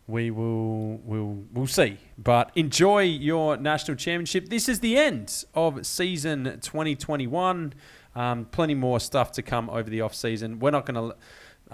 we 0.06 0.30
will 0.30 0.98
we'll 0.98 1.44
we'll 1.52 1.66
see. 1.66 1.98
But 2.18 2.50
enjoy 2.54 3.02
your 3.02 3.56
national 3.56 3.96
championship. 3.96 4.48
This 4.48 4.68
is 4.68 4.80
the 4.80 4.96
end 4.96 5.44
of 5.54 5.84
season 5.86 6.44
2021. 6.60 7.74
Um, 8.16 8.44
plenty 8.46 8.74
more 8.74 8.98
stuff 8.98 9.30
to 9.32 9.42
come 9.42 9.70
over 9.70 9.88
the 9.88 10.00
off 10.00 10.14
season. 10.14 10.58
We're 10.58 10.72
not 10.72 10.84
going 10.84 11.10
to 11.10 11.16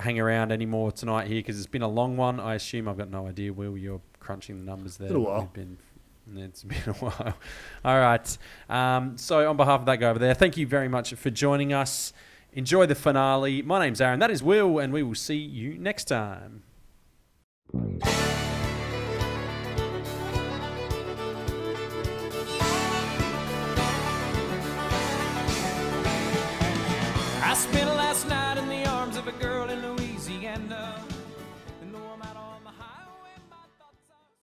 hang 0.00 0.20
around 0.20 0.52
anymore 0.52 0.92
tonight 0.92 1.28
here 1.28 1.38
because 1.38 1.56
it's 1.56 1.66
been 1.66 1.80
a 1.82 1.88
long 1.88 2.18
one. 2.18 2.38
I 2.38 2.54
assume 2.56 2.88
I've 2.88 2.98
got 2.98 3.10
no 3.10 3.26
idea. 3.26 3.54
Will 3.54 3.76
you're 3.78 4.02
crunching 4.20 4.58
the 4.58 4.64
numbers 4.64 4.98
there? 4.98 5.14
A 5.14 5.18
while. 5.18 5.40
We've 5.40 5.52
been 5.54 5.78
it's 6.34 6.62
been 6.64 6.78
a 6.86 6.92
while. 6.94 7.36
All 7.84 7.98
right. 7.98 8.38
Um, 8.68 9.16
so, 9.18 9.48
on 9.48 9.56
behalf 9.56 9.80
of 9.80 9.86
that 9.86 9.96
guy 9.96 10.08
over 10.08 10.18
there, 10.18 10.34
thank 10.34 10.56
you 10.56 10.66
very 10.66 10.88
much 10.88 11.14
for 11.14 11.30
joining 11.30 11.72
us. 11.72 12.12
Enjoy 12.52 12.86
the 12.86 12.94
finale. 12.94 13.62
My 13.62 13.84
name's 13.84 14.00
Aaron. 14.00 14.18
That 14.18 14.30
is 14.30 14.42
Will, 14.42 14.78
and 14.78 14.92
we 14.92 15.02
will 15.02 15.14
see 15.14 15.36
you 15.36 15.76
next 15.78 16.04
time. 16.04 16.62